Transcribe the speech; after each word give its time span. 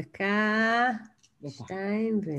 דקה, 0.00 0.90
שתיים 1.48 2.20
ו... 2.26 2.30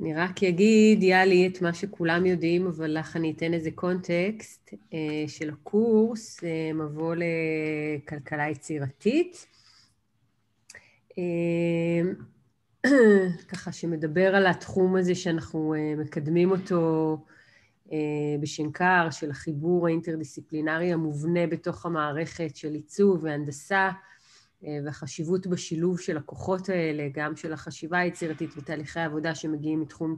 אני 0.00 0.14
רק 0.14 0.42
אגיד, 0.42 1.02
יאלי, 1.02 1.46
את 1.46 1.62
מה 1.62 1.74
שכולם 1.74 2.26
יודעים, 2.26 2.66
אבל 2.66 2.98
לך 2.98 3.16
אני 3.16 3.32
אתן 3.36 3.54
איזה 3.54 3.70
קונטקסט 3.70 4.74
אה, 4.94 5.24
של 5.26 5.50
הקורס, 5.50 6.44
אה, 6.44 6.72
מבוא 6.74 7.14
לכלכלה 7.14 8.50
יצירתית. 8.50 9.46
אה, 11.18 12.02
ככה 13.48 13.72
שמדבר 13.72 14.36
על 14.36 14.46
התחום 14.46 14.96
הזה 14.96 15.14
שאנחנו 15.14 15.74
אה, 15.74 15.94
מקדמים 15.96 16.50
אותו 16.50 17.16
אה, 17.92 17.98
בשנקר, 18.40 19.10
של 19.10 19.30
החיבור 19.30 19.86
האינטרדיסציפלינרי 19.86 20.92
המובנה 20.92 21.46
בתוך 21.46 21.86
המערכת 21.86 22.56
של 22.56 22.74
עיצוב 22.74 23.24
והנדסה, 23.24 23.90
אה, 24.64 24.78
והחשיבות 24.84 25.46
בשילוב 25.46 26.00
של 26.00 26.16
הכוחות 26.16 26.68
האלה, 26.68 27.08
גם 27.14 27.36
של 27.36 27.52
החשיבה 27.52 27.98
היצירתית 27.98 28.50
ותהליכי 28.56 29.00
העבודה 29.00 29.34
שמגיעים 29.34 29.80
מתחום 29.80 30.16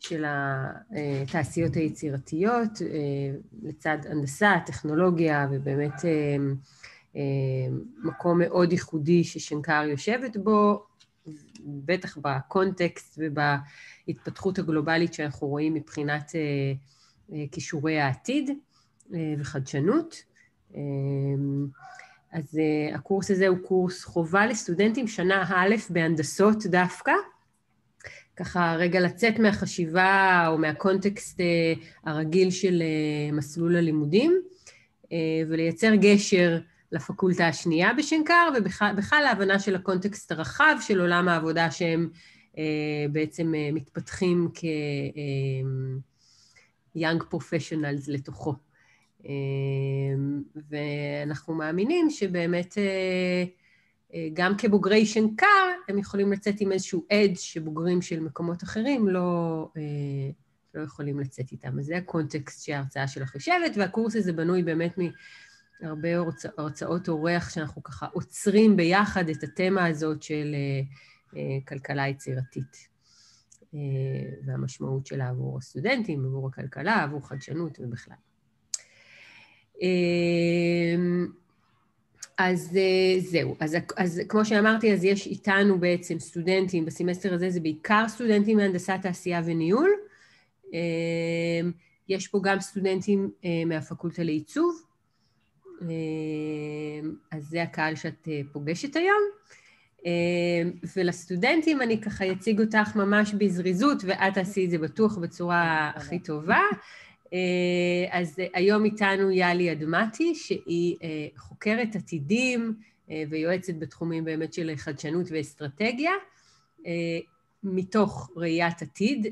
של 0.00 0.24
התעשיות 0.26 1.74
היצירתיות, 1.74 2.70
לצד 3.62 3.98
הנדסה, 4.10 4.56
טכנולוגיה, 4.66 5.48
ובאמת 5.50 5.92
מקום 8.04 8.38
מאוד 8.38 8.72
ייחודי 8.72 9.24
ששנקר 9.24 9.84
יושבת 9.88 10.36
בו, 10.36 10.87
בטח 11.64 12.18
בקונטקסט 12.18 13.18
ובהתפתחות 13.18 14.58
הגלובלית 14.58 15.14
שאנחנו 15.14 15.46
רואים 15.46 15.74
מבחינת 15.74 16.32
אה, 16.34 16.40
אה, 17.32 17.44
כישורי 17.52 18.00
העתיד 18.00 18.50
אה, 19.14 19.34
וחדשנות. 19.38 20.28
אז 22.32 22.60
הקורס 22.94 23.30
הזה 23.30 23.48
הוא 23.48 23.58
קורס 23.58 24.04
חובה 24.04 24.46
לסטודנטים 24.46 25.06
שנה 25.06 25.44
א' 25.48 25.74
בהנדסות 25.90 26.66
דווקא. 26.66 27.12
ככה 28.36 28.74
רגע 28.78 29.00
לצאת 29.00 29.38
מהחשיבה 29.38 30.44
או 30.48 30.58
מהקונטקסט 30.58 31.40
הרגיל 32.04 32.50
של 32.50 32.82
מסלול 33.32 33.76
הלימודים 33.76 34.42
ולייצר 35.48 35.94
גשר 35.94 36.58
לפקולטה 36.92 37.48
השנייה 37.48 37.94
בשנקר, 37.94 38.48
ובכלל 38.58 39.20
להבנה 39.24 39.58
של 39.58 39.74
הקונטקסט 39.74 40.32
הרחב 40.32 40.76
של 40.80 41.00
עולם 41.00 41.28
העבודה 41.28 41.70
שהם 41.70 42.10
אה, 42.58 43.06
בעצם 43.12 43.54
אה, 43.54 43.70
מתפתחים 43.72 44.48
כ-young 44.54 44.64
אה, 47.02 47.28
professionals 47.32 48.04
לתוכו. 48.08 48.54
אה, 49.24 49.30
ואנחנו 50.70 51.54
מאמינים 51.54 52.10
שבאמת 52.10 52.78
אה, 52.78 53.44
אה, 54.14 54.28
גם 54.32 54.56
כבוגרי 54.58 55.06
שנקר, 55.06 55.46
הם 55.88 55.98
יכולים 55.98 56.32
לצאת 56.32 56.54
עם 56.60 56.72
איזשהו 56.72 57.06
אדג' 57.12 57.36
שבוגרים 57.36 58.02
של 58.02 58.20
מקומות 58.20 58.62
אחרים 58.62 59.08
לא, 59.08 59.68
אה, 59.76 60.30
לא 60.74 60.82
יכולים 60.82 61.20
לצאת 61.20 61.52
איתם. 61.52 61.78
אז 61.78 61.84
זה 61.84 61.96
הקונטקסט 61.96 62.64
שההרצאה 62.64 63.08
שלך 63.08 63.34
יושבת, 63.34 63.72
והקורס 63.76 64.16
הזה 64.16 64.32
בנוי 64.32 64.62
באמת 64.62 64.98
הרבה 65.82 66.08
הרצאות 66.58 67.08
אורח 67.08 67.50
שאנחנו 67.50 67.82
ככה 67.82 68.06
עוצרים 68.12 68.76
ביחד 68.76 69.28
את 69.28 69.42
התמה 69.42 69.86
הזאת 69.86 70.22
של 70.22 70.54
אה, 70.54 70.80
אה, 71.38 71.58
כלכלה 71.68 72.08
יצירתית 72.08 72.88
אה, 73.74 73.78
והמשמעות 74.46 75.06
שלה 75.06 75.28
עבור 75.28 75.58
הסטודנטים, 75.58 76.24
עבור 76.24 76.48
הכלכלה, 76.48 77.02
עבור 77.02 77.28
חדשנות 77.28 77.78
ובכלל. 77.80 78.16
אז 82.38 82.76
זהו, 83.18 83.56
אז, 83.60 83.76
אז 83.96 84.20
כמו 84.28 84.44
שאמרתי, 84.44 84.92
אז 84.92 85.04
יש 85.04 85.26
איתנו 85.26 85.80
בעצם 85.80 86.18
סטודנטים, 86.18 86.84
בסמסטר 86.84 87.34
הזה 87.34 87.50
זה 87.50 87.60
בעיקר 87.60 88.04
סטודנטים 88.08 88.56
מהנדסת 88.56 88.98
תעשייה 89.02 89.42
וניהול. 89.44 89.90
יש 92.08 92.28
פה 92.28 92.40
גם 92.42 92.60
סטודנטים 92.60 93.30
מהפקולטה 93.66 94.22
לעיצוב, 94.22 94.82
אה, 94.82 94.87
אז 97.30 97.48
זה 97.48 97.62
הקהל 97.62 97.94
שאת 97.94 98.28
אה, 98.28 98.40
פוגשת 98.52 98.96
היום. 98.96 99.22
אה, 100.06 100.62
ולסטודנטים 100.96 101.82
אני 101.82 102.00
ככה 102.00 102.32
אציג 102.32 102.60
אותך 102.60 102.96
ממש 102.96 103.34
בזריזות, 103.38 104.02
ואת 104.06 104.34
תעשי 104.34 104.64
את 104.64 104.70
זה 104.70 104.78
בטוח 104.78 105.18
בצורה 105.18 105.90
הכי 105.94 106.18
טובה. 106.18 106.62
אז 108.10 108.36
היום 108.54 108.84
איתנו 108.84 109.30
יאלי 109.30 109.72
אדמתי, 109.72 110.34
שהיא 110.34 110.96
חוקרת 111.36 111.96
עתידים 111.96 112.74
ויועצת 113.08 113.74
בתחומים 113.78 114.24
באמת 114.24 114.52
של 114.52 114.72
חדשנות 114.76 115.26
ואסטרטגיה, 115.30 116.12
מתוך 117.64 118.30
ראיית 118.36 118.82
עתיד 118.82 119.26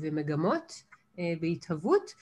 ומגמות 0.00 0.82
בהתהוות. 1.40 2.14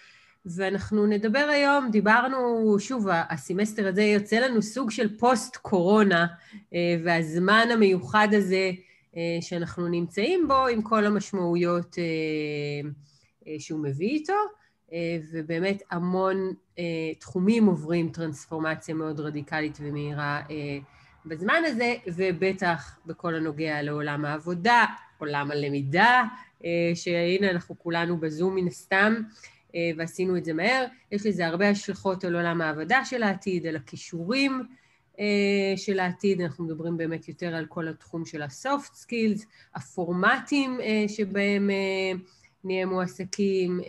ואנחנו 0.46 1.06
נדבר 1.06 1.46
היום, 1.52 1.90
דיברנו, 1.90 2.76
שוב, 2.78 3.06
הסמסטר 3.30 3.88
הזה 3.88 4.02
יוצא 4.02 4.38
לנו 4.38 4.62
סוג 4.62 4.90
של 4.90 5.18
פוסט-קורונה, 5.18 6.26
אה, 6.74 6.96
והזמן 7.04 7.68
המיוחד 7.72 8.28
הזה 8.32 8.70
אה, 9.16 9.38
שאנחנו 9.40 9.88
נמצאים 9.88 10.48
בו, 10.48 10.66
עם 10.66 10.82
כל 10.82 11.06
המשמעויות 11.06 11.96
אה, 11.98 13.58
שהוא 13.58 13.80
מביא 13.80 14.08
איתו, 14.08 14.32
ובאמת 15.32 15.82
המון 15.90 16.52
תחומים 17.18 17.66
עוברים 17.66 18.08
טרנספורמציה 18.08 18.94
מאוד 18.94 19.20
רדיקלית 19.20 19.78
ומהירה 19.80 20.40
בזמן 21.26 21.62
הזה, 21.66 21.94
ובטח 22.06 22.98
בכל 23.06 23.34
הנוגע 23.34 23.82
לעולם 23.82 24.24
העבודה, 24.24 24.84
עולם 25.18 25.50
הלמידה, 25.50 26.22
שהנה 26.94 27.50
אנחנו 27.50 27.78
כולנו 27.78 28.20
בזום 28.20 28.54
מן 28.54 28.66
הסתם. 28.66 29.22
אה, 29.74 29.90
ועשינו 29.96 30.36
את 30.36 30.44
זה 30.44 30.52
מהר. 30.52 30.86
יש 31.12 31.26
לזה 31.26 31.46
הרבה 31.46 31.68
השלכות 31.68 32.24
על 32.24 32.34
עולם 32.34 32.60
העבודה 32.60 33.04
של 33.04 33.22
העתיד, 33.22 33.66
על 33.66 33.76
הכישורים 33.76 34.62
אה, 35.20 35.74
של 35.76 36.00
העתיד, 36.00 36.40
אנחנו 36.40 36.64
מדברים 36.64 36.96
באמת 36.96 37.28
יותר 37.28 37.54
על 37.54 37.66
כל 37.66 37.88
התחום 37.88 38.24
של 38.24 38.42
ה-soft 38.42 39.04
skills, 39.04 39.44
הפורמטים 39.74 40.80
אה, 40.80 41.04
שבהם 41.08 41.70
נהיה 42.64 42.86
מועסקים, 42.86 43.80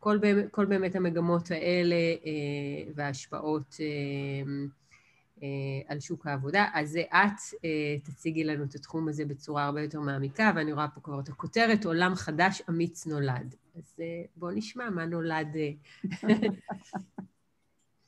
כל, 0.00 0.18
כל 0.50 0.64
באמת 0.64 0.96
המגמות 0.96 1.50
האלה 1.50 1.96
וההשפעות 2.94 3.76
על 5.86 6.00
שוק 6.00 6.26
העבודה. 6.26 6.66
אז 6.74 6.96
את 6.96 7.40
אה, 7.64 7.98
תציגי 8.04 8.44
לנו 8.44 8.64
את 8.64 8.74
התחום 8.74 9.08
הזה 9.08 9.24
בצורה 9.24 9.64
הרבה 9.64 9.82
יותר 9.82 10.00
מעמיקה, 10.00 10.52
ואני 10.56 10.72
רואה 10.72 10.88
פה 10.88 11.00
כבר 11.00 11.20
את 11.20 11.28
הכותרת, 11.28 11.84
עולם 11.84 12.14
חדש 12.14 12.62
אמיץ 12.68 13.06
נולד. 13.06 13.54
אז 13.76 13.94
אה, 14.00 14.22
בואו 14.36 14.50
נשמע 14.50 14.90
מה 14.90 15.06
נולד. 15.06 15.56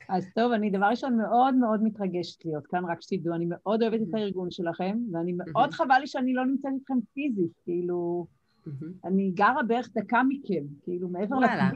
אז 0.09 0.25
טוב, 0.35 0.51
אני 0.51 0.69
דבר 0.69 0.85
ראשון 0.85 1.17
מאוד 1.17 1.55
מאוד 1.55 1.83
מתרגשת 1.83 2.45
להיות 2.45 2.67
כאן, 2.67 2.85
רק 2.85 3.01
שתדעו, 3.01 3.35
אני 3.35 3.45
מאוד 3.49 3.81
אוהבת 3.81 3.99
את 4.09 4.13
הארגון 4.13 4.51
שלכם, 4.51 4.97
ואני 5.11 5.33
מאוד 5.33 5.71
חבל 5.71 5.97
לי 5.99 6.07
שאני 6.07 6.33
לא 6.33 6.45
נמצאת 6.45 6.71
איתכם 6.79 6.97
פיזית, 7.13 7.51
כאילו, 7.63 8.27
אני 9.05 9.31
גרה 9.31 9.63
בערך 9.67 9.89
דקה 9.93 10.21
מכם, 10.23 10.63
כאילו, 10.83 11.09
מעבר 11.09 11.39
לכם. 11.39 11.75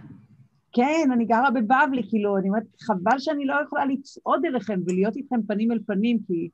כן, 0.71 1.09
אני 1.13 1.25
גרה 1.25 1.51
בבבלי, 1.51 2.03
כאילו, 2.09 2.37
אני 2.37 2.49
אומרת, 2.49 2.63
חבל 2.81 3.19
שאני 3.19 3.45
לא 3.45 3.55
יכולה 3.65 3.85
לצעוד 3.85 4.45
אליכם 4.45 4.79
ולהיות 4.85 5.15
איתכם 5.15 5.43
פנים 5.47 5.71
אל 5.71 5.79
פנים, 5.85 6.19
כי 6.27 6.49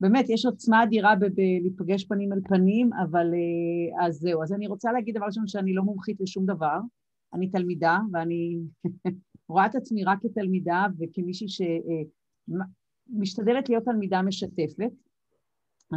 באמת, 0.00 0.28
יש 0.28 0.46
עוצמה 0.46 0.82
אדירה 0.82 1.14
בלהיפגש 1.16 2.04
פנים 2.04 2.32
אל 2.32 2.40
פנים, 2.48 2.90
אבל 2.92 3.26
אה, 3.34 4.06
אז 4.06 4.14
זהו. 4.14 4.42
אז 4.42 4.52
אני 4.52 4.66
רוצה 4.66 4.92
להגיד 4.92 5.16
דבר 5.16 5.26
ראשון 5.26 5.46
שאני 5.46 5.74
לא 5.74 5.82
מומחית 5.82 6.20
לשום 6.20 6.46
דבר, 6.46 6.78
אני 7.34 7.50
תלמידה, 7.50 7.98
ואני 8.12 8.58
רואה 9.48 9.66
את 9.66 9.74
עצמי 9.74 10.04
רק 10.04 10.18
כתלמידה 10.22 10.86
וכמישהי 10.98 11.46
שמשתדלת 13.08 13.68
להיות 13.68 13.84
תלמידה 13.84 14.22
משתפת. 14.22 14.92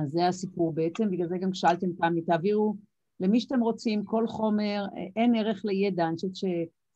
אז 0.01 0.09
זה 0.09 0.27
הסיפור 0.27 0.73
בעצם, 0.73 1.11
בגלל 1.11 1.27
זה 1.27 1.37
גם 1.37 1.53
שאלתם 1.53 1.87
פעם, 1.97 2.21
תעבירו 2.21 2.75
למי 3.19 3.39
שאתם 3.39 3.59
רוצים, 3.59 4.05
כל 4.05 4.27
חומר, 4.27 4.85
אין 5.15 5.35
ערך 5.35 5.61
לידע, 5.65 6.07
אני 6.07 6.15
חושבת 6.15 6.35
ש... 6.35 6.45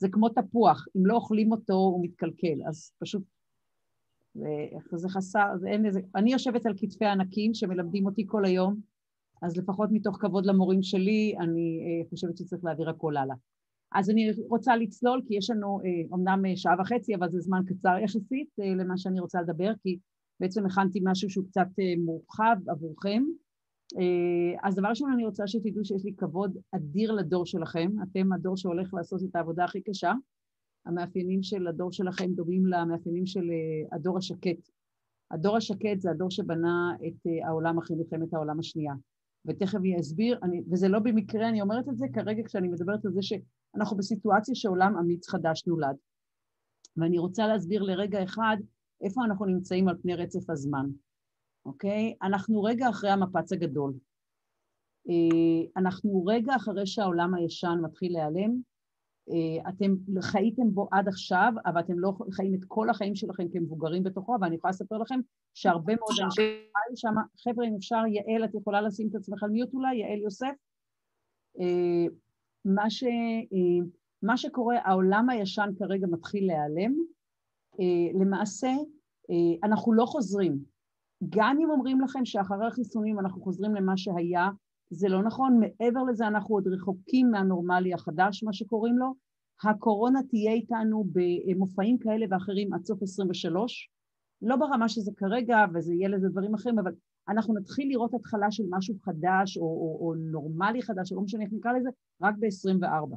זה 0.01 0.09
כמו 0.09 0.29
תפוח, 0.29 0.85
אם 0.97 1.05
לא 1.05 1.15
אוכלים 1.15 1.51
אותו 1.51 1.73
הוא 1.73 2.05
מתקלקל, 2.05 2.57
אז 2.67 2.91
פשוט 2.99 3.23
זה, 4.33 4.47
זה 4.93 5.09
חסר, 5.09 5.57
זה 5.59 5.67
אין 5.67 5.85
איזה... 5.85 5.99
אני 6.15 6.31
יושבת 6.31 6.65
על 6.65 6.73
כתפי 6.77 7.05
ענקים 7.05 7.53
שמלמדים 7.53 8.05
אותי 8.05 8.23
כל 8.27 8.45
היום, 8.45 8.79
אז 9.41 9.57
לפחות 9.57 9.89
מתוך 9.91 10.17
כבוד 10.21 10.45
למורים 10.45 10.83
שלי, 10.83 11.35
אני 11.39 11.79
אה, 11.83 12.09
חושבת 12.09 12.37
שצריך 12.37 12.63
להעביר 12.65 12.89
הכל 12.89 13.17
הלאה. 13.17 13.35
אז 13.91 14.09
אני 14.09 14.31
רוצה 14.49 14.75
לצלול, 14.75 15.21
כי 15.27 15.35
יש 15.35 15.49
לנו 15.49 15.79
אומנם 16.11 16.45
אה, 16.45 16.57
שעה 16.57 16.75
וחצי, 16.79 17.15
אבל 17.15 17.29
זה 17.29 17.39
זמן 17.39 17.61
קצר 17.67 17.97
יחסית 18.03 18.49
אה, 18.61 18.75
למה 18.75 18.97
שאני 18.97 19.19
רוצה 19.19 19.41
לדבר, 19.41 19.71
כי 19.83 19.97
בעצם 20.39 20.65
הכנתי 20.65 20.99
משהו 21.03 21.29
שהוא 21.29 21.45
קצת 21.45 21.67
מורחב 22.05 22.55
עבורכם. 22.67 23.23
אה, 23.99 24.67
אז 24.69 24.75
דבר 24.75 24.87
ראשון, 24.87 25.11
אני 25.13 25.25
רוצה 25.25 25.47
שתדעו 25.47 25.85
שיש 25.85 26.05
לי 26.05 26.13
כבוד 26.17 26.57
אדיר 26.71 27.11
לדור 27.11 27.45
שלכם. 27.45 27.91
אתם 28.03 28.33
הדור 28.33 28.57
שהולך 28.57 28.93
לעשות 28.93 29.21
את 29.23 29.35
העבודה 29.35 29.63
הכי 29.63 29.81
קשה. 29.81 30.13
המאפיינים 30.85 31.43
של 31.43 31.67
הדור 31.67 31.91
שלכם 31.91 32.33
דומים 32.33 32.65
למאפיינים 32.65 33.25
של 33.25 33.49
אה, 33.49 33.95
הדור 33.95 34.17
השקט. 34.17 34.69
הדור 35.31 35.57
השקט 35.57 35.99
זה 35.99 36.11
הדור 36.11 36.31
שבנה 36.31 36.91
את 37.07 37.27
אה, 37.27 37.47
העולם 37.47 37.77
אחרי 37.77 37.97
מלחמת 37.97 38.33
העולם 38.33 38.59
השנייה. 38.59 38.93
ותכף 39.45 39.75
אני 39.75 39.99
אסביר, 39.99 40.39
אני, 40.43 40.61
וזה 40.71 40.87
לא 40.87 40.99
במקרה, 40.99 41.49
אני 41.49 41.61
אומרת 41.61 41.89
את 41.89 41.97
זה 41.97 42.05
כרגע 42.13 42.43
כשאני 42.45 42.67
מדברת 42.67 43.05
על 43.05 43.11
זה 43.11 43.19
שאנחנו 43.21 43.97
בסיטואציה 43.97 44.55
שעולם 44.55 44.97
אמיץ 44.97 45.29
חדש 45.29 45.67
נולד. 45.67 45.95
ואני 46.97 47.17
רוצה 47.17 47.47
להסביר 47.47 47.81
לרגע 47.83 48.23
אחד 48.23 48.57
איפה 49.01 49.21
אנחנו 49.25 49.45
נמצאים 49.45 49.87
על 49.87 49.97
פני 50.01 50.15
רצף 50.15 50.49
הזמן. 50.49 50.85
אוקיי? 51.65 52.15
אנחנו 52.21 52.63
רגע 52.63 52.89
אחרי 52.89 53.09
המפץ 53.09 53.53
הגדול. 53.53 53.93
אה, 55.09 55.81
אנחנו 55.81 56.25
רגע 56.25 56.55
אחרי 56.55 56.87
שהעולם 56.87 57.33
הישן 57.33 57.77
מתחיל 57.81 58.13
להיעלם. 58.13 58.61
אה, 59.29 59.69
אתם 59.69 59.95
חייתם 60.21 60.73
בו 60.73 60.87
עד 60.91 61.07
עכשיו, 61.07 61.53
אבל 61.65 61.79
אתם 61.79 61.99
לא 61.99 62.13
חיים 62.31 62.55
את 62.55 62.59
כל 62.67 62.89
החיים 62.89 63.15
שלכם 63.15 63.49
כמבוגרים 63.53 64.03
בתוכו, 64.03 64.37
ואני 64.41 64.55
יכולה 64.55 64.71
לספר 64.71 64.97
לכם 64.97 65.19
שהרבה 65.53 65.93
מאוד 65.95 66.15
אנשים 66.23 66.45
חיו 66.45 66.97
שם, 66.97 67.13
חבר'ה, 67.43 67.67
אם 67.67 67.75
אפשר, 67.75 68.01
יעל, 68.07 68.45
את 68.45 68.55
יכולה 68.55 68.81
לשים 68.81 69.07
את 69.09 69.15
עצמך 69.15 69.43
על 69.43 69.49
מיוט 69.49 69.73
אולי, 69.73 69.95
יעל 69.95 70.19
יוסף? 70.19 70.55
אה, 71.59 72.05
מה, 72.65 72.89
ש, 72.89 73.03
מה 74.23 74.37
שקורה, 74.37 74.75
העולם 74.83 75.29
הישן 75.29 75.69
כרגע 75.79 76.07
מתחיל 76.07 76.47
להיעלם. 76.47 76.93
למעשה, 78.19 78.69
אנחנו 79.63 79.93
לא 79.93 80.05
חוזרים. 80.05 80.57
גם 81.29 81.57
אם 81.63 81.69
אומרים 81.69 82.01
לכם 82.01 82.25
שאחרי 82.25 82.67
החיסונים 82.67 83.19
אנחנו 83.19 83.41
חוזרים 83.41 83.75
למה 83.75 83.97
שהיה, 83.97 84.49
זה 84.89 85.09
לא 85.09 85.23
נכון, 85.23 85.59
מעבר 85.59 86.03
לזה 86.03 86.27
אנחנו 86.27 86.55
עוד 86.55 86.67
רחוקים 86.67 87.31
מהנורמלי 87.31 87.93
החדש, 87.93 88.43
מה 88.43 88.53
שקוראים 88.53 88.97
לו. 88.97 89.13
הקורונה 89.63 90.19
תהיה 90.29 90.51
איתנו 90.51 91.05
במופעים 91.13 91.97
כאלה 91.97 92.25
ואחרים 92.29 92.73
עד 92.73 92.85
סוף 92.85 93.01
23, 93.01 93.89
לא 94.41 94.55
ברמה 94.55 94.89
שזה 94.89 95.11
כרגע 95.17 95.57
וזה 95.73 95.93
יהיה 95.93 96.09
לזה 96.09 96.29
דברים 96.29 96.53
אחרים, 96.53 96.79
אבל 96.79 96.91
אנחנו 97.29 97.53
נתחיל 97.53 97.89
לראות 97.89 98.13
התחלה 98.13 98.51
של 98.51 98.63
משהו 98.69 98.95
חדש 98.99 99.57
או, 99.57 99.63
או, 99.63 99.97
או 100.01 100.15
נורמלי 100.15 100.81
חדש, 100.81 101.11
לא 101.11 101.21
משנה 101.21 101.43
איך 101.43 101.53
נקרא 101.53 101.71
לזה, 101.71 101.89
רק 102.21 102.35
ב-24, 102.39 103.15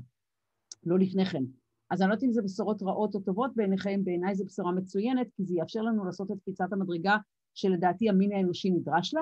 לא 0.87 0.99
לפני 0.99 1.25
כן. 1.25 1.43
אז 1.91 2.03
אני 2.03 2.09
לא 2.09 2.15
יודעת 2.15 2.25
אם 2.25 2.33
זה 2.33 2.43
בשורות 2.43 2.83
רעות 2.83 3.15
או 3.15 3.21
טובות 3.21 3.51
בעיניכם, 3.57 4.01
בעיניי 4.05 4.35
זו 4.35 4.45
בשורה 4.45 4.73
מצוינת, 4.73 5.27
כי 5.37 5.45
זה 5.45 5.55
יאפשר 5.55 5.83
לנו 5.83 6.05
לעשות 6.05 6.31
את 6.31 6.37
קפיצת 6.43 6.73
המדרגה 6.73 7.17
שלדעתי 7.55 8.09
המין 8.09 8.33
האנושי 8.33 8.71
נדרש 8.71 9.15
לה, 9.15 9.21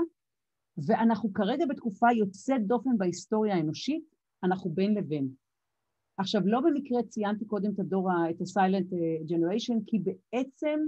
ואנחנו 0.86 1.32
כרגע 1.32 1.66
בתקופה 1.66 2.06
יוצאת 2.12 2.66
דופן 2.66 2.98
בהיסטוריה 2.98 3.54
האנושית, 3.54 4.04
אנחנו 4.44 4.70
בין 4.70 4.94
לבין. 4.94 5.28
עכשיו, 6.16 6.42
לא 6.44 6.60
במקרה 6.60 7.02
ציינתי 7.02 7.44
קודם 7.44 7.72
את 7.74 7.78
הדור, 7.78 8.08
את 8.30 8.40
ה-Silent 8.40 8.94
אה, 8.94 9.36
Generation, 9.36 9.80
כי 9.86 9.98
בעצם 9.98 10.80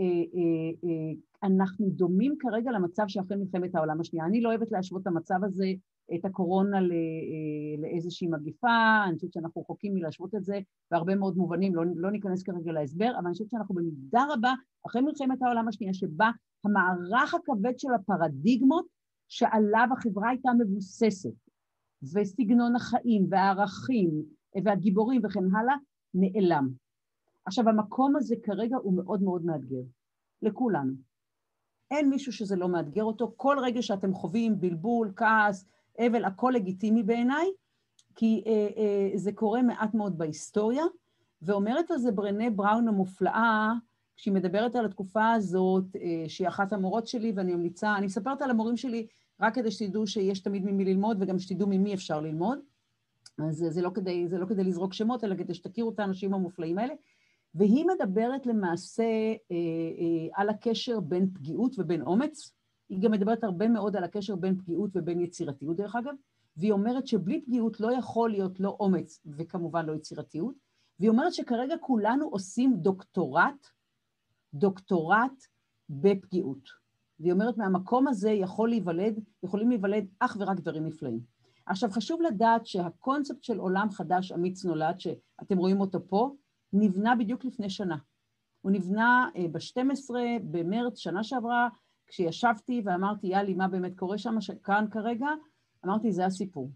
אה, 0.00 0.04
אה, 0.04 1.48
אנחנו 1.48 1.90
דומים 1.90 2.34
כרגע 2.38 2.70
למצב 2.70 3.04
שאחרי 3.08 3.36
מלחמת 3.36 3.74
העולם 3.74 4.00
השנייה. 4.00 4.26
אני 4.26 4.40
לא 4.40 4.48
אוהבת 4.48 4.72
להשוות 4.72 5.02
את 5.02 5.06
המצב 5.06 5.44
הזה, 5.44 5.66
את 6.14 6.24
הקורונה 6.24 6.80
לא, 6.80 6.94
לאיזושהי 7.78 8.28
מגיפה, 8.28 9.04
אני 9.08 9.16
חושבת 9.16 9.32
שאנחנו 9.32 9.60
רחוקים 9.60 9.94
מלהשוות 9.94 10.34
את 10.34 10.44
זה 10.44 10.60
בהרבה 10.90 11.14
מאוד 11.14 11.36
מובנים, 11.36 11.74
לא, 11.74 11.82
לא 11.96 12.10
ניכנס 12.10 12.42
כרגע 12.42 12.72
להסבר, 12.72 13.12
אבל 13.18 13.24
אני 13.24 13.32
חושבת 13.32 13.50
שאנחנו 13.50 13.74
במידה 13.74 14.24
רבה, 14.30 14.52
אחרי 14.86 15.02
מלחמת 15.02 15.42
העולם 15.42 15.68
השנייה, 15.68 15.94
שבה 15.94 16.30
המערך 16.64 17.34
הכבד 17.34 17.78
של 17.78 17.88
הפרדיגמות 17.94 18.86
שעליו 19.28 19.88
החברה 19.92 20.28
הייתה 20.28 20.50
מבוססת, 20.58 21.34
וסגנון 22.14 22.76
החיים 22.76 23.26
והערכים 23.30 24.10
והגיבורים 24.64 25.20
וכן 25.24 25.54
הלאה, 25.54 25.74
נעלם. 26.14 26.68
עכשיו, 27.44 27.68
המקום 27.68 28.16
הזה 28.16 28.34
כרגע 28.42 28.76
הוא 28.76 28.96
מאוד 28.96 29.22
מאוד 29.22 29.44
מאתגר, 29.44 29.82
לכולנו. 30.42 30.92
אין 31.90 32.10
מישהו 32.10 32.32
שזה 32.32 32.56
לא 32.56 32.68
מאתגר 32.68 33.04
אותו, 33.04 33.32
כל 33.36 33.56
רגע 33.62 33.82
שאתם 33.82 34.14
חווים 34.14 34.60
בלבול, 34.60 35.12
כעס, 35.16 35.66
אבל, 35.98 36.24
הכל 36.24 36.52
לגיטימי 36.54 37.02
בעיניי, 37.02 37.46
כי 38.14 38.42
אה, 38.46 38.52
אה, 38.52 39.10
זה 39.14 39.32
קורה 39.32 39.62
מעט 39.62 39.94
מאוד 39.94 40.18
בהיסטוריה, 40.18 40.84
ואומרת 41.42 41.90
על 41.90 41.98
זה 41.98 42.12
ברנה 42.12 42.50
בראון 42.50 42.88
המופלאה, 42.88 43.72
כשהיא 44.16 44.34
מדברת 44.34 44.76
על 44.76 44.84
התקופה 44.84 45.32
הזאת, 45.32 45.84
אה, 45.96 46.24
שהיא 46.28 46.48
אחת 46.48 46.72
המורות 46.72 47.06
שלי, 47.06 47.32
ואני 47.36 47.54
ממליצה, 47.54 47.96
אני 47.96 48.06
מספרת 48.06 48.42
על 48.42 48.50
המורים 48.50 48.76
שלי 48.76 49.06
רק 49.40 49.54
כדי 49.54 49.70
שתדעו 49.70 50.06
שיש 50.06 50.40
תמיד 50.40 50.64
ממי 50.64 50.84
ללמוד, 50.84 51.16
וגם 51.20 51.38
שתדעו 51.38 51.68
ממי 51.68 51.94
אפשר 51.94 52.20
ללמוד. 52.20 52.58
אז 53.38 53.64
זה 53.68 53.82
לא 53.82 53.90
כדי, 53.94 54.28
זה 54.28 54.38
לא 54.38 54.46
כדי 54.46 54.64
לזרוק 54.64 54.92
שמות, 54.92 55.24
אלא 55.24 55.34
כדי 55.34 55.54
שתכירו 55.54 55.90
את 55.90 56.00
האנשים 56.00 56.34
המופלאים 56.34 56.78
האלה. 56.78 56.94
והיא 57.54 57.86
מדברת 57.86 58.46
למעשה 58.46 59.02
אה, 59.02 59.36
אה, 59.50 60.28
על 60.34 60.48
הקשר 60.48 61.00
בין 61.00 61.30
פגיעות 61.34 61.74
ובין 61.78 62.02
אומץ. 62.02 62.52
היא 62.88 63.00
גם 63.00 63.10
מדברת 63.10 63.44
הרבה 63.44 63.68
מאוד 63.68 63.96
על 63.96 64.04
הקשר 64.04 64.36
בין 64.36 64.56
פגיעות 64.56 64.90
ובין 64.94 65.20
יצירתיות, 65.20 65.76
דרך 65.76 65.96
אגב. 65.96 66.14
והיא 66.56 66.72
אומרת 66.72 67.06
שבלי 67.06 67.40
פגיעות 67.40 67.80
לא 67.80 67.92
יכול 67.92 68.30
להיות 68.30 68.60
לא 68.60 68.76
אומץ 68.80 69.20
וכמובן 69.26 69.86
לא 69.86 69.92
יצירתיות. 69.92 70.54
והיא 70.98 71.10
אומרת 71.10 71.34
שכרגע 71.34 71.74
כולנו 71.80 72.28
עושים 72.28 72.76
דוקטורט 72.76 73.66
דוקטורט 74.54 75.46
בפגיעות. 75.88 76.68
והיא 77.20 77.32
אומרת, 77.32 77.58
מהמקום 77.58 78.08
הזה 78.08 78.30
יכול 78.30 78.68
להיוולד, 78.68 79.20
יכולים 79.42 79.68
להיוולד 79.68 80.06
אך 80.18 80.36
ורק 80.40 80.60
דברים 80.60 80.86
נפלאים. 80.86 81.20
עכשיו, 81.66 81.90
חשוב 81.90 82.22
לדעת 82.22 82.66
שהקונספט 82.66 83.44
של 83.44 83.58
עולם 83.58 83.90
חדש 83.90 84.32
אמיץ 84.32 84.64
נולד, 84.64 85.00
שאתם 85.00 85.58
רואים 85.58 85.80
אותו 85.80 86.08
פה, 86.08 86.34
נבנה 86.72 87.16
בדיוק 87.16 87.44
לפני 87.44 87.70
שנה. 87.70 87.96
הוא 88.60 88.72
נבנה 88.72 89.28
אה, 89.36 89.48
ב-12 89.52 90.14
במרץ, 90.50 90.98
שנה 90.98 91.24
שעברה, 91.24 91.68
כשישבתי 92.06 92.82
ואמרתי, 92.84 93.26
יאללה, 93.26 93.54
מה 93.54 93.68
באמת 93.68 93.92
קורה 93.98 94.18
שם, 94.18 94.36
כאן 94.62 94.84
כרגע, 94.90 95.26
אמרתי, 95.84 96.12
זה 96.12 96.26
הסיפור. 96.26 96.70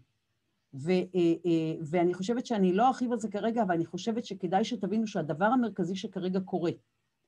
ו, 0.73 0.91
אה, 0.91 1.05
אה, 1.45 1.75
ואני 1.81 2.13
חושבת 2.13 2.45
שאני 2.45 2.73
לא 2.73 2.87
ארחיב 2.87 3.11
על 3.11 3.19
זה 3.19 3.29
כרגע, 3.31 3.63
אבל 3.63 3.75
אני 3.75 3.85
חושבת 3.85 4.25
שכדאי 4.25 4.63
שתבינו 4.63 5.07
שהדבר 5.07 5.45
המרכזי 5.45 5.95
שכרגע 5.95 6.39
קורה, 6.39 6.71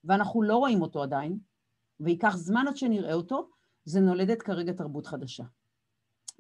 ואנחנו 0.04 0.44
לא 0.44 0.58
רואים 0.58 0.82
אותו 0.82 1.04
עדיין, 1.04 1.38
וייקח 2.00 2.36
זמן 2.36 2.66
עד 2.68 2.78
שנראה 2.78 3.14
אותו, 3.14 3.50
זה 3.86 4.00
נולדת 4.00 4.42
כרגע 4.42 4.74
תרבות 4.74 5.08
חדשה. 5.08 5.44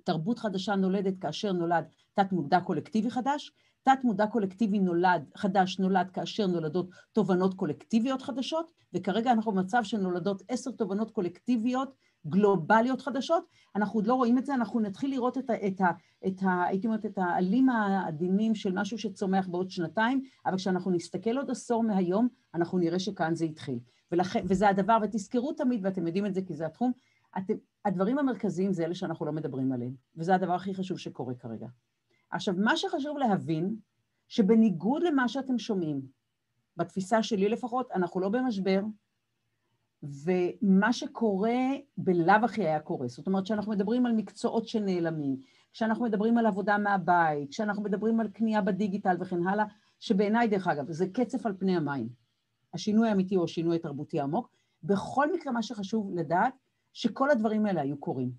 תרבות 0.03 0.39
חדשה 0.39 0.75
נולדת 0.75 1.13
כאשר 1.21 1.51
נולד 1.51 1.85
תת 2.13 2.31
מודע 2.31 2.59
קולקטיבי 2.59 3.11
חדש, 3.11 3.51
תת 3.83 3.99
מודע 4.03 4.27
קולקטיבי 4.27 4.79
נולד, 4.79 5.31
חדש 5.35 5.79
נולד 5.79 6.11
כאשר 6.11 6.47
נולדות 6.47 6.89
תובנות 7.11 7.53
קולקטיביות 7.53 8.21
חדשות, 8.21 8.71
וכרגע 8.93 9.31
אנחנו 9.31 9.51
במצב 9.51 9.83
שנולדות 9.83 10.43
עשר 10.47 10.71
תובנות 10.71 11.11
קולקטיביות 11.11 11.95
גלובליות 12.27 13.01
חדשות, 13.01 13.45
אנחנו 13.75 13.99
עוד 13.99 14.07
לא 14.07 14.13
רואים 14.13 14.37
את 14.37 14.45
זה, 14.45 14.53
אנחנו 14.53 14.79
נתחיל 14.79 15.11
לראות 15.11 15.37
את 15.37 15.49
ה... 15.49 15.67
את 15.67 15.81
ה, 15.81 15.91
את 16.27 16.43
ה 16.43 16.63
הייתי 16.63 16.87
אומרת, 16.87 17.05
את 17.05 17.17
העלים 17.17 17.69
העדינים 17.69 18.55
של 18.55 18.71
משהו 18.73 18.97
שצומח 18.97 19.47
בעוד 19.47 19.69
שנתיים, 19.69 20.21
אבל 20.45 20.57
כשאנחנו 20.57 20.91
נסתכל 20.91 21.37
עוד 21.37 21.51
עשור 21.51 21.83
מהיום, 21.83 22.27
אנחנו 22.55 22.77
נראה 22.77 22.99
שכאן 22.99 23.35
זה 23.35 23.45
התחיל. 23.45 23.79
ולכן, 24.11 24.45
וזה 24.47 24.69
הדבר, 24.69 24.97
ותזכרו 25.01 25.53
תמיד, 25.53 25.85
ואתם 25.85 26.07
יודעים 26.07 26.25
את 26.25 26.33
זה 26.33 26.41
כי 26.41 26.53
זה 26.53 26.65
התחום, 26.65 26.91
אתם, 27.37 27.53
הדברים 27.85 28.19
המרכזיים 28.19 28.73
זה 28.73 28.85
אלה 28.85 28.95
שאנחנו 28.95 29.25
לא 29.25 29.31
מדברים 29.31 29.71
עליהם, 29.71 29.93
וזה 30.15 30.35
הדבר 30.35 30.53
הכי 30.53 30.73
חשוב 30.73 30.97
שקורה 30.97 31.33
כרגע. 31.33 31.67
עכשיו, 32.33 32.55
מה 32.57 32.77
שחשוב 32.77 33.17
להבין, 33.17 33.75
שבניגוד 34.27 35.03
למה 35.03 35.27
שאתם 35.27 35.57
שומעים, 35.57 36.01
בתפיסה 36.77 37.23
שלי 37.23 37.49
לפחות, 37.49 37.91
אנחנו 37.91 38.19
לא 38.19 38.29
במשבר, 38.29 38.81
ומה 40.03 40.93
שקורה 40.93 41.59
בלאו 41.97 42.35
הכי 42.43 42.61
היה 42.61 42.79
קורה. 42.79 43.07
זאת 43.07 43.27
אומרת, 43.27 43.43
כשאנחנו 43.43 43.71
מדברים 43.71 44.05
על 44.05 44.11
מקצועות 44.11 44.67
שנעלמים, 44.67 45.37
כשאנחנו 45.73 46.05
מדברים 46.05 46.37
על 46.37 46.45
עבודה 46.45 46.77
מהבית, 46.77 47.49
כשאנחנו 47.49 47.83
מדברים 47.83 48.19
על 48.19 48.27
קנייה 48.27 48.61
בדיגיטל 48.61 49.15
וכן 49.19 49.47
הלאה, 49.47 49.65
שבעיניי, 49.99 50.47
דרך 50.47 50.67
אגב, 50.67 50.91
זה 50.91 51.05
קצף 51.13 51.45
על 51.45 51.53
פני 51.59 51.75
המים. 51.75 52.09
השינוי 52.73 53.09
האמיתי 53.09 53.35
הוא 53.35 53.43
השינוי 53.43 53.75
התרבותי 53.75 54.19
העמוק. 54.19 54.49
בכל 54.83 55.33
מקרה, 55.33 55.53
מה 55.53 55.63
שחשוב 55.63 56.11
לדעת, 56.15 56.53
שכל 56.93 57.29
הדברים 57.29 57.65
האלה 57.65 57.81
היו 57.81 57.97
קורים. 57.97 58.31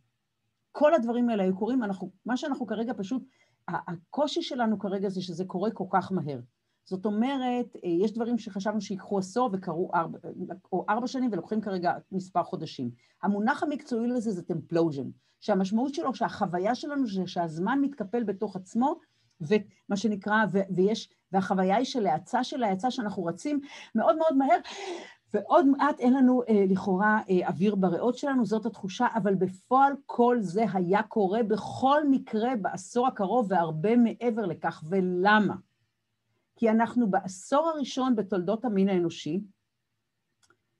כל 0.72 0.94
הדברים 0.94 1.28
האלה 1.28 1.42
היו 1.42 1.56
קורים, 1.56 1.84
אנחנו, 1.84 2.10
מה 2.26 2.36
שאנחנו 2.36 2.66
כרגע 2.66 2.92
פשוט, 2.96 3.22
הקושי 3.68 4.42
שלנו 4.42 4.78
כרגע 4.78 5.08
זה 5.08 5.22
שזה 5.22 5.44
קורה 5.44 5.70
כל 5.70 5.84
כך 5.90 6.12
מהר. 6.12 6.40
זאת 6.84 7.06
אומרת, 7.06 7.76
אה, 7.84 7.90
יש 8.04 8.12
דברים 8.12 8.38
שחשבנו 8.38 8.80
שיקחו 8.80 9.18
עשור 9.18 9.50
וקרו 9.52 9.90
ארבע, 9.94 10.18
או 10.72 10.84
ארבע 10.88 11.06
שנים 11.06 11.30
ולוקחים 11.32 11.60
כרגע 11.60 11.92
מספר 12.12 12.42
חודשים. 12.42 12.90
המונח 13.22 13.62
המקצועי 13.62 14.08
לזה 14.08 14.32
זה 14.32 14.42
טמפלוז'ן, 14.42 15.10
שהמשמעות 15.40 15.94
שלו 15.94 16.14
שהחוויה 16.14 16.74
שלנו 16.74 17.06
זה 17.06 17.22
שהזמן 17.26 17.78
מתקפל 17.82 18.24
בתוך 18.24 18.56
עצמו, 18.56 18.94
ומה 19.40 19.96
שנקרא, 19.96 20.36
ויש, 20.76 21.10
והחוויה 21.32 21.76
היא 21.76 21.84
של 21.84 22.06
האצה 22.06 22.44
של 22.44 22.62
האצה 22.62 22.90
שאנחנו 22.90 23.24
רצים 23.24 23.60
מאוד 23.94 24.16
מאוד 24.16 24.36
מהר, 24.36 24.58
ועוד 25.34 25.66
מעט 25.66 26.00
אין 26.00 26.14
לנו 26.14 26.42
אה, 26.48 26.64
לכאורה 26.68 27.20
אה, 27.30 27.48
אוויר 27.48 27.74
בריאות 27.74 28.18
שלנו, 28.18 28.46
זאת 28.46 28.66
התחושה, 28.66 29.06
אבל 29.14 29.34
בפועל 29.34 29.92
כל 30.06 30.36
זה 30.40 30.64
היה 30.72 31.02
קורה 31.02 31.42
בכל 31.42 32.08
מקרה 32.10 32.56
בעשור 32.62 33.06
הקרוב 33.06 33.46
והרבה 33.50 33.96
מעבר 33.96 34.46
לכך. 34.46 34.82
ולמה? 34.88 35.54
כי 36.56 36.70
אנחנו 36.70 37.10
בעשור 37.10 37.68
הראשון 37.68 38.16
בתולדות 38.16 38.64
המין 38.64 38.88
האנושי, 38.88 39.44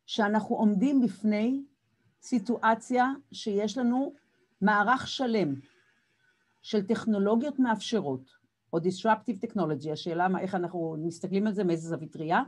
שאנחנו 0.06 0.56
עומדים 0.56 1.00
בפני 1.00 1.64
סיטואציה 2.23 3.06
שיש 3.32 3.78
לנו 3.78 4.14
מערך 4.61 5.08
שלם 5.08 5.54
של 6.62 6.87
טכנולוגיות 6.87 7.58
מאפשרות, 7.58 8.30
או 8.73 8.78
disruptive 8.78 9.46
technology, 9.46 9.92
השאלה 9.92 10.28
מה, 10.28 10.40
איך 10.40 10.54
אנחנו 10.54 10.96
מסתכלים 11.06 11.46
על 11.46 11.52
זה, 11.52 11.64
מאיזה 11.64 11.88
זווית 11.88 12.16
ראייה, 12.16 12.42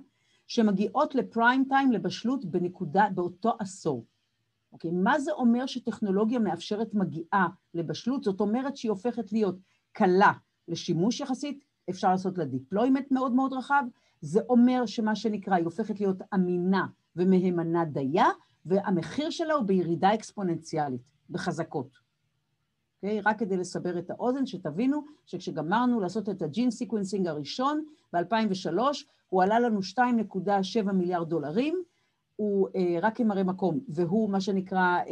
שמגיעות 0.47 1.15
ל 1.15 1.23
prime 1.23 1.65
time, 1.69 1.93
לבשלות, 1.93 2.45
בנקודה, 2.45 3.07
באותו 3.15 3.57
עשור. 3.59 4.07
אוקיי? 4.73 4.91
מה 4.91 5.21
זה 5.21 5.33
אומר 5.33 5.67
שטכנולוגיה 5.67 6.39
מאפשרת 6.39 6.95
מגיעה 6.95 7.49
לבשלות? 7.75 8.25
זאת 8.25 8.41
אומרת 8.41 8.77
שהיא 8.77 8.91
הופכת 8.91 9.33
להיות 9.33 9.57
קלה 9.93 10.33
לשימוש 10.69 11.21
יחסית, 11.21 11.65
אפשר 11.91 12.11
לעשות 12.11 12.39
לה 12.39 12.45
deployment 12.45 13.11
מאוד 13.11 13.33
מאוד 13.33 13.53
רחב, 13.53 13.85
זה 14.21 14.41
אומר 14.49 14.87
שמה 14.87 15.17
שנקרא, 15.17 15.55
היא 15.55 15.65
הופכת 15.65 16.01
להיות 16.01 16.17
אמינה 16.35 16.87
ומהימנה 17.17 17.85
דייה, 17.85 18.27
והמחיר 18.67 19.31
שלה 19.31 19.55
הוא 19.55 19.65
בירידה 19.65 20.15
אקספוננציאלית, 20.15 21.03
בחזקות. 21.31 22.06
אוקיי? 23.03 23.21
רק 23.21 23.39
כדי 23.39 23.57
לסבר 23.57 23.99
את 23.99 24.11
האוזן, 24.11 24.47
שתבינו 24.47 25.05
שכשגמרנו 25.27 26.01
לעשות 26.01 26.29
את 26.29 26.43
ה 26.43 26.48
gene 26.48 26.71
sequencing 26.71 27.27
הראשון 27.27 27.85
ב-2003, 28.13 28.79
הוא 29.29 29.43
עלה 29.43 29.61
לנו 29.61 29.81
2.7 29.81 30.93
מיליארד 30.93 31.29
דולרים, 31.29 31.83
הוא 32.37 32.69
אה, 32.77 32.99
רק 33.03 33.17
כמראה 33.17 33.45
מקום, 33.45 33.81
והוא 33.89 34.31
מה 34.31 34.41
שנקרא, 34.41 34.79
אה, 34.79 35.03
אה, 35.03 35.05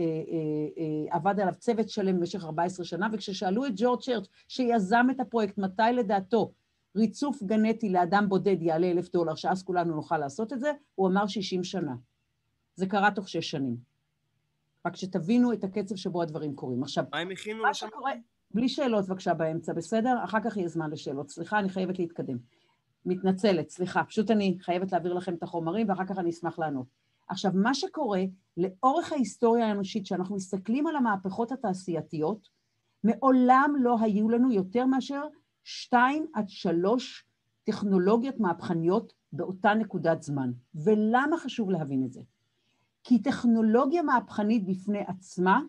אה, 0.79 1.17
עבד 1.17 1.41
עליו 1.41 1.55
צוות 1.59 1.89
שלם 1.89 2.17
במשך 2.17 2.45
14 2.45 2.87
שנה, 2.87 3.09
וכששאלו 3.13 3.67
את 3.67 3.73
ג'ורג' 3.77 4.01
צ'רץ', 4.01 4.29
שיזם 4.49 5.07
את 5.11 5.21
הפרויקט, 5.21 5.59
מתי 5.59 5.83
לדעתו 5.93 6.53
ריצוף 6.97 7.43
גנטי 7.43 7.89
לאדם 7.89 8.29
בודד 8.29 8.63
יעלה 8.63 8.91
אלף 8.91 9.13
דולר, 9.13 9.35
שאז 9.35 9.63
כולנו 9.63 9.95
נוכל 9.95 10.19
לעשות 10.19 10.53
את 10.53 10.61
זה, 10.61 10.73
הוא 10.95 11.09
אמר 11.09 11.27
60 11.27 11.65
שנה. 11.65 11.95
זה 12.77 12.87
קרה 12.87 13.11
תוך 13.11 13.29
שש 13.29 13.51
שנים. 13.51 13.94
רק 14.87 14.97
שתבינו 14.97 15.53
את 15.53 15.65
הקצב 15.65 15.97
שבו 15.97 16.23
הדברים 16.23 16.55
קורים. 16.55 16.83
עכשיו, 16.83 17.05
מה 17.13 17.19
הם 17.19 17.31
הכינו 17.31 17.63
שקורה... 17.73 18.13
בלי 18.55 18.69
שאלות 18.69 19.07
בבקשה 19.07 19.35
באמצע, 19.35 19.73
בסדר? 19.73 20.25
אחר 20.25 20.39
כך 20.45 20.57
יהיה 20.57 20.69
זמן 20.69 20.91
לשאלות. 20.91 21.31
סליחה, 21.31 21.59
אני 21.59 21.69
חייבת 21.69 21.99
להתקדם. 21.99 22.37
מתנצלת, 23.07 23.71
סליחה. 23.71 24.05
פשוט 24.05 24.31
אני 24.31 24.59
חייבת 24.61 24.93
להעביר 24.93 25.15
לכם 25.15 25.35
את 25.35 25.43
החומרים, 25.43 25.89
ואחר 25.89 26.05
כך 26.07 26.19
אני 26.19 26.31
אשמח 26.31 26.59
לענות. 26.59 26.87
עכשיו, 27.29 27.51
מה 27.55 27.75
שקורה, 27.75 28.23
לאורך 28.57 29.13
ההיסטוריה 29.13 29.67
האנושית, 29.67 30.05
כשאנחנו 30.05 30.37
מסתכלים 30.37 30.87
על 30.87 30.97
המהפכות 30.97 31.53
התעשייתיות, 31.53 32.49
מעולם 33.05 33.75
לא 33.81 33.97
היו 34.01 34.29
לנו 34.29 34.53
יותר 34.53 34.87
מאשר 34.87 35.23
שתיים 35.65 36.27
עד 36.35 36.49
שלוש 36.49 37.27
טכנולוגיות 37.65 38.41
מהפכניות 38.41 39.13
באותה 39.33 39.75
נקודת 39.75 40.23
זמן. 40.23 40.53
ולמה 40.75 41.39
חשוב 41.39 41.71
להבין 41.71 42.05
את 42.05 42.13
זה? 42.13 42.21
כי 43.05 43.23
טכנולוגיה 43.23 44.03
מהפכנית 44.03 44.67
בפני 44.67 45.01
עצמה 45.01 45.61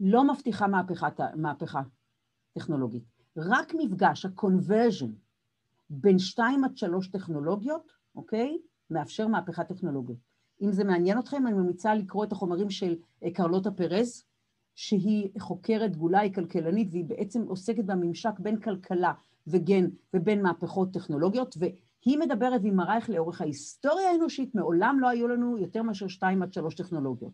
לא 0.00 0.32
מבטיחה 0.32 0.66
מהפכה, 0.66 1.08
מהפכה 1.36 1.82
טכנולוגית. 2.52 3.02
רק 3.36 3.72
מפגש, 3.74 4.24
ה-conversion, 4.24 5.10
בין 5.90 6.18
שתיים 6.18 6.64
עד 6.64 6.76
שלוש 6.76 7.08
טכנולוגיות, 7.08 7.92
אוקיי? 8.14 8.58
מאפשר 8.90 9.28
מהפכה 9.28 9.64
טכנולוגית. 9.64 10.18
אם 10.62 10.72
זה 10.72 10.84
מעניין 10.84 11.18
אתכם, 11.18 11.46
אני 11.46 11.54
ממליצה 11.54 11.94
לקרוא 11.94 12.24
את 12.24 12.32
החומרים 12.32 12.70
של 12.70 12.96
אה, 13.24 13.30
קרלוטה 13.30 13.70
פרז, 13.70 14.24
שהיא 14.74 15.30
חוקרת 15.38 15.92
דגולה, 15.92 16.20
היא 16.20 16.34
כלכלנית, 16.34 16.88
והיא 16.90 17.04
בעצם 17.04 17.42
עוסקת 17.42 17.84
בממשק 17.84 18.38
בין 18.38 18.60
כלכלה 18.60 19.12
וגן 19.46 19.84
ובין 20.14 20.42
מהפכות 20.42 20.92
טכנולוגיות, 20.92 21.56
היא 22.06 22.18
מדברת 22.18 22.60
והיא 22.60 22.72
מראה 22.72 22.96
איך 22.96 23.10
לאורך 23.10 23.40
ההיסטוריה 23.40 24.10
האנושית 24.10 24.54
מעולם 24.54 24.96
לא 25.00 25.08
היו 25.08 25.28
לנו 25.28 25.58
יותר 25.58 25.82
מאשר 25.82 26.08
שתיים 26.08 26.42
עד 26.42 26.52
שלוש 26.52 26.74
טכנולוגיות. 26.74 27.32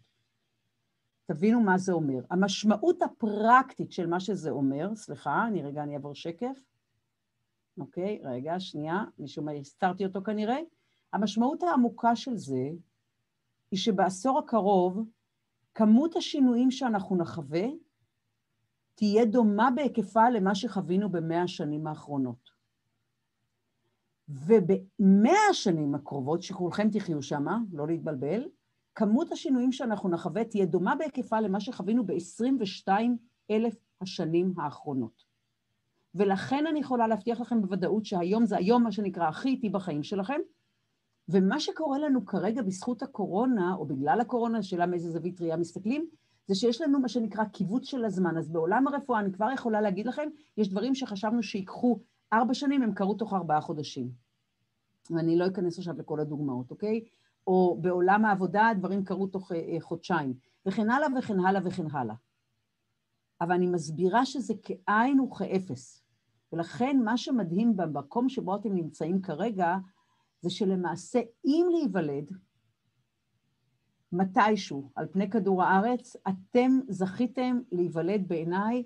תבינו 1.27 1.61
מה 1.61 1.79
זה 1.79 1.93
אומר. 1.93 2.25
המשמעות 2.31 3.03
הפרקטית 3.03 3.93
של 3.93 4.07
מה 4.07 4.21
שזה 4.21 4.51
אומר, 4.51 4.95
סליחה, 4.95 5.47
אני 5.47 5.63
רגע, 5.63 5.83
אני 5.83 5.95
אעבור 5.95 6.15
שקף. 6.15 6.59
אוקיי, 7.79 8.21
רגע, 8.25 8.61
שנייה, 8.61 9.05
מישהו 9.19 9.45
מה, 9.45 9.53
הסתרתי 9.53 10.07
אותו 10.07 10.23
כנראה. 10.23 10.59
המשמעות 11.13 11.63
העמוקה 11.63 12.17
של 12.17 12.37
זה 12.37 12.69
היא 13.71 13.79
שבעשור 13.79 14.39
הקרוב 14.39 14.99
כמות 15.75 16.17
השינויים 16.17 16.71
שאנחנו 16.71 17.17
נחווה 17.17 17.65
תהיה 18.95 19.25
דומה 19.25 19.69
בהיקפה 19.75 20.31
למה 20.31 20.55
שחווינו 20.55 21.09
במאה 21.09 21.43
השנים 21.43 21.87
האחרונות. 21.87 22.62
ובמאה 24.33 25.39
השנים 25.51 25.95
הקרובות, 25.95 26.43
שכולכם 26.43 26.89
תחיו 26.91 27.23
שמה, 27.23 27.59
לא 27.73 27.87
להתבלבל, 27.87 28.49
כמות 28.95 29.33
השינויים 29.33 29.73
שאנחנו 29.73 30.09
נחווה 30.09 30.45
תהיה 30.45 30.67
דומה 30.67 30.95
בהיקפה 30.95 31.41
למה 31.41 31.61
שחווינו 31.61 32.07
ב-22 32.07 32.89
אלף 33.51 33.75
השנים 34.01 34.55
האחרונות. 34.57 35.25
ולכן 36.15 36.67
אני 36.67 36.81
יכולה 36.81 37.07
להבטיח 37.07 37.41
לכם 37.41 37.63
בוודאות 37.63 38.05
שהיום 38.05 38.47
זה 38.47 38.57
היום 38.57 38.83
מה 38.83 38.93
שנקרא 38.93 39.29
הכי 39.29 39.49
איטי 39.49 39.69
בחיים 39.69 40.03
שלכם, 40.03 40.41
ומה 41.29 41.61
שקורה 41.61 41.99
לנו 41.99 42.27
כרגע 42.27 42.63
בזכות 42.63 43.03
הקורונה, 43.03 43.75
או 43.75 43.87
בגלל 43.87 44.21
הקורונה, 44.21 44.59
השאלה 44.59 44.87
מאיזה 44.87 45.11
זווית 45.11 45.41
ראייה 45.41 45.57
מסתכלים, 45.57 46.09
זה 46.47 46.55
שיש 46.55 46.81
לנו 46.81 47.01
מה 47.01 47.09
שנקרא 47.09 47.45
קיבוץ 47.45 47.85
של 47.85 48.05
הזמן. 48.05 48.37
אז 48.37 48.51
בעולם 48.51 48.87
הרפואה, 48.87 49.21
אני 49.21 49.33
כבר 49.33 49.51
יכולה 49.55 49.81
להגיד 49.81 50.07
לכם, 50.07 50.29
יש 50.57 50.69
דברים 50.69 50.95
שחשבנו 50.95 51.43
שיקחו 51.43 51.99
ארבע 52.33 52.55
שנים, 52.55 52.83
הם 52.83 52.95
קרו 52.95 53.15
תוך 53.15 53.33
ארבעה 53.35 53.61
חודשים. 53.61 54.22
ואני 55.11 55.37
לא 55.37 55.47
אכנס 55.47 55.79
עכשיו 55.79 55.95
לכל 55.99 56.21
הדוגמאות, 56.21 56.71
אוקיי? 56.71 57.05
או 57.47 57.79
בעולם 57.81 58.25
העבודה 58.25 58.69
הדברים 58.69 59.05
קרו 59.05 59.27
תוך 59.27 59.53
אה, 59.53 59.77
חודשיים, 59.81 60.35
וכן 60.67 60.91
הלאה 60.91 61.09
וכן 61.19 61.41
הלאה 61.41 61.61
וכן 61.65 61.87
הלאה. 61.91 62.15
אבל 63.41 63.53
אני 63.53 63.67
מסבירה 63.67 64.27
שזה 64.27 64.55
כאין 64.63 65.21
וכאפס. 65.21 66.03
ולכן 66.53 67.01
מה 67.05 67.17
שמדהים 67.17 67.77
במקום 67.77 68.29
שבו 68.29 68.57
אתם 68.57 68.75
נמצאים 68.75 69.23
כרגע, 69.23 69.77
זה 70.41 70.51
שלמעשה 70.51 71.21
אם 71.45 71.67
להיוולד, 71.73 72.31
מתישהו 74.13 74.91
על 74.95 75.07
פני 75.13 75.31
כדור 75.31 75.63
הארץ, 75.63 76.17
אתם 76.29 76.71
זכיתם 76.89 77.61
להיוולד 77.73 78.29
בעיניי 78.29 78.85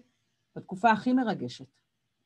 בתקופה 0.57 0.91
הכי 0.91 1.13
מרגשת. 1.13 1.67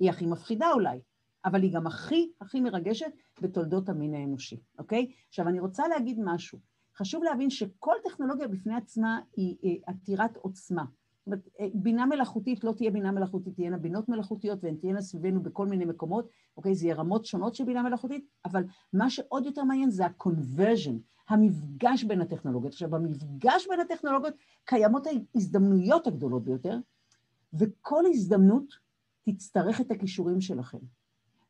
היא 0.00 0.10
הכי 0.10 0.26
מפחידה 0.26 0.66
אולי, 0.72 1.00
אבל 1.44 1.62
היא 1.62 1.72
גם 1.72 1.86
הכי 1.86 2.30
הכי 2.40 2.60
מרגשת 2.60 3.12
בתולדות 3.40 3.88
המין 3.88 4.14
האנושי, 4.14 4.56
אוקיי? 4.78 5.10
עכשיו, 5.28 5.48
אני 5.48 5.60
רוצה 5.60 5.88
להגיד 5.88 6.18
משהו. 6.24 6.58
חשוב 6.96 7.24
להבין 7.24 7.50
שכל 7.50 7.94
טכנולוגיה 8.04 8.48
בפני 8.48 8.74
עצמה 8.74 9.20
היא 9.36 9.80
עתירת 9.86 10.36
עוצמה. 10.36 10.84
זאת 10.84 11.26
אומרת, 11.26 11.48
אה, 11.60 11.66
בינה 11.74 12.06
מלאכותית 12.06 12.64
לא 12.64 12.72
תהיה 12.72 12.90
בינה 12.90 13.12
מלאכותית, 13.12 13.54
תהיינה 13.54 13.78
בינות 13.78 14.08
מלאכותיות 14.08 14.64
והן 14.64 14.76
תהיינה 14.76 15.00
סביבנו 15.00 15.42
בכל 15.42 15.66
מיני 15.66 15.84
מקומות, 15.84 16.28
אוקיי? 16.56 16.74
זה 16.74 16.86
יהיה 16.86 16.94
רמות 16.94 17.26
שונות 17.26 17.54
של 17.54 17.64
בינה 17.64 17.82
מלאכותית, 17.82 18.24
אבל 18.44 18.64
מה 18.92 19.10
שעוד 19.10 19.46
יותר 19.46 19.64
מעניין 19.64 19.90
זה 19.90 20.06
ה-conversion, 20.06 20.94
המפגש 21.28 22.04
בין 22.04 22.20
הטכנולוגיות. 22.20 22.72
עכשיו, 22.72 22.90
במפגש 22.90 23.66
בין 23.70 23.80
הטכנולוגיות 23.80 24.34
קיימות 24.64 25.06
ההזדמנויות 25.06 26.06
הגדולות 26.06 26.44
ביותר, 26.44 26.78
וכל 27.52 28.04
הזדמנות 28.06 28.74
תצטרך 29.22 29.80
את 29.80 29.90
הכישורים 29.90 30.40
שלכם. 30.40 30.78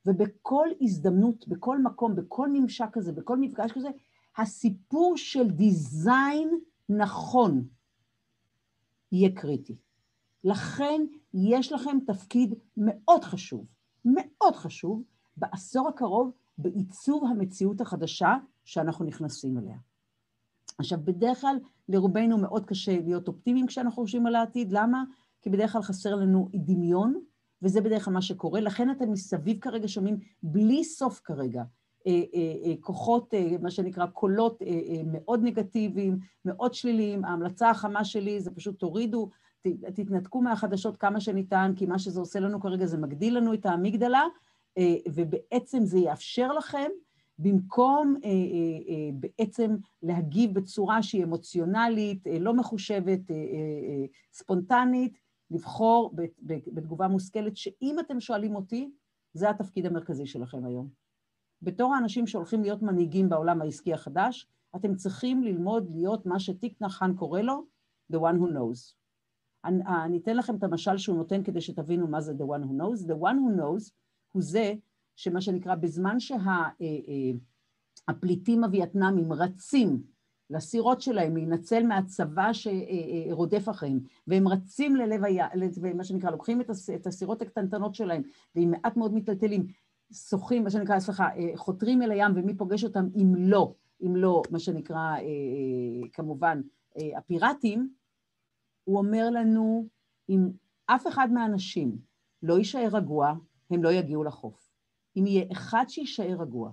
ובכל 0.06 0.68
הזדמנות, 0.80 1.48
בכל 1.48 1.82
מקום, 1.82 2.16
בכל 2.16 2.48
ממשק 2.52 2.88
כזה, 2.92 3.12
בכל 3.12 3.36
מפגש 3.38 3.72
כזה, 3.72 3.88
הסיפור 4.36 5.16
של 5.16 5.50
דיזיין 5.50 6.60
נכון 6.88 7.68
יהיה 9.12 9.30
קריטי. 9.34 9.76
לכן 10.44 11.00
יש 11.34 11.72
לכם 11.72 11.98
תפקיד 12.06 12.54
מאוד 12.76 13.24
חשוב, 13.24 13.66
מאוד 14.04 14.56
חשוב, 14.56 15.02
בעשור 15.36 15.88
הקרוב 15.88 16.32
בעיצוב 16.58 17.24
המציאות 17.24 17.80
החדשה 17.80 18.36
שאנחנו 18.64 19.04
נכנסים 19.04 19.58
אליה. 19.58 19.76
עכשיו, 20.78 20.98
בדרך 21.04 21.40
כלל 21.40 21.56
לרובנו 21.88 22.38
מאוד 22.38 22.66
קשה 22.66 23.00
להיות 23.00 23.28
אופטימיים 23.28 23.66
כשאנחנו 23.66 24.02
חושבים 24.02 24.26
על 24.26 24.34
העתיד, 24.34 24.72
למה? 24.72 25.04
כי 25.42 25.50
בדרך 25.50 25.72
כלל 25.72 25.82
חסר 25.82 26.14
לנו 26.14 26.48
דמיון, 26.54 27.20
וזה 27.62 27.80
בדרך 27.80 28.04
כלל 28.04 28.14
מה 28.14 28.22
שקורה, 28.22 28.60
לכן 28.60 28.90
אתם 28.90 29.12
מסביב 29.12 29.58
כרגע 29.60 29.88
שומעים 29.88 30.18
בלי 30.42 30.84
סוף 30.84 31.20
כרגע. 31.24 31.62
אה, 32.06 32.22
אה, 32.34 32.54
אה, 32.64 32.74
כוחות, 32.80 33.34
מה 33.62 33.70
שנקרא 33.70 34.06
קולות 34.06 34.62
מאוד 35.06 35.40
נגטיביים, 35.42 36.18
מאוד 36.44 36.74
שליליים. 36.74 37.24
ההמלצה 37.24 37.70
החמה 37.70 38.04
שלי 38.04 38.40
זה 38.40 38.50
פשוט 38.50 38.78
תורידו, 38.78 39.28
תתנתקו 39.94 40.42
מהחדשות 40.42 40.96
כמה 40.96 41.20
שניתן, 41.20 41.72
כי 41.76 41.86
מה 41.86 41.98
שזה 41.98 42.20
עושה 42.20 42.40
לנו 42.40 42.60
כרגע 42.60 42.86
זה 42.86 42.98
מגדיל 42.98 43.36
לנו 43.36 43.54
את 43.54 43.66
האמיגדלה, 43.66 44.22
ובעצם 45.08 45.84
זה 45.84 45.98
יאפשר 45.98 46.52
לכם 46.52 46.88
במקום 47.42 48.16
אה, 48.24 48.30
אה, 48.30 48.34
אה, 48.88 49.10
בעצם 49.12 49.76
להגיב 50.02 50.54
בצורה 50.54 51.02
שהיא 51.02 51.24
אמוציונלית, 51.24 52.26
אה, 52.26 52.38
לא 52.38 52.54
מחושבת, 52.54 53.30
אה, 53.30 53.36
אה, 53.36 53.42
אה, 53.88 54.04
ספונטנית, 54.32 55.18
לבחור 55.50 56.14
בתגובה 56.42 57.08
מושכלת, 57.08 57.56
שאם 57.56 57.96
אתם 58.00 58.20
שואלים 58.20 58.56
אותי, 58.56 58.90
זה 59.34 59.50
התפקיד 59.50 59.86
המרכזי 59.86 60.26
שלכם 60.26 60.64
היום. 60.64 60.88
בתור 61.62 61.94
האנשים 61.94 62.26
שהולכים 62.26 62.62
להיות 62.62 62.82
מנהיגים 62.82 63.28
בעולם 63.28 63.62
העסקי 63.62 63.94
החדש, 63.94 64.48
אתם 64.76 64.94
צריכים 64.94 65.42
ללמוד 65.42 65.90
להיות 65.90 66.26
מה 66.26 66.40
שטיק 66.40 66.82
נחן 66.82 67.14
קורא 67.14 67.40
לו, 67.40 67.64
the 68.12 68.16
one 68.16 68.36
who 68.40 68.46
knows. 68.54 68.94
אני, 69.64 69.82
אני 70.04 70.18
אתן 70.18 70.36
לכם 70.36 70.56
את 70.56 70.62
המשל 70.64 70.98
שהוא 70.98 71.16
נותן 71.16 71.42
כדי 71.42 71.60
שתבינו 71.60 72.06
מה 72.06 72.20
זה 72.20 72.32
the 72.32 72.44
one 72.46 72.64
who 72.64 72.72
knows. 72.80 73.06
The 73.06 73.16
one 73.20 73.36
who 73.36 73.60
knows 73.60 73.92
הוא 74.32 74.42
זה 74.42 74.74
שמה 75.16 75.40
שנקרא, 75.40 75.74
בזמן 75.74 76.16
שהפליטים 78.08 78.60
שה, 78.60 78.62
אה, 78.62 78.66
הווייטנאמים 78.66 79.32
רצים 79.32 80.02
לסירות 80.50 81.00
שלהם 81.00 81.36
להינצל 81.36 81.86
מהצבא 81.86 82.50
שרודף 82.52 83.68
אחריהם, 83.68 84.00
והם 84.26 84.48
רצים 84.48 84.96
ללב 84.96 85.24
הים, 85.24 85.46
מה 85.96 86.04
שנקרא, 86.04 86.30
לוקחים 86.30 86.60
את 86.94 87.06
הסירות 87.06 87.42
הקטנטנות 87.42 87.94
שלהם, 87.94 88.22
ועם 88.54 88.70
מעט 88.70 88.96
מאוד 88.96 89.12
מיטלטלים, 89.12 89.66
שוחים, 90.12 90.64
מה 90.64 90.70
שנקרא, 90.70 90.98
סליחה, 90.98 91.28
אה, 91.36 91.56
חותרים 91.56 92.02
אל 92.02 92.10
הים, 92.10 92.32
ומי 92.34 92.56
פוגש 92.56 92.84
אותם 92.84 93.08
אם 93.16 93.34
לא, 93.38 93.74
אם 94.02 94.16
לא, 94.16 94.42
מה 94.50 94.58
שנקרא, 94.58 95.16
אה, 95.16 96.08
כמובן, 96.12 96.60
הפיראטים, 97.16 97.94
הוא 98.84 98.98
אומר 98.98 99.30
לנו, 99.30 99.86
אם 100.28 100.48
אף 100.86 101.06
אחד 101.06 101.28
מהאנשים 101.32 101.98
לא 102.42 102.58
יישאר 102.58 102.88
רגוע, 102.92 103.34
הם 103.70 103.82
לא 103.82 103.92
יגיעו 103.92 104.24
לחוף. 104.24 104.70
אם 105.16 105.26
יהיה 105.26 105.44
אחד 105.52 105.84
שיישאר 105.88 106.36
רגוע, 106.40 106.72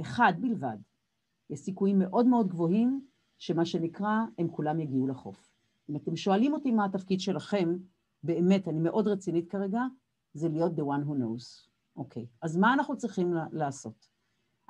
אחד 0.00 0.32
בלבד, 0.40 0.76
יש 1.50 1.60
סיכויים 1.60 1.98
מאוד 1.98 2.26
מאוד 2.26 2.48
גבוהים 2.48 3.00
שמה 3.38 3.64
שנקרא, 3.64 4.16
הם 4.38 4.48
כולם 4.48 4.80
יגיעו 4.80 5.06
לחוף. 5.06 5.52
אם 5.90 5.96
אתם 5.96 6.16
שואלים 6.16 6.52
אותי 6.52 6.70
מה 6.70 6.84
התפקיד 6.84 7.20
שלכם, 7.20 7.76
באמת, 8.22 8.68
אני 8.68 8.78
מאוד 8.78 9.08
רצינית 9.08 9.50
כרגע, 9.50 9.82
זה 10.34 10.48
להיות 10.48 10.72
the 10.72 10.82
one 10.82 11.06
who 11.06 11.12
knows. 11.12 11.70
אוקיי, 11.96 12.22
okay. 12.22 12.26
אז 12.42 12.56
מה 12.56 12.74
אנחנו 12.74 12.96
צריכים 12.96 13.34
לעשות? 13.52 14.08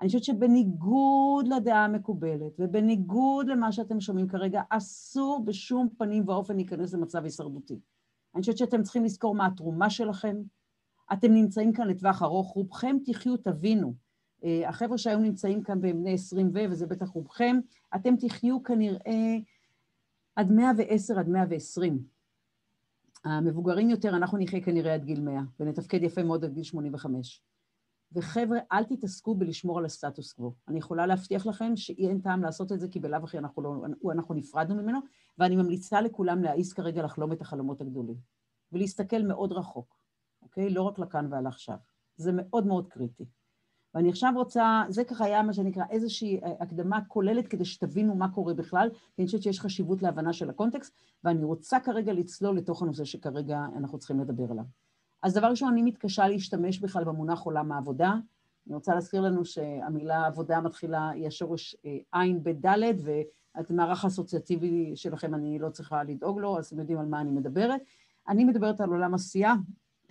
אני 0.00 0.06
חושבת 0.08 0.25
שבניגוד 0.25 1.49
לדעה 1.49 1.84
המקובלת 1.84 2.52
ובניגוד 2.58 3.46
למה 3.46 3.72
שאתם 3.72 4.00
שומעים 4.00 4.28
כרגע, 4.28 4.62
אסור 4.70 5.44
בשום 5.44 5.88
פנים 5.99 6.28
ואופן 6.28 6.56
להיכנס 6.56 6.94
למצב 6.94 7.25
הישרדותי. 7.25 7.80
אני 8.34 8.40
חושבת 8.40 8.58
שאתם 8.58 8.82
צריכים 8.82 9.04
לזכור 9.04 9.34
מה 9.34 9.46
התרומה 9.46 9.90
שלכם. 9.90 10.37
אתם 11.12 11.32
נמצאים 11.32 11.72
כאן 11.72 11.88
לטווח 11.88 12.22
ארוך, 12.22 12.52
רובכם 12.52 12.96
תחיו, 13.04 13.37
תבינו. 13.37 13.94
אה, 14.44 14.68
החבר'ה 14.68 14.99
שהיום 14.99 15.23
נמצאים 15.23 15.62
כאן 15.62 15.80
בבני 15.80 16.14
20 16.14 16.50
ו, 16.54 16.59
וזה 16.70 16.87
בטח 16.87 17.09
רובכם, 17.09 17.56
אתם 17.94 18.16
תחיו 18.16 18.62
כנראה 18.62 19.37
עד 20.37 20.52
110 20.52 21.18
עד 21.18 21.28
120. 21.28 22.04
המבוגרים 23.25 23.90
יותר, 23.90 24.09
אנחנו 24.09 24.38
נחיה 24.38 24.61
כנראה 24.61 24.94
עד 24.94 25.04
גיל 25.04 25.20
100, 25.20 25.40
ונתפקד 25.61 26.02
יפה 26.02 26.23
מאוד 26.23 26.44
עד 26.44 26.52
גיל 26.52 26.62
85. 26.62 27.42
וחבר'ה, 28.12 28.59
אל 28.73 28.85
תתעסקו 28.85 29.35
בלשמור 29.35 29.78
על 29.78 29.85
הסטטוס 29.85 30.32
קוו. 30.32 30.54
אני 30.68 30.78
יכולה 30.78 31.06
להבטיח 31.06 31.47
לכם 31.47 31.76
שאין 31.76 32.20
טעם 32.20 32.42
לעשות 32.42 32.73
את 32.73 32.80
זה, 32.80 32.88
כי 32.88 33.00
בלאו 33.00 33.25
הכי 33.25 33.38
אנחנו, 33.38 33.62
לא, 33.62 34.12
אנחנו 34.12 34.35
נפרדנו 34.35 34.82
ממנו, 34.82 34.99
ואני 35.38 35.56
ממליצה 35.56 36.00
לכולם 36.00 36.42
להעיז 36.42 36.73
כרגע 36.73 37.02
לחלום 37.02 37.32
את 37.32 37.40
החלומות 37.40 37.80
הגדולים, 37.80 38.16
ולהסתכל 38.73 39.23
מאוד 39.23 39.52
רחוק, 39.52 39.97
אוקיי? 40.42 40.70
לא 40.70 40.82
רק 40.82 40.99
לכאן 40.99 41.32
ועכשיו. 41.32 41.76
זה 42.16 42.30
מאוד 42.35 42.66
מאוד 42.66 42.88
קריטי. 42.88 43.25
ואני 43.94 44.09
עכשיו 44.09 44.32
רוצה, 44.37 44.82
זה 44.88 45.04
ככה 45.04 45.25
היה 45.25 45.42
מה 45.42 45.52
שנקרא 45.52 45.85
איזושהי 45.90 46.40
אה, 46.42 46.52
הקדמה 46.61 46.99
כוללת 47.09 47.49
כדי 47.49 47.64
שתבינו 47.64 48.14
מה 48.14 48.28
קורה 48.28 48.54
בכלל, 48.54 48.88
כי 48.90 49.23
אני 49.23 49.26
חושבת 49.26 49.42
שיש 49.42 49.61
חשיבות 49.61 50.02
להבנה 50.02 50.32
של 50.32 50.50
הקונטקסט, 50.50 50.94
ואני 51.25 51.44
רוצה 51.44 51.80
כרגע 51.80 52.12
לצלול 52.12 52.56
לתוך 52.56 52.82
הנושא 52.82 53.04
שכרגע 53.04 53.66
אנחנו 53.76 53.99
צריכים 53.99 54.20
לדבר 54.20 54.50
עליו. 54.50 54.64
אז 55.23 55.35
דבר 55.35 55.47
ראשון, 55.47 55.73
אני 55.73 55.82
מתקשה 55.82 56.28
להשתמש 56.28 56.78
בכלל 56.78 57.04
במונח 57.04 57.42
עולם 57.42 57.73
העבודה. 57.73 58.14
אני 58.66 58.75
רוצה 58.75 58.94
להזכיר 58.94 59.20
לנו 59.20 59.44
שהמילה 59.44 60.26
עבודה 60.26 60.61
מתחילה, 60.61 61.09
היא 61.09 61.26
השורש 61.26 61.76
אה, 61.86 62.21
עין 62.21 62.43
בדלת, 62.43 62.97
ואת 63.04 63.71
המערך 63.71 64.04
האסוציאטיבי 64.04 64.93
שלכם 64.97 65.34
אני 65.34 65.58
לא 65.58 65.69
צריכה 65.69 66.02
לדאוג 66.02 66.38
לו, 66.38 66.58
אז 66.58 66.67
אתם 66.67 66.78
יודעים 66.78 66.99
על 66.99 67.06
מה 67.06 67.21
אני 67.21 67.30
מדברת. 67.30 67.80
אני 68.28 68.45
מדברת 68.45 68.80
על 68.80 68.88
עולם 68.88 69.15
עשייה 69.15 69.54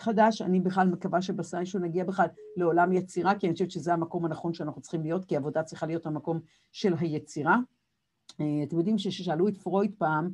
חדש, 0.02 0.42
אני 0.42 0.60
בכלל 0.60 0.88
מקווה 0.88 1.22
שבסיישו 1.22 1.80
נגיע 1.80 2.04
בכלל 2.04 2.28
לעולם 2.58 2.94
יצירה, 2.94 3.36
כי 3.36 3.48
אני 3.48 3.54
חושבת 3.54 3.72
שזה 3.72 3.94
המקום 3.94 4.26
הנכון 4.26 4.54
שאנחנו 4.54 4.82
צריכים 4.82 5.04
להיות, 5.04 5.26
כי 5.26 5.38
עבודה 5.38 5.64
צריכה 5.64 5.86
להיות 5.86 6.06
המקום 6.06 6.40
של 6.72 6.94
היצירה. 7.00 7.58
אה, 8.42 8.64
אתם 8.64 8.78
יודעים 8.78 8.98
שכששאלו 8.98 9.48
את 9.48 9.58
פרויד 9.58 9.96
פעם, 9.98 10.30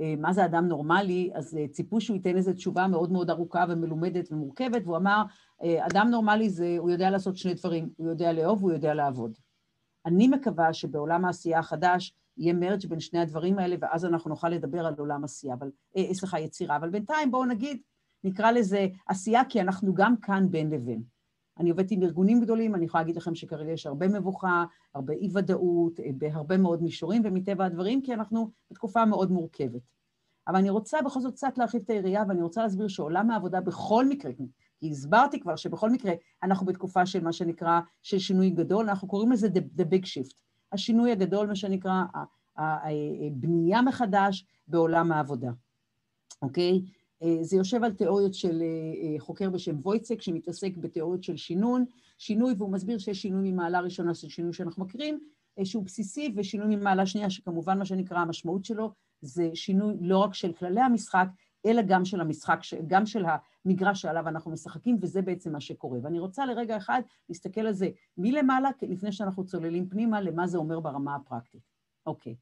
אה, 0.00 0.14
מה 0.18 0.32
זה 0.32 0.44
אדם 0.44 0.68
נורמלי, 0.68 1.30
אז 1.34 1.56
אה, 1.56 1.68
ציפו 1.68 2.00
שהוא 2.00 2.16
ייתן 2.16 2.36
איזו 2.36 2.52
תשובה 2.52 2.86
מאוד 2.86 3.12
מאוד 3.12 3.30
ארוכה 3.30 3.64
ומלומדת 3.68 4.32
ומורכבת, 4.32 4.82
והוא 4.84 4.96
אמר, 4.96 5.22
אדם 5.62 6.08
נורמלי 6.10 6.50
זה, 6.50 6.76
הוא 6.78 6.90
יודע 6.90 7.10
לעשות 7.10 7.36
שני 7.36 7.54
דברים, 7.54 7.90
הוא 7.96 8.08
יודע 8.08 8.32
לאהוב 8.32 8.62
והוא 8.62 8.72
יודע 8.72 8.94
לעבוד. 8.94 9.38
אני 10.06 10.28
מקווה 10.28 10.72
שבעולם 10.72 11.24
העשייה 11.24 11.58
החדש 11.58 12.14
יהיה 12.36 12.54
מרג' 12.54 12.86
בין 12.86 13.00
שני 13.00 13.18
הדברים 13.18 13.58
האלה, 13.58 13.76
ואז 13.80 14.04
אנחנו 14.04 14.30
נוכל 14.30 14.48
לדבר 14.48 14.86
על 14.86 14.94
עולם 14.98 15.24
עשייה, 15.24 15.54
אבל, 15.54 15.70
סליחה, 16.12 16.40
יצירה. 16.40 16.76
אבל 16.76 16.90
בינתיים 16.90 17.30
בואו 17.30 17.44
נגיד, 17.44 17.80
נקרא 18.26 18.50
לזה 18.50 18.86
עשייה, 19.06 19.44
כי 19.48 19.60
אנחנו 19.60 19.94
גם 19.94 20.16
כאן 20.16 20.46
בין 20.50 20.70
לבין. 20.70 21.02
אני 21.58 21.70
עובדת 21.70 21.90
עם 21.90 22.02
ארגונים 22.02 22.40
גדולים, 22.40 22.74
אני 22.74 22.84
יכולה 22.84 23.02
להגיד 23.02 23.16
לכם 23.16 23.34
שכרגע 23.34 23.72
יש 23.72 23.86
הרבה 23.86 24.08
מבוכה, 24.08 24.64
הרבה 24.94 25.12
אי-ודאות, 25.12 26.00
אה, 26.00 26.10
בהרבה 26.14 26.56
מאוד 26.56 26.82
מישורים, 26.82 27.22
ומטבע 27.24 27.64
הדברים, 27.64 28.02
כי 28.02 28.14
אנחנו 28.14 28.50
בתקופה 28.70 29.04
מאוד 29.04 29.30
מורכבת. 29.30 29.82
אבל 30.48 30.56
אני 30.56 30.70
רוצה 30.70 31.02
בכל 31.02 31.20
זאת 31.20 31.34
קצת 31.34 31.58
להרחיב 31.58 31.82
את 31.84 31.90
היריעה, 31.90 32.24
ואני 32.28 32.42
רוצה 32.42 32.62
להסביר 32.62 32.88
שעולם 32.88 33.30
העבודה 33.30 33.60
בכל 33.60 34.08
מקרה, 34.08 34.32
כי 34.78 34.90
הסברתי 34.90 35.40
כבר 35.40 35.56
שבכל 35.56 35.90
מקרה 35.90 36.12
אנחנו 36.42 36.66
בתקופה 36.66 37.06
של 37.06 37.24
מה 37.24 37.32
שנקרא, 37.32 37.80
של 38.02 38.18
שינוי 38.18 38.50
גדול, 38.50 38.88
אנחנו 38.88 39.08
קוראים 39.08 39.32
לזה 39.32 39.46
the, 39.46 39.80
the 39.80 39.84
big 39.84 40.04
shift. 40.04 40.34
השינוי 40.72 41.12
הגדול, 41.12 41.46
מה 41.46 41.56
שנקרא, 41.56 42.02
הבנייה 42.56 43.82
מחדש 43.82 44.46
בעולם 44.68 45.12
העבודה, 45.12 45.50
אוקיי? 46.42 46.72
אה, 46.72 47.05
זה 47.40 47.56
יושב 47.56 47.84
על 47.84 47.92
תיאוריות 47.92 48.34
של 48.34 48.62
אה, 48.62 48.66
אה, 48.66 49.20
חוקר 49.20 49.50
בשם 49.50 49.76
וויצק, 49.82 50.22
שמתעסק 50.22 50.76
בתיאוריות 50.76 51.22
של 51.22 51.36
שינון, 51.36 51.84
שינוי, 52.18 52.54
והוא 52.58 52.72
מסביר 52.72 52.98
שיש 52.98 53.22
שינוי 53.22 53.52
ממעלה 53.52 53.80
ראשונה, 53.80 54.14
זה 54.14 54.30
שינוי 54.30 54.52
שאנחנו 54.52 54.84
מכירים, 54.84 55.18
שהוא 55.64 55.84
בסיסי, 55.84 56.34
ושינוי 56.36 56.76
ממעלה 56.76 57.06
שנייה, 57.06 57.30
שכמובן 57.30 57.78
מה 57.78 57.84
שנקרא 57.84 58.18
המשמעות 58.18 58.64
שלו, 58.64 58.92
זה 59.20 59.50
שינוי 59.54 59.94
לא 60.00 60.18
רק 60.18 60.34
של 60.34 60.52
כללי 60.52 60.80
המשחק, 60.80 61.26
אלא 61.66 61.82
גם 61.82 62.04
של 62.04 62.20
המשחק, 62.20 62.60
גם 62.86 63.06
של 63.06 63.24
המגרש 63.64 64.02
שעליו 64.02 64.28
אנחנו 64.28 64.50
משחקים, 64.50 64.98
וזה 65.00 65.22
בעצם 65.22 65.52
מה 65.52 65.60
שקורה. 65.60 65.98
ואני 66.02 66.18
רוצה 66.18 66.46
לרגע 66.46 66.76
אחד 66.76 67.02
להסתכל 67.28 67.60
על 67.60 67.72
זה 67.72 67.88
מלמעלה, 68.18 68.70
לפני 68.82 69.12
שאנחנו 69.12 69.44
צוללים 69.44 69.88
פנימה, 69.88 70.20
למה 70.20 70.46
זה 70.46 70.58
אומר 70.58 70.80
ברמה 70.80 71.14
הפרקטית. 71.14 71.62
אוקיי. 72.06 72.36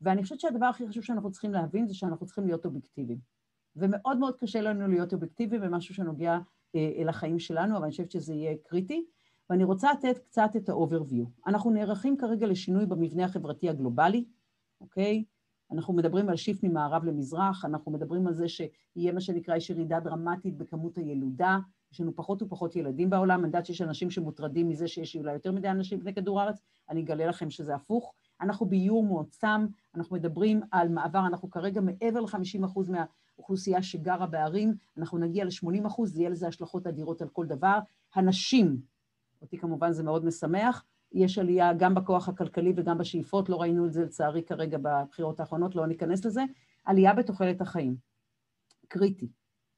ואני 0.00 0.22
חושבת 0.22 0.40
שהדבר 0.40 0.66
הכי 0.66 0.88
חשוב 0.88 1.04
שאנחנו 1.04 1.30
צריכים 1.30 1.52
להבין 1.52 1.86
זה 1.86 1.94
שאנחנו 1.94 2.26
צריכים 2.26 2.46
להיות 2.46 2.64
אובייקטיביים. 2.64 3.37
ומאוד 3.78 4.18
מאוד 4.18 4.36
קשה 4.36 4.60
לנו 4.60 4.88
להיות 4.88 5.12
אובייקטיביים 5.12 5.62
במשהו 5.62 5.94
שנוגע 5.94 6.38
אה, 6.74 6.92
אל 6.96 7.08
החיים 7.08 7.38
שלנו, 7.38 7.76
אבל 7.76 7.82
אני 7.82 7.90
חושבת 7.90 8.10
שזה 8.10 8.34
יהיה 8.34 8.54
קריטי. 8.64 9.04
ואני 9.50 9.64
רוצה 9.64 9.92
לתת 9.92 10.18
קצת 10.18 10.50
את 10.56 10.68
ה-overview. 10.68 11.24
אנחנו 11.46 11.70
נערכים 11.70 12.16
כרגע 12.16 12.46
לשינוי 12.46 12.86
במבנה 12.86 13.24
החברתי 13.24 13.68
הגלובלי, 13.68 14.24
אוקיי? 14.80 15.24
אנחנו 15.72 15.94
מדברים 15.94 16.28
על 16.28 16.36
shift 16.36 16.64
ממערב 16.64 17.04
למזרח, 17.04 17.64
אנחנו 17.64 17.92
מדברים 17.92 18.26
על 18.26 18.34
זה 18.34 18.48
שיהיה 18.48 19.12
מה 19.12 19.20
שנקרא, 19.20 19.56
יש 19.56 19.70
ירידה 19.70 20.00
דרמטית 20.00 20.56
בכמות 20.56 20.98
הילודה, 20.98 21.58
יש 21.92 22.00
לנו 22.00 22.16
פחות 22.16 22.42
ופחות 22.42 22.76
ילדים 22.76 23.10
בעולם, 23.10 23.38
אני 23.38 23.46
יודעת 23.46 23.66
שיש 23.66 23.82
אנשים 23.82 24.10
שמוטרדים 24.10 24.68
מזה 24.68 24.88
שיש 24.88 25.16
אולי 25.16 25.32
יותר 25.32 25.52
מדי 25.52 25.68
אנשים 25.68 25.98
בני 26.00 26.14
כדור 26.14 26.40
הארץ, 26.40 26.60
אני 26.90 27.00
אגלה 27.00 27.26
לכם 27.26 27.50
שזה 27.50 27.74
הפוך. 27.74 28.12
אנחנו 28.40 28.66
באיור 28.66 29.04
מועצם, 29.04 29.66
אנחנו 29.94 30.16
מדברים 30.16 30.60
על 30.70 30.88
מעבר, 30.88 31.26
אנחנו 31.26 31.50
כרגע 31.50 31.80
מעבר 31.80 32.20
ל-50% 32.20 32.80
מהאוכלוסייה 33.38 33.82
שגרה 33.82 34.26
בערים, 34.26 34.74
אנחנו 34.98 35.18
נגיע 35.18 35.44
ל-80%, 35.44 36.02
יהיה 36.14 36.30
לזה 36.30 36.48
השלכות 36.48 36.86
אדירות 36.86 37.22
על 37.22 37.28
כל 37.28 37.46
דבר. 37.46 37.78
הנשים, 38.14 38.80
אותי 39.42 39.58
כמובן 39.58 39.92
זה 39.92 40.02
מאוד 40.02 40.24
משמח, 40.24 40.84
יש 41.12 41.38
עלייה 41.38 41.72
גם 41.74 41.94
בכוח 41.94 42.28
הכלכלי 42.28 42.72
וגם 42.76 42.98
בשאיפות, 42.98 43.48
לא 43.48 43.60
ראינו 43.60 43.86
את 43.86 43.92
זה 43.92 44.04
לצערי 44.04 44.42
כרגע 44.42 44.78
בבחירות 44.82 45.40
האחרונות, 45.40 45.76
לא 45.76 45.86
ניכנס 45.86 46.24
לזה, 46.24 46.42
עלייה 46.84 47.14
בתוחלת 47.14 47.60
החיים. 47.60 47.96
קריטי, 48.88 49.28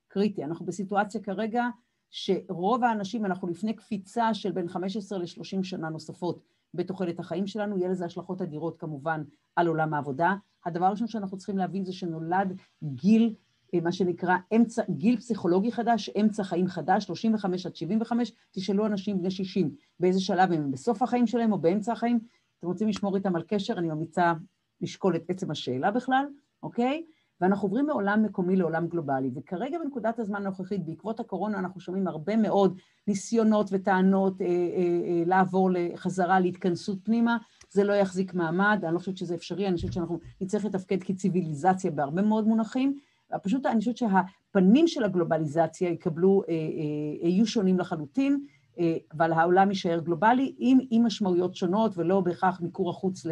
קריטי. 0.09 0.44
אנחנו 0.44 0.66
בסיטואציה 0.66 1.20
כרגע 1.20 1.64
שרוב 2.11 2.85
האנשים, 2.85 3.27
אנחנו 3.27 3.49
לפני 3.49 3.77
קפיצה 3.77 4.35
של 4.35 4.53
בין 4.53 4.68
15 4.68 5.18
ל-30 5.18 5.62
שנה 5.62 5.88
נוספות 5.88 6.42
בתוחלת 6.75 7.18
החיים 7.18 7.46
שלנו, 7.46 7.79
יהיה 7.79 7.88
לזה 7.88 8.05
השלכות 8.05 8.42
אדירות 8.42 8.81
כמובן 8.81 9.23
על 9.57 9.66
עולם 9.66 9.94
העבודה. 9.94 10.35
הדבר 10.64 10.85
הראשון 10.85 11.09
שאנחנו 11.09 11.37
צריכים 11.37 11.59
להבין 11.59 11.85
זה 11.85 11.92
שנולד 11.92 12.61
גיל 12.85 13.35
מה 13.83 13.92
שנקרא 13.92 14.37
אמצע, 14.56 14.83
גיל 14.90 15.16
פסיכולוגי 15.16 15.72
חדש, 15.72 16.11
אמצע 16.20 16.44
חיים 16.44 16.66
חדש, 16.66 17.04
35 17.04 17.66
עד 17.66 17.76
75, 17.76 18.33
תשאלו 18.50 18.87
אנשים 18.87 19.18
בני 19.18 19.30
60 19.30 19.70
באיזה 20.00 20.20
שלב 20.20 20.52
הם 20.52 20.70
בסוף 20.70 21.02
החיים 21.02 21.26
שלהם 21.26 21.52
או 21.52 21.59
באמצע 21.59 21.92
החיים, 21.92 22.20
אתם 22.59 22.66
רוצים 22.66 22.88
לשמור 22.88 23.16
איתם 23.16 23.37
על 23.37 23.42
קשר, 23.42 23.78
אני 23.78 23.88
ממליצה 23.88 24.33
לשקול 24.80 25.16
את 25.16 25.30
עצם 25.30 25.50
השאלה 25.50 25.90
בכלל, 25.90 26.26
אוקיי? 26.62 27.04
ואנחנו 27.40 27.66
עוברים 27.66 27.87
מעולם 27.87 28.22
מקומי 28.22 28.56
לעולם 28.56 28.87
גלובלי, 28.87 29.30
וכרגע 29.35 29.78
בנקודת 29.78 30.18
הזמן 30.18 30.46
הנוכחית, 30.46 30.85
בעקבות 30.85 31.20
הקורונה, 31.20 31.59
אנחנו 31.59 31.80
שומעים 31.80 32.09
הרבה 32.09 32.37
מאוד 32.37 32.78
ניסיונות 33.06 33.68
וטענות 33.72 34.40
אה, 34.40 34.46
אה, 34.46 34.52
אה, 34.52 35.22
לעבור 35.26 35.70
לחזרה 35.70 36.40
להתכנסות 36.40 36.98
פנימה, 37.04 37.37
זה 37.70 37.85
לא 37.85 37.92
יחזיק 37.92 38.35
מעמד, 38.35 38.80
אני 38.85 38.94
לא 38.94 38.98
חושבת 38.98 39.16
שזה 39.16 39.35
אפשרי, 39.35 39.68
אני 39.68 39.76
חושבת 39.76 39.92
שאנחנו 39.92 40.20
נצטרך 40.40 40.64
לתפקד 40.64 41.02
כציוויליזציה 41.02 41.90
בהרבה 41.90 42.22
מאוד 42.22 42.46
מונחים, 42.46 42.98
פשוט 43.38 43.66
אני 43.66 43.79
חושבת 43.79 43.97
שהפנים 43.97 44.88
של 44.88 45.05
הגלובליזציה 45.05 45.90
יקבלו, 45.90 46.43
אה, 46.49 46.55
אה, 46.55 47.29
יהיו 47.29 47.47
שונים 47.47 47.79
לחלוטין, 47.79 48.45
אה, 48.79 48.97
אבל 49.12 49.33
העולם 49.33 49.69
יישאר 49.69 50.01
גלובלי 50.01 50.55
עם, 50.59 50.79
עם 50.90 51.07
משמעויות 51.07 51.55
שונות 51.55 51.93
ולא 51.99 52.21
בהכרח 52.21 52.61
מיקור 52.61 52.90
החוץ 52.90 53.27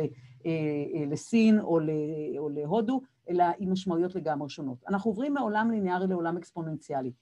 לסין 1.11 1.61
או, 1.61 1.81
או 2.39 2.49
להודו, 2.49 3.01
אלא 3.29 3.45
עם 3.59 3.73
משמעויות 3.73 4.15
לגמרי 4.15 4.49
שונות. 4.49 4.79
אנחנו 4.89 5.11
עוברים 5.11 5.35
מעולם 5.35 5.71
ליניארי 5.71 6.07
לעולם 6.07 6.37
אקספוננציאלי. 6.37 7.13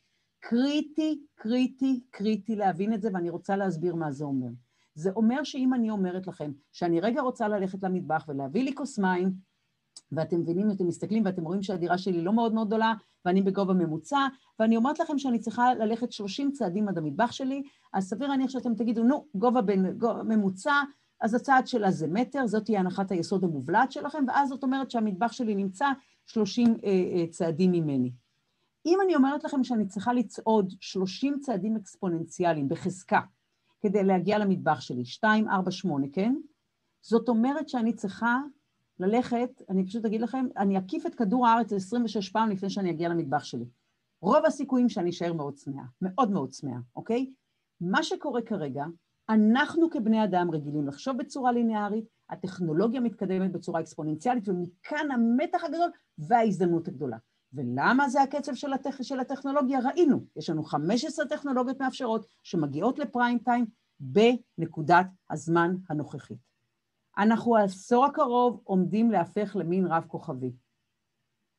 קריטי, 0.41 1.21
קריטי, 1.35 2.01
קריטי 2.11 2.57
להבין 2.57 2.93
את 2.93 3.03
זה, 3.03 3.09
ואני 3.13 3.31
רוצה 3.31 3.57
להסביר 3.57 3.95
מה 3.95 4.11
זה 4.11 4.25
אומר. 4.25 4.49
זה 4.95 5.11
אומר 5.11 5.45
שאם 5.45 5.75
אני 5.75 5.91
אומרת 5.91 6.27
לכם 6.27 6.53
שאני 6.73 7.01
רגע 7.01 7.21
רוצה 7.21 7.49
ללכת 7.49 7.83
למטבח 7.83 8.25
ולהביא 8.29 8.65
לי 8.65 8.75
כוס 8.75 8.99
מים, 8.99 9.33
ואתם 10.13 10.41
מבינים, 10.41 10.71
אתם 10.71 10.87
מסתכלים 10.87 11.23
ואתם 11.25 11.45
רואים 11.45 11.63
שהדירה 11.63 11.99
שלי 11.99 12.23
לא 12.23 12.33
מאוד 12.33 12.55
מאוד 12.55 12.67
גדולה, 12.67 12.95
ואני 13.25 13.43
בגובה 13.43 13.75
ממוצע, 13.75 14.27
ואני 14.59 14.77
אומרת 14.77 14.99
לכם 14.99 15.19
שאני 15.19 15.39
צריכה 15.39 15.75
ללכת 15.75 16.13
30 16.13 16.53
צעדים 16.53 16.89
עד 16.89 16.99
המטבח 16.99 17.33
שלי, 17.33 17.63
אז 17.93 18.09
סביר 18.09 18.29
להניח 18.29 18.51
שאתם 18.51 18.75
תגידו, 18.75 19.03
נו, 19.03 19.27
גובה, 19.35 19.63
בין, 19.63 19.99
גובה 19.99 20.23
ממוצע, 20.23 20.83
אז 21.21 21.35
הצעד 21.35 21.67
שלה 21.67 21.91
זה 21.91 22.07
מטר, 22.07 22.47
זאת 22.47 22.65
תהיה 22.65 22.81
הנחת 22.81 23.13
היסוד 23.13 23.45
המובלעת 23.45 23.93
שלכם, 23.93 24.25
ואז 24.29 24.49
זאת 24.49 24.63
אומרת 24.63 24.91
שהמטבח 24.91 25.33
שלי 25.33 25.55
נמצא 25.55 25.87
30 26.27 26.77
אה, 26.85 26.91
אה, 26.91 27.27
צעדים 27.31 27.73
ממני. 27.73 28.13
אם 28.87 28.99
אני 29.05 29.17
אומרת 29.17 29.45
לכם 29.45 29.65
שאני 29.65 29.87
צריכה 29.87 30.13
לצעוד 30.13 30.73
30 30.81 31.39
צעדים 31.41 31.77
אקספוננציאליים 31.77 32.69
בחזקה 32.69 33.21
כדי 33.81 34.05
להגיע 34.05 34.39
למטבח 34.39 34.81
שלי, 34.81 35.05
2, 35.05 35.49
4, 35.49 35.71
8, 35.71 36.07
כן? 36.13 36.35
זאת 37.03 37.29
אומרת 37.29 37.69
שאני 37.69 37.93
צריכה 37.93 38.39
ללכת, 39.01 39.63
אני 39.69 39.87
פשוט 39.87 40.05
אגיד 40.05 40.21
לכם, 40.21 40.47
אני 40.57 40.79
אקיף 40.79 41.07
את 41.07 41.15
כדור 41.15 41.47
הארץ 41.47 41.73
26 41.73 42.29
פעם 42.29 42.51
לפני 42.51 42.71
שאני 42.71 42.91
אגיע 42.91 43.09
למטבח 43.09 43.45
שלי. 43.45 43.65
רוב 44.23 44.45
הסיכויים 44.47 44.89
שאני 44.89 45.11
אשאר 45.11 45.33
מאוד 45.33 45.55
צמאה, 45.55 45.85
מאוד 46.03 46.31
מאוד 46.31 46.51
צמאה, 46.51 46.79
אוקיי? 46.97 47.31
מה 47.81 48.03
שקורה 48.03 48.43
כרגע, 48.43 48.85
אנחנו 49.29 49.91
כבני 49.91 50.25
אדם 50.25 50.51
רגילים 50.51 50.89
לחשוב 50.89 51.17
בצורה 51.17 51.53
ליניארית, 51.53 52.05
הטכנולוגיה 52.31 53.01
מתקדמת 53.01 53.53
בצורה 53.53 53.81
אקספוננציאלית, 53.81 54.49
ומכאן 54.49 55.11
המתח 55.11 55.65
הגדול 55.65 55.91
וההזדמנות 56.19 56.89
הגדולה. 56.89 57.17
ולמה 57.53 58.09
זה 58.09 58.23
הקצב 58.23 58.55
של, 58.55 58.73
הטכ... 58.73 59.03
של 59.03 59.21
הטכנולוגיה? 59.21 59.79
ראינו, 59.85 60.25
יש 60.37 60.51
לנו 60.51 60.65
15 60.65 61.27
טכנולוגיות 61.27 61.81
מאפשרות 61.81 62.27
שמגיעות 62.43 62.99
לפריים 62.99 63.39
טיים 63.39 63.67
בנקודת 64.01 65.07
הזמן 65.31 65.75
הנוכחית. 65.91 66.39
אנחנו 67.19 67.57
העשור 67.57 68.05
הקרוב 68.05 68.61
עומדים 68.65 69.11
להפך 69.11 69.57
למין 69.57 69.87
רב 69.87 70.05
כוכבי. 70.09 70.53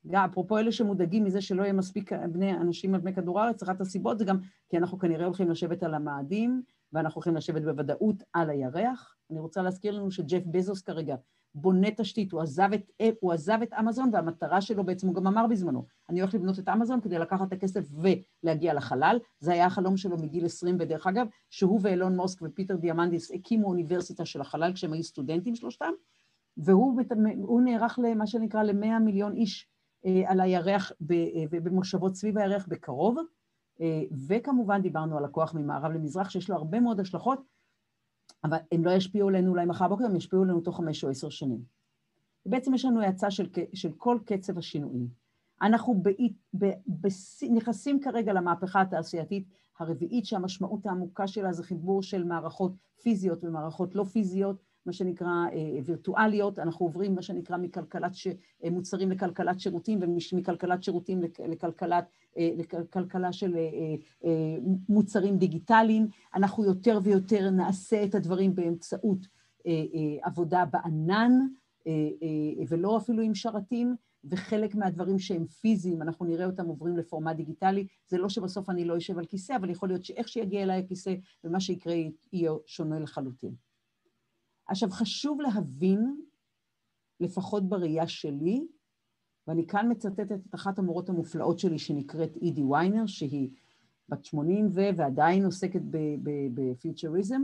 גם 0.07 0.29
אפרופו 0.29 0.57
אלה 0.57 0.71
שמודאגים 0.71 1.23
מזה 1.23 1.41
שלא 1.41 1.63
יהיה 1.63 1.73
מספיק 1.73 2.11
בני 2.13 2.53
אנשים 2.53 2.95
על 2.95 3.01
פני 3.01 3.13
כדור 3.13 3.39
הארץ, 3.39 3.63
אחת 3.63 3.81
הסיבות 3.81 4.19
זה 4.19 4.25
גם 4.25 4.37
כי 4.69 4.77
אנחנו 4.77 4.99
כנראה 4.99 5.25
הולכים 5.25 5.49
לשבת 5.49 5.83
על 5.83 5.93
המאדים, 5.93 6.61
ואנחנו 6.93 7.19
הולכים 7.19 7.35
לשבת 7.35 7.61
בוודאות 7.61 8.23
על 8.33 8.49
הירח. 8.49 9.15
אני 9.31 9.39
רוצה 9.39 9.61
להזכיר 9.61 9.93
לנו 9.93 10.11
שג'ף 10.11 10.43
בזוס 10.45 10.81
כרגע 10.81 11.15
בונה 11.61 11.91
תשתית, 11.91 12.31
הוא 12.31 12.41
עזב, 12.41 12.69
את, 12.73 12.91
הוא 13.19 13.33
עזב 13.33 13.59
את 13.63 13.73
אמזון, 13.79 14.09
והמטרה 14.13 14.61
שלו 14.61 14.83
בעצם, 14.83 15.07
הוא 15.07 15.15
גם 15.15 15.27
אמר 15.27 15.47
בזמנו, 15.47 15.85
אני 16.09 16.21
הולך 16.21 16.33
לבנות 16.33 16.59
את 16.59 16.69
אמזון 16.69 17.01
כדי 17.01 17.19
לקחת 17.19 17.47
את 17.47 17.53
הכסף 17.53 17.87
ולהגיע 18.43 18.73
לחלל. 18.73 19.19
זה 19.39 19.53
היה 19.53 19.65
החלום 19.65 19.97
שלו 19.97 20.17
מגיל 20.17 20.45
20, 20.45 20.77
ודרך 20.79 21.07
אגב, 21.07 21.27
שהוא 21.49 21.79
ואילון 21.83 22.15
מוסק 22.15 22.41
ופיטר 22.41 22.75
דיאמנדיס 22.75 23.31
הקימו 23.31 23.67
אוניברסיטה 23.67 24.25
של 24.25 24.41
החלל 24.41 24.73
כשהם 24.73 24.93
היו 24.93 25.03
סטודנטים 25.03 25.55
שלושתם, 25.55 25.91
והוא 26.57 27.61
נערך 27.61 27.99
למה 28.03 28.27
שנקרא 28.27 28.63
ל-100 28.63 28.99
מיליון 28.99 29.35
איש 29.35 29.67
אה, 30.05 30.31
על 30.31 30.39
הירח 30.39 30.91
אה, 31.11 31.59
במושבות 31.63 32.15
סביב 32.15 32.37
הירח 32.37 32.67
בקרוב, 32.67 33.17
אה, 33.81 34.03
וכמובן 34.27 34.81
דיברנו 34.81 35.17
על 35.17 35.25
הכוח 35.25 35.53
ממערב 35.53 35.91
למזרח, 35.91 36.29
שיש 36.29 36.49
לו 36.49 36.55
הרבה 36.55 36.79
מאוד 36.79 36.99
השלכות, 36.99 37.39
אבל 38.43 38.57
הם 38.71 38.85
לא 38.85 38.91
ישפיעו 38.91 39.29
עלינו 39.29 39.51
אולי 39.51 39.65
מחר 39.65 39.87
בוקר, 39.87 40.05
הם 40.05 40.15
ישפיעו 40.15 40.43
עלינו 40.43 40.61
תוך 40.61 40.77
חמש 40.77 41.03
או 41.03 41.09
עשר 41.09 41.29
שנים. 41.29 41.61
בעצם 42.45 42.73
יש 42.73 42.85
לנו 42.85 43.01
האצה 43.01 43.31
של, 43.31 43.47
של 43.73 43.91
כל 43.97 44.19
קצב 44.25 44.57
השינויים. 44.57 45.07
אנחנו 45.61 46.01
ב, 46.03 46.09
ב, 46.57 46.65
ב, 46.87 47.07
נכנסים 47.53 47.99
כרגע 47.99 48.33
למהפכה 48.33 48.81
התעשייתית 48.81 49.47
הרביעית, 49.79 50.25
שהמשמעות 50.25 50.85
העמוקה 50.85 51.27
שלה 51.27 51.53
זה 51.53 51.63
חיבור 51.63 52.03
של 52.03 52.23
מערכות 52.23 52.71
פיזיות 53.01 53.43
ומערכות 53.43 53.95
לא 53.95 54.03
פיזיות, 54.03 54.63
מה 54.87 54.93
שנקרא 54.93 55.45
אה, 55.53 55.79
וירטואליות, 55.85 56.59
אנחנו 56.59 56.85
עוברים 56.85 57.15
מה 57.15 57.21
שנקרא 57.21 57.57
מכלכלת 57.57 58.15
ש... 58.15 58.27
אה, 58.63 58.69
מוצרים 58.69 59.11
לכלכלת 59.11 59.59
שירותים 59.59 59.99
ומכלכלת 60.01 60.83
שירותים 60.83 61.21
לכלכלת, 61.47 62.05
אה, 62.37 62.49
לכלכלה 62.57 63.33
של 63.33 63.55
מוצרים 64.89 65.37
דיגיטליים, 65.37 66.07
אנחנו 66.35 66.65
יותר 66.65 66.99
ויותר 67.03 67.49
נעשה 67.49 68.03
את 68.03 68.15
הדברים 68.15 68.55
באמצעות 68.55 69.27
עבודה 70.21 70.65
בענן 70.65 71.31
ולא 72.69 72.97
אפילו 72.97 73.23
עם 73.23 73.35
שרתים, 73.35 73.95
וחלק 74.23 74.75
מהדברים 74.75 75.19
שהם 75.19 75.45
פיזיים, 75.47 76.01
אנחנו 76.01 76.25
נראה 76.25 76.45
אותם 76.45 76.65
עוברים 76.65 76.97
לפורמט 76.97 77.35
דיגיטלי, 77.35 77.87
זה 78.07 78.17
לא 78.17 78.29
שבסוף 78.29 78.69
אני 78.69 78.85
לא 78.85 78.97
אשב 78.97 79.17
על 79.17 79.25
כיסא, 79.25 79.55
אבל 79.55 79.69
יכול 79.69 79.89
להיות 79.89 80.05
שאיך 80.05 80.27
שיגיע 80.27 80.63
אליי 80.63 80.79
הכיסא 80.79 81.13
ומה 81.43 81.59
שיקרה 81.59 81.95
יהיה 82.33 82.51
שונה 82.65 82.99
לחלוטין. 82.99 83.66
עכשיו, 84.67 84.89
חשוב 84.89 85.41
להבין, 85.41 86.21
לפחות 87.19 87.69
בראייה 87.69 88.07
שלי, 88.07 88.67
ואני 89.47 89.67
כאן 89.67 89.91
מצטטת 89.91 90.31
את 90.31 90.55
אחת 90.55 90.79
המורות 90.79 91.09
המופלאות 91.09 91.59
שלי 91.59 91.79
שנקראת 91.79 92.35
אידי 92.35 92.63
ויינר, 92.63 93.05
שהיא 93.05 93.49
בת 94.09 94.25
80 94.25 94.67
ו... 94.73 94.81
ועדיין 94.97 95.45
עוסקת 95.45 95.81
בפיוטריזם, 96.53 97.41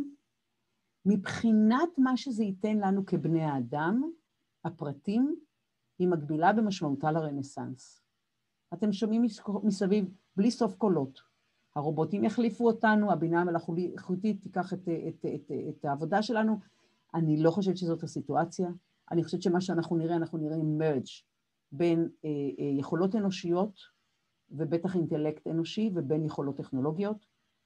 מבחינת 1.06 1.90
מה 1.98 2.18
שזה 2.18 2.44
ייתן 2.44 2.78
לנו 2.78 3.06
כבני 3.06 3.44
האדם, 3.44 4.12
הפרטים, 4.66 5.36
היא 6.00 6.08
מקבילה 6.08 6.54
במשמעותה 6.54 7.12
לרנסאנס. 7.12 8.04
אתם 8.74 8.94
שומעים 8.94 9.24
מסביב 9.64 10.06
בלי 10.36 10.52
סוף 10.52 10.76
קולות. 10.76 11.20
הרובוטים 11.76 12.24
יחליפו 12.24 12.68
אותנו, 12.68 13.12
הבינה 13.12 13.42
המלאכותית 13.42 14.42
תיקח 14.42 14.74
את, 14.74 14.90
את, 15.08 15.26
את, 15.36 15.52
את 15.70 15.86
העבודה 15.86 16.22
שלנו, 16.22 16.60
אני 17.13 17.38
לא 17.38 17.52
חושבת 17.52 17.78
שזאת 17.78 18.04
הסיטואציה. 18.04 18.69
אני 19.12 19.23
חושבת 19.23 19.41
שמה 19.41 19.62
שאנחנו 19.62 19.97
נראה, 19.97 20.15
אנחנו 20.15 20.38
נראה 20.38 20.58
מרג' 20.63 21.06
בין 21.71 22.10
אה, 22.26 22.30
אה, 22.60 22.80
יכולות 22.80 23.15
אנושיות 23.15 23.80
ובטח 24.52 24.95
אינטלקט 24.95 25.47
אנושי 25.47 25.91
ובין 25.95 26.26
יכולות 26.26 26.58
טכנולוגיות. 26.58 27.26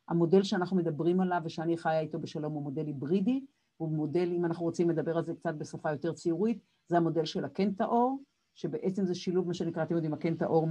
המודל 0.10 0.44
שאנחנו 0.44 0.78
מדברים 0.78 1.22
עליו 1.22 1.42
ושאני 1.46 1.78
חיה 1.78 2.00
איתו 2.00 2.20
בשלום 2.20 2.54
הוא 2.54 2.64
מודל 2.64 2.86
היברידי, 2.86 3.46
הוא 3.78 3.90
מודל, 3.90 4.32
אם 4.32 4.46
אנחנו 4.46 4.66
רוצים 4.66 4.90
לדבר 4.90 5.18
על 5.18 5.24
זה 5.24 5.34
קצת 5.34 5.54
בשפה 5.54 5.92
יותר 5.92 6.14
ציורית, 6.14 6.60
זה 6.88 6.98
המודל 6.98 7.26
של 7.26 7.46
הקנטאור, 7.46 8.24
שבעצם 8.56 9.06
זה 9.06 9.16
שילוב, 9.16 9.48
מה 9.48 9.54
שנקרא, 9.54 9.84
אתם 9.84 9.96
יודעים, 9.96 10.14
הקנטאור 10.14 10.68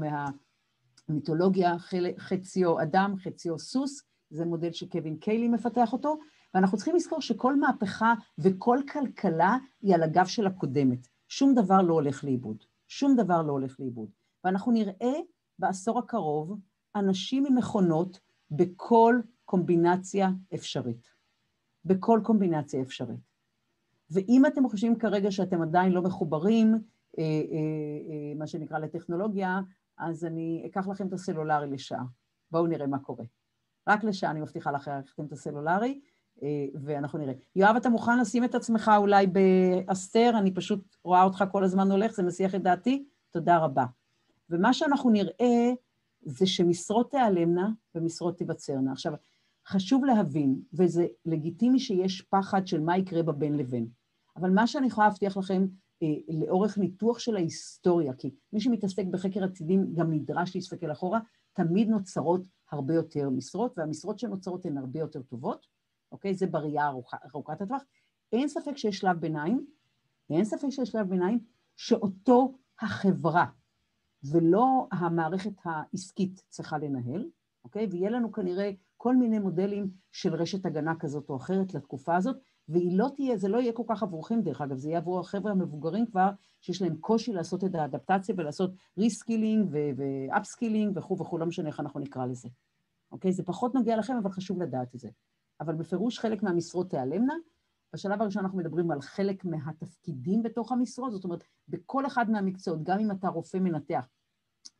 מהמיתולוגיה, 1.08 1.78
חציו 2.18 2.82
אדם, 2.82 3.14
חציו 3.18 3.58
סוס, 3.58 4.02
זה 4.30 4.44
מודל 4.44 4.72
שקווין 4.72 5.16
קיילי 5.16 5.48
מפתח 5.48 5.92
אותו, 5.92 6.18
ואנחנו 6.54 6.76
צריכים 6.76 6.96
לזכור 6.96 7.20
שכל 7.20 7.56
מהפכה 7.56 8.14
וכל 8.38 8.78
כלכלה 8.92 9.56
היא 9.82 9.94
על 9.94 10.02
הגב 10.02 10.26
של 10.26 10.46
הקודמת. 10.46 11.08
שום 11.28 11.54
דבר 11.54 11.82
לא 11.82 11.94
הולך 11.94 12.24
לאיבוד. 12.24 12.64
שום 12.88 13.16
דבר 13.16 13.42
לא 13.42 13.52
הולך 13.52 13.80
לאיבוד. 13.80 14.10
ואנחנו 14.44 14.72
נראה 14.72 15.14
בעשור 15.58 15.98
הקרוב 15.98 16.58
אנשים 16.96 17.46
עם 17.46 17.58
מכונות 17.58 18.20
בכל 18.50 19.20
קומבינציה 19.44 20.30
אפשרית. 20.54 21.08
בכל 21.84 22.20
קומבינציה 22.22 22.82
אפשרית. 22.82 23.20
ואם 24.10 24.46
אתם 24.46 24.68
חושבים 24.68 24.98
כרגע 24.98 25.30
שאתם 25.30 25.62
עדיין 25.62 25.92
לא 25.92 26.02
מחוברים, 26.02 26.74
אה, 26.74 27.22
אה, 27.24 27.24
אה, 28.10 28.34
מה 28.36 28.46
שנקרא 28.46 28.78
לטכנולוגיה, 28.78 29.60
אז 29.98 30.24
אני 30.24 30.62
אקח 30.66 30.88
לכם 30.88 31.08
את 31.08 31.12
הסלולרי 31.12 31.70
לשעה. 31.70 32.04
בואו 32.50 32.66
נראה 32.66 32.86
מה 32.86 32.98
קורה. 32.98 33.24
רק 33.88 34.04
לשעה 34.04 34.30
אני 34.30 34.40
מבטיחה 34.40 34.70
לכם 34.70 35.24
את 35.24 35.32
הסלולרי, 35.32 36.00
ואנחנו 36.74 37.18
נראה. 37.18 37.32
יואב, 37.56 37.76
אתה 37.76 37.88
מוכן 37.88 38.18
לשים 38.18 38.44
את 38.44 38.54
עצמך 38.54 38.90
אולי 38.96 39.26
באסתר? 39.26 40.32
אני 40.38 40.54
פשוט 40.54 40.96
רואה 41.04 41.22
אותך 41.22 41.44
כל 41.52 41.64
הזמן 41.64 41.90
הולך, 41.90 42.12
זה 42.12 42.22
מסיח 42.22 42.54
את 42.54 42.62
דעתי? 42.62 43.04
תודה 43.30 43.58
רבה. 43.58 43.84
ומה 44.50 44.72
שאנחנו 44.72 45.10
נראה 45.10 45.72
זה 46.22 46.46
שמשרות 46.46 47.10
תיעלמנה 47.10 47.68
ומשרות 47.94 48.36
תיווצרנה. 48.36 48.92
עכשיו, 48.92 49.12
חשוב 49.66 50.04
להבין, 50.04 50.60
וזה 50.72 51.06
לגיטימי 51.26 51.78
שיש 51.78 52.22
פחד 52.22 52.66
של 52.66 52.80
מה 52.80 52.98
יקרה 52.98 53.22
בבין 53.22 53.56
לבין, 53.56 53.88
אבל 54.36 54.50
מה 54.50 54.66
שאני 54.66 54.86
יכולה 54.86 55.06
להבטיח 55.06 55.36
לכם 55.36 55.66
אה, 56.02 56.08
לאורך 56.28 56.78
ניתוח 56.78 57.18
של 57.18 57.36
ההיסטוריה, 57.36 58.12
כי 58.12 58.30
מי 58.52 58.60
שמתעסק 58.60 59.04
בחקר 59.10 59.44
עתידים 59.44 59.94
גם 59.94 60.12
נדרש 60.12 60.54
להסתכל 60.54 60.92
אחורה, 60.92 61.20
תמיד 61.52 61.88
נוצרות 61.88 62.42
הרבה 62.70 62.94
יותר 62.94 63.30
משרות, 63.30 63.78
והמשרות 63.78 64.18
שנוצרות 64.18 64.66
הן 64.66 64.78
הרבה 64.78 65.00
יותר 65.00 65.22
טובות, 65.22 65.66
אוקיי? 66.12 66.34
זה 66.34 66.46
בראייה 66.46 66.88
ארוכת 67.34 67.60
הטווח. 67.60 67.82
אין 68.32 68.48
ספק 68.48 68.76
שיש 68.76 68.98
שלב 68.98 69.20
ביניים, 69.20 69.66
ואין 70.30 70.44
ספק 70.44 70.68
שיש 70.70 70.88
שלב 70.88 71.08
ביניים 71.08 71.38
שאותו 71.76 72.52
החברה 72.80 73.46
ולא 74.32 74.86
המערכת 74.92 75.52
העסקית 75.64 76.42
צריכה 76.48 76.78
לנהל, 76.78 77.30
אוקיי? 77.64 77.86
ויהיה 77.86 78.10
לנו 78.10 78.32
כנראה 78.32 78.70
כל 78.96 79.16
מיני 79.16 79.38
מודלים 79.38 79.90
של 80.12 80.34
רשת 80.34 80.66
הגנה 80.66 80.94
כזאת 80.98 81.30
או 81.30 81.36
אחרת 81.36 81.74
לתקופה 81.74 82.16
הזאת, 82.16 82.36
והיא 82.68 82.98
לא 82.98 83.08
תהיה, 83.16 83.36
זה 83.36 83.48
לא 83.48 83.58
יהיה 83.58 83.72
כל 83.72 83.82
כך 83.88 84.02
עבורכם 84.02 84.40
דרך 84.40 84.60
אגב, 84.60 84.76
זה 84.76 84.88
יהיה 84.88 84.98
עבור 84.98 85.20
החבר'ה 85.20 85.52
המבוגרים 85.52 86.06
כבר, 86.06 86.30
שיש 86.60 86.82
להם 86.82 86.96
קושי 86.96 87.32
לעשות 87.32 87.64
את 87.64 87.74
האדפטציה 87.74 88.34
ולעשות 88.38 88.70
reskilling 88.98 89.68
ו 89.70 89.82
upskilling 89.82 90.98
וכו' 90.98 91.18
וכו', 91.18 91.38
לא 91.38 91.46
משנה 91.46 91.68
איך 91.68 91.80
אנחנו 91.80 92.00
נקרא 92.00 92.26
לזה. 92.26 92.48
אוקיי? 93.12 93.32
זה 93.32 93.42
פחות 93.42 93.74
נוגע 93.74 93.96
לכם, 93.96 94.16
אבל 94.16 94.30
חשוב 94.30 94.62
לדעת 94.62 94.94
את 94.94 95.00
זה. 95.00 95.08
אבל 95.60 95.74
בפירוש 95.74 96.18
חלק 96.18 96.42
מהמשרות 96.42 96.90
תיעלמנה. 96.90 97.34
בשלב 97.92 98.22
הראשון 98.22 98.42
אנחנו 98.42 98.58
מדברים 98.58 98.90
על 98.90 99.00
חלק 99.00 99.44
מהתפקידים 99.44 100.42
בתוך 100.42 100.72
המשרות, 100.72 101.12
זאת 101.12 101.24
אומרת, 101.24 101.44
בכל 101.68 102.06
אחד 102.06 102.30
מהמקצועות, 102.30 102.82
גם 102.82 102.98
אם 102.98 103.10
אתה 103.10 103.28
רופא 103.28 103.58
מנתח, 103.58 104.08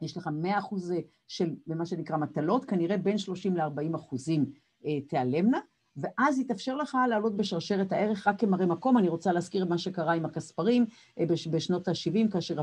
יש 0.00 0.16
לך 0.16 0.28
100 0.32 0.58
אחוז 0.58 0.92
של, 1.28 1.56
במה 1.66 1.86
שנקרא 1.86 2.16
מטלות, 2.16 2.64
כנראה 2.64 2.98
בין 2.98 3.18
30 3.18 3.56
ל-40 3.56 3.96
אחוזים 3.96 4.52
אה, 4.86 5.00
תיעלמנה, 5.00 5.60
ואז 5.96 6.38
יתאפשר 6.38 6.76
לך 6.76 6.98
לעלות 7.08 7.36
בשרשרת 7.36 7.92
הערך 7.92 8.26
רק 8.26 8.40
כמראה 8.40 8.66
מקום. 8.66 8.98
אני 8.98 9.08
רוצה 9.08 9.32
להזכיר 9.32 9.64
מה 9.64 9.78
שקרה 9.78 10.12
עם 10.12 10.24
הכספרים 10.24 10.86
אה, 11.18 11.24
בשנות 11.50 11.88
ה-70, 11.88 12.32
כאשר 12.32 12.56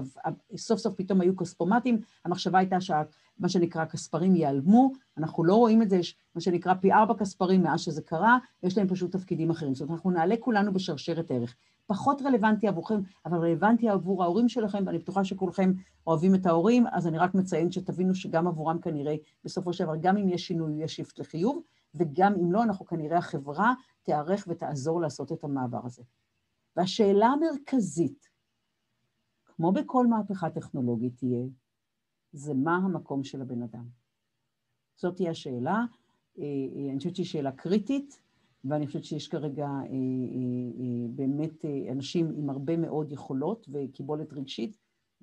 סוף 0.55 0.79
סוף 0.79 0.93
פתאום 0.97 1.21
היו 1.21 1.37
כספומטים, 1.37 2.01
המחשבה 2.25 2.59
הייתה 2.59 2.81
שמה 2.81 3.49
שנקרא 3.49 3.81
הכספרים 3.81 4.35
ייעלמו, 4.35 4.91
אנחנו 5.17 5.43
לא 5.43 5.55
רואים 5.55 5.81
את 5.81 5.89
זה, 5.89 5.97
יש 5.97 6.15
מה 6.35 6.41
שנקרא 6.41 6.73
פי 6.73 6.93
ארבע 6.93 7.13
כספרים 7.13 7.63
מאז 7.63 7.81
שזה 7.81 8.01
קרה, 8.01 8.37
יש 8.63 8.77
להם 8.77 8.87
פשוט 8.87 9.11
תפקידים 9.11 9.49
אחרים. 9.49 9.75
זאת 9.75 9.81
אומרת, 9.81 9.97
אנחנו 9.97 10.11
נעלה 10.11 10.35
כולנו 10.39 10.73
בשרשרת 10.73 11.31
ערך. 11.31 11.55
פחות 11.87 12.21
רלוונטי 12.21 12.67
עבורכם, 12.67 12.99
אבל 13.25 13.37
רלוונטי 13.37 13.89
עבור 13.89 14.23
ההורים 14.23 14.49
שלכם, 14.49 14.83
ואני 14.85 14.97
בטוחה 14.97 15.23
שכולכם 15.23 15.73
אוהבים 16.07 16.35
את 16.35 16.45
ההורים, 16.45 16.85
אז 16.91 17.07
אני 17.07 17.17
רק 17.17 17.35
מציין 17.35 17.71
שתבינו 17.71 18.15
שגם 18.15 18.47
עבורם 18.47 18.79
כנראה, 18.79 19.15
בסופו 19.45 19.73
של 19.73 19.83
דבר, 19.83 19.95
גם 20.01 20.17
אם 20.17 20.29
יש 20.29 20.47
שינוי, 20.47 20.83
יש 20.83 20.95
שיפט 20.95 21.19
לחיוב, 21.19 21.61
וגם 21.95 22.33
אם 22.33 22.51
לא, 22.51 22.63
אנחנו 22.63 22.85
כנראה 22.85 23.17
החברה 23.17 23.73
תיערך 24.03 24.45
ותעזור 24.47 25.01
לעשות 25.01 25.31
את 25.31 25.43
המעבר 25.43 25.85
הזה. 25.85 26.03
והשאלה 26.75 27.27
המרכזית, 27.27 28.29
כמו 29.45 29.71
בכל 29.71 30.07
מהפכה 30.07 30.49
טכנולוגית 30.49 31.17
תהיה, 31.17 31.45
זה 32.31 32.53
מה 32.53 32.75
המקום 32.75 33.23
של 33.23 33.41
הבן 33.41 33.61
אדם. 33.61 33.87
זאת 34.95 35.15
תהיה 35.15 35.31
השאלה, 35.31 35.85
אה, 36.39 36.43
אה, 36.43 36.89
אני 36.89 36.97
חושבת 36.97 37.15
שהיא 37.15 37.25
שאלה 37.25 37.51
קריטית, 37.51 38.19
ואני 38.65 38.87
חושבת 38.87 39.03
שיש 39.03 39.27
כרגע 39.27 39.65
אה, 39.65 41.07
באמת 41.09 41.65
אנשים 41.91 42.33
עם 42.37 42.49
הרבה 42.49 42.77
מאוד 42.77 43.11
יכולות 43.11 43.67
וקיבולת 43.71 44.33
רגשית, 44.33 44.77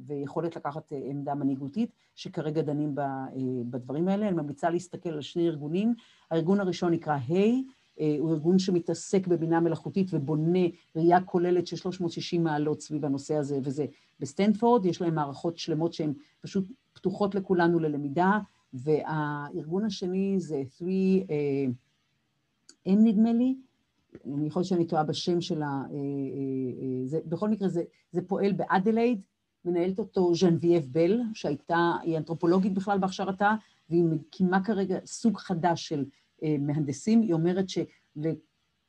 ויכולת 0.07 0.57
לקחת 0.57 0.93
אה, 0.93 0.99
עמדה 1.05 1.35
מנהיגותית, 1.35 1.91
שכרגע 2.15 2.63
דנים 2.63 2.99
אה, 2.99 3.27
בדברים 3.71 4.09
האלה. 4.09 4.29
אני 4.29 4.37
ממליצה 4.37 4.71
להסתכל 4.71 5.09
על 5.09 5.21
שני 5.21 5.49
ארגונים. 5.49 5.95
הארגון 6.31 6.61
הראשון 6.61 6.93
נקרא 6.93 7.17
היי, 7.29 7.65
אה, 8.01 8.17
הוא 8.19 8.31
ארגון 8.31 8.59
שמתעסק 8.59 9.27
בבינה 9.27 9.61
מלאכותית 9.61 10.09
ובונה 10.11 10.69
ראייה 10.97 11.21
כוללת 11.21 11.67
של 11.67 11.77
360 11.77 12.45
מעלות 12.45 12.81
סביב 12.81 13.05
הנושא 13.05 13.35
הזה, 13.35 13.59
וזה 13.63 13.87
בסטנפורד, 14.21 14.87
יש 14.87 15.03
להם 15.03 15.15
מערכות 15.15 15.59
שלמות 15.59 15.93
שהן 15.93 16.13
פשוט 16.41 16.65
פתוחות 16.93 17.35
לכולנו 17.35 17.79
ללמידה, 17.79 18.39
והארגון 18.73 19.85
השני 19.85 20.35
זה 20.39 20.63
3M 20.79 21.71
נדמה 22.87 23.33
לי, 23.33 23.55
אני 24.25 24.47
יכול 24.47 24.63
שאני 24.63 24.87
טועה 24.87 25.05
בשם 25.05 25.41
של 25.41 25.63
ה... 25.63 25.83
בכל 27.27 27.49
מקרה 27.49 27.69
זה, 27.69 27.83
זה 28.13 28.21
פועל 28.23 28.53
באדלייד, 28.53 29.21
מנהלת 29.65 29.99
אותו 29.99 30.35
ז'נבייב 30.35 30.89
בל, 30.93 31.21
שהייתה, 31.35 31.93
היא 32.03 32.19
אנתרופולוגית 32.19 32.75
בכלל 32.75 32.99
בהכשרתה, 32.99 33.55
והיא 33.91 34.05
מקימה 34.05 34.65
כרגע 34.65 34.99
סוג 35.07 35.39
חדש 35.39 35.89
של 35.89 36.05
אה, 36.43 36.57
מהנדסים. 36.59 37.23
היא 37.23 37.33
אומרת 37.35 37.65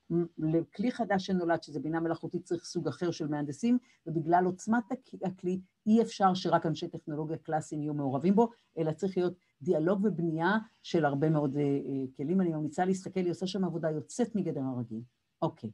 שלכלי 0.10 0.91
חדש 0.91 1.25
שנולד, 1.25 1.63
שזה 1.63 1.79
בינה 1.79 1.99
מלאכותית, 1.99 2.43
צריך 2.43 2.63
סוג 2.65 2.88
אחר 2.88 3.12
של 3.12 3.27
מהנדסים, 3.27 3.77
ובגלל 4.07 4.45
עוצמת 4.45 4.84
הכלי 5.23 5.60
אי 5.86 6.01
אפשר 6.01 6.34
שרק 6.34 6.65
אנשי 6.65 6.88
טכנולוגיה 6.88 7.38
קלאסיים 7.38 7.81
יהיו 7.81 7.93
מעורבים 7.93 8.36
בו, 8.36 8.49
אלא 8.77 8.91
צריך 8.91 9.17
להיות 9.17 9.34
דיאלוג 9.62 9.99
ובנייה 10.03 10.57
של 10.84 11.05
הרבה 11.05 11.29
מאוד 11.29 11.57
אה, 11.57 11.62
אה, 11.62 12.03
כלים. 12.17 12.41
אני 12.41 12.49
ממליצה 12.49 12.86
להסתכל, 12.86 13.19
היא 13.19 13.31
עושה 13.31 13.47
שם 13.47 13.65
עבודה 13.65 13.91
יוצאת 13.91 14.36
מגדר 14.36 14.62
הרגיל. 14.62 15.01
אוקיי. 15.41 15.69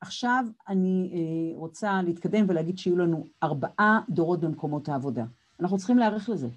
עכשיו 0.00 0.44
אני 0.68 1.10
אה, 1.14 1.58
רוצה 1.58 2.02
להתקדם 2.02 2.46
ולהגיד 2.48 2.78
שיהיו 2.78 2.96
לנו 2.96 3.26
ארבעה 3.42 4.00
דורות 4.10 4.40
במקומות 4.40 4.88
העבודה. 4.88 5.24
אנחנו 5.60 5.78
צריכים 5.78 5.98
להיערך 5.98 6.28
לזה. 6.28 6.48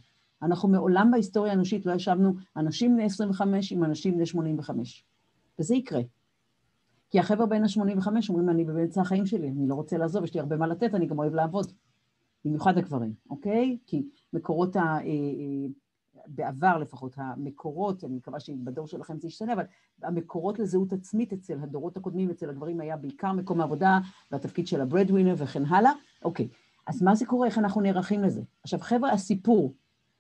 אנחנו 0.42 0.70
מעולם 0.70 1.12
בהיסטוריה 1.12 1.52
האנושית 1.52 1.86
לא 1.86 1.94
ישבנו 1.94 2.34
אנשים 2.58 2.96
בני 2.96 3.04
25 3.04 3.72
עם 3.72 3.84
אנשים 3.84 4.16
בני 4.16 4.26
85. 4.26 5.06
וזה 5.60 5.76
יקרה. 5.76 6.02
כי 7.10 7.20
החבר'ה 7.20 7.46
בין 7.46 7.64
ה-85 7.64 8.08
אומרים, 8.30 8.50
אני 8.50 8.64
באמצע 8.64 9.02
החיים 9.02 9.26
שלי, 9.26 9.50
אני 9.50 9.68
לא 9.68 9.76
רוצה 9.76 9.98
לעזוב, 9.98 10.24
יש 10.24 10.34
לי 10.34 10.40
הרבה 10.40 10.58
מה 10.58 10.68
לתת, 10.68 10.96
אני 10.96 11.06
גם 11.06 11.20
אוהב 11.20 11.34
לעבוד. 11.34 11.72
במיוחד 12.46 12.78
הגברים, 12.78 13.14
אוקיי? 13.30 13.78
כי 13.88 14.04
מקורות 14.34 14.76
ה... 14.76 14.98
בעבר 16.28 16.78
לפחות, 16.78 17.14
המקורות, 17.18 18.04
אני 18.04 18.16
מקווה 18.16 18.40
שבדור 18.40 18.88
שלכם 18.88 19.20
זה 19.20 19.28
ישתנה, 19.28 19.54
אבל 19.54 19.64
המקורות 20.04 20.60
לזהות 20.60 20.94
עצמית 20.94 21.34
אצל 21.34 21.60
הדורות 21.62 21.98
הקודמים, 21.98 22.30
אצל 22.30 22.50
הגברים 22.50 22.80
היה 22.80 22.98
בעיקר 22.98 23.32
מקום 23.32 23.62
העבודה 23.62 24.00
והתפקיד 24.32 24.68
של 24.68 24.82
הברדווינר 24.82 25.36
וכן 25.38 25.66
הלאה. 25.66 25.92
אוקיי, 26.26 26.48
אז 26.88 27.02
מה 27.02 27.16
זה 27.16 27.26
קורה? 27.26 27.48
איך 27.48 27.58
אנחנו 27.58 27.82
נערכים 27.82 28.24
לזה? 28.24 28.42
עכשיו 28.64 28.80
חבר'ה, 28.80 29.12
הסיפור 29.12 29.74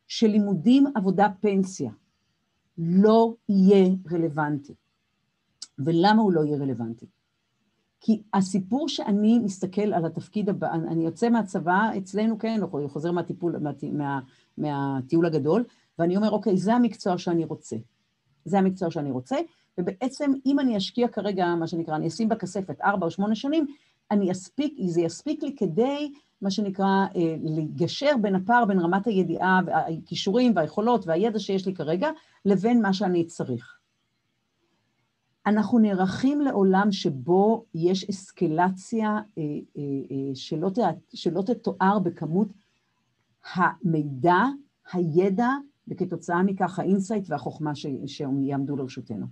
של 0.07 0.27
לימודים, 0.27 0.87
עבודה, 0.95 1.27
פנסיה 1.39 1.91
לא 2.77 3.35
יהיה 3.49 3.89
רלוונטי. 4.11 4.73
ולמה 5.79 6.21
הוא 6.21 6.33
לא 6.33 6.45
יהיה 6.45 6.57
רלוונטי? 6.57 7.05
כי 8.01 8.21
הסיפור 8.33 8.89
שאני 8.89 9.39
מסתכל 9.39 9.93
על 9.93 10.05
התפקיד 10.05 10.49
הבא, 10.49 10.71
אני 10.71 11.05
יוצא 11.05 11.29
מהצבא, 11.29 11.89
אצלנו 11.97 12.39
כן, 12.39 12.59
או 12.61 12.89
חוזר 12.89 13.11
מהטיפול, 13.11 13.57
מה, 13.57 13.71
מה, 13.91 14.19
מהטיול 14.57 15.25
הגדול, 15.25 15.63
ואני 16.01 16.17
אומר, 16.17 16.29
אוקיי, 16.29 16.57
זה 16.57 16.73
המקצוע 16.73 17.17
שאני 17.17 17.45
רוצה. 17.45 17.75
זה 18.45 18.59
המקצוע 18.59 18.91
שאני 18.91 19.11
רוצה, 19.11 19.37
ובעצם 19.77 20.31
אם 20.45 20.59
אני 20.59 20.77
אשקיע 20.77 21.07
כרגע, 21.07 21.55
מה 21.55 21.67
שנקרא, 21.67 21.95
אני 21.95 22.07
אשים 22.07 22.29
בכספת 22.29 22.81
ארבע 22.81 23.05
או 23.05 23.11
שמונה 23.11 23.35
שנים, 23.35 23.65
אני 24.11 24.31
אספיק, 24.31 24.73
זה 24.85 25.01
יספיק 25.01 25.43
לי 25.43 25.55
כדי, 25.55 26.11
מה 26.41 26.51
שנקרא, 26.51 27.05
אה, 27.15 27.35
לגשר 27.43 28.15
בין 28.21 28.35
הפער, 28.35 28.65
בין 28.65 28.79
רמת 28.79 29.07
הידיעה, 29.07 29.59
הכישורים 29.87 30.53
והיכולות 30.55 31.07
והידע 31.07 31.39
שיש 31.39 31.65
לי 31.65 31.73
כרגע, 31.73 32.09
לבין 32.45 32.81
מה 32.81 32.93
שאני 32.93 33.25
צריך. 33.25 33.81
אנחנו 35.45 35.79
נערכים 35.79 36.41
לעולם 36.41 36.91
שבו 36.91 37.65
יש 37.75 38.09
אסקלציה 38.09 39.09
אה, 39.09 39.43
אה, 39.77 39.81
אה, 40.11 40.35
שלא, 41.13 41.41
תתואר 41.41 41.99
בכמות 41.99 42.47
המידע, 43.53 44.43
הידע, 44.93 45.49
וכתוצאה 45.87 46.43
מכך 46.43 46.79
ה 46.79 46.85
insight 46.85 47.25
והחוכמה 47.27 47.71
שיעמדו 48.05 48.75
לרשותנו. 48.75 49.25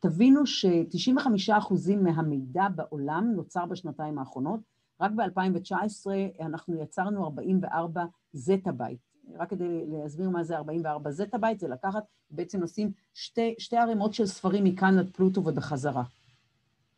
תבינו 0.00 0.46
ש-95% 0.46 1.72
מהמידע 1.96 2.68
בעולם 2.74 3.32
נוצר 3.36 3.66
בשנתיים 3.66 4.18
האחרונות, 4.18 4.60
רק 5.00 5.12
ב-2019 5.12 6.06
אנחנו 6.40 6.82
יצרנו 6.82 7.24
44 7.24 8.04
זטה 8.32 8.72
בייט. 8.72 9.00
רק 9.38 9.50
כדי 9.50 9.84
להסביר 9.86 10.30
מה 10.30 10.44
זה 10.44 10.56
44 10.56 11.10
זטה 11.10 11.38
בייט, 11.38 11.60
זה 11.60 11.68
לקחת, 11.68 12.04
בעצם 12.30 12.62
עושים 12.62 12.92
שתי, 13.14 13.54
שתי 13.58 13.76
ערימות 13.76 14.14
של 14.14 14.26
ספרים 14.26 14.64
מכאן 14.64 14.98
עד 14.98 15.10
פלוטו 15.12 15.40
ובחזרה. 15.40 16.02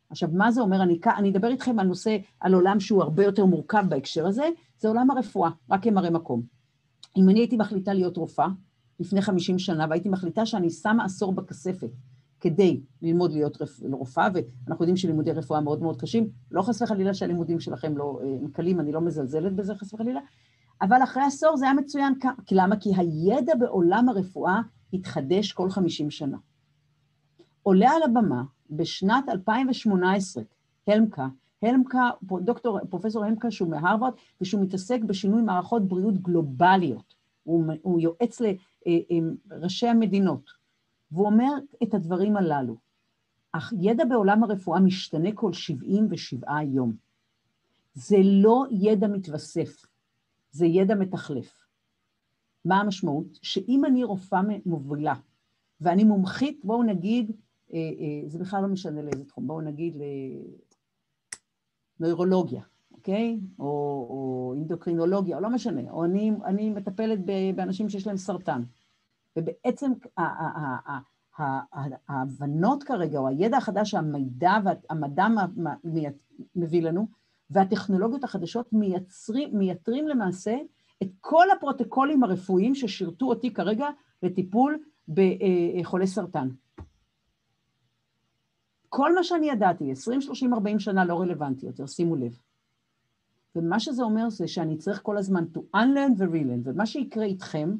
עכשיו, 0.09 0.29
מה 0.33 0.51
זה 0.51 0.61
אומר? 0.61 0.83
אני, 0.83 0.99
אני 1.17 1.29
אדבר 1.29 1.47
איתכם 1.47 1.79
על 1.79 1.87
נושא, 1.87 2.17
על 2.39 2.53
עולם 2.53 2.79
שהוא 2.79 3.03
הרבה 3.03 3.23
יותר 3.23 3.45
מורכב 3.45 3.83
בהקשר 3.89 4.27
הזה, 4.27 4.49
זה 4.77 4.87
עולם 4.87 5.11
הרפואה, 5.11 5.49
רק 5.69 5.83
כמראה 5.83 6.09
מקום. 6.09 6.54
אם 7.17 7.29
אני 7.29 7.39
הייתי 7.39 7.57
מחליטה 7.57 7.93
להיות 7.93 8.17
רופאה 8.17 8.47
לפני 8.99 9.21
50 9.21 9.59
שנה, 9.59 9.85
והייתי 9.89 10.09
מחליטה 10.09 10.45
שאני 10.45 10.69
שמה 10.69 11.05
עשור 11.05 11.33
בכספת 11.33 11.89
כדי 12.39 12.81
ללמוד 13.01 13.31
להיות 13.31 13.57
רופאה, 13.91 14.27
ואנחנו 14.33 14.83
יודעים 14.83 14.97
שלימודי 14.97 15.31
רפואה 15.31 15.61
מאוד 15.61 15.81
מאוד 15.81 16.01
קשים, 16.01 16.29
לא 16.51 16.61
חס 16.61 16.81
וחלילה 16.81 17.13
שהלימודים 17.13 17.59
שלכם 17.59 17.97
לא 17.97 18.19
הם 18.41 18.47
קלים, 18.51 18.79
אני 18.79 18.91
לא 18.91 19.01
מזלזלת 19.01 19.55
בזה 19.55 19.75
חס 19.75 19.93
וחלילה, 19.93 20.19
אבל 20.81 21.03
אחרי 21.03 21.23
עשור 21.23 21.57
זה 21.57 21.65
היה 21.65 21.73
מצוין, 21.73 22.13
כי 22.45 22.55
למה? 22.55 22.75
כי 22.75 22.89
הידע 22.97 23.55
בעולם 23.59 24.09
הרפואה 24.09 24.61
התחדש 24.93 25.51
כל 25.51 25.69
50 25.69 26.11
שנה. 26.11 26.37
עולה 27.63 27.91
על 27.91 28.03
הבמה 28.03 28.43
בשנת 28.69 29.29
2018, 29.29 30.43
הלמקה, 30.87 31.27
הלמקה, 31.61 32.09
דוקטור, 32.41 32.79
פרופסור 32.89 33.25
הלמקה 33.25 33.51
שהוא 33.51 33.69
מהרווארד, 33.69 34.13
ושהוא 34.41 34.61
מתעסק 34.61 35.01
בשינוי 35.01 35.41
מערכות 35.41 35.87
בריאות 35.87 36.17
גלובליות. 36.17 37.15
הוא, 37.43 37.65
הוא 37.81 37.99
יועץ 37.99 38.41
לראשי 39.51 39.85
אה, 39.85 39.91
המדינות, 39.91 40.51
והוא 41.11 41.25
אומר 41.25 41.51
את 41.83 41.93
הדברים 41.93 42.37
הללו. 42.37 42.75
אך 43.51 43.73
ידע 43.81 44.05
בעולם 44.05 44.43
הרפואה 44.43 44.79
משתנה 44.79 45.29
כל 45.35 45.53
77 45.53 46.61
יום. 46.63 46.93
זה 47.93 48.17
לא 48.23 48.65
ידע 48.71 49.07
מתווסף, 49.07 49.85
זה 50.51 50.65
ידע 50.65 50.95
מתחלף. 50.95 51.65
מה 52.65 52.79
המשמעות? 52.79 53.39
שאם 53.41 53.85
אני 53.85 54.03
רופאה 54.03 54.41
מובילה, 54.65 55.13
ואני 55.81 56.03
מומחית, 56.03 56.59
בואו 56.63 56.83
נגיד, 56.83 57.31
אה, 57.73 57.79
אה, 57.79 58.29
זה 58.29 58.39
בכלל 58.39 58.61
לא 58.61 58.67
משנה 58.67 59.01
לאיזה 59.01 59.25
תחום, 59.25 59.47
בואו 59.47 59.61
נגיד 59.61 59.95
לנוירולוגיה, 61.99 62.61
אוקיי? 62.91 63.39
או, 63.59 63.65
או 64.09 64.53
אינדוקרינולוגיה, 64.55 65.37
או 65.37 65.41
לא 65.41 65.49
משנה, 65.49 65.91
או 65.91 66.05
אני, 66.05 66.31
אני 66.45 66.69
מטפלת 66.69 67.19
באנשים 67.55 67.89
שיש 67.89 68.07
להם 68.07 68.17
סרטן. 68.17 68.61
ובעצם 69.37 69.91
ההבנות 72.07 72.83
כרגע, 72.83 73.19
או 73.19 73.27
הידע 73.27 73.57
החדש 73.57 73.91
שהמידע 73.91 74.53
והמדע 74.63 75.27
מביא 76.55 76.81
לנו, 76.81 77.07
והטכנולוגיות 77.49 78.23
החדשות 78.23 78.73
מייצרים, 78.73 79.57
מייתרים 79.57 80.07
למעשה 80.07 80.55
את 81.03 81.07
כל 81.21 81.51
הפרוטוקולים 81.57 82.23
הרפואיים 82.23 82.75
ששירתו 82.75 83.25
אותי 83.25 83.53
כרגע 83.53 83.87
לטיפול 84.23 84.79
בחולי 85.07 86.07
סרטן. 86.07 86.49
כל 88.95 89.15
מה 89.15 89.23
שאני 89.23 89.49
ידעתי, 89.49 89.91
20, 89.91 90.21
30, 90.21 90.53
40 90.53 90.79
שנה 90.79 91.05
לא 91.05 91.21
רלוונטי 91.21 91.65
יותר, 91.65 91.85
שימו 91.85 92.15
לב. 92.15 92.39
ומה 93.55 93.79
שזה 93.79 94.03
אומר 94.03 94.29
זה 94.29 94.47
שאני 94.47 94.77
צריך 94.77 95.01
כל 95.01 95.17
הזמן 95.17 95.43
to 95.55 95.59
unlearn 95.75 96.13
ו-relearn, 96.17 96.61
ומה 96.63 96.85
שיקרה 96.85 97.25
איתכם 97.25 97.75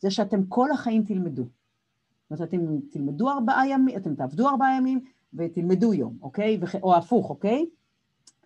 זה 0.00 0.10
שאתם 0.10 0.46
כל 0.46 0.70
החיים 0.70 1.04
תלמדו. 1.04 1.42
זאת 1.42 1.50
אומרת, 2.30 2.48
אתם 2.48 2.80
תלמדו 2.90 3.30
ארבעה 3.30 3.68
ימים, 3.68 3.96
אתם 3.96 4.14
תעבדו 4.14 4.48
ארבעה 4.48 4.76
ימים 4.76 5.00
ותלמדו 5.34 5.94
יום, 5.94 6.18
אוקיי? 6.22 6.60
או 6.82 6.96
הפוך, 6.96 7.30
אוקיי? 7.30 7.66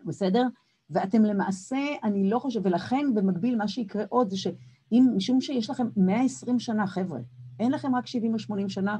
בסדר? 0.04 0.46
ואתם 0.90 1.24
למעשה, 1.24 1.78
אני 2.02 2.30
לא 2.30 2.38
חושבת, 2.38 2.66
ולכן 2.66 3.14
במקביל 3.14 3.56
מה 3.56 3.68
שיקרה 3.68 4.04
עוד 4.08 4.30
זה 4.30 4.36
שאם, 4.36 5.04
משום 5.16 5.40
שיש 5.40 5.70
לכם 5.70 5.86
120 5.96 6.58
שנה, 6.58 6.86
חבר'ה, 6.86 7.20
אין 7.60 7.72
לכם 7.72 7.96
רק 7.96 8.06
70 8.06 8.34
או 8.34 8.38
80 8.38 8.68
שנה, 8.68 8.98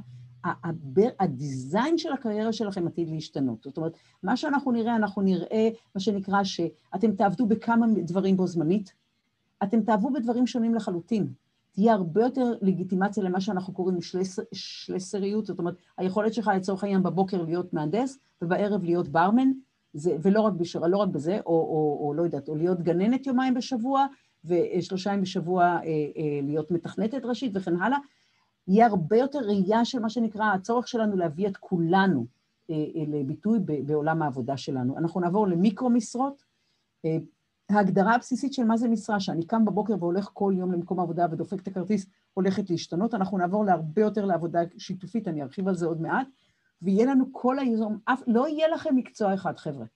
הדיזיין 1.20 1.98
של 1.98 2.12
הקריירה 2.12 2.53
שלכם 2.53 2.87
עתיד 2.87 3.09
להשתנות. 3.09 3.62
זאת 3.62 3.76
אומרת, 3.76 3.92
מה 4.22 4.37
שאנחנו 4.37 4.72
נראה, 4.72 4.96
אנחנו 4.96 5.22
נראה 5.22 5.68
מה 5.94 6.00
שנקרא 6.00 6.44
שאתם 6.44 7.12
תעבדו 7.16 7.46
בכמה 7.46 7.87
דברים 8.05 8.37
בו 8.37 8.46
זמנית, 8.46 8.92
אתם 9.62 9.83
תעבדו 9.83 10.11
בדברים 10.11 10.46
שונים 10.46 10.74
לחלוטין. 10.74 11.26
תהיה 11.72 11.92
הרבה 11.92 12.22
יותר 12.22 12.53
לגיטימציה 12.62 13.22
למה 13.22 13.40
שאנחנו 13.40 13.72
קוראים 13.72 13.98
שלסריות, 14.53 15.46
זאת 15.46 15.59
אומרת, 15.59 15.74
היכולת 15.98 16.35
שלך 16.35 16.50
לצורך 16.57 16.85
העניין 16.85 17.03
בבוקר 17.03 17.42
להיות 17.42 17.72
מהנדס 17.72 18.18
ובערב 18.42 18.85
להיות 18.85 19.09
ברמן, 19.09 19.48
זה, 19.92 20.16
ולא 20.22 20.40
רק, 20.40 20.53
בשר, 20.53 20.81
לא 20.81 20.96
רק 20.96 21.09
בזה, 21.09 21.38
או, 21.46 21.53
או, 21.53 21.98
או 22.00 22.14
לא 22.14 22.22
יודעת, 22.22 22.48
או 22.48 22.57
להיות 22.57 22.81
גננת 22.81 23.26
יומיים 23.26 23.55
בשבוע, 23.55 24.07
ושלושה 24.44 25.11
ימים 25.11 25.22
בשבוע 25.22 25.64
אה, 25.64 25.79
אה, 25.83 26.40
להיות 26.42 26.70
מתכנתת 26.70 27.24
ראשית 27.24 27.53
וכן 27.55 27.76
הלאה, 27.76 27.98
יהיה 28.68 28.86
הרבה 28.86 29.16
יותר 29.16 29.38
ראייה 29.38 29.84
של 29.84 29.98
מה 29.98 30.10
שנקרא 30.10 30.44
הצורך 30.54 30.88
שלנו 30.88 31.16
להביא 31.16 31.48
את 31.48 31.56
כולנו 31.56 32.26
אה, 32.70 32.74
אה, 32.74 33.04
לביטוי 33.06 33.58
בעולם 33.86 34.22
העבודה 34.22 34.56
שלנו. 34.56 34.98
אנחנו 34.98 35.20
נעבור 35.20 35.48
למיקרו 35.48 35.90
משרות. 35.90 36.42
אה, 37.04 37.16
ההגדרה 37.70 38.14
הבסיסית 38.14 38.52
של 38.52 38.64
מה 38.64 38.76
זה 38.76 38.88
משרה, 38.88 39.20
שאני 39.20 39.46
קם 39.46 39.64
בבוקר 39.64 39.94
והולך 40.00 40.30
כל 40.32 40.52
יום 40.56 40.72
למקום 40.72 41.00
העבודה 41.00 41.26
ודופק 41.32 41.62
את 41.62 41.68
הכרטיס, 41.68 42.06
הולכת 42.34 42.70
להשתנות. 42.70 43.14
אנחנו 43.14 43.38
נעבור 43.38 43.64
להרבה 43.64 44.02
יותר 44.02 44.24
לעבודה 44.24 44.60
שיתופית, 44.78 45.28
אני 45.28 45.42
ארחיב 45.42 45.68
על 45.68 45.74
זה 45.74 45.86
עוד 45.86 46.00
מעט. 46.00 46.26
ויהיה 46.82 47.06
לנו 47.06 47.24
כל 47.32 47.58
היום, 47.58 47.98
אף, 48.04 48.22
לא 48.26 48.48
יהיה 48.48 48.68
לכם 48.68 48.96
מקצוע 48.96 49.34
אחד, 49.34 49.56
חבר'ה. 49.56 49.86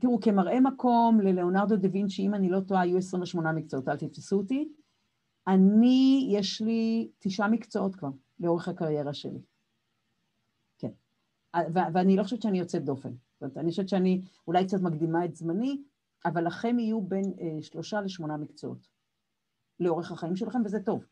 תראו, 0.00 0.20
כמראה 0.20 0.60
מקום 0.60 1.20
ללאונרדו 1.20 1.76
דה 1.76 1.88
וינצ'י, 1.92 2.26
אם 2.26 2.34
אני 2.34 2.48
לא 2.48 2.60
טועה, 2.60 2.80
היו 2.80 2.98
28 2.98 3.52
מקצועות, 3.52 3.88
אל 3.88 3.96
תתפסו 3.96 4.36
אותי. 4.36 4.72
אני, 5.54 6.28
יש 6.30 6.62
לי 6.62 7.10
תשעה 7.18 7.48
מקצועות 7.48 7.96
כבר, 7.96 8.08
לאורך 8.40 8.68
הקריירה 8.68 9.14
שלי. 9.14 9.40
כן. 10.78 10.90
ו- 11.56 11.92
ואני 11.94 12.16
לא 12.16 12.22
חושבת 12.22 12.42
שאני 12.42 12.58
יוצאת 12.58 12.84
דופן. 12.84 13.12
זאת 13.12 13.42
אומרת, 13.42 13.56
אני 13.56 13.70
חושבת 13.70 13.88
שאני 13.88 14.22
אולי 14.46 14.66
קצת 14.66 14.80
מקדימה 14.80 15.24
את 15.24 15.36
זמני, 15.36 15.82
אבל 16.24 16.46
לכם 16.46 16.78
יהיו 16.78 17.00
בין 17.00 17.24
אה, 17.40 17.62
שלושה 17.62 18.00
לשמונה 18.00 18.36
מקצועות 18.36 18.88
לאורך 19.80 20.12
החיים 20.12 20.36
שלכם, 20.36 20.62
וזה 20.64 20.80
טוב. 20.80 21.04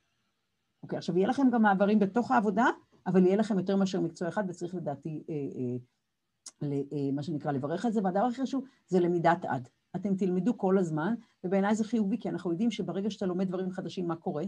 אוקיי, 0.83 0.98
עכשיו 0.98 1.16
יהיה 1.16 1.29
לכם 1.29 1.51
גם 1.53 1.62
מעברים 1.62 1.98
בתוך 1.98 2.31
העבודה, 2.31 2.66
אבל 3.07 3.27
יהיה 3.27 3.37
לכם 3.37 3.59
יותר 3.59 3.77
מאשר 3.77 4.01
מקצוע 4.01 4.29
אחד, 4.29 4.44
וצריך 4.48 4.74
לדעתי, 4.74 5.22
אה, 5.31 5.35
אה, 5.35 6.83
אה, 6.92 7.12
מה 7.12 7.22
שנקרא, 7.22 7.53
לברך 7.53 7.85
על 7.85 7.92
זה. 7.92 8.01
והדבר 8.05 8.24
הכי 8.24 8.42
חשוב 8.42 8.64
זה 8.87 9.01
למידת 9.01 9.44
עד. 9.44 9.68
אתם 10.01 10.15
תלמדו 10.15 10.59
כל 10.59 10.79
הזמן, 10.79 11.15
ובעיניי 11.45 11.75
זה 11.75 11.85
חיובי, 11.85 12.19
כי 12.19 12.29
אנחנו 12.29 12.51
יודעים 12.51 12.71
שברגע 12.71 13.11
שאתה 13.11 13.27
לומד 13.27 13.49
דברים 13.49 13.71
חדשים, 13.71 14.09
מה 14.09 14.17
קורה? 14.17 14.45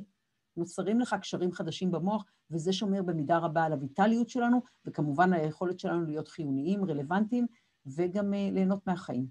נוצרים 0.56 1.00
לך 1.00 1.16
קשרים 1.20 1.52
חדשים 1.52 1.90
במוח, 1.90 2.24
וזה 2.50 2.72
שומר 2.72 3.02
במידה 3.02 3.38
רבה 3.38 3.64
על 3.64 3.72
הויטליות 3.72 4.28
שלנו, 4.28 4.62
וכמובן 4.86 5.32
היכולת 5.32 5.78
שלנו 5.80 6.06
להיות 6.06 6.28
חיוניים, 6.28 6.84
רלוונטיים, 6.84 7.46
וגם 7.86 8.32
uh, 8.32 8.52
ליהנות 8.52 8.86
מהחיים. 8.86 9.26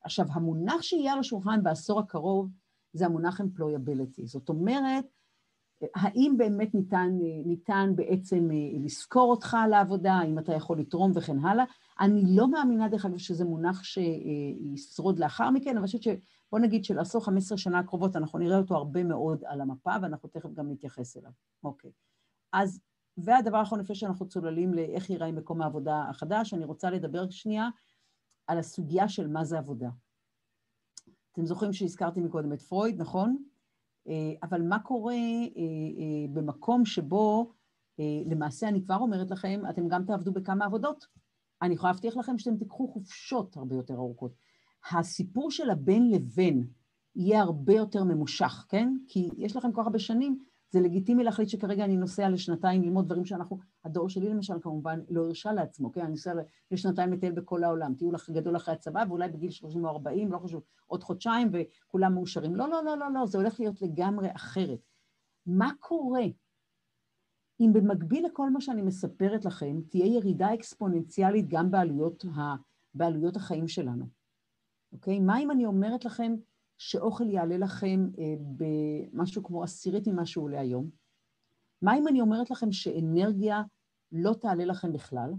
עכשיו, 0.00 0.26
המונח 0.32 0.82
שיהיה 0.82 1.12
על 1.12 1.18
השולחן 1.18 1.62
בעשור 1.62 2.00
הקרוב 2.00 2.50
זה 2.92 3.06
המונח 3.06 3.40
employability. 3.40 4.26
זאת 4.26 4.48
אומרת, 4.48 5.04
האם 5.94 6.34
באמת 6.36 6.74
ניתן, 6.74 7.10
ניתן 7.44 7.92
בעצם 7.96 8.48
אה, 8.50 8.78
לזכור 8.84 9.30
אותך 9.30 9.56
על 9.64 9.72
העבודה, 9.72 10.12
האם 10.12 10.38
אתה 10.38 10.52
יכול 10.52 10.78
לתרום 10.78 11.12
וכן 11.14 11.38
הלאה. 11.38 11.64
אני 12.00 12.22
לא 12.26 12.50
מאמינה 12.50 12.88
דרך 12.88 13.06
אגב 13.06 13.18
שזה 13.18 13.44
מונח 13.44 13.82
שישרוד 13.84 15.18
לאחר 15.18 15.50
מכן, 15.50 15.70
אבל 15.70 15.78
אני 15.78 15.86
חושבת 15.86 16.02
שבוא 16.02 16.58
נגיד 16.58 16.84
שלעשור 16.84 17.24
15 17.24 17.58
שנה 17.58 17.78
הקרובות 17.78 18.16
אנחנו 18.16 18.38
נראה 18.38 18.58
אותו 18.58 18.74
הרבה 18.74 19.04
מאוד 19.04 19.44
על 19.46 19.60
המפה 19.60 19.90
ואנחנו 20.02 20.28
תכף 20.28 20.52
גם 20.54 20.70
נתייחס 20.70 21.16
אליו. 21.16 21.30
אוקיי. 21.64 21.90
אז, 22.52 22.80
והדבר 23.16 23.56
האחרון 23.56 23.80
לפני 23.80 23.94
שאנחנו 23.94 24.28
צוללים 24.28 24.74
לאיך 24.74 25.10
ייראה 25.10 25.32
מקום 25.32 25.62
העבודה 25.62 26.04
החדש, 26.10 26.54
אני 26.54 26.64
רוצה 26.64 26.90
לדבר 26.90 27.30
שנייה 27.30 27.68
על 28.46 28.58
הסוגיה 28.58 29.08
של 29.08 29.28
מה 29.28 29.44
זה 29.44 29.58
עבודה. 29.58 29.90
אתם 31.32 31.46
זוכרים 31.46 31.72
שהזכרתי 31.72 32.20
מקודם 32.20 32.52
את 32.52 32.62
פרויד, 32.62 33.00
נכון? 33.00 33.36
אה, 34.08 34.32
אבל 34.42 34.62
מה 34.62 34.78
קורה 34.78 35.14
אה, 35.14 35.62
אה, 35.98 36.28
במקום 36.32 36.84
שבו, 36.84 37.52
למעשה 38.26 38.68
אני 38.68 38.82
כבר 38.82 38.96
אומרת 38.96 39.30
לכם, 39.30 39.62
אתם 39.70 39.88
גם 39.88 40.04
תעבדו 40.04 40.32
בכמה 40.32 40.64
עבודות. 40.64 41.06
אני 41.62 41.74
יכולה 41.74 41.92
להבטיח 41.92 42.16
לכם 42.16 42.38
שאתם 42.38 42.56
תיקחו 42.56 42.88
חופשות 42.88 43.56
הרבה 43.56 43.76
יותר 43.76 43.94
ארוכות. 43.94 44.34
הסיפור 44.90 45.50
של 45.50 45.70
הבין 45.70 46.10
לבין 46.10 46.66
יהיה 47.16 47.40
הרבה 47.40 47.74
יותר 47.74 48.04
ממושך, 48.04 48.66
כן? 48.68 48.96
כי 49.08 49.28
יש 49.38 49.56
לכם 49.56 49.72
כל 49.72 49.80
כך 49.80 49.86
הרבה 49.86 49.98
שנים 49.98 50.44
זה 50.74 50.80
לגיטימי 50.80 51.24
להחליט 51.24 51.48
שכרגע 51.48 51.84
אני 51.84 51.96
נוסע 51.96 52.28
לשנתיים 52.28 52.82
ללמוד 52.82 53.06
דברים 53.06 53.24
שאנחנו, 53.24 53.58
הדור 53.84 54.08
שלי 54.08 54.28
למשל 54.28 54.54
כמובן 54.62 55.00
לא 55.10 55.24
הרשה 55.24 55.52
לעצמו, 55.52 55.92
כן? 55.92 56.00
אני 56.00 56.10
נוסע 56.10 56.32
לשנתיים 56.70 57.12
לטייל 57.12 57.32
בכל 57.32 57.64
העולם, 57.64 57.94
טיול 57.94 58.14
גדול 58.30 58.56
אחרי 58.56 58.74
הצבא, 58.74 59.04
ואולי 59.08 59.28
בגיל 59.28 59.50
30 59.50 59.84
או 59.84 59.90
40, 59.90 60.32
לא 60.32 60.38
חשוב, 60.38 60.62
עוד 60.86 61.02
חודשיים 61.02 61.50
וכולם 61.52 62.14
מאושרים. 62.14 62.56
לא, 62.56 62.68
לא, 62.68 62.84
לא, 62.84 62.98
לא, 62.98 63.12
לא, 63.12 63.26
זה 63.26 63.38
הולך 63.38 63.60
להיות 63.60 63.82
לגמרי 63.82 64.28
אחרת. 64.36 64.78
מה 65.46 65.70
קורה 65.80 66.24
אם 67.60 67.70
במקביל 67.72 68.26
לכל 68.26 68.50
מה 68.50 68.60
שאני 68.60 68.82
מספרת 68.82 69.44
לכם, 69.44 69.80
תהיה 69.88 70.06
ירידה 70.06 70.54
אקספוננציאלית 70.54 71.48
גם 71.48 71.70
בעלויות, 71.70 72.24
ה, 72.24 72.54
בעלויות 72.94 73.36
החיים 73.36 73.68
שלנו, 73.68 74.06
אוקיי? 74.92 75.20
מה 75.20 75.38
אם 75.38 75.50
אני 75.50 75.66
אומרת 75.66 76.04
לכם, 76.04 76.34
שאוכל 76.78 77.30
יעלה 77.30 77.56
לכם 77.56 78.08
אה, 78.18 78.34
במשהו 78.56 79.42
כמו 79.42 79.62
עשירית 79.62 80.06
ממה 80.06 80.26
שהוא 80.26 80.44
עולה 80.44 80.60
היום? 80.60 80.90
מה 81.82 81.98
אם 81.98 82.08
אני 82.08 82.20
אומרת 82.20 82.50
לכם 82.50 82.72
שאנרגיה 82.72 83.62
לא 84.12 84.34
תעלה 84.40 84.64
לכם 84.64 84.92
בכלל? 84.92 85.32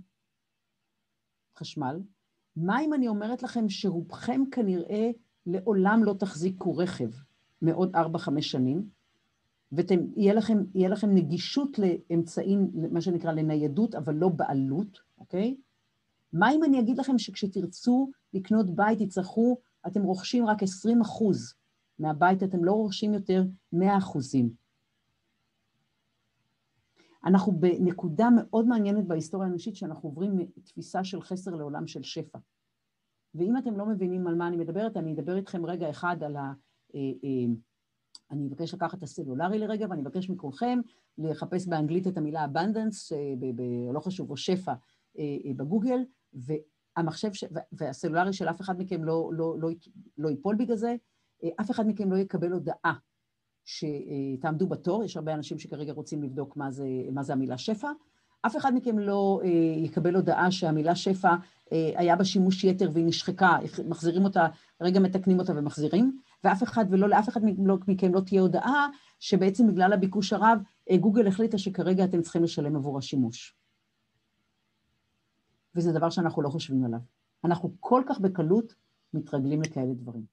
חשמל. 1.57 1.99
מה 2.55 2.81
אם 2.81 2.93
אני 2.93 3.07
אומרת 3.07 3.43
לכם 3.43 3.69
שרובכם 3.69 4.41
כנראה 4.51 5.11
לעולם 5.45 6.03
לא 6.03 6.13
תחזיקו 6.13 6.77
רכב 6.77 7.09
מעוד 7.61 7.95
4-5 7.95 7.97
שנים, 8.41 8.89
ויהיה 9.71 10.33
לכם, 10.33 10.57
לכם 10.75 11.15
נגישות 11.15 11.79
לאמצעים, 11.79 12.71
מה 12.91 13.01
שנקרא 13.01 13.31
לניידות, 13.31 13.95
אבל 13.95 14.13
לא 14.13 14.29
בעלות, 14.29 14.99
אוקיי? 15.17 15.55
מה 16.33 16.51
אם 16.51 16.63
אני 16.63 16.79
אגיד 16.79 16.97
לכם 16.97 17.17
שכשתרצו 17.17 18.11
לקנות 18.33 18.75
בית 18.75 19.01
יצטרכו 19.01 19.57
אתם 19.87 20.03
רוכשים 20.03 20.45
רק 20.45 20.63
20 20.63 21.01
אחוז 21.01 21.53
מהבית 21.99 22.43
אתם 22.43 22.63
לא 22.63 22.71
רוכשים 22.71 23.13
יותר 23.13 23.43
100 23.73 23.97
אחוזים. 23.97 24.65
אנחנו 27.25 27.59
בנקודה 27.59 28.29
מאוד 28.35 28.67
מעניינת 28.67 29.07
בהיסטוריה 29.07 29.47
האנושית 29.47 29.75
שאנחנו 29.75 30.09
עוברים 30.09 30.37
מתפיסה 30.37 31.03
של 31.03 31.21
חסר 31.21 31.55
לעולם 31.55 31.87
של 31.87 32.03
שפע. 32.03 32.39
ואם 33.35 33.57
אתם 33.57 33.77
לא 33.77 33.85
מבינים 33.85 34.27
על 34.27 34.35
מה 34.35 34.47
אני 34.47 34.57
מדברת, 34.57 34.97
אני 34.97 35.13
אדבר 35.13 35.35
איתכם 35.35 35.65
רגע 35.65 35.89
אחד 35.89 36.23
על 36.23 36.35
ה... 36.35 36.53
אה, 36.95 36.99
אה, 36.99 37.53
אני 38.31 38.47
אבקש 38.47 38.73
לקחת 38.73 38.97
את 38.97 39.03
הסלולרי 39.03 39.59
לרגע 39.59 39.87
ואני 39.89 40.01
אבקש 40.01 40.29
מכולכם 40.29 40.79
לחפש 41.17 41.67
באנגלית 41.67 42.07
את 42.07 42.17
המילה 42.17 42.45
abundance, 42.45 43.15
אה, 43.15 43.93
לא 43.93 43.99
חשוב, 43.99 44.29
או 44.29 44.37
שפע 44.37 44.73
בגוגל, 45.55 45.99
והמחשב, 46.97 47.29
והסלולרי 47.71 48.33
של 48.33 48.49
אף 48.49 48.61
אחד 48.61 48.79
מכם 48.79 49.03
לא, 49.03 49.29
לא, 49.33 49.55
לא, 49.59 49.69
לא 50.17 50.29
ייפול 50.29 50.55
בגלל 50.55 50.77
זה, 50.77 50.95
אף 51.61 51.71
אחד 51.71 51.87
מכם 51.87 52.11
לא 52.11 52.17
יקבל 52.17 52.51
הודעה 52.51 52.93
שתעמדו 53.65 54.67
בתור, 54.67 55.03
יש 55.03 55.17
הרבה 55.17 55.33
אנשים 55.33 55.59
שכרגע 55.59 55.93
רוצים 55.93 56.23
לבדוק 56.23 56.57
מה 56.57 56.71
זה, 56.71 56.85
מה 57.11 57.23
זה 57.23 57.33
המילה 57.33 57.57
שפע. 57.57 57.91
אף 58.45 58.57
אחד 58.57 58.75
מכם 58.75 58.99
לא 58.99 59.41
אה, 59.43 59.49
יקבל 59.77 60.15
הודעה 60.15 60.51
שהמילה 60.51 60.95
שפע 60.95 61.35
אה, 61.71 61.91
היה 61.95 62.15
בה 62.15 62.25
שימוש 62.25 62.63
יתר 62.63 62.89
והיא 62.93 63.05
נשחקה, 63.05 63.57
מחזירים 63.87 64.23
אותה, 64.23 64.47
רגע 64.81 64.99
מתקנים 64.99 65.39
אותה 65.39 65.53
ומחזירים, 65.55 66.17
ואף 66.43 66.63
אחד 66.63 66.85
ולא 66.89 67.09
לאף 67.09 67.29
אחד 67.29 67.41
לא, 67.57 67.77
מכם 67.87 68.13
לא 68.13 68.19
תהיה 68.19 68.41
הודעה 68.41 68.87
שבעצם 69.19 69.67
בגלל 69.67 69.93
הביקוש 69.93 70.33
הרב, 70.33 70.59
אה, 70.91 70.97
גוגל 70.97 71.27
החליטה 71.27 71.57
שכרגע 71.57 72.03
אתם 72.03 72.21
צריכים 72.21 72.43
לשלם 72.43 72.75
עבור 72.75 72.97
השימוש. 72.97 73.55
וזה 75.75 75.91
דבר 75.91 76.09
שאנחנו 76.09 76.41
לא 76.41 76.49
חושבים 76.49 76.85
עליו. 76.85 76.99
אנחנו 77.43 77.75
כל 77.79 78.03
כך 78.07 78.19
בקלות 78.19 78.75
מתרגלים 79.13 79.61
לכאלה 79.61 79.93
דברים. 79.93 80.25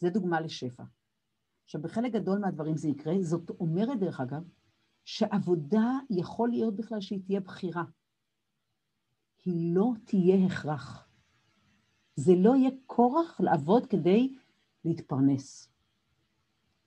זה 0.00 0.10
דוגמה 0.10 0.40
לשפע. 0.40 0.84
עכשיו, 1.64 1.82
בחלק 1.82 2.12
גדול 2.12 2.38
מהדברים 2.38 2.76
זה 2.76 2.88
יקרה, 2.88 3.14
זאת 3.20 3.50
אומרת, 3.60 3.98
דרך 3.98 4.20
אגב, 4.20 4.42
שעבודה 5.04 5.98
יכול 6.10 6.48
להיות 6.48 6.76
בכלל 6.76 7.00
שהיא 7.00 7.20
תהיה 7.26 7.40
בחירה. 7.40 7.84
היא 9.44 9.74
לא 9.74 9.92
תהיה 10.04 10.46
הכרח. 10.46 11.08
זה 12.16 12.32
לא 12.36 12.56
יהיה 12.56 12.70
כורח 12.86 13.40
לעבוד 13.40 13.86
כדי 13.86 14.36
להתפרנס. 14.84 15.72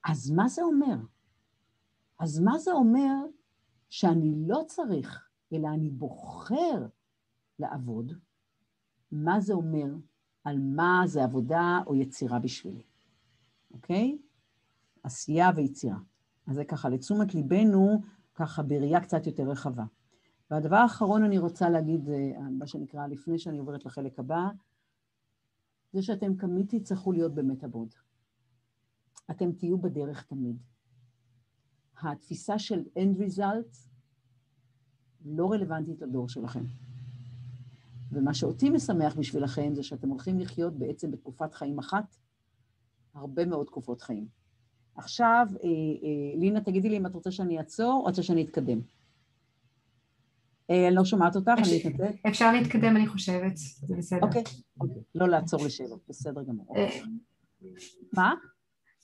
אז 0.03 0.31
מה 0.31 0.47
זה 0.47 0.61
אומר? 0.61 0.97
אז 2.19 2.39
מה 2.39 2.57
זה 2.57 2.71
אומר 2.71 3.13
שאני 3.89 4.47
לא 4.47 4.63
צריך, 4.67 5.29
אלא 5.53 5.67
אני 5.67 5.89
בוחר 5.89 6.87
לעבוד? 7.59 8.13
מה 9.11 9.39
זה 9.39 9.53
אומר 9.53 9.95
על 10.43 10.59
מה 10.59 11.01
זה 11.05 11.23
עבודה 11.23 11.79
או 11.87 11.95
יצירה 11.95 12.39
בשבילי, 12.39 12.83
אוקיי? 13.71 14.17
עשייה 15.03 15.49
ויצירה. 15.55 15.97
אז 16.47 16.55
זה 16.55 16.65
ככה 16.65 16.89
לתשומת 16.89 17.35
ליבנו, 17.35 18.01
ככה 18.35 18.63
בראייה 18.63 19.01
קצת 19.01 19.27
יותר 19.27 19.43
רחבה. 19.43 19.83
והדבר 20.51 20.75
האחרון 20.75 21.23
אני 21.23 21.37
רוצה 21.37 21.69
להגיד, 21.69 22.05
זה 22.05 22.31
מה 22.51 22.67
שנקרא, 22.67 23.07
לפני 23.07 23.39
שאני 23.39 23.57
עוברת 23.57 23.85
לחלק 23.85 24.19
הבא, 24.19 24.49
זה 25.93 26.01
שאתם 26.01 26.35
תמיד 26.35 26.65
תצטרכו 26.69 27.11
להיות 27.11 27.33
באמת 27.33 27.63
הבוד. 27.63 27.93
אתם 29.31 29.51
תהיו 29.51 29.77
בדרך 29.77 30.23
תמיד. 30.23 30.57
התפיסה 32.01 32.59
של 32.59 32.83
end 32.95 33.19
result 33.19 33.77
לא 35.25 35.51
רלוונטית 35.51 36.01
לדור 36.01 36.29
שלכם. 36.29 36.63
ומה 38.11 38.33
שאותי 38.33 38.69
משמח 38.69 39.15
בשבילכם 39.15 39.75
זה 39.75 39.83
שאתם 39.83 40.09
הולכים 40.09 40.39
לחיות 40.39 40.73
בעצם 40.73 41.11
בתקופת 41.11 41.53
חיים 41.53 41.79
אחת, 41.79 42.15
הרבה 43.13 43.45
מאוד 43.45 43.65
תקופות 43.65 44.01
חיים. 44.01 44.27
עכשיו, 44.95 45.47
אה, 45.63 45.69
אה, 45.69 46.39
לינה, 46.39 46.61
תגידי 46.61 46.89
לי 46.89 46.97
אם 46.97 47.05
את 47.05 47.13
רוצה 47.13 47.31
שאני 47.31 47.57
אעצור 47.57 47.93
או 47.93 48.01
רוצה 48.01 48.23
שאני 48.23 48.43
אתקדם. 48.43 48.79
אה, 50.69 50.87
אני 50.87 50.95
לא 50.95 51.05
שומעת 51.05 51.35
אותך, 51.35 51.51
אני 51.57 51.81
אתנצל. 51.81 52.17
אפשר 52.27 52.51
להתקדם, 52.51 52.95
אני 52.95 53.07
חושבת, 53.07 53.57
זה 53.57 53.95
בסדר. 53.97 54.19
אוקיי, 54.21 54.43
אוקיי. 54.81 55.01
לא 55.15 55.27
לעצור 55.27 55.65
לשאלות, 55.65 55.99
בסדר 56.09 56.43
גמור. 56.43 56.75
מה? 58.13 58.33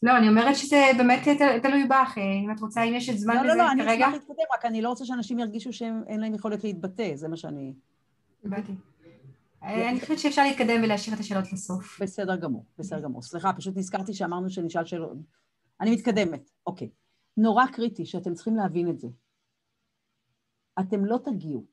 לא, 0.03 0.17
אני 0.17 0.29
אומרת 0.29 0.55
שזה 0.55 0.91
באמת 0.97 1.27
תלוי 1.61 1.87
בך, 1.87 2.17
אם 2.17 2.51
את 2.51 2.59
רוצה, 2.59 2.83
אם 2.83 2.93
יש 2.95 3.09
את 3.09 3.19
זמן 3.19 3.35
לזה 3.35 3.43
כרגע. 3.43 3.55
לא, 3.55 3.57
לא, 3.57 3.65
לא, 3.65 3.71
אני 3.71 3.95
אשמח 3.95 4.13
להתקדם, 4.13 4.45
רק 4.57 4.65
אני 4.65 4.81
לא 4.81 4.89
רוצה 4.89 5.05
שאנשים 5.05 5.39
ירגישו 5.39 5.73
שאין 5.73 6.19
להם 6.19 6.33
יכולת 6.33 6.63
להתבטא, 6.63 7.15
זה 7.15 7.27
מה 7.27 7.37
שאני... 7.37 7.73
הבנתי. 8.45 8.71
אני 9.63 10.01
חושבת 10.01 10.19
שאפשר 10.19 10.43
להתקדם 10.43 10.83
ולהשאיר 10.83 11.15
את 11.15 11.19
השאלות 11.19 11.53
לסוף. 11.53 12.01
בסדר 12.01 12.35
גמור, 12.35 12.65
בסדר 12.77 12.99
גמור. 12.99 13.21
סליחה, 13.21 13.53
פשוט 13.53 13.77
נזכרתי 13.77 14.13
שאמרנו 14.13 14.49
שנשאל 14.49 14.85
שאלות. 14.85 15.17
אני 15.81 15.91
מתקדמת, 15.91 16.51
אוקיי. 16.67 16.89
נורא 17.37 17.65
קריטי 17.73 18.05
שאתם 18.05 18.33
צריכים 18.33 18.55
להבין 18.55 18.89
את 18.89 18.99
זה. 18.99 19.07
אתם 20.79 21.05
לא 21.05 21.17
תגיעו. 21.25 21.65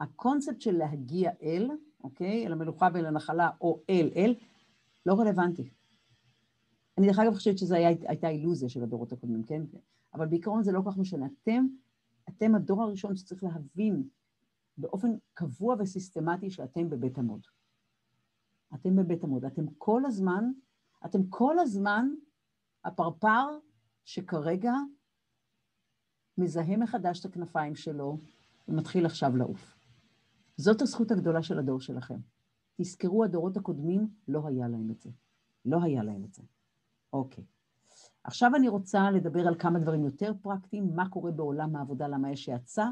הקונספט 0.00 0.60
של 0.60 0.76
להגיע 0.76 1.30
אל, 1.42 1.70
אוקיי, 2.04 2.46
אל 2.46 2.52
המלוכה 2.52 2.88
ואל 2.94 3.06
הנחלה, 3.06 3.50
או 3.60 3.80
אל 3.90 4.10
אל, 4.16 4.34
לא 5.06 5.14
רלוונטי. 5.14 5.70
אני 6.98 7.06
דרך 7.06 7.18
אגב 7.18 7.34
חושבת 7.34 7.58
שזו 7.58 7.74
הייתה 7.74 8.28
אילוזיה 8.28 8.68
של 8.68 8.82
הדורות 8.82 9.12
הקודמים, 9.12 9.42
כן? 9.42 9.62
אבל 10.14 10.26
בעיקרון 10.26 10.62
זה 10.62 10.72
לא 10.72 10.80
כל 10.84 10.90
כך 10.90 10.98
משנה. 10.98 11.26
אתם, 11.42 11.66
אתם 12.28 12.54
הדור 12.54 12.82
הראשון 12.82 13.16
שצריך 13.16 13.44
להבין 13.44 14.02
באופן 14.80 15.08
קבוע 15.34 15.76
וסיסטמטי 15.78 16.50
שאתם 16.50 16.90
בבית 16.90 17.18
עמוד. 17.18 17.40
אתם 18.74 18.96
בבית 18.96 19.24
עמוד. 19.24 19.44
אתם 19.44 19.66
כל 19.78 20.04
הזמן, 20.06 20.44
אתם 21.06 21.26
כל 21.28 21.58
הזמן 21.58 22.08
הפרפר 22.84 23.58
שכרגע 24.04 24.72
מזהה 26.38 26.76
מחדש 26.76 27.20
את 27.20 27.24
הכנפיים 27.24 27.74
שלו 27.74 28.18
ומתחיל 28.68 29.06
עכשיו 29.06 29.36
לעוף. 29.36 29.76
זאת 30.56 30.82
הזכות 30.82 31.10
הגדולה 31.10 31.42
של 31.42 31.58
הדור 31.58 31.80
שלכם. 31.80 32.18
תזכרו, 32.76 33.24
הדורות 33.24 33.56
הקודמים, 33.56 34.08
לא 34.28 34.46
היה 34.46 34.68
להם 34.68 34.90
את 34.90 35.00
זה. 35.00 35.10
לא 35.64 35.82
היה 35.82 36.02
להם 36.02 36.24
את 36.24 36.34
זה. 36.34 36.42
אוקיי. 37.12 37.44
עכשיו 38.24 38.50
אני 38.56 38.68
רוצה 38.68 39.10
לדבר 39.10 39.48
על 39.48 39.54
כמה 39.58 39.78
דברים 39.78 40.04
יותר 40.04 40.32
פרקטיים, 40.42 40.96
מה 40.96 41.08
קורה 41.08 41.30
בעולם 41.30 41.76
העבודה, 41.76 42.08
למה 42.08 42.32
יש 42.32 42.48
האצה. 42.48 42.86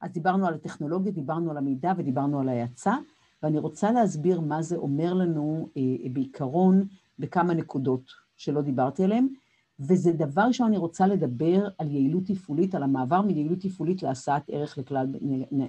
אז 0.00 0.12
דיברנו 0.12 0.46
על 0.46 0.54
הטכנולוגיה, 0.54 1.12
דיברנו 1.12 1.50
על 1.50 1.56
המידע 1.56 1.92
ודיברנו 1.96 2.40
על 2.40 2.48
ההאצה, 2.48 2.94
ואני 3.42 3.58
רוצה 3.58 3.92
להסביר 3.92 4.40
מה 4.40 4.62
זה 4.62 4.76
אומר 4.76 5.14
לנו 5.14 5.68
אה, 5.76 5.82
בעיקרון 6.12 6.86
בכמה 7.18 7.54
נקודות 7.54 8.10
שלא 8.36 8.62
דיברתי 8.62 9.04
עליהן, 9.04 9.28
וזה 9.80 10.12
דבר 10.12 10.42
ראשון, 10.42 10.66
אני 10.66 10.76
רוצה 10.76 11.06
לדבר 11.06 11.68
על 11.78 11.90
יעילות 11.90 12.24
תפעולית, 12.26 12.74
על 12.74 12.82
המעבר 12.82 13.22
מיעילות 13.22 13.58
תפעולית 13.60 14.02
להשאת 14.02 14.42
ערך 14.48 14.78
לכלל 14.78 15.06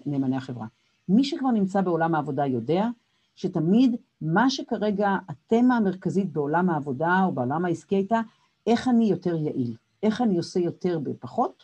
נאמני 0.06 0.38
החברה. 0.38 0.68
מי 1.10 1.24
שכבר 1.24 1.52
נמצא 1.52 1.82
בעולם 1.82 2.16
העבודה 2.16 2.46
יודע 2.46 2.88
שתמיד 3.36 3.96
מה 4.22 4.50
שכרגע 4.50 5.18
התמה 5.30 5.78
המרכזית 5.78 6.34
בעולם 6.34 6.70
העבודה 6.70 7.24
או 7.26 7.32
בעולם 7.32 7.66
העסקי 7.66 7.96
הייתה, 7.96 8.22
איך 8.68 8.88
אני 8.88 9.06
יותר 9.06 9.36
יעיל, 9.36 9.76
איך 10.04 10.22
אני 10.22 10.38
עושה 10.38 10.60
יותר 10.60 11.00
בפחות, 11.00 11.64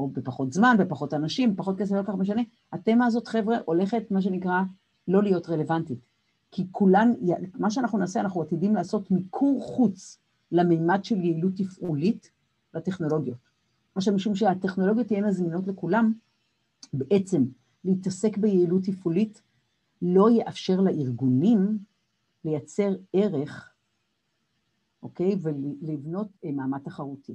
או 0.00 0.08
בפחות 0.08 0.52
זמן, 0.52 0.76
בפחות 0.78 1.14
אנשים, 1.14 1.54
בפחות 1.56 1.78
כסף, 1.78 1.94
לא 1.94 2.02
כך 2.02 2.14
משנה. 2.14 2.42
התמה 2.72 3.06
הזאת, 3.06 3.28
חבר'ה, 3.28 3.58
הולכת, 3.64 4.10
מה 4.10 4.22
שנקרא, 4.22 4.62
לא 5.08 5.22
להיות 5.22 5.48
רלוונטית. 5.48 5.98
כי 6.50 6.66
כולן, 6.70 7.12
מה 7.58 7.70
שאנחנו 7.70 7.98
נעשה, 7.98 8.20
אנחנו 8.20 8.42
עתידים 8.42 8.74
לעשות 8.74 9.10
מיקור 9.10 9.62
חוץ 9.62 10.18
למימד 10.52 11.04
של 11.04 11.16
יעילות 11.16 11.52
תפעולית 11.56 12.30
לטכנולוגיות. 12.74 13.38
עכשיו, 13.94 14.14
משום 14.14 14.34
שהטכנולוגיות 14.34 15.06
תהיינה 15.06 15.32
זמינות 15.32 15.66
לכולם, 15.66 16.12
בעצם 16.92 17.44
להתעסק 17.84 18.36
ביעילות 18.36 18.84
תפעולית 18.84 19.42
לא 20.02 20.30
יאפשר 20.30 20.80
לארגונים 20.80 21.78
לייצר 22.44 22.94
ערך, 23.12 23.70
אוקיי? 25.02 25.36
ולבנות 25.42 26.28
אה, 26.44 26.52
מעמד 26.52 26.78
תחרותי. 26.78 27.34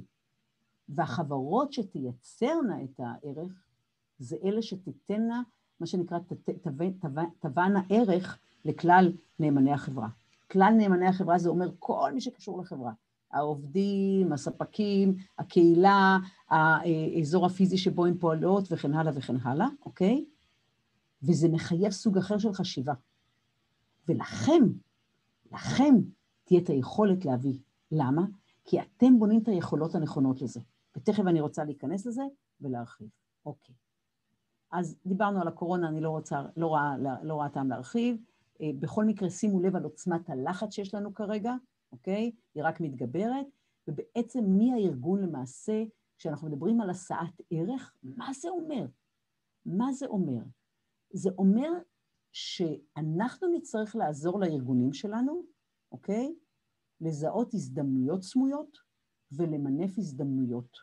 והחברות 0.88 1.72
שתייצרנה 1.72 2.82
את 2.84 3.00
הערך, 3.00 3.52
זה 4.18 4.36
אלה 4.44 4.62
שתיתנה, 4.62 5.42
מה 5.80 5.86
שנקרא, 5.86 6.18
תבענה 7.40 7.80
ערך 7.88 8.38
לכלל 8.64 9.12
נאמני 9.40 9.72
החברה. 9.72 10.08
כלל 10.50 10.74
נאמני 10.78 11.06
החברה 11.06 11.38
זה 11.38 11.48
אומר 11.48 11.70
כל 11.78 12.10
מי 12.14 12.20
שקשור 12.20 12.60
לחברה. 12.60 12.92
העובדים, 13.32 14.32
הספקים, 14.32 15.16
הקהילה, 15.38 16.18
האזור 16.50 17.46
הפיזי 17.46 17.78
שבו 17.78 18.06
הן 18.06 18.18
פועלות 18.18 18.72
וכן 18.72 18.94
הלאה 18.94 19.12
וכן 19.14 19.36
הלאה, 19.42 19.66
אוקיי? 19.86 20.24
וזה 21.22 21.48
מחייב 21.48 21.90
סוג 21.90 22.18
אחר 22.18 22.38
של 22.38 22.52
חשיבה. 22.52 22.92
ולכם, 24.08 24.62
לכם 25.52 25.94
תהיה 26.44 26.60
את 26.60 26.68
היכולת 26.68 27.24
להביא. 27.24 27.58
למה? 27.92 28.22
כי 28.64 28.80
אתם 28.80 29.18
בונים 29.18 29.40
את 29.42 29.48
היכולות 29.48 29.94
הנכונות 29.94 30.42
לזה. 30.42 30.60
ותכף 30.96 31.22
אני 31.26 31.40
רוצה 31.40 31.64
להיכנס 31.64 32.06
לזה 32.06 32.22
ולהרחיב. 32.60 33.08
אוקיי. 33.46 33.74
אז 34.72 34.98
דיברנו 35.06 35.40
על 35.40 35.48
הקורונה, 35.48 35.88
אני 35.88 36.00
לא 36.00 36.10
רוצה, 36.10 36.42
לא 36.56 36.66
רואה, 36.66 36.96
לא 37.22 37.34
רואה 37.34 37.48
טעם 37.48 37.68
להרחיב. 37.68 38.16
אה, 38.60 38.70
בכל 38.80 39.04
מקרה, 39.04 39.30
שימו 39.30 39.60
לב 39.60 39.76
על 39.76 39.84
עוצמת 39.84 40.30
הלחץ 40.30 40.74
שיש 40.74 40.94
לנו 40.94 41.14
כרגע, 41.14 41.54
אוקיי? 41.92 42.32
היא 42.54 42.64
רק 42.64 42.80
מתגברת, 42.80 43.46
ובעצם 43.88 44.44
מי 44.44 44.72
הארגון 44.72 45.22
למעשה, 45.22 45.84
כשאנחנו 46.18 46.48
מדברים 46.48 46.80
על 46.80 46.90
השאת 46.90 47.40
ערך, 47.50 47.94
מה 48.02 48.28
זה 48.32 48.48
אומר? 48.48 48.86
מה 49.66 49.92
זה 49.92 50.06
אומר? 50.06 50.42
זה 51.12 51.30
אומר 51.38 51.70
שאנחנו 52.32 53.48
נצטרך 53.48 53.96
לעזור 53.96 54.40
לארגונים 54.40 54.92
שלנו, 54.92 55.42
אוקיי? 55.92 56.34
לזהות 57.00 57.54
הזדמנויות 57.54 58.22
סמויות 58.22 58.85
ולמנף 59.32 59.98
הזדמנויות 59.98 60.78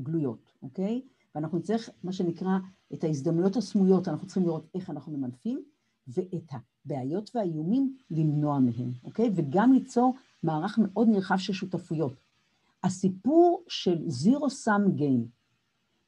גלויות, 0.00 0.52
אוקיי? 0.62 1.02
ואנחנו 1.34 1.58
נצטרך, 1.58 1.90
מה 2.02 2.12
שנקרא, 2.12 2.58
את 2.94 3.04
ההזדמנויות 3.04 3.56
הסמויות, 3.56 4.08
אנחנו 4.08 4.26
צריכים 4.26 4.44
לראות 4.44 4.66
איך 4.74 4.90
אנחנו 4.90 5.12
ממנפים, 5.12 5.64
ואת 6.08 6.50
הבעיות 6.84 7.30
והאיומים 7.34 7.96
למנוע 8.10 8.58
מהם, 8.58 8.92
אוקיי? 9.04 9.30
וגם 9.36 9.72
ליצור 9.72 10.14
מערך 10.42 10.78
מאוד 10.78 11.08
נרחב 11.08 11.36
של 11.36 11.52
שותפויות. 11.52 12.12
הסיפור 12.84 13.64
של 13.68 14.08
זירו 14.08 14.50
סאם 14.50 14.92
גיים, 14.92 15.28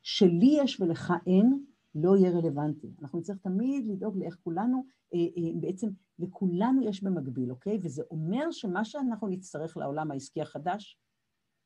שלי 0.03 0.57
יש 0.63 0.81
ולך 0.81 1.13
אין, 1.27 1.65
לא 2.03 2.17
יהיה 2.17 2.31
רלוונטי. 2.31 2.93
אנחנו 3.03 3.19
נצטרך 3.19 3.39
תמיד 3.39 3.87
לדאוג 3.87 4.19
לאיך 4.19 4.37
כולנו, 4.45 4.85
אה, 5.15 5.19
אה, 5.19 5.61
בעצם 5.61 5.89
לכולנו 6.19 6.83
יש 6.83 7.03
במקביל, 7.03 7.51
אוקיי? 7.51 7.79
וזה 7.83 8.03
אומר 8.11 8.51
שמה 8.51 8.85
שאנחנו 8.85 9.29
נצטרך 9.29 9.77
לעולם 9.77 10.11
העסקי 10.11 10.43
החדש, 10.43 10.99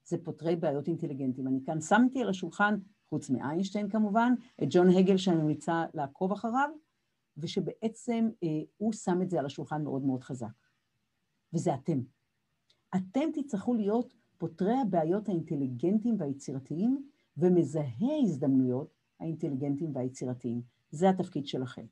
זה 0.04 0.16
פותרי 0.24 0.56
בעיות 0.56 0.88
אינטליגנטיים. 0.88 1.48
אני 1.48 1.60
כאן 1.66 1.80
שמתי 1.80 2.22
על 2.22 2.28
השולחן, 2.28 2.78
חוץ 3.08 3.30
מאיינשטיין 3.30 3.88
כמובן, 3.88 4.34
את 4.62 4.68
ג'ון 4.70 4.88
הגל 4.88 5.16
שאני 5.16 5.36
ממליצה 5.36 5.84
לעקוב 5.94 6.32
אחריו, 6.32 6.70
ושבעצם 7.36 8.30
אה, 8.42 8.48
הוא 8.76 8.92
שם 8.92 9.22
את 9.22 9.30
זה 9.30 9.38
על 9.38 9.46
השולחן 9.46 9.82
מאוד 9.82 10.02
מאוד 10.02 10.22
חזק. 10.22 10.52
וזה 11.54 11.74
אתם. 11.74 12.00
אתם 12.96 13.28
תצטרכו 13.34 13.74
להיות 13.74 14.14
פותרי 14.38 14.74
הבעיות 14.82 15.28
האינטליגנטיים 15.28 16.16
והיצירתיים 16.18 17.08
ומזהי 17.36 18.22
הזדמנויות 18.22 19.01
האינטליגנטיים 19.20 19.96
והיצירתיים. 19.96 20.62
זה 20.90 21.10
התפקיד 21.10 21.46
שלכם. 21.46 21.84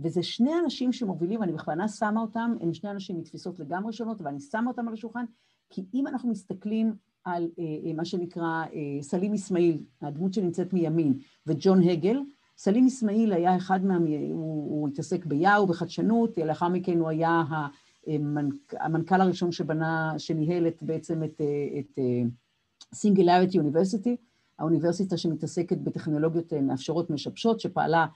וזה 0.00 0.22
שני 0.22 0.50
אנשים 0.64 0.92
שמובילים, 0.92 1.40
ואני 1.40 1.52
בכוונה 1.52 1.88
שמה 1.88 2.20
אותם, 2.20 2.54
הם 2.60 2.74
שני 2.74 2.90
אנשים 2.90 3.18
מתפיסות 3.18 3.58
לגמרי 3.58 3.92
שונות, 3.92 4.20
ואני 4.20 4.40
שמה 4.40 4.70
אותם 4.70 4.88
על 4.88 4.94
השולחן, 4.94 5.24
כי 5.70 5.84
אם 5.94 6.06
אנחנו 6.06 6.30
מסתכלים 6.30 6.94
על 7.24 7.48
אה, 7.58 7.64
אה, 7.86 7.92
מה 7.92 8.04
שנקרא 8.04 8.64
אה, 8.74 9.02
סלים 9.02 9.32
אסמאעיל, 9.32 9.84
הדמות 10.02 10.32
שנמצאת 10.32 10.72
מימין, 10.72 11.18
וג'ון 11.46 11.82
הגל, 11.82 12.20
סלים 12.56 12.86
אסמאעיל 12.86 13.32
היה 13.32 13.56
אחד 13.56 13.84
מה... 13.84 13.96
הוא, 13.96 14.70
הוא 14.70 14.88
התעסק 14.88 15.26
ביהו, 15.26 15.66
בחדשנות, 15.66 16.38
לאחר 16.38 16.68
מכן 16.68 16.98
הוא 16.98 17.08
היה 17.08 17.42
המנכ, 18.06 18.54
המנכ"ל 18.80 19.20
הראשון 19.20 19.52
שבנה, 19.52 20.14
שניהל 20.18 20.68
את, 20.68 20.82
בעצם 20.82 21.24
את, 21.24 21.40
את 21.78 21.98
סינגלריטי 22.94 23.58
אוניברסיטי, 23.58 24.16
האוניברסיטה 24.58 25.16
שמתעסקת 25.16 25.78
בטכנולוגיות 25.78 26.52
מאפשרות 26.52 27.10
משבשות, 27.10 27.60
שפעלה 27.60 28.06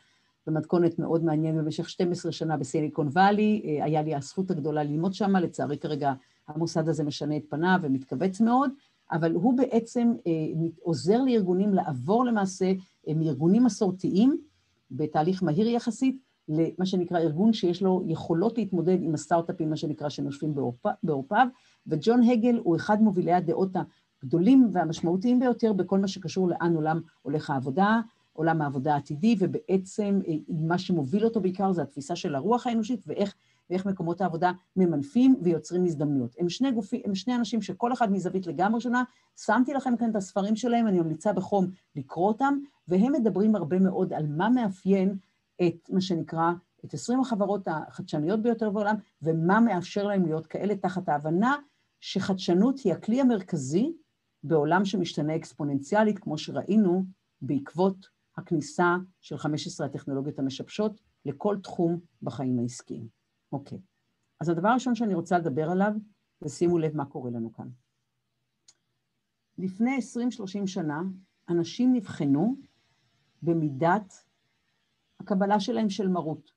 במתכונת 0.47 0.99
מאוד 0.99 1.25
מעניינת 1.25 1.65
במשך 1.65 1.89
12 1.89 2.33
שנה 2.33 2.57
בסיליקון 2.57 3.09
וואלי, 3.09 3.79
היה 3.83 4.03
לי 4.03 4.15
הזכות 4.15 4.51
הגדולה 4.51 4.83
ללמוד 4.83 5.15
שם, 5.15 5.37
לצערי 5.37 5.79
כרגע 5.79 6.13
המוסד 6.49 6.89
הזה 6.89 7.05
משנה 7.05 7.37
את 7.37 7.43
פניו 7.49 7.79
ומתכווץ 7.83 8.41
מאוד, 8.41 8.71
אבל 9.13 9.33
הוא 9.33 9.57
בעצם 9.57 10.13
עוזר 10.83 11.23
לארגונים 11.23 11.75
לעבור 11.75 12.25
למעשה 12.25 12.73
מארגונים 13.17 13.65
מסורתיים 13.65 14.37
בתהליך 14.91 15.43
מהיר 15.43 15.69
יחסית, 15.69 16.17
למה 16.49 16.87
שנקרא 16.87 17.19
ארגון 17.19 17.53
שיש 17.53 17.83
לו 17.83 18.03
יכולות 18.07 18.59
להתמודד 18.59 19.03
עם 19.03 19.15
הסטארט-אפים, 19.15 19.71
מה 19.71 19.77
שנקרא, 19.77 20.09
שנושפים 20.09 20.55
בעורפיו, 21.03 21.47
וג'ון 21.87 22.23
הגל 22.23 22.61
הוא 22.63 22.77
אחד 22.77 23.03
מובילי 23.03 23.33
הדעות 23.33 23.77
הגדולים 24.23 24.69
והמשמעותיים 24.73 25.39
ביותר 25.39 25.73
בכל 25.73 25.99
מה 25.99 26.09
שקשור 26.09 26.49
לאן 26.49 26.75
עולם 26.75 27.01
הולך 27.23 27.51
העבודה, 27.51 28.01
עולם 28.33 28.63
העבודה 28.63 28.95
העתידי, 28.95 29.37
ובעצם 29.39 30.21
מה 30.49 30.79
שמוביל 30.79 31.25
אותו 31.25 31.41
בעיקר 31.41 31.73
זה 31.73 31.83
התפיסה 31.83 32.17
של 32.17 32.35
הרוח 32.35 32.67
האנושית 32.67 33.05
ואיך 33.07 33.35
ואיך 33.71 33.87
מקומות 33.87 34.21
העבודה 34.21 34.53
ממנפים 34.77 35.37
ויוצרים 35.43 35.85
הזדמנויות. 35.85 36.35
הם 36.39 36.49
שני 36.49 36.73
גופים, 36.73 37.01
הם 37.05 37.15
שני 37.15 37.37
אנשים 37.37 37.63
שכל 37.63 37.93
אחד 37.93 38.13
מזווית 38.13 38.47
לגמרי 38.47 38.81
שונה, 38.81 39.05
שמתי 39.37 39.75
לכם 39.75 39.97
כאן 39.97 40.11
את 40.11 40.17
הספרים 40.17 40.57
שלהם, 40.57 40.87
אני 40.87 41.01
ממליצה 41.01 41.33
בחום 41.33 41.71
לקרוא 41.97 42.29
אותם, 42.29 42.59
והם 42.89 43.13
מדברים 43.13 43.57
הרבה 43.57 43.79
מאוד 43.79 44.13
על 44.13 44.27
מה 44.27 44.49
מאפיין 44.49 45.17
את 45.67 45.91
מה 45.91 46.01
שנקרא, 46.01 46.53
את 46.85 46.95
20 46.95 47.21
החברות 47.21 47.69
החדשניות 47.69 48.43
ביותר 48.43 48.71
בעולם, 48.71 48.97
ומה 49.23 49.61
מאפשר 49.61 50.05
להם 50.05 50.25
להיות 50.25 50.47
כאלה 50.47 50.77
תחת 50.77 51.09
ההבנה 51.09 51.55
שחדשנות 52.01 52.79
היא 52.79 52.93
הכלי 52.93 53.21
המרכזי 53.21 53.93
בעולם 54.47 54.85
שמשתנה 54.85 55.37
אקספוננציאלית, 55.37 56.19
כמו 56.19 56.39
שראינו 56.39 57.05
בעקבות 57.41 58.09
הכניסה 58.37 58.97
של 59.21 59.39
15 59.39 59.87
הטכנולוגיות 59.87 60.39
המשבשות 60.39 61.01
לכל 61.25 61.57
תחום 61.63 62.01
בחיים 62.23 62.59
העסקיים. 62.59 63.09
אוקיי. 63.53 63.79
אז 64.41 64.49
הדבר 64.49 64.69
הראשון 64.69 64.95
שאני 64.95 65.15
רוצה 65.15 65.39
לדבר 65.39 65.71
עליו, 65.71 65.93
זה 66.41 66.49
שימו 66.49 66.79
לב 66.79 66.97
מה 66.97 67.05
קורה 67.05 67.31
לנו 67.31 67.53
כאן. 67.53 67.69
לפני 69.59 69.99
20-30 70.63 70.67
שנה, 70.67 71.03
אנשים 71.49 71.93
נבחנו 71.93 72.57
במידת 73.43 74.25
הקבלה 75.21 75.61
שלהם 75.61 75.91
של 75.91 76.09
מרות. 76.09 76.51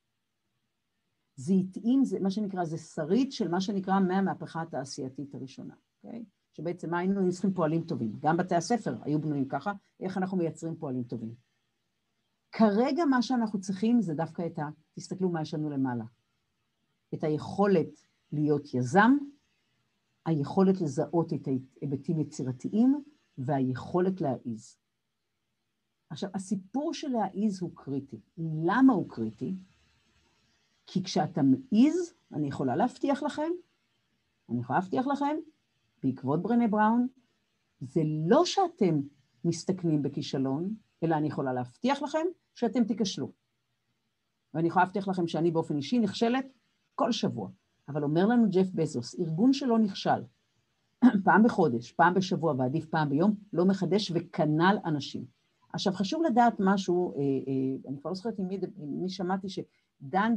זה 1.36 1.54
התאים, 1.54 2.06
זה 2.06 2.20
מה 2.20 2.32
שנקרא, 2.32 2.66
זה 2.66 2.78
שריד 2.78 3.32
של 3.32 3.48
מה 3.48 3.62
שנקרא 3.62 4.00
מהמהפכה 4.00 4.62
התעשייתית 4.62 5.36
הראשונה, 5.36 5.76
אוקיי? 5.96 6.24
שבעצם 6.60 6.94
היינו 6.94 7.32
צריכים 7.32 7.54
פועלים 7.54 7.84
טובים. 7.84 8.12
גם 8.20 8.38
בתי 8.38 8.56
הספר 8.56 8.96
היו 9.02 9.22
בנויים 9.22 9.48
ככה, 9.48 9.72
איך 10.00 10.18
אנחנו 10.18 10.38
מייצרים 10.38 10.76
פועלים 10.76 11.04
טובים. 11.04 11.34
כרגע 12.52 13.06
מה 13.06 13.22
שאנחנו 13.22 13.60
צריכים 13.60 14.02
זה 14.02 14.14
דווקא 14.14 14.46
את 14.46 14.60
ה... 14.60 14.70
תסתכלו 14.94 15.30
מה 15.30 15.42
יש 15.42 15.54
לנו 15.54 15.70
למעלה. 15.70 16.06
את 17.14 17.24
היכולת 17.24 18.08
להיות 18.32 18.74
יזם, 18.74 19.18
היכולת 20.26 20.82
לזהות 20.82 21.34
את 21.34 21.48
ההיבטים 21.48 22.20
יצירתיים 22.20 23.04
והיכולת 23.38 24.22
להעיז. 24.22 24.78
עכשיו, 26.10 26.30
הסיפור 26.34 26.94
של 26.94 27.08
להעיז 27.08 27.62
הוא 27.62 27.72
קריטי. 27.76 28.20
למה 28.38 28.94
הוא 28.94 29.10
קריטי? 29.10 29.56
כי 30.88 31.04
כשאתה 31.04 31.42
מעיז, 31.42 32.14
אני 32.34 32.48
יכולה 32.48 32.76
להבטיח 32.76 33.24
לכם, 33.24 33.52
אני 34.50 34.60
יכולה 34.60 34.80
להבטיח 34.80 35.08
לכם, 35.08 35.36
בעקבות 36.04 36.42
ברנה 36.42 36.68
בראון, 36.68 37.08
זה 37.82 38.02
לא 38.28 38.46
שאתם 38.46 39.02
מסתכנים 39.46 40.02
בכישלון, 40.02 40.74
אלא 41.04 41.16
אני 41.16 41.28
יכולה 41.28 41.54
להבטיח 41.54 42.02
לכם 42.02 42.26
שאתם 42.56 42.84
תיכשלו. 42.84 43.32
ואני 44.54 44.68
יכולה 44.68 44.86
להבטיח 44.86 45.08
לכם 45.08 45.28
שאני 45.28 45.52
באופן 45.52 45.78
אישי 45.78 46.00
נכשלת 46.00 46.46
כל 46.96 47.12
שבוע. 47.12 47.50
אבל 47.90 48.04
אומר 48.04 48.26
לנו 48.26 48.50
ג'ף 48.50 48.72
בזוס, 48.74 49.20
ארגון 49.20 49.54
שלא 49.54 49.80
נכשל, 49.80 50.24
פעם 51.26 51.44
בחודש, 51.44 51.92
פעם 51.92 52.14
בשבוע 52.14 52.54
ועדיף 52.58 52.86
פעם 52.86 53.10
ביום, 53.10 53.36
לא 53.54 53.66
מחדש 53.66 54.12
וכנ"ל 54.16 54.78
אנשים. 54.86 55.26
עכשיו 55.74 55.94
חשוב 55.94 56.24
לדעת 56.24 56.54
משהו, 56.60 57.14
אה, 57.14 57.20
אה, 57.20 57.90
אני 57.90 58.00
כבר 58.02 58.10
לא 58.10 58.16
זוכרת 58.16 58.40
עם 58.40 58.48
מי, 58.48 58.60
מי 58.78 59.10
שמעתי 59.10 59.48
שדן 59.50 60.36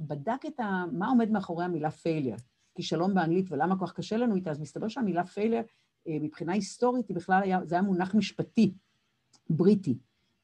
בדק 0.00 0.46
את 0.46 0.60
ה, 0.60 0.84
מה 0.92 1.08
עומד 1.08 1.30
מאחורי 1.30 1.64
המילה 1.64 1.90
פיילר, 1.90 2.36
כישלון 2.80 3.14
באנגלית 3.14 3.52
ולמה 3.52 3.78
כל 3.78 3.86
כך 3.86 3.92
קשה 3.92 4.16
לנו 4.16 4.34
איתה, 4.34 4.50
אז 4.50 4.60
מסתבר 4.60 4.88
שהמילה 4.88 5.24
פיילר 5.24 5.60
אה, 6.08 6.16
מבחינה 6.20 6.52
היסטורית 6.52 7.08
היא 7.08 7.16
בכלל 7.16 7.42
היה, 7.42 7.60
זה 7.64 7.74
היה 7.74 7.82
מונח 7.82 8.14
משפטי 8.14 8.72
בריטי. 9.50 9.98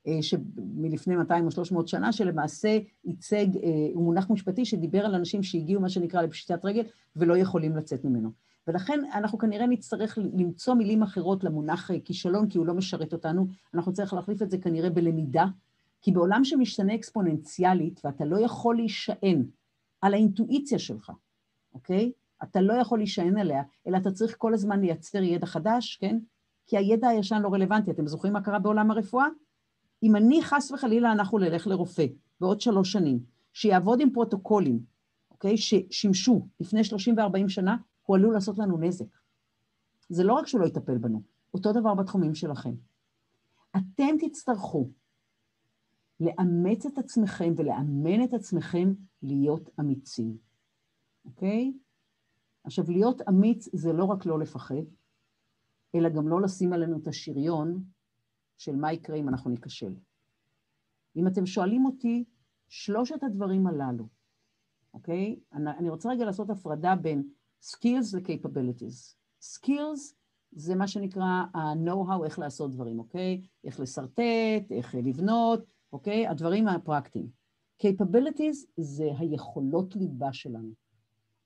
אה, 0.07 0.19
מלפני 0.57 1.17
200 1.17 1.47
או 1.47 1.51
300 1.51 1.89
שנה, 1.89 2.13
שלמעשה 2.13 2.79
ייצג, 3.05 3.47
אה, 3.57 3.89
הוא 3.95 4.05
מונח 4.05 4.31
משפטי 4.31 4.65
שדיבר 4.65 5.07
על 5.07 5.15
אנשים 5.15 5.43
שהגיעו, 5.43 5.81
מה 5.81 5.89
שנקרא, 5.89 6.23
לפשיטת 6.23 6.65
רגל 6.65 6.83
ולא 7.17 7.37
יכולים 7.37 7.77
לצאת 7.77 8.05
ממנו. 8.05 8.31
ולכן 8.69 9.01
אנחנו 9.15 9.39
כנראה 9.39 9.67
נצטרך 9.67 10.19
למצוא 10.19 10.75
מילים 10.75 11.03
אחרות 11.03 11.45
למונח 11.45 11.91
כישלון, 12.05 12.49
כי 12.49 12.59
הוא 12.59 12.67
לא 12.67 12.75
משרת 12.75 13.13
אותנו, 13.13 13.47
אנחנו 13.75 13.93
נצטרך 13.93 14.13
להחליף 14.13 14.43
את 14.43 14.51
זה 14.51 14.59
כנראה 14.59 14.91
בלמידה, 14.91 15.47
כי 16.03 16.13
בעולם 16.13 16.45
שמשתנה 16.45 16.95
אקספוננציאלית, 16.95 18.01
ואתה 18.05 18.25
לא 18.25 18.41
יכול 18.41 18.77
להישען 18.77 19.45
על 20.01 20.15
האינטואיציה 20.15 20.79
שלך, 20.79 21.13
אוקיי? 21.75 22.13
אתה 22.43 22.61
לא 22.61 22.73
יכול 22.73 22.99
להישען 22.99 23.39
עליה, 23.39 23.63
אלא 23.87 23.97
אתה 23.97 24.11
צריך 24.11 24.35
כל 24.39 24.55
הזמן 24.55 24.81
לייצר 24.81 25.23
ידע 25.23 25.47
חדש, 25.47 25.97
כן? 25.97 26.19
כי 26.67 26.77
הידע 26.77 27.09
הישן 27.09 27.43
לא 27.43 27.49
רלוונטי. 27.49 27.91
אתם 27.91 28.07
זוכרים 28.07 28.33
מה 28.33 28.41
קרה 28.41 28.59
בעולם 28.59 28.91
הרפואה? 28.91 29.27
אם 30.03 30.17
אני 30.17 30.43
חס 30.43 30.71
וחלילה 30.71 31.13
אנחנו 31.13 31.39
נלך 31.39 31.67
לרופא 31.67 32.07
בעוד 32.41 32.61
שלוש 32.61 32.93
שנים, 32.93 33.19
שיעבוד 33.53 34.01
עם 34.01 34.13
פרוטוקולים, 34.13 34.81
אוקיי, 35.31 35.57
ששימשו 35.57 36.47
לפני 36.61 36.85
30 36.85 37.15
ו-40 37.19 37.49
שנה, 37.49 37.77
הוא 38.03 38.17
עלול 38.17 38.35
לעשות 38.35 38.59
לנו 38.59 38.79
נזק. 38.79 39.19
זה 40.09 40.25
לא 40.25 40.33
רק 40.33 40.47
שהוא 40.47 40.61
לא 40.61 40.67
יטפל 40.67 40.99
בנו, 40.99 41.23
אותו 41.55 41.73
דבר 41.73 41.95
בתחומים 41.95 42.35
שלכם. 42.35 42.75
אתם 43.77 44.17
תצטרכו 44.21 44.91
לאמץ 46.21 46.87
את 46.87 46.99
עצמכם 46.99 47.53
ולאמן 47.57 48.25
את 48.25 48.35
עצמכם 48.35 48.93
להיות 49.23 49.71
אמיצים, 49.81 50.37
אוקיי? 51.25 51.73
עכשיו, 52.67 52.85
להיות 52.91 53.23
אמיץ 53.29 53.69
זה 53.73 53.93
לא 53.93 54.05
רק 54.05 54.27
לא 54.27 54.39
לפחד, 54.39 54.75
אלא 55.95 56.09
גם 56.09 56.29
לא 56.29 56.41
לשים 56.41 56.73
עלינו 56.73 56.99
את 56.99 57.07
השריון 57.07 57.85
של 58.59 58.77
מה 58.77 58.93
יקרה 58.93 59.17
אם 59.17 59.29
אנחנו 59.29 59.51
ניכשל. 59.51 59.95
אם 61.17 61.27
אתם 61.27 61.47
שואלים 61.47 61.85
אותי, 61.85 62.25
שלושת 62.69 63.23
הדברים 63.23 63.67
הללו, 63.67 64.09
אוקיי? 64.95 65.41
אני, 65.53 65.71
אני 65.71 65.91
רוצה 65.91 66.11
רגע 66.11 66.25
לעשות 66.25 66.51
הפרדה 66.51 66.95
בין 66.95 67.29
skills 67.63 68.17
ל-capabilities. 68.17 69.15
skills 69.43 70.15
זה 70.53 70.75
מה 70.75 70.89
שנקרא 70.89 71.45
ה-know-how, 71.55 72.25
איך 72.25 72.39
לעשות 72.39 72.71
דברים, 72.71 72.99
אוקיי? 72.99 73.43
איך 73.65 73.81
לשרטט, 73.81 74.71
איך 74.71 74.95
לבנות, 74.95 75.65
אוקיי? 75.93 76.27
הדברים 76.27 76.69
הפרקטיים. 76.69 77.31
capabilities 77.83 78.67
זה 78.77 79.11
היכולות 79.19 79.97
ליבה 79.97 80.33
שלנו. 80.33 80.86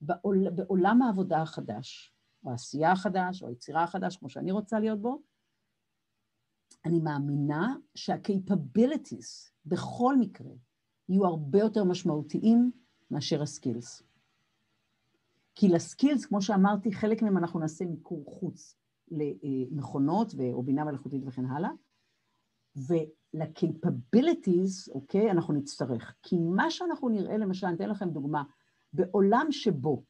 בעול, 0.00 0.50
בעולם 0.50 1.02
העבודה 1.02 1.42
החדש, 1.42 2.14
או 2.44 2.50
העשייה 2.50 2.92
החדש, 2.92 3.42
או 3.42 3.48
היצירה 3.48 3.82
החדש, 3.82 4.16
כמו 4.16 4.28
שאני 4.28 4.52
רוצה 4.52 4.80
להיות 4.80 5.02
בו, 5.02 5.22
אני 6.84 7.00
מאמינה 7.00 7.74
שה-capabilities 7.94 9.50
בכל 9.66 10.18
מקרה 10.18 10.52
יהיו 11.08 11.26
הרבה 11.26 11.58
יותר 11.58 11.84
משמעותיים 11.84 12.70
מאשר 13.10 13.42
הסקילס. 13.42 14.02
כי 15.54 15.68
לסקילס, 15.68 16.26
כמו 16.26 16.42
שאמרתי, 16.42 16.92
חלק 16.92 17.22
מהם 17.22 17.38
אנחנו 17.38 17.60
נעשה 17.60 17.84
מיקור 17.84 18.24
חוץ 18.26 18.76
למכונות 19.10 20.34
או 20.52 20.62
בינה 20.62 20.84
מלאכותית 20.84 21.22
וכן 21.26 21.46
הלאה, 21.46 21.70
ול-capabilities, 22.76 24.94
אוקיי, 24.94 25.30
אנחנו 25.30 25.54
נצטרך. 25.54 26.14
כי 26.22 26.38
מה 26.38 26.70
שאנחנו 26.70 27.08
נראה, 27.08 27.36
למשל, 27.36 27.66
אני 27.66 27.76
אתן 27.76 27.88
לכם 27.88 28.10
דוגמה, 28.10 28.42
בעולם 28.92 29.46
שבו 29.50 30.04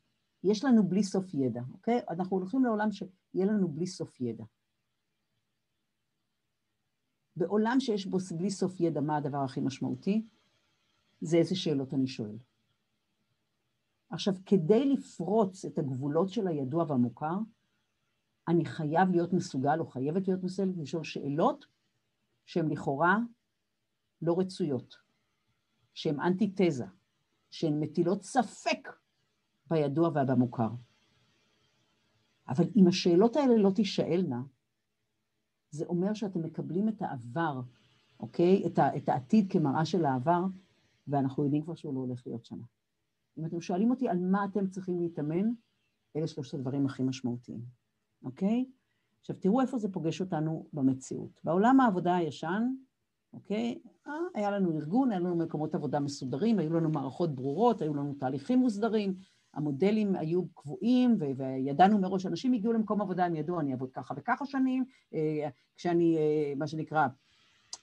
יש 0.44 0.64
לנו 0.64 0.88
בלי 0.88 1.02
סוף 1.02 1.34
ידע, 1.34 1.60
אוקיי? 1.72 2.00
אנחנו 2.08 2.36
הולכים 2.36 2.64
לעולם 2.64 2.92
שיהיה 2.92 3.46
לנו 3.46 3.68
בלי 3.68 3.86
סוף 3.86 4.20
ידע. 4.20 4.44
בעולם 7.36 7.76
שיש 7.80 8.06
בו 8.06 8.18
בלי 8.36 8.50
סוף 8.50 8.80
ידע, 8.80 9.00
מה 9.00 9.16
הדבר 9.16 9.38
הכי 9.44 9.60
משמעותי? 9.60 10.26
זה 11.20 11.36
איזה 11.36 11.56
שאלות 11.56 11.94
אני 11.94 12.06
שואל. 12.06 12.38
עכשיו, 14.10 14.34
כדי 14.46 14.84
לפרוץ 14.84 15.64
את 15.64 15.78
הגבולות 15.78 16.28
של 16.28 16.48
הידוע 16.48 16.84
והמוכר, 16.88 17.34
אני 18.48 18.64
חייב 18.64 19.10
להיות 19.10 19.32
מסוגל 19.32 19.78
או 19.78 19.86
חייבת 19.86 20.28
להיות 20.28 20.42
מסוגלת 20.42 20.76
לשאול 20.76 21.04
שאלות 21.04 21.66
שהן 22.46 22.70
לכאורה 22.70 23.16
לא 24.22 24.38
רצויות, 24.38 24.94
שהן 25.94 26.20
אנטיתזה, 26.20 26.86
שהן 27.50 27.80
מטילות 27.80 28.22
ספק 28.22 28.88
בידוע 29.66 30.08
ובמוכר. 30.08 30.70
אבל 32.48 32.64
אם 32.76 32.88
השאלות 32.88 33.36
האלה 33.36 33.56
לא 33.56 33.70
תישאלנה, 33.70 34.42
זה 35.70 35.86
אומר 35.86 36.14
שאתם 36.14 36.42
מקבלים 36.42 36.88
את 36.88 37.02
העבר, 37.02 37.60
אוקיי? 38.20 38.66
את, 38.66 38.78
ה, 38.78 38.96
את 38.96 39.08
העתיד 39.08 39.52
כמראה 39.52 39.84
של 39.84 40.04
העבר, 40.04 40.42
ואנחנו 41.08 41.44
יודעים 41.44 41.62
כבר 41.62 41.74
שהוא 41.74 41.94
לא 41.94 42.00
הולך 42.00 42.26
להיות 42.26 42.44
שנה. 42.44 42.64
אם 43.38 43.46
אתם 43.46 43.60
שואלים 43.60 43.90
אותי 43.90 44.08
על 44.08 44.18
מה 44.18 44.44
אתם 44.44 44.66
צריכים 44.68 45.00
להתאמן, 45.00 45.50
אלה 46.16 46.26
שלושת 46.26 46.54
הדברים 46.54 46.86
הכי 46.86 47.02
משמעותיים, 47.02 47.60
אוקיי? 48.22 48.70
עכשיו 49.20 49.36
תראו 49.36 49.60
איפה 49.60 49.78
זה 49.78 49.92
פוגש 49.92 50.20
אותנו 50.20 50.66
במציאות. 50.72 51.40
בעולם 51.44 51.80
העבודה 51.80 52.16
הישן, 52.16 52.62
אוקיי? 53.32 53.78
אה, 54.08 54.12
היה 54.34 54.50
לנו 54.50 54.72
ארגון, 54.72 55.10
היה 55.10 55.20
לנו 55.20 55.36
מקומות 55.36 55.74
עבודה 55.74 56.00
מסודרים, 56.00 56.58
היו 56.58 56.74
לנו 56.74 56.90
מערכות 56.90 57.34
ברורות, 57.34 57.82
היו 57.82 57.94
לנו 57.94 58.14
תהליכים 58.14 58.58
מוסדרים, 58.58 59.14
המודלים 59.54 60.16
היו 60.16 60.48
קבועים, 60.54 61.16
וידענו 61.36 61.98
מראש, 61.98 62.26
אנשים 62.26 62.52
הגיעו 62.52 62.72
למקום 62.72 63.00
עבודה, 63.00 63.24
הם 63.24 63.36
ידעו, 63.36 63.60
אני 63.60 63.72
אעבוד 63.72 63.90
ככה 63.92 64.14
וככה 64.16 64.46
שנים, 64.46 64.84
אה, 65.14 65.48
כשאני, 65.76 66.16
אה, 66.18 66.52
מה 66.56 66.66
שנקרא, 66.66 67.06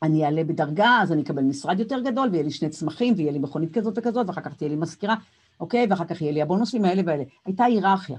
אני 0.03 0.25
אעלה 0.25 0.43
בדרגה, 0.43 0.99
אז 1.01 1.11
אני 1.11 1.21
אקבל 1.21 1.43
משרד 1.43 1.79
יותר 1.79 1.99
גדול, 1.99 2.29
ויהיה 2.31 2.43
לי 2.43 2.51
שני 2.51 2.69
צמחים, 2.69 3.13
ויהיה 3.17 3.31
לי 3.31 3.39
מכונית 3.39 3.73
כזאת 3.73 3.97
וכזאת, 3.97 4.27
ואחר 4.27 4.41
כך 4.41 4.55
תהיה 4.55 4.69
לי 4.69 4.75
מזכירה, 4.75 5.15
אוקיי? 5.59 5.87
ואחר 5.89 6.05
כך 6.05 6.21
יהיה 6.21 6.31
לי 6.31 6.41
הבונוסים 6.41 6.85
האלה 6.85 7.01
והאלה. 7.05 7.23
הייתה 7.45 7.63
היררכיה. 7.63 8.17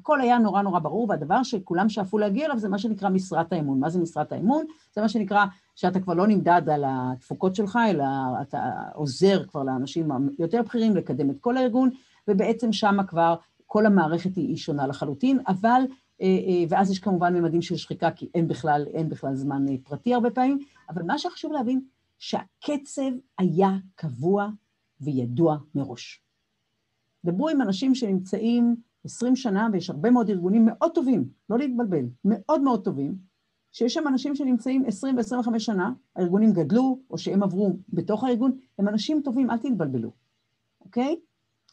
הכל 0.00 0.20
היה 0.20 0.38
נורא 0.38 0.62
נורא 0.62 0.78
ברור, 0.78 1.06
והדבר 1.08 1.42
שכולם 1.42 1.88
שאפו 1.88 2.18
להגיע 2.18 2.46
אליו 2.46 2.58
זה 2.58 2.68
מה 2.68 2.78
שנקרא 2.78 3.08
משרת 3.08 3.52
האמון. 3.52 3.80
מה 3.80 3.90
זה 3.90 3.98
משרת 4.00 4.32
האמון? 4.32 4.64
זה 4.94 5.00
מה 5.00 5.08
שנקרא 5.08 5.44
שאתה 5.74 6.00
כבר 6.00 6.14
לא 6.14 6.26
נמדד 6.26 6.62
על 6.68 6.84
התפוקות 6.86 7.54
שלך, 7.54 7.78
אלא 7.90 8.04
אתה 8.42 8.72
עוזר 8.94 9.44
כבר 9.44 9.62
לאנשים 9.62 10.08
יותר 10.38 10.62
בכירים 10.62 10.96
לקדם 10.96 11.30
את 11.30 11.36
כל 11.40 11.56
הארגון, 11.56 11.90
ובעצם 12.28 12.72
שמה 12.72 13.04
כבר 13.04 13.34
כל 13.66 13.86
המערכת 13.86 14.36
היא 14.36 14.56
שונה 14.56 14.86
לחלוטין, 14.86 15.40
אבל, 15.48 15.82
אה, 16.22 16.26
אה, 16.26 16.64
ואז 16.68 16.90
יש 16.90 16.98
כמובן 16.98 17.34
ממדים 17.34 17.62
של 17.62 17.76
שחיקה, 17.76 18.10
כי 18.10 18.28
אין 18.34 18.48
בכלל, 18.48 18.86
אין 18.94 19.08
בכלל 19.08 19.34
זמן 19.34 19.68
אה, 19.68 19.74
פרטי 19.84 20.14
הרבה 20.14 20.30
פעמים, 20.30 20.58
אבל 20.90 21.02
מה 21.02 21.18
שחשוב 21.18 21.52
להבין, 21.52 21.80
שהקצב 22.18 23.10
היה 23.38 23.70
קבוע 23.94 24.48
וידוע 25.00 25.56
מראש. 25.74 26.22
דברו 27.24 27.48
עם 27.48 27.62
אנשים 27.62 27.94
שנמצאים 27.94 28.76
20 29.06 29.36
שנה, 29.36 29.68
ויש 29.72 29.90
הרבה 29.90 30.10
מאוד 30.10 30.30
ארגונים 30.30 30.64
מאוד 30.66 30.90
טובים, 30.94 31.28
לא 31.50 31.58
להתבלבל, 31.58 32.04
מאוד 32.24 32.60
מאוד 32.60 32.84
טובים, 32.84 33.16
שיש 33.72 33.94
שם 33.94 34.08
אנשים 34.08 34.34
שנמצאים 34.34 34.84
20 34.86 35.16
ו-25 35.16 35.58
שנה, 35.58 35.92
הארגונים 36.16 36.52
גדלו, 36.52 36.98
או 37.10 37.18
שהם 37.18 37.42
עברו 37.42 37.76
בתוך 37.88 38.24
הארגון, 38.24 38.52
הם 38.78 38.88
אנשים 38.88 39.20
טובים, 39.24 39.50
אל 39.50 39.58
תתבלבלו, 39.58 40.10
אוקיי? 40.80 41.16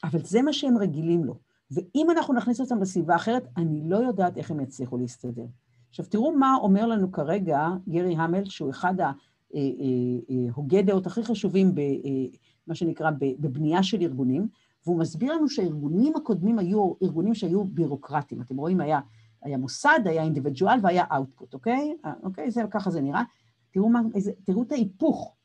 אבל 0.04 0.20
זה 0.24 0.42
מה 0.42 0.54
שהם 0.54 0.78
רגילים 0.78 1.24
לו. 1.24 1.40
ואם 1.72 2.08
אנחנו 2.12 2.34
נכניס 2.34 2.62
אותם 2.62 2.82
לסביבה 2.82 3.16
אחרת, 3.16 3.48
אני 3.58 3.82
לא 3.86 3.98
יודעת 3.98 4.38
איך 4.38 4.52
הם 4.52 4.60
יצליחו 4.60 4.98
להסתדר. 4.98 5.46
עכשיו, 5.90 6.06
תראו 6.06 6.32
מה 6.32 6.56
אומר 6.62 6.88
לנו 6.88 7.12
כרגע 7.12 7.68
גרי 7.90 8.16
המל, 8.16 8.46
שהוא 8.46 8.70
אחד 8.70 8.94
ההוגי 9.00 10.76
אה, 10.76 10.80
אה, 10.80 10.82
אה, 10.82 10.82
דעות 10.82 11.08
הכי 11.08 11.24
חשובים 11.24 11.76
במה 11.76 12.76
שנקרא 12.76 13.12
בבנייה 13.20 13.84
של 13.84 14.02
ארגונים, 14.02 14.48
והוא 14.86 15.00
מסביר 15.00 15.34
לנו 15.34 15.50
שהארגונים 15.50 16.16
הקודמים 16.16 16.60
היו 16.60 16.94
ארגונים 17.04 17.36
שהיו 17.36 17.64
בירוקרטיים. 17.64 18.42
אתם 18.42 18.58
רואים, 18.58 18.82
היה, 18.82 19.00
היה 19.42 19.58
מוסד, 19.58 20.00
היה 20.06 20.24
אינדיבידואל 20.24 20.80
והיה 20.84 21.06
אאוטפוט, 21.12 21.54
אוקיי? 21.54 21.98
אוקיי? 22.24 22.52
זה, 22.52 22.62
ככה 22.72 22.92
זה 22.92 23.02
נראה. 23.02 23.24
תראו, 23.72 23.90
מה, 23.90 24.02
איזה, 24.16 24.32
תראו 24.44 24.64
את 24.64 24.72
ההיפוך. 24.72 25.36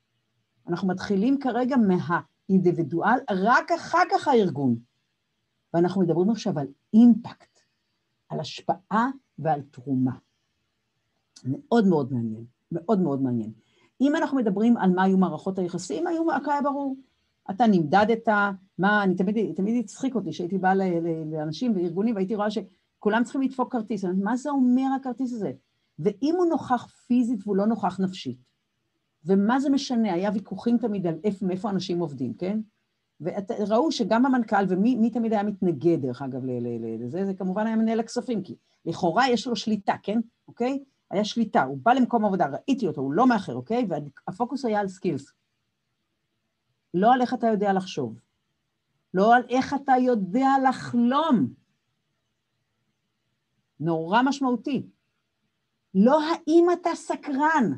אנחנו 0.68 0.88
מתחילים 0.88 1.38
כרגע 1.40 1.76
מהאינדיבידואל, 1.76 3.18
רק 3.30 3.72
אחר 3.72 4.02
כך 4.10 4.28
הארגון. 4.28 4.76
ואנחנו 5.74 6.00
מדברים 6.00 6.30
עכשיו 6.30 6.58
על 6.58 6.66
אימפקט, 6.94 7.60
על 8.28 8.40
השפעה 8.40 9.08
ועל 9.38 9.62
תרומה. 9.62 10.12
מאוד 11.44 11.86
מאוד 11.86 12.12
מעניין, 12.12 12.44
מאוד 12.72 13.00
מאוד 13.00 13.22
מעניין. 13.22 13.52
אם 14.00 14.16
אנחנו 14.16 14.36
מדברים 14.36 14.76
על 14.76 14.90
מה 14.90 15.02
היו 15.02 15.18
מערכות 15.18 15.58
היחסים, 15.58 16.06
היה 16.06 16.62
ברור. 16.62 16.96
אתה 17.50 17.66
נמדדת, 17.66 18.28
מה, 18.78 19.02
אני 19.02 19.14
תמיד, 19.14 19.54
תמיד 19.56 19.84
הצחיק 19.84 20.14
אותי 20.14 20.32
שהייתי 20.32 20.58
באה 20.58 20.74
לאנשים 21.32 21.76
וארגונים 21.76 22.14
והייתי 22.14 22.34
רואה 22.34 22.48
שכולם 22.50 23.24
צריכים 23.24 23.42
לדפוק 23.42 23.72
כרטיס, 23.72 24.04
אומרת, 24.04 24.18
מה 24.22 24.36
זה 24.36 24.50
אומר 24.50 24.86
הכרטיס 25.00 25.32
הזה? 25.32 25.52
ואם 25.98 26.34
הוא 26.38 26.46
נוכח 26.46 26.86
פיזית 27.06 27.40
והוא 27.44 27.56
לא 27.56 27.66
נוכח 27.66 28.00
נפשית, 28.00 28.38
ומה 29.24 29.60
זה 29.60 29.70
משנה, 29.70 30.12
היה 30.12 30.30
ויכוחים 30.34 30.78
תמיד 30.78 31.06
על 31.06 31.14
איפה, 31.24 31.46
מאיפה 31.46 31.70
אנשים 31.70 32.00
עובדים, 32.00 32.34
כן? 32.34 32.60
וראו 33.20 33.92
שגם 33.92 34.26
המנכ"ל, 34.26 34.64
ומי 34.68 35.10
תמיד 35.10 35.32
היה 35.32 35.42
מתנגד, 35.42 36.02
דרך 36.02 36.22
אגב, 36.22 36.40
לזה, 37.00 37.24
זה 37.24 37.34
כמובן 37.34 37.66
היה 37.66 37.76
מנהל 37.76 38.00
הכספים, 38.00 38.42
כי 38.42 38.54
לכאורה 38.86 39.30
יש 39.30 39.46
לו 39.46 39.56
שליטה, 39.56 39.94
כן? 40.02 40.20
אוקיי? 40.48 40.78
היה 41.10 41.24
שליטה, 41.24 41.62
הוא 41.62 41.78
בא 41.82 41.92
למקום 41.92 42.24
עבודה, 42.24 42.46
ראיתי 42.46 42.86
אותו, 42.86 43.00
הוא 43.00 43.12
לא 43.12 43.26
מאחר, 43.26 43.54
אוקיי? 43.54 43.86
והפוקוס 43.88 44.64
היה 44.64 44.80
על 44.80 44.88
סקילס. 44.88 45.32
לא 46.94 47.14
על 47.14 47.20
איך 47.20 47.34
אתה 47.34 47.46
יודע 47.46 47.72
לחשוב, 47.72 48.20
לא 49.14 49.36
על 49.36 49.42
איך 49.48 49.74
אתה 49.74 49.92
יודע 50.00 50.48
לחלום. 50.68 51.54
נורא 53.80 54.22
משמעותי. 54.22 54.86
לא 55.94 56.20
האם 56.22 56.66
אתה 56.72 56.90
סקרן, 56.94 57.72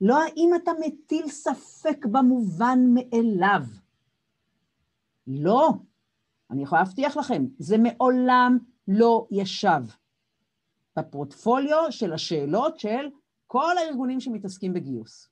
לא 0.00 0.22
האם 0.22 0.50
אתה 0.56 0.70
מטיל 0.80 1.28
ספק 1.28 2.06
במובן 2.06 2.78
מאליו. 2.94 3.62
לא, 5.26 5.68
אני 6.50 6.62
יכולה 6.62 6.82
להבטיח 6.82 7.16
לכם, 7.16 7.44
זה 7.58 7.76
מעולם 7.78 8.58
לא 8.88 9.26
ישב 9.30 9.82
בפורטפוליו 10.98 11.84
של 11.90 12.12
השאלות 12.12 12.78
של 12.78 13.10
כל 13.46 13.78
הארגונים 13.78 14.20
שמתעסקים 14.20 14.72
בגיוס. 14.72 15.28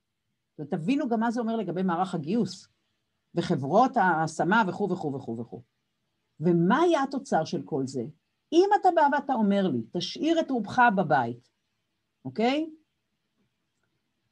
ותבינו 0.58 1.08
גם 1.08 1.20
מה 1.20 1.30
זה 1.30 1.40
אומר 1.40 1.56
לגבי 1.56 1.82
מערך 1.82 2.14
הגיוס. 2.14 2.68
וחברות 3.34 3.96
ההשמה 3.96 4.64
וכו' 4.68 4.90
וכו' 4.90 5.14
וכו' 5.14 5.38
וכו'. 5.38 5.62
ומה 6.40 6.80
היה 6.80 7.02
התוצר 7.02 7.44
של 7.44 7.62
כל 7.62 7.86
זה? 7.86 8.02
אם 8.52 8.68
אתה 8.80 8.88
בא 8.94 9.08
ואתה 9.12 9.32
אומר 9.32 9.68
לי, 9.68 9.82
תשאיר 9.92 10.40
את 10.40 10.50
רובך 10.50 10.78
בבית, 10.96 11.48
אוקיי? 12.24 12.70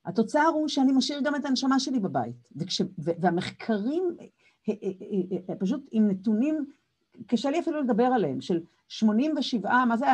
התוצר 0.05 0.47
הוא 0.55 0.69
שאני 0.69 0.93
משאיר 0.93 1.21
גם 1.25 1.37
את 1.37 1.45
הנשמה 1.45 1.81
שלי 1.81 2.01
בבית. 2.01 2.49
וכש, 2.57 2.83
והמחקרים, 2.99 4.17
פשוט 5.59 5.89
עם 5.91 6.09
נתונים 6.11 6.67
קשה 7.27 7.51
לי 7.51 7.61
אפילו 7.61 7.83
לדבר 7.83 8.05
עליהם, 8.05 8.41
של 8.41 8.61
87, 8.89 9.85
מה 9.85 9.97
זה, 9.97 10.07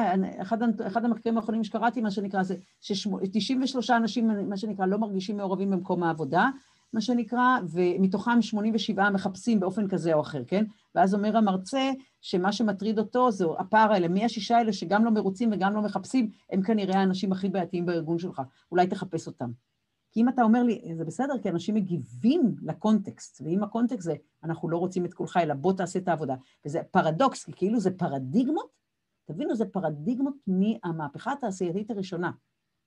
אחד, 0.42 0.58
אחד 0.86 1.04
המחקרים 1.04 1.36
האחרונים 1.36 1.64
שקראתי, 1.64 2.00
מה 2.00 2.10
שנקרא, 2.10 2.42
זה 2.42 2.56
ש-93 2.80 3.96
אנשים, 3.96 4.48
מה 4.48 4.56
שנקרא, 4.56 4.86
לא 4.86 4.98
מרגישים 4.98 5.36
מעורבים 5.36 5.70
במקום 5.70 6.02
העבודה, 6.02 6.50
מה 6.94 7.00
שנקרא, 7.00 7.58
ומתוכם 7.68 8.42
87 8.42 9.10
מחפשים 9.10 9.60
באופן 9.60 9.88
כזה 9.88 10.14
או 10.14 10.20
אחר, 10.20 10.42
כן? 10.46 10.64
ואז 10.94 11.14
אומר 11.14 11.36
המרצה 11.36 11.90
שמה 12.20 12.52
שמטריד 12.52 12.98
אותו 12.98 13.30
זה 13.30 13.44
הפער 13.58 13.92
האלה, 13.92 14.08
מי 14.08 14.24
השישה 14.24 14.56
האלה 14.56 14.72
שגם 14.72 15.04
לא 15.04 15.10
מרוצים 15.10 15.50
וגם 15.52 15.74
לא 15.74 15.82
מחפשים, 15.82 16.30
הם 16.50 16.62
כנראה 16.62 17.00
האנשים 17.00 17.32
הכי 17.32 17.48
בעייתיים 17.48 17.86
בארגון 17.86 18.18
שלך, 18.18 18.42
אולי 18.72 18.86
תחפש 18.86 19.26
אותם. 19.26 19.50
כי 20.12 20.20
אם 20.20 20.28
אתה 20.28 20.42
אומר 20.42 20.62
לי, 20.62 20.94
זה 20.96 21.04
בסדר, 21.04 21.38
כי 21.42 21.50
אנשים 21.50 21.74
מגיבים 21.74 22.54
לקונטקסט, 22.62 23.42
ואם 23.44 23.62
הקונטקסט 23.62 24.02
זה, 24.02 24.14
אנחנו 24.44 24.68
לא 24.68 24.78
רוצים 24.78 25.04
את 25.04 25.14
כולך, 25.14 25.36
אלא 25.36 25.54
בוא 25.54 25.72
תעשה 25.72 25.98
את 25.98 26.08
העבודה. 26.08 26.34
וזה 26.66 26.80
פרדוקס, 26.90 27.44
כי 27.44 27.52
כאילו 27.52 27.80
זה 27.80 27.90
פרדיגמות, 27.90 28.68
תבינו, 29.24 29.54
זה 29.54 29.64
פרדיגמות 29.64 30.34
מהמהפכה 30.46 31.32
התעשייתית 31.32 31.90
הראשונה, 31.90 32.30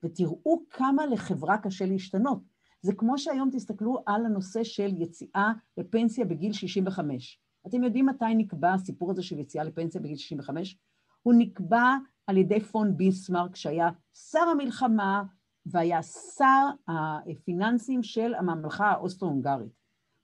ותראו 0.04 0.62
כמה 0.70 1.06
לחברה 1.06 1.58
קשה 1.58 1.86
להשתנות. 1.86 2.57
זה 2.82 2.94
כמו 2.94 3.18
שהיום 3.18 3.50
תסתכלו 3.52 4.04
על 4.06 4.26
הנושא 4.26 4.64
של 4.64 5.02
יציאה 5.02 5.52
לפנסיה 5.78 6.26
בגיל 6.26 6.54
65. 6.54 7.40
אתם 7.68 7.84
יודעים 7.84 8.06
מתי 8.06 8.36
נקבע 8.36 8.74
הסיפור 8.74 9.12
הזה 9.12 9.24
של 9.24 9.40
יציאה 9.40 9.64
לפנסיה 9.64 10.02
בגיל 10.02 10.18
65? 10.18 10.78
הוא 11.22 11.34
נקבע 11.38 11.96
על 12.28 12.38
ידי 12.38 12.60
פון 12.60 12.98
ביסמרק, 12.98 13.56
שהיה 13.56 13.90
שר 14.14 14.40
המלחמה 14.52 15.24
והיה 15.66 16.04
שר 16.04 16.68
הפיננסים 16.88 18.04
של 18.04 18.34
הממלכה 18.34 18.92
האוסטרו-הונגרית. 18.92 19.72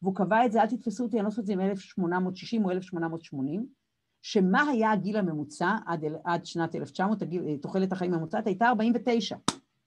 והוא 0.01 0.16
קבע 0.16 0.45
את 0.45 0.51
זה, 0.51 0.62
אל 0.62 0.68
תתפסו 0.68 1.04
אותי, 1.04 1.18
אני 1.18 1.26
לא 1.26 1.30
חושבת 1.30 1.43
את 1.43 1.47
זה 1.47 1.56
מ-1860 1.56 2.64
או 2.64 2.72
1880, 2.72 3.68
שמה 4.22 4.62
היה 4.62 4.91
הגיל 4.91 5.18
הממוצע 5.18 5.76
עד, 5.86 6.04
עד 6.24 6.45
שנת 6.45 6.76
1900, 6.76 7.22
הגיל, 7.22 7.58
תוחלת 7.58 7.91
החיים 7.91 8.14
הממוצעת 8.14 8.47
הייתה 8.47 8.68
49. 8.68 9.36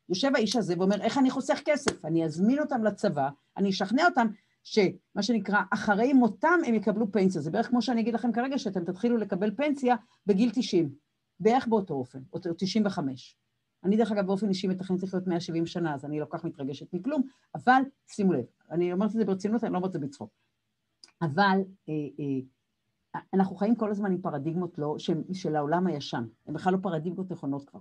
יושב 0.08 0.30
האיש 0.34 0.56
הזה 0.56 0.74
ואומר, 0.78 1.02
איך 1.02 1.18
אני 1.18 1.30
חוסך 1.30 1.60
כסף? 1.64 2.04
אני 2.04 2.24
אזמין 2.24 2.58
אותם 2.58 2.84
לצבא, 2.84 3.28
אני 3.56 3.70
אשכנע 3.70 4.04
אותם 4.04 4.26
שמה 4.62 5.22
שנקרא, 5.22 5.62
אחרי 5.70 6.12
מותם 6.12 6.58
הם 6.66 6.74
יקבלו 6.74 7.12
פנסיה. 7.12 7.40
זה 7.40 7.50
בערך 7.50 7.68
כמו 7.68 7.82
שאני 7.82 8.00
אגיד 8.00 8.14
לכם 8.14 8.32
כרגע, 8.32 8.58
שאתם 8.58 8.84
תתחילו 8.84 9.16
לקבל 9.16 9.54
פנסיה 9.56 9.96
בגיל 10.26 10.50
90, 10.54 10.94
בערך 11.40 11.66
באותו 11.66 11.94
אופן, 11.94 12.18
או 12.32 12.38
95. 12.56 13.36
אני 13.84 13.96
דרך 13.96 14.12
אגב 14.12 14.26
באופן 14.26 14.48
אישי 14.48 14.66
מתכננת 14.66 15.02
לחיות 15.02 15.26
170 15.26 15.66
שנה, 15.66 15.94
אז 15.94 16.04
אני 16.04 16.20
לא 16.20 16.26
כך 16.30 16.44
מתרגשת 16.44 16.92
מכלום, 16.92 17.22
אבל 17.54 17.82
שימו 18.08 18.32
לב, 18.32 18.44
אני 18.70 18.92
אומרת 18.92 19.10
את 19.10 19.16
זה 19.16 19.24
ברצינות, 19.24 19.64
אני 19.64 19.72
לא 19.72 19.76
אומרת 19.76 19.96
את 19.96 20.00
זה 20.00 20.06
בצחוק. 20.06 20.30
אבל 21.22 21.58
אה, 21.88 21.94
אה, 22.20 23.20
אנחנו 23.34 23.56
חיים 23.56 23.74
כל 23.74 23.90
הזמן 23.90 24.12
עם 24.12 24.20
פרדיגמות 24.20 24.78
לא, 24.78 24.94
של, 24.98 25.22
של 25.32 25.56
העולם 25.56 25.86
הישן, 25.86 26.24
הן 26.46 26.54
בכלל 26.54 26.72
לא 26.72 26.78
פרדיגמות 26.82 27.30
נכונות 27.30 27.70
כבר. 27.70 27.80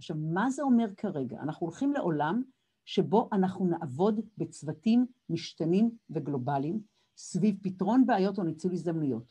עכשיו, 0.00 0.16
מה 0.16 0.50
זה 0.50 0.62
אומר 0.62 0.86
כרגע? 0.96 1.40
אנחנו 1.40 1.66
הולכים 1.66 1.92
לעולם 1.92 2.42
שבו 2.84 3.28
אנחנו 3.32 3.66
נעבוד 3.66 4.20
בצוותים 4.38 5.06
משתנים 5.30 5.90
וגלובליים 6.10 6.80
סביב 7.16 7.56
פתרון 7.62 8.06
בעיות 8.06 8.38
או 8.38 8.42
ניצול 8.42 8.72
הזדמנויות. 8.72 9.22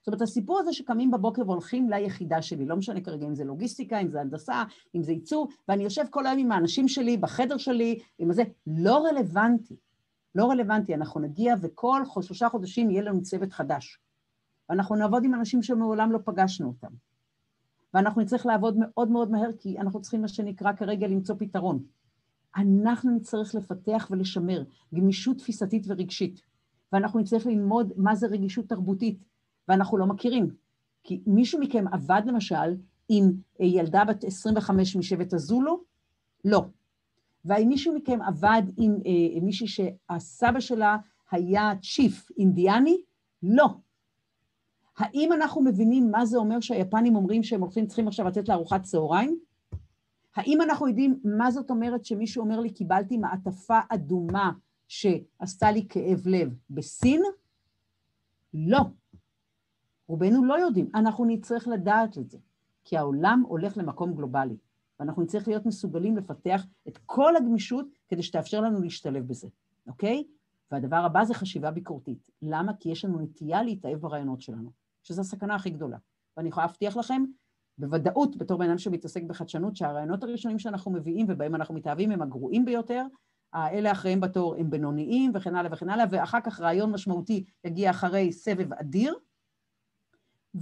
זאת 0.00 0.06
אומרת, 0.06 0.22
הסיפור 0.22 0.58
הזה 0.60 0.72
שקמים 0.72 1.10
בבוקר 1.10 1.42
והולכים 1.46 1.90
ליחידה 1.90 2.42
שלי, 2.42 2.66
לא 2.66 2.76
משנה 2.76 3.00
כרגע 3.00 3.26
אם 3.26 3.34
זה 3.34 3.44
לוגיסטיקה, 3.44 4.00
אם 4.00 4.10
זה 4.10 4.20
הנדסה, 4.20 4.64
אם 4.94 5.02
זה 5.02 5.12
ייצור, 5.12 5.48
ואני 5.68 5.84
יושב 5.84 6.04
כל 6.10 6.26
היום 6.26 6.38
עם 6.38 6.52
האנשים 6.52 6.88
שלי, 6.88 7.16
בחדר 7.16 7.56
שלי, 7.56 7.98
עם 8.18 8.30
הזה, 8.30 8.42
לא 8.66 9.06
רלוונטי. 9.06 9.76
לא 10.34 10.50
רלוונטי, 10.50 10.94
אנחנו 10.94 11.20
נגיע 11.20 11.54
וכל 11.60 12.02
שלושה 12.20 12.48
חודשים 12.48 12.90
יהיה 12.90 13.02
לנו 13.02 13.22
צוות 13.22 13.52
חדש. 13.52 13.98
ואנחנו 14.68 14.96
נעבוד 14.96 15.24
עם 15.24 15.34
אנשים 15.34 15.62
שמעולם 15.62 16.12
לא 16.12 16.18
פגשנו 16.24 16.68
אותם. 16.68 16.94
ואנחנו 17.96 18.22
נצטרך 18.22 18.46
לעבוד 18.46 18.76
מאוד 18.78 19.10
מאוד 19.10 19.30
מהר, 19.30 19.50
כי 19.58 19.78
אנחנו 19.78 20.00
צריכים 20.00 20.22
מה 20.22 20.28
שנקרא 20.28 20.72
כרגע 20.72 21.06
למצוא 21.06 21.34
פתרון. 21.38 21.82
אנחנו 22.56 23.16
נצטרך 23.16 23.54
לפתח 23.54 24.08
ולשמר 24.10 24.62
גמישות 24.94 25.38
תפיסתית 25.38 25.84
ורגשית, 25.86 26.40
ואנחנו 26.92 27.20
נצטרך 27.20 27.46
ללמוד 27.46 27.92
מה 27.96 28.14
זה 28.14 28.26
רגישות 28.26 28.68
תרבותית, 28.68 29.24
ואנחנו 29.68 29.98
לא 29.98 30.06
מכירים. 30.06 30.48
כי 31.04 31.20
מישהו 31.26 31.60
מכם 31.60 31.84
עבד 31.92 32.22
למשל 32.26 32.76
עם 33.08 33.32
ילדה 33.60 34.04
בת 34.04 34.24
25 34.24 34.96
משבט 34.96 35.32
הזולו? 35.32 35.82
לא. 36.44 36.64
והאם 37.44 37.68
מישהו 37.68 37.94
מכם 37.94 38.22
עבד 38.22 38.62
עם 38.76 38.92
אה, 39.06 39.40
מישהי 39.40 39.66
שהסבא 39.66 40.60
שלה 40.60 40.96
היה 41.30 41.72
צ'יף 41.82 42.28
אינדיאני? 42.38 42.96
לא. 43.42 43.66
האם 44.98 45.32
אנחנו 45.32 45.62
מבינים 45.62 46.10
מה 46.10 46.26
זה 46.26 46.38
אומר 46.38 46.60
שהיפנים 46.60 47.16
אומרים 47.16 47.42
שהם 47.42 47.60
הולכים, 47.60 47.86
צריכים 47.86 48.08
עכשיו 48.08 48.26
לתת 48.26 48.48
לארוחת 48.48 48.82
צהריים? 48.82 49.38
האם 50.36 50.62
אנחנו 50.62 50.88
יודעים 50.88 51.20
מה 51.24 51.50
זאת 51.50 51.70
אומרת 51.70 52.04
שמישהו 52.04 52.42
אומר 52.42 52.60
לי, 52.60 52.70
קיבלתי 52.70 53.18
מעטפה 53.18 53.78
אדומה 53.88 54.52
שעשתה 54.88 55.70
לי 55.70 55.86
כאב 55.88 56.22
לב 56.26 56.54
בסין? 56.70 57.22
לא. 58.54 58.80
רובנו 60.08 60.44
לא 60.44 60.54
יודעים, 60.54 60.90
אנחנו 60.94 61.24
נצטרך 61.24 61.68
לדעת 61.68 62.18
את 62.18 62.30
זה, 62.30 62.38
כי 62.84 62.96
העולם 62.96 63.42
הולך 63.48 63.76
למקום 63.76 64.14
גלובלי, 64.14 64.56
ואנחנו 65.00 65.22
נצטרך 65.22 65.48
להיות 65.48 65.66
מסוגלים 65.66 66.16
לפתח 66.16 66.66
את 66.88 66.98
כל 67.06 67.36
הגמישות 67.36 67.86
כדי 68.08 68.22
שתאפשר 68.22 68.60
לנו 68.60 68.80
להשתלב 68.80 69.28
בזה, 69.28 69.48
אוקיי? 69.86 70.24
והדבר 70.70 70.96
הבא 70.96 71.24
זה 71.24 71.34
חשיבה 71.34 71.70
ביקורתית. 71.70 72.30
למה? 72.42 72.72
כי 72.74 72.88
יש 72.88 73.04
לנו 73.04 73.20
נטייה 73.20 73.62
להתאהב 73.62 73.98
ברעיונות 73.98 74.40
שלנו, 74.40 74.70
שזו 75.06 75.20
הסכנה 75.20 75.54
הכי 75.54 75.70
גדולה. 75.70 75.96
ואני 76.36 76.48
יכולה 76.48 76.66
להבטיח 76.66 76.96
לכם, 76.96 77.24
בוודאות, 77.78 78.36
בתור 78.36 78.58
בן 78.58 78.68
אדם 78.68 78.78
שמתעסק 78.78 79.22
בחדשנות, 79.22 79.76
שהרעיונות 79.76 80.22
הראשונים 80.22 80.58
שאנחנו 80.58 80.90
מביאים 80.90 81.26
ובהם 81.28 81.54
אנחנו 81.54 81.74
מתאהבים 81.74 82.10
הם 82.10 82.22
הגרועים 82.22 82.64
ביותר, 82.64 83.06
האלה 83.52 83.92
אחריהם 83.92 84.20
בתור 84.20 84.56
הם 84.56 84.70
בינוניים 84.70 85.32
וכן 85.34 85.54
הלאה 85.54 85.72
וכן 85.72 85.90
הלאה, 85.90 86.04
ואחר 86.10 86.40
כך 86.40 86.60
רעיון 86.60 86.92
משמעותי 86.92 87.44
יגיע 87.64 87.90
אחרי 87.90 88.32
סבב 88.32 88.72
אדיר, 88.72 89.14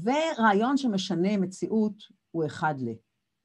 ורעיון 0.02 0.76
שמשנה 0.76 1.36
מציאות 1.36 2.02
הוא 2.30 2.46
אחד 2.46 2.74
ל. 2.80 2.88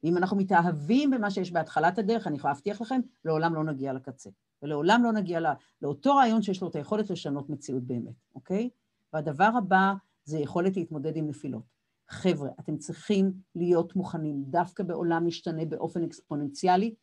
ואם 0.02 0.16
אנחנו 0.16 0.36
מתאהבים 0.36 1.10
במה 1.10 1.30
שיש 1.30 1.52
בהתחלת 1.52 1.98
הדרך, 1.98 2.26
אני 2.26 2.36
יכולה 2.36 2.52
להבטיח 2.52 2.80
לכם, 2.80 3.00
לעולם 3.24 3.54
לא 3.54 3.64
נגיע 3.64 3.92
לקצה. 3.92 4.30
ולעולם 4.62 5.04
לא 5.04 5.12
נגיע 5.12 5.40
לא, 5.40 5.50
לאותו 5.82 6.14
רעיון 6.14 6.42
שיש 6.42 6.62
לו 6.62 6.68
את 6.68 6.76
היכולת 6.76 7.10
לשנות 7.10 7.50
מציאות 7.50 7.82
באמת, 7.82 8.14
אוקיי? 8.34 8.70
והדבר 9.12 9.50
הבא 9.58 9.94
זה 10.24 10.38
יכולת 10.38 10.76
להתמודד 10.76 11.16
עם 11.16 11.26
נפילות. 11.26 11.62
חבר'ה, 12.08 12.50
אתם 12.60 12.76
צריכים 12.76 13.32
להיות 13.54 13.96
מוכנים 13.96 14.44
דווקא 14.44 14.82
בעולם 14.82 15.26
משתנה 15.26 15.64
באופן 15.64 16.02
אקספוננציאלי, 16.02 16.94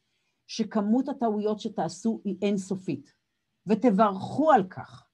שכמות 0.47 1.09
הטעויות 1.09 1.59
שתעשו 1.59 2.21
היא 2.23 2.37
אינסופית. 2.41 3.13
ותברכו 3.67 4.51
על 4.51 4.63
כך, 4.63 5.07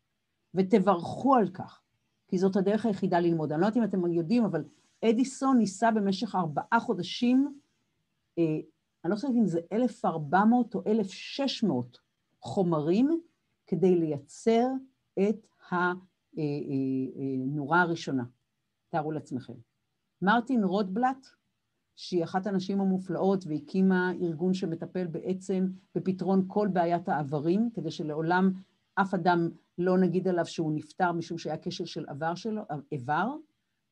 ותברכו 0.53 1.35
על 1.35 1.49
כך. 1.49 1.81
כי 2.27 2.37
זאת 2.37 2.55
הדרך 2.55 2.85
היחידה 2.85 3.19
ללמוד. 3.19 3.51
אני 3.51 3.61
לא 3.61 3.65
יודעת 3.65 3.77
אם 3.77 3.83
אתם 3.83 4.13
יודעים, 4.13 4.45
אבל 4.45 4.63
אדיסון 5.05 5.57
ניסה 5.57 5.91
במשך 5.91 6.35
ארבעה 6.35 6.79
חודשים, 6.79 7.59
אה, 8.37 8.43
אני 9.03 9.11
לא 9.11 9.15
חושבת 9.15 9.31
אם 9.35 9.47
זה 9.47 9.59
1,400 9.71 10.75
או 10.75 10.83
1,600 10.87 11.97
חומרים 12.41 13.21
כדי 13.67 13.95
לייצר 13.95 14.67
את 15.19 15.47
הנורה 16.35 17.81
הראשונה. 17.81 18.23
תארו 18.89 19.11
לעצמכם. 19.11 19.53
מרטין 20.21 20.63
רוטבלט, 20.63 21.27
שהיא 21.95 22.23
אחת 22.23 22.47
הנשים 22.47 22.81
המופלאות 22.81 23.43
והקימה 23.47 24.11
ארגון 24.21 24.53
שמטפל 24.53 25.07
בעצם 25.07 25.67
בפתרון 25.95 26.45
כל 26.47 26.67
בעיית 26.73 27.09
העברים, 27.09 27.69
כדי 27.73 27.91
שלעולם 27.91 28.53
אף 28.95 29.13
אדם 29.13 29.49
לא 29.77 29.97
נגיד 29.97 30.27
עליו 30.27 30.45
שהוא 30.45 30.71
נפטר 30.75 31.11
משום 31.11 31.37
שהיה 31.37 31.57
כשל 31.61 31.85
של 31.85 32.05
עבר 32.07 32.35
שלו, 32.35 32.61
איבר, 32.91 33.27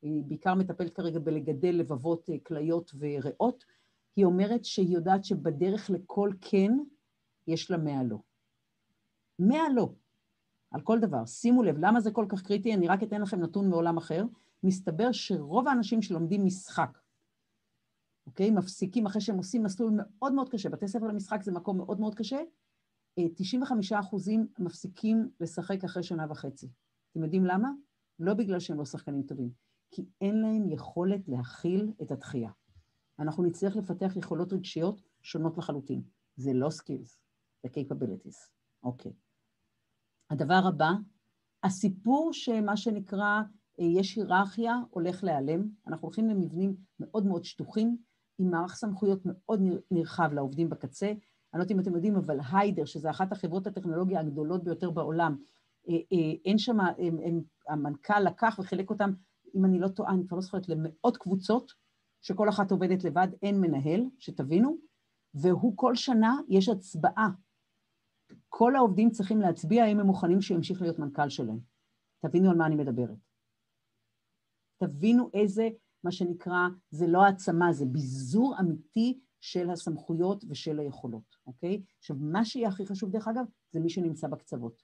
היא 0.01 0.23
בעיקר 0.23 0.55
מטפלת 0.55 0.93
כרגע 0.93 1.19
בלגדל 1.19 1.75
לבבות 1.75 2.29
אה, 2.29 2.35
כליות 2.43 2.91
וריאות, 2.99 3.65
היא 4.15 4.25
אומרת 4.25 4.65
שהיא 4.65 4.93
יודעת 4.93 5.25
שבדרך 5.25 5.89
לכל 5.89 6.31
כן 6.41 6.71
יש 7.47 7.71
לה 7.71 7.77
מאה 7.77 8.03
לא. 8.03 8.17
מאה 9.39 9.69
לא, 9.75 9.89
על 10.71 10.81
כל 10.81 10.99
דבר. 10.99 11.25
שימו 11.25 11.63
לב, 11.63 11.75
למה 11.79 11.99
זה 11.99 12.11
כל 12.11 12.25
כך 12.29 12.41
קריטי? 12.41 12.73
אני 12.73 12.87
רק 12.87 13.03
אתן 13.03 13.21
לכם 13.21 13.39
נתון 13.39 13.69
מעולם 13.69 13.97
אחר. 13.97 14.25
מסתבר 14.63 15.11
שרוב 15.11 15.67
האנשים 15.67 16.01
שלומדים 16.01 16.45
משחק, 16.45 16.97
אוקיי? 18.27 18.51
מפסיקים 18.51 19.05
אחרי 19.05 19.21
שהם 19.21 19.37
עושים 19.37 19.63
מסלול 19.63 19.91
מאוד 19.95 20.33
מאוד 20.33 20.49
קשה. 20.49 20.69
בתי 20.69 20.87
ספר 20.87 21.07
למשחק 21.07 21.43
זה 21.43 21.51
מקום 21.51 21.77
מאוד 21.77 21.99
מאוד 21.99 22.15
קשה, 22.15 22.37
95 23.35 23.93
אחוזים 23.93 24.47
מפסיקים 24.59 25.29
לשחק 25.39 25.83
אחרי 25.83 26.03
שנה 26.03 26.25
וחצי. 26.29 26.69
אתם 27.11 27.23
יודעים 27.23 27.45
למה? 27.45 27.69
לא 28.19 28.33
בגלל 28.33 28.59
שהם 28.59 28.77
לא 28.77 28.85
שחקנים 28.85 29.23
טובים, 29.23 29.49
כי 29.91 30.05
אין 30.21 30.41
להם 30.41 30.69
יכולת 30.69 31.27
להכיל 31.27 31.91
את 32.01 32.11
התחייה. 32.11 32.51
אנחנו 33.19 33.43
נצטרך 33.43 33.75
לפתח 33.75 34.15
יכולות 34.15 34.53
רגשיות 34.53 35.01
שונות 35.21 35.57
לחלוטין. 35.57 36.01
זה 36.35 36.53
לא 36.53 36.67
skills, 36.67 37.17
זה 37.63 37.69
capabilities. 37.69 38.49
אוקיי. 38.83 39.13
הדבר 40.31 40.61
הבא, 40.67 40.91
הסיפור 41.63 42.29
שמה 42.33 42.77
שנקרא 42.77 43.41
יש 43.79 44.15
היררכיה, 44.15 44.75
הולך 44.89 45.23
להיעלם, 45.23 45.67
אנחנו 45.87 46.05
הולכים 46.07 46.29
למבנים 46.29 46.75
מאוד 46.99 47.25
מאוד 47.25 47.43
שטוחים, 47.43 47.97
עם 48.39 48.51
מערך 48.51 48.75
סמכויות 48.75 49.21
מאוד 49.25 49.61
נרחב 49.91 50.29
לעובדים 50.33 50.69
בקצה. 50.69 51.07
אני 51.07 51.15
לא 51.53 51.59
יודעת 51.59 51.71
אם 51.71 51.79
אתם 51.79 51.95
יודעים, 51.95 52.15
אבל 52.15 52.39
היידר, 52.51 52.85
שזו 52.85 53.09
אחת 53.09 53.31
החברות 53.31 53.67
הטכנולוגיה 53.67 54.19
הגדולות 54.19 54.63
ביותר 54.63 54.91
בעולם, 54.91 55.37
אין 56.45 56.57
שם, 56.57 56.77
המנכ"ל 57.69 58.19
לקח 58.19 58.59
וחילק 58.59 58.89
אותם, 58.89 59.11
אם 59.55 59.65
אני 59.65 59.79
לא 59.79 59.87
טועה, 59.87 60.13
אני 60.13 60.27
כבר 60.27 60.37
לא 60.37 60.41
זוכרת, 60.41 60.69
למאות 60.69 61.17
קבוצות, 61.17 61.71
שכל 62.21 62.49
אחת 62.49 62.71
עובדת 62.71 63.03
לבד, 63.03 63.27
אין 63.41 63.61
מנהל, 63.61 64.05
שתבינו, 64.19 64.77
והוא 65.33 65.73
כל 65.75 65.95
שנה, 65.95 66.35
יש 66.49 66.69
הצבעה. 66.69 67.29
כל 68.49 68.75
העובדים 68.75 69.09
צריכים 69.09 69.41
להצביע 69.41 69.83
האם 69.83 69.99
הם 69.99 70.05
מוכנים 70.05 70.41
שימשיך 70.41 70.81
להיות 70.81 70.99
מנכ"ל 70.99 71.29
שלהם. 71.29 71.59
תבינו 72.19 72.49
על 72.49 72.57
מה 72.57 72.65
אני 72.65 72.75
מדברת. 72.75 73.17
תבינו 74.77 75.29
איזה, 75.33 75.69
מה 76.03 76.11
שנקרא, 76.11 76.67
זה 76.89 77.07
לא 77.07 77.25
העצמה, 77.25 77.73
זה 77.73 77.85
ביזור 77.85 78.59
אמיתי 78.59 79.19
של 79.39 79.69
הסמכויות 79.69 80.43
ושל 80.49 80.79
היכולות, 80.79 81.35
אוקיי? 81.47 81.83
עכשיו, 81.99 82.15
מה 82.19 82.45
שיהיה 82.45 82.69
הכי 82.69 82.85
חשוב, 82.85 83.11
דרך 83.11 83.27
אגב, 83.27 83.45
זה 83.71 83.79
מי 83.79 83.89
שנמצא 83.89 84.27
בקצוות. 84.27 84.83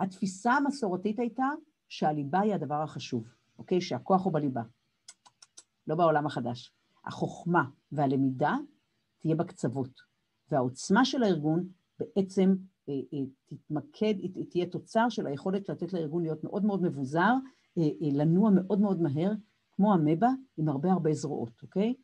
התפיסה 0.00 0.52
המסורתית 0.52 1.18
הייתה 1.18 1.46
שהליבה 1.88 2.40
היא 2.40 2.54
הדבר 2.54 2.82
החשוב, 2.82 3.28
אוקיי? 3.58 3.80
שהכוח 3.80 4.24
הוא 4.24 4.32
בליבה, 4.32 4.62
לא 5.86 5.94
בעולם 5.94 6.26
החדש. 6.26 6.72
החוכמה 7.04 7.64
והלמידה 7.92 8.56
תהיה 9.18 9.34
בקצוות, 9.34 10.00
והעוצמה 10.50 11.04
של 11.04 11.22
הארגון 11.22 11.68
בעצם 12.00 12.54
אה, 12.88 12.94
אה, 13.14 13.24
תתמקד, 13.46 14.14
תהיה 14.50 14.66
תוצר 14.66 15.08
של 15.08 15.26
היכולת 15.26 15.68
לתת 15.68 15.92
לארגון 15.92 16.22
להיות 16.22 16.44
מאוד 16.44 16.64
מאוד 16.64 16.82
מבוזר, 16.82 17.34
אה, 17.78 17.88
לנוע 18.00 18.50
מאוד 18.50 18.80
מאוד 18.80 19.02
מהר, 19.02 19.32
כמו 19.72 19.94
אמבה, 19.94 20.28
עם 20.56 20.68
הרבה 20.68 20.92
הרבה 20.92 21.12
זרועות, 21.12 21.62
אוקיי? 21.62 21.94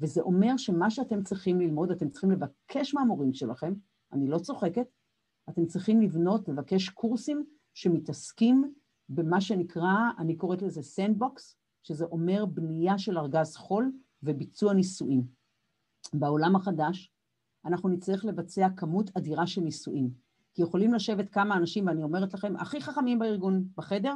וזה 0.00 0.20
אומר 0.20 0.56
שמה 0.56 0.90
שאתם 0.90 1.22
צריכים 1.22 1.60
ללמוד, 1.60 1.90
אתם 1.90 2.10
צריכים 2.10 2.30
לבקש 2.30 2.94
מהמורים 2.94 3.32
שלכם, 3.32 3.74
אני 4.12 4.28
לא 4.28 4.38
צוחקת, 4.38 4.86
אתם 5.48 5.66
צריכים 5.66 6.00
לבנות, 6.00 6.48
לבקש 6.48 6.88
קורסים 6.88 7.44
שמתעסקים 7.74 8.74
במה 9.08 9.40
שנקרא, 9.40 9.94
אני 10.18 10.36
קוראת 10.36 10.62
לזה 10.62 10.82
sandbox, 10.82 11.56
שזה 11.82 12.04
אומר 12.04 12.46
בנייה 12.46 12.98
של 12.98 13.18
ארגז 13.18 13.56
חול 13.56 13.92
וביצוע 14.22 14.72
ניסויים. 14.72 15.26
בעולם 16.14 16.56
החדש 16.56 17.12
אנחנו 17.66 17.88
נצטרך 17.88 18.24
לבצע 18.24 18.68
כמות 18.76 19.10
אדירה 19.16 19.46
של 19.46 19.60
ניסויים, 19.60 20.10
כי 20.54 20.62
יכולים 20.62 20.94
לשבת 20.94 21.28
כמה 21.28 21.56
אנשים, 21.56 21.86
ואני 21.86 22.02
אומרת 22.02 22.34
לכם, 22.34 22.56
הכי 22.56 22.80
חכמים 22.80 23.18
בארגון 23.18 23.64
בחדר, 23.76 24.14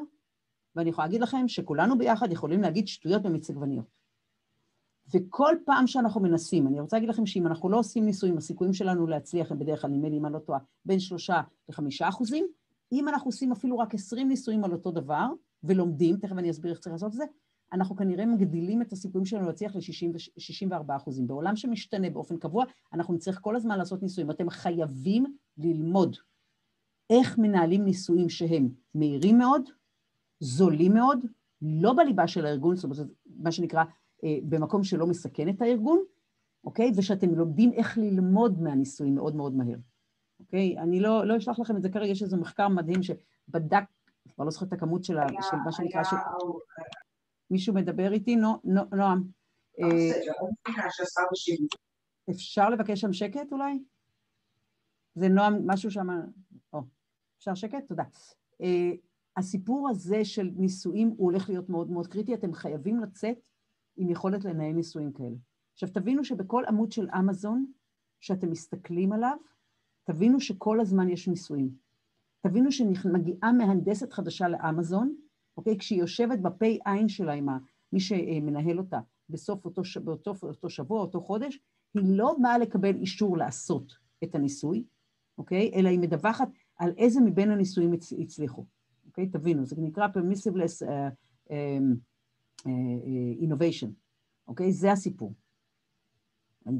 ואני 0.77 0.91
יכולה 0.91 1.07
להגיד 1.07 1.21
לכם 1.21 1.49
שכולנו 1.49 1.99
ביחד 1.99 2.33
יכולים 2.33 2.61
להגיד 2.61 2.89
שטויות 2.89 3.23
במיץ 3.23 3.51
עגבניות. 3.51 4.01
וכל 5.15 5.55
פעם 5.65 5.87
שאנחנו 5.87 6.21
מנסים, 6.21 6.67
אני 6.67 6.81
רוצה 6.81 6.97
להגיד 6.97 7.09
לכם 7.09 7.27
שאם 7.27 7.47
אנחנו 7.47 7.69
לא 7.69 7.79
עושים 7.79 8.05
ניסויים, 8.05 8.37
הסיכויים 8.37 8.73
שלנו 8.73 9.07
להצליח 9.07 9.53
הם 9.53 9.59
בדרך 9.59 9.83
כלל, 9.83 9.91
נדמה 9.91 10.09
לי 10.09 10.19
אם 10.19 10.27
אני 10.27 10.35
לא 10.35 10.39
טועה, 10.39 10.59
בין 10.85 11.01
שלושה 11.01 11.41
לחמישה 11.69 12.09
אחוזים. 12.09 12.47
אם 12.93 13.09
אנחנו 13.09 13.29
עושים 13.29 13.53
אפילו 13.53 13.79
רק 13.79 13.95
עשרים 13.95 14.29
ניסויים 14.29 14.65
על 14.65 14.73
אותו 14.73 14.91
דבר, 14.91 15.27
ולומדים, 15.65 16.17
תכף 16.17 16.33
אני 16.33 16.51
אסביר 16.51 16.71
איך 16.71 16.81
צריך 16.81 16.93
לעשות 16.93 17.09
את 17.09 17.13
זה, 17.13 17.25
אנחנו 17.73 17.97
כנראה 17.97 18.27
מגדילים 18.27 18.83
את 18.83 18.93
הסיכויים 18.93 19.27
שלנו 19.27 19.47
להצליח 19.47 19.77
ל-64 19.77 20.97
אחוזים. 20.97 21.27
בעולם 21.27 21.57
שמשתנה 21.57 22.11
באופן 22.11 22.37
קבוע, 22.37 22.65
אנחנו 22.93 23.15
נצטרך 23.15 23.39
כל 23.41 23.57
הזמן 23.57 23.79
לעשות 23.79 24.03
ניסויים. 24.03 24.31
אתם 24.31 24.51
חייבים 24.51 25.37
ללמוד 25.59 26.17
איך 27.11 27.39
מנהלים 27.39 27.85
ניסויים 27.85 28.29
שהם 28.29 28.69
מהירים 28.95 29.39
מאוד, 29.39 29.63
זולים 30.41 30.95
מאוד, 30.95 31.27
לא 31.63 31.93
בליבה 31.93 32.27
של 32.27 32.47
הארגון, 32.47 32.77
זאת 32.77 32.85
אומרת, 32.85 33.07
מה 33.27 33.53
שנקרא, 33.53 33.85
אה, 34.25 34.39
במקום 34.49 34.85
שלא 34.85 35.07
מסכן 35.07 35.49
את 35.49 35.63
הארגון, 35.63 36.03
אוקיי? 36.65 36.93
ושאתם 36.97 37.35
לומדים 37.35 37.73
איך 37.73 37.99
ללמוד 37.99 38.63
מהניסויים 38.63 39.15
מאוד 39.15 39.37
מאוד 39.37 39.57
מהר, 39.57 39.79
אוקיי? 40.41 40.79
אני 40.79 41.01
לא, 41.01 41.27
לא 41.27 41.37
אשלח 41.37 41.59
לכם 41.59 41.77
את 41.77 41.83
זה 41.83 41.89
כרגע, 41.89 42.11
יש 42.11 42.23
איזה 42.23 42.37
מחקר 42.37 42.69
מדהים 42.69 43.01
שבדק, 43.03 43.85
כבר 44.35 44.45
לא 44.45 44.51
זוכרת 44.51 44.69
את 44.69 44.73
הכמות 44.73 45.05
של, 45.05 45.19
היה, 45.19 45.43
של 45.43 45.57
מה 45.65 45.73
שנקרא... 45.73 46.01
היה... 46.01 46.05
ש... 46.05 46.15
מישהו 47.51 47.75
מדבר 47.75 48.13
איתי? 48.13 48.37
נועם. 48.65 49.23
אה, 49.81 50.11
אפשר 52.31 52.71
לבקש 52.71 53.01
שם 53.01 53.13
שקט 53.13 53.53
אולי? 53.53 53.79
זה 55.15 55.29
נועם, 55.29 55.55
משהו 55.67 55.91
שם... 55.91 56.09
או, 56.73 56.81
אפשר 57.39 57.55
שקט? 57.55 57.89
תודה. 57.89 58.05
אה, 58.63 58.91
הסיפור 59.37 59.89
הזה 59.89 60.25
של 60.25 60.51
נישואים 60.57 61.09
הוא 61.09 61.31
הולך 61.31 61.49
להיות 61.49 61.69
מאוד 61.69 61.91
מאוד 61.91 62.07
קריטי, 62.07 62.35
אתם 62.35 62.53
חייבים 62.53 63.01
לצאת 63.01 63.49
עם 63.97 64.11
יכולת 64.11 64.45
לנהל 64.45 64.73
נישואים 64.73 65.13
כאלה. 65.13 65.37
עכשיו 65.73 65.89
תבינו 65.89 66.25
שבכל 66.25 66.65
עמוד 66.69 66.93
של 66.93 67.09
אמזון 67.19 67.67
שאתם 68.21 68.51
מסתכלים 68.51 69.13
עליו, 69.13 69.37
תבינו 70.05 70.41
שכל 70.41 70.81
הזמן 70.81 71.09
יש 71.09 71.29
נישואים. 71.29 71.71
תבינו 72.41 72.73
שמגיעה 72.73 73.53
מהנדסת 73.53 74.13
חדשה 74.13 74.49
לאמזון, 74.49 75.15
אוקיי? 75.57 75.79
כשהיא 75.79 76.01
יושבת 76.01 76.39
בפי 76.39 76.79
עין 76.85 77.09
שלה 77.09 77.33
עם 77.33 77.49
מי 77.93 78.01
שמנהל 78.01 78.79
אותה 78.79 79.01
בסוף 79.29 79.65
אותו, 79.65 79.83
באותו, 80.05 80.35
אותו 80.43 80.71
שבוע, 80.71 81.01
אותו 81.01 81.21
חודש, 81.21 81.59
היא 81.95 82.03
לא 82.07 82.37
באה 82.43 82.59
לקבל 82.59 82.95
אישור 82.95 83.37
לעשות 83.37 83.93
את 84.25 84.35
הניסוי, 84.35 84.85
אוקיי? 85.39 85.71
אלא 85.75 85.89
היא 85.89 85.99
מדווחת 85.99 86.49
על 86.77 86.93
איזה 86.99 87.21
מבין 87.21 87.51
הניסויים 87.51 87.93
הצליחו. 88.19 88.67
אוקיי? 89.07 89.27
תבינו, 89.27 89.67
זה 89.67 89.77
נקרא 89.79 90.07
permissiveless 90.07 90.87
uh, 90.87 90.89
uh, 91.49 91.53
uh, 92.63 93.45
innovation, 93.45 93.89
אוקיי? 94.49 94.73
זה 94.73 94.93
הסיפור. 94.93 95.35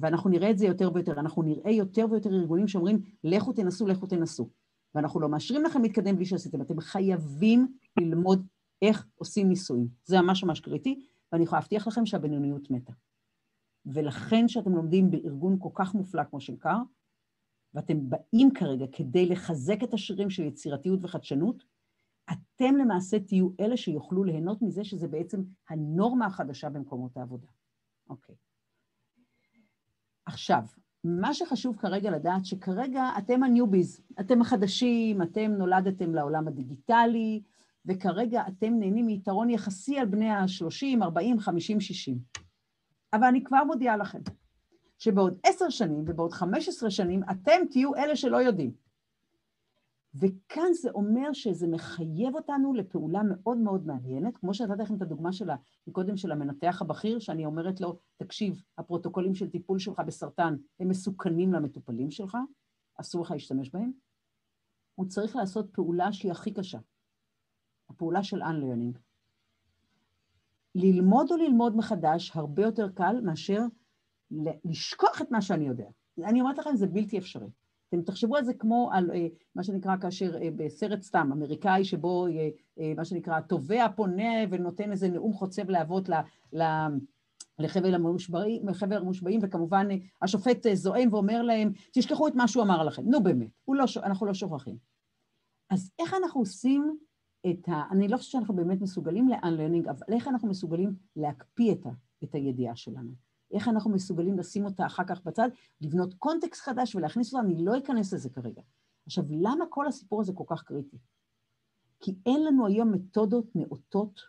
ואנחנו 0.01 0.31
נראה 0.31 0.51
את 0.51 0.59
זה 0.59 0.67
יותר 0.67 0.91
ויותר, 0.95 1.13
אנחנו 1.13 1.43
נראה 1.43 1.71
יותר 1.71 2.07
ויותר 2.11 2.31
ארגונים 2.31 2.69
שאומרים, 2.69 3.03
לכו 3.25 3.53
תנסו, 3.53 3.87
לכו 3.87 4.07
תנסו. 4.07 4.49
ואנחנו 4.95 5.21
לא 5.21 5.29
מאשרים 5.29 5.65
לכם 5.65 5.83
להתקדם 5.83 6.17
בלי 6.17 6.25
שעשיתם, 6.25 6.63
אתם 6.63 6.81
חייבים 6.81 7.67
ללמוד 8.01 8.47
איך 8.83 9.07
עושים 9.15 9.49
ניסויים. 9.49 9.89
זה 10.05 10.21
ממש 10.21 10.45
ממש 10.45 10.61
קריטי, 10.61 11.07
ואני 11.33 11.45
יכולה 11.45 11.61
להבטיח 11.61 11.87
לכם 11.87 12.07
שהבינוניות 12.07 12.71
מתה. 12.71 12.93
ולכן 13.87 14.49
שאתם 14.49 14.73
לומדים 14.73 15.11
בארגון 15.11 15.57
כל 15.61 15.71
כך 15.75 15.95
מופלא 15.95 16.25
כמו 16.25 16.41
שנקר, 16.41 16.77
ואתם 17.75 18.11
באים 18.11 18.51
כרגע 18.55 18.87
כדי 18.93 19.27
לחזק 19.27 19.83
את 19.83 19.95
השירים 19.95 20.31
של 20.31 20.43
יצירתיות 20.43 20.99
וחדשנות, 21.03 21.65
אתם 22.33 22.77
למעשה 22.77 23.21
תהיו 23.21 23.49
אלה 23.61 23.77
שיוכלו 23.77 24.25
ליהנות 24.25 24.63
מזה 24.63 24.85
שזה 24.85 25.09
בעצם 25.09 25.43
הנורמה 25.69 26.27
החדשה 26.27 26.69
במקומות 26.69 27.17
העבודה. 27.17 27.47
אוקיי. 28.11 28.35
עכשיו, 30.27 30.63
מה 31.05 31.35
שחשוב 31.35 31.77
כרגע 31.77 32.11
לדעת, 32.11 32.45
שכרגע 32.45 33.05
אתם 33.19 33.43
הניוביז, 33.43 34.01
אתם 34.21 34.41
החדשים, 34.41 35.23
אתם 35.23 35.51
נולדתם 35.51 36.15
לעולם 36.15 36.49
הדיגיטלי, 36.49 37.43
וכרגע 37.87 38.43
אתם 38.49 38.73
נהנים 38.79 39.07
מיתרון 39.07 39.51
יחסי 39.51 39.99
על 39.99 40.07
בני 40.07 40.31
ה-30, 40.31 41.03
40, 41.03 41.41
50, 41.41 41.81
60. 41.81 42.19
אבל 43.13 43.25
אני 43.25 43.45
כבר 43.45 43.65
מודיעה 43.65 43.97
לכם, 43.97 44.21
שבעוד 44.99 45.39
עשר 45.45 45.69
שנים 45.69 46.05
ובעוד 46.07 46.33
חמש 46.33 46.69
עשרה 46.69 46.91
שנים 46.91 47.23
אתם 47.31 47.61
תהיו 47.71 47.95
אלה 47.95 48.17
שלא 48.17 48.37
יודעים. 48.37 48.73
וכאן 50.15 50.73
זה 50.73 50.91
אומר 50.91 51.33
שזה 51.33 51.67
מחייב 51.67 52.35
אותנו 52.35 52.75
לפעולה 52.75 53.21
מאוד 53.23 53.59
מאוד 53.59 53.87
מעניינת, 53.87 54.37
כמו 54.37 54.55
שנתתי 54.55 54.83
לכם 54.83 54.97
את 54.97 55.03
הדוגמה 55.03 55.33
שלה 55.33 55.57
מקודם 55.87 56.17
של 56.17 56.33
המנתח 56.33 56.83
הבכיר, 56.83 57.19
שאני 57.19 57.47
אומרת 57.47 57.81
לו, 57.81 57.99
תקשיב, 58.17 58.63
הפרוטוקולים 58.79 59.35
של 59.35 59.51
טיפול 59.51 59.79
שלך 59.79 60.03
בסרטן 60.07 60.57
הם 60.81 60.89
מסוכנים 60.89 61.53
למטופלים 61.53 62.11
שלך, 62.11 62.37
אסור 63.01 63.23
לך 63.23 63.31
להשתמש 63.31 63.71
בהם. 63.71 63.93
הוא 64.95 65.07
צריך 65.07 65.37
לעשות 65.37 65.71
פעולה 65.73 66.13
שהיא 66.13 66.33
הכי 66.33 66.53
קשה, 66.55 66.79
הפעולה 67.91 68.23
של 68.23 68.43
unlearning. 68.43 68.99
ללמוד 70.75 71.31
או 71.31 71.37
ללמוד 71.37 71.77
מחדש 71.77 72.33
הרבה 72.35 72.63
יותר 72.63 72.89
קל 72.89 73.21
מאשר 73.23 73.61
לשכוח 74.65 75.23
את 75.23 75.31
מה 75.31 75.43
שאני 75.43 75.67
יודע. 75.67 75.87
אני 76.25 76.41
אומרת 76.41 76.59
לכם, 76.59 76.77
זה 76.77 76.87
בלתי 76.87 77.19
אפשרי. 77.19 77.49
אתם 77.89 78.03
תחשבו 78.03 78.37
על 78.37 78.45
זה 78.45 78.55
כמו 78.55 78.91
על 78.93 79.11
אה, 79.11 79.27
מה 79.55 79.63
שנקרא 79.65 79.97
כאשר 79.97 80.37
אה, 80.43 80.49
בסרט 80.57 81.03
סתם, 81.03 81.31
אמריקאי 81.33 81.85
שבו 81.85 82.27
אה, 82.27 82.93
מה 82.97 83.05
שנקרא 83.05 83.41
תובע 83.41 83.87
פונה 83.97 84.33
ונותן 84.51 84.93
איזה 84.93 85.09
נאום 85.09 85.33
חוצב 85.33 85.71
להבות 85.71 86.09
ל, 86.09 86.15
ל, 86.53 86.63
לחבל 87.59 87.95
המושבעים, 87.95 88.63
המושבעים, 88.81 89.41
וכמובן 89.43 89.87
השופט 90.23 90.67
זועם 90.73 91.13
ואומר 91.13 91.43
להם, 91.43 91.73
תשכחו 91.93 92.29
את 92.29 92.35
מה 92.35 92.49
שהוא 92.49 92.63
אמר 92.63 92.85
לכם. 92.85 93.03
נו 93.07 93.23
באמת, 93.23 93.49
לא, 93.69 93.85
אנחנו 94.03 94.27
לא 94.27 94.35
שוכחים. 94.35 94.77
אז 95.71 95.91
איך 95.99 96.15
אנחנו 96.15 96.41
עושים 96.41 96.97
את 97.51 97.69
ה... 97.69 97.83
אני 97.91 98.09
לא 98.09 98.17
חושבת 98.17 98.33
שאנחנו 98.33 98.55
באמת 98.55 98.81
מסוגלים 98.81 99.29
ל-unlearning, 99.29 99.91
אבל 99.91 100.15
איך 100.15 100.29
אנחנו 100.29 100.49
מסוגלים 100.49 100.95
להקפיא 101.17 101.73
את, 101.73 101.87
ה, 101.87 101.91
את 102.25 102.35
הידיעה 102.35 102.77
שלנו? 102.77 103.11
איך 103.53 103.69
אנחנו 103.69 103.91
מסוגלים 103.91 104.39
לשים 104.39 104.65
אותה 104.65 104.87
אחר 104.87 105.05
כך 105.05 105.25
בצד, 105.25 105.49
לבנות 105.81 106.15
קונטקסט 106.15 106.63
חדש 106.63 106.95
ולהכניס 106.95 107.35
אותה, 107.35 107.47
אני 107.47 107.65
לא 107.65 107.79
אכנס 107.79 108.13
לזה 108.13 108.31
כרגע. 108.31 108.63
עכשיו, 109.07 109.25
למה 109.31 109.65
כל 109.69 109.87
הסיפור 109.87 110.21
הזה 110.21 110.33
כל 110.33 110.45
כך 110.47 110.63
קריטי? 110.63 110.99
כי 112.01 112.15
אין 112.27 112.45
לנו 112.45 112.67
היום 112.67 112.93
מתודות 112.93 113.57
נאותות 113.57 114.21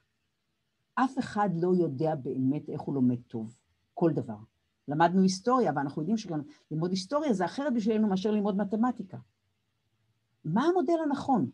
אף 0.96 1.20
אחד 1.20 1.50
לא 1.62 1.74
יודע 1.76 2.16
באמת 2.16 2.70
איך 2.70 2.82
הוא 2.82 2.96
לומד 2.96 3.22
טוב, 3.28 3.58
כל 3.94 4.12
דבר. 4.14 4.38
למדנו 4.88 5.22
היסטוריה, 5.22 5.72
ואנחנו 5.76 6.02
יודעים 6.02 6.18
שגם 6.18 6.42
ללמוד 6.72 6.92
היסטוריה 6.92 7.34
זה 7.34 7.46
אחרת 7.46 7.74
בשבילנו 7.74 8.08
מאשר 8.08 8.32
ללמוד 8.32 8.58
מתמטיקה. 8.58 9.18
מה 10.46 10.64
המודל 10.66 10.94
הנכון? 11.06 11.50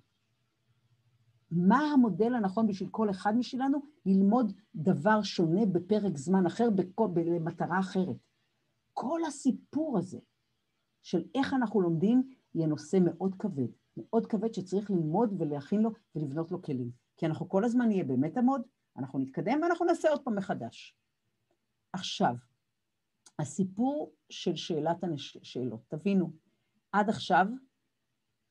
מה 1.52 1.80
המודל 1.80 2.34
הנכון 2.34 2.68
בשביל 2.68 2.90
כל 2.90 3.10
אחד 3.10 3.38
משלנו 3.38 3.82
ללמוד 4.06 4.54
דבר 4.76 5.22
שונה 5.22 5.66
בפרק 5.66 6.18
זמן 6.18 6.46
אחר, 6.46 6.70
למטרה 7.26 7.80
אחרת? 7.80 8.18
כל 8.94 9.20
הסיפור 9.28 9.98
הזה 9.98 10.20
של 11.04 11.24
איך 11.36 11.54
אנחנו 11.54 11.82
לומדים 11.82 12.30
יהיה 12.56 12.68
נושא 12.68 12.98
מאוד 13.02 13.36
כבד, 13.40 13.68
מאוד 13.98 14.26
כבד 14.26 14.54
שצריך 14.54 14.92
ללמוד 14.92 15.42
ולהכין 15.42 15.82
לו 15.82 15.90
ולבנות 16.16 16.52
לו 16.52 16.62
כלים. 16.62 16.92
כי 17.18 17.26
אנחנו 17.26 17.50
כל 17.50 17.64
הזמן 17.64 17.88
נהיה 17.88 18.04
באמת 18.04 18.38
עמוד, 18.38 18.62
אנחנו 18.98 19.20
נתקדם 19.20 19.60
ואנחנו 19.64 19.86
נעשה 19.86 20.10
עוד 20.10 20.24
פעם 20.24 20.36
מחדש. 20.36 20.98
עכשיו, 21.94 22.36
הסיפור 23.40 24.14
של 24.30 24.56
שאלת 24.56 25.04
השאלות, 25.14 25.82
תבינו, 25.88 26.32
עד 26.92 27.10
עכשיו 27.10 27.48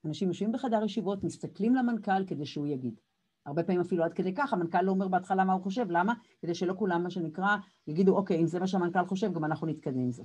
אנשים 0.07 0.29
יושבים 0.29 0.53
בחדר 0.53 0.85
ישיבות, 0.85 1.25
מסתכלים 1.25 1.75
למנכ"ל 1.75 2.27
כדי 2.27 2.47
שהוא 2.47 2.67
יגיד. 2.67 3.01
הרבה 3.47 3.63
פעמים 3.63 3.81
אפילו 3.81 4.05
עד 4.05 4.13
כדי 4.13 4.35
כך, 4.35 4.53
המנכ"ל 4.53 4.83
לא 4.83 4.91
אומר 4.91 5.09
בהתחלה 5.09 5.45
מה 5.45 5.53
הוא 5.53 5.63
חושב, 5.63 5.91
למה? 5.91 6.15
כדי 6.41 6.55
שלא 6.55 6.75
כולם, 6.79 7.03
מה 7.03 7.11
שנקרא, 7.11 7.57
יגידו, 7.87 8.17
אוקיי, 8.17 8.41
אם 8.41 8.47
זה 8.47 8.61
מה 8.61 8.67
שהמנכ"ל 8.67 9.07
חושב, 9.07 9.33
גם 9.33 9.45
אנחנו 9.45 9.67
נתקדם 9.67 9.99
עם 9.99 10.13
זה. 10.13 10.23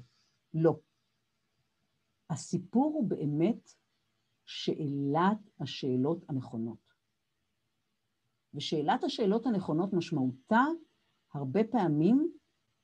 לא. 0.53 0.79
הסיפור 2.29 2.93
הוא 2.93 3.09
באמת 3.09 3.71
שאלת 4.45 5.49
השאלות 5.59 6.25
הנכונות. 6.29 6.91
ושאלת 8.53 9.03
השאלות 9.03 9.45
הנכונות 9.45 9.93
משמעותה 9.93 10.63
הרבה 11.33 11.63
פעמים 11.63 12.31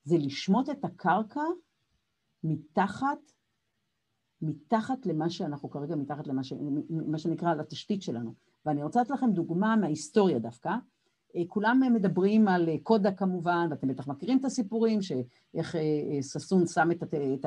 זה 0.03 0.15
לשמוט 0.17 0.69
את 0.69 0.85
הקרקע 0.85 1.41
מתחת, 2.43 3.31
מתחת 4.41 5.05
למה 5.05 5.29
שאנחנו 5.29 5.69
כרגע, 5.69 5.95
מתחת 5.95 6.27
למה 6.27 6.43
ש, 6.43 6.53
מה 6.89 7.17
שנקרא 7.17 7.53
לתשתית 7.53 8.01
שלנו. 8.01 8.33
ואני 8.65 8.83
רוצה 8.83 9.01
לתת 9.01 9.09
לכם 9.09 9.31
דוגמה 9.31 9.75
מההיסטוריה 9.75 10.39
דווקא. 10.39 10.69
אה, 11.35 11.41
כולם 11.47 11.81
מדברים 11.93 12.47
על 12.47 12.69
קודה 12.83 13.11
כמובן, 13.11 13.67
ואתם 13.69 13.87
בטח 13.87 14.07
מכירים 14.07 14.37
את 14.39 14.45
הסיפורים, 14.45 15.01
שאיך 15.01 15.75
אה, 15.75 15.81
אה, 15.81 16.23
ששון 16.23 16.67
שם 16.67 16.91
את, 16.91 17.03
את, 17.03 17.13
את, 17.13 17.45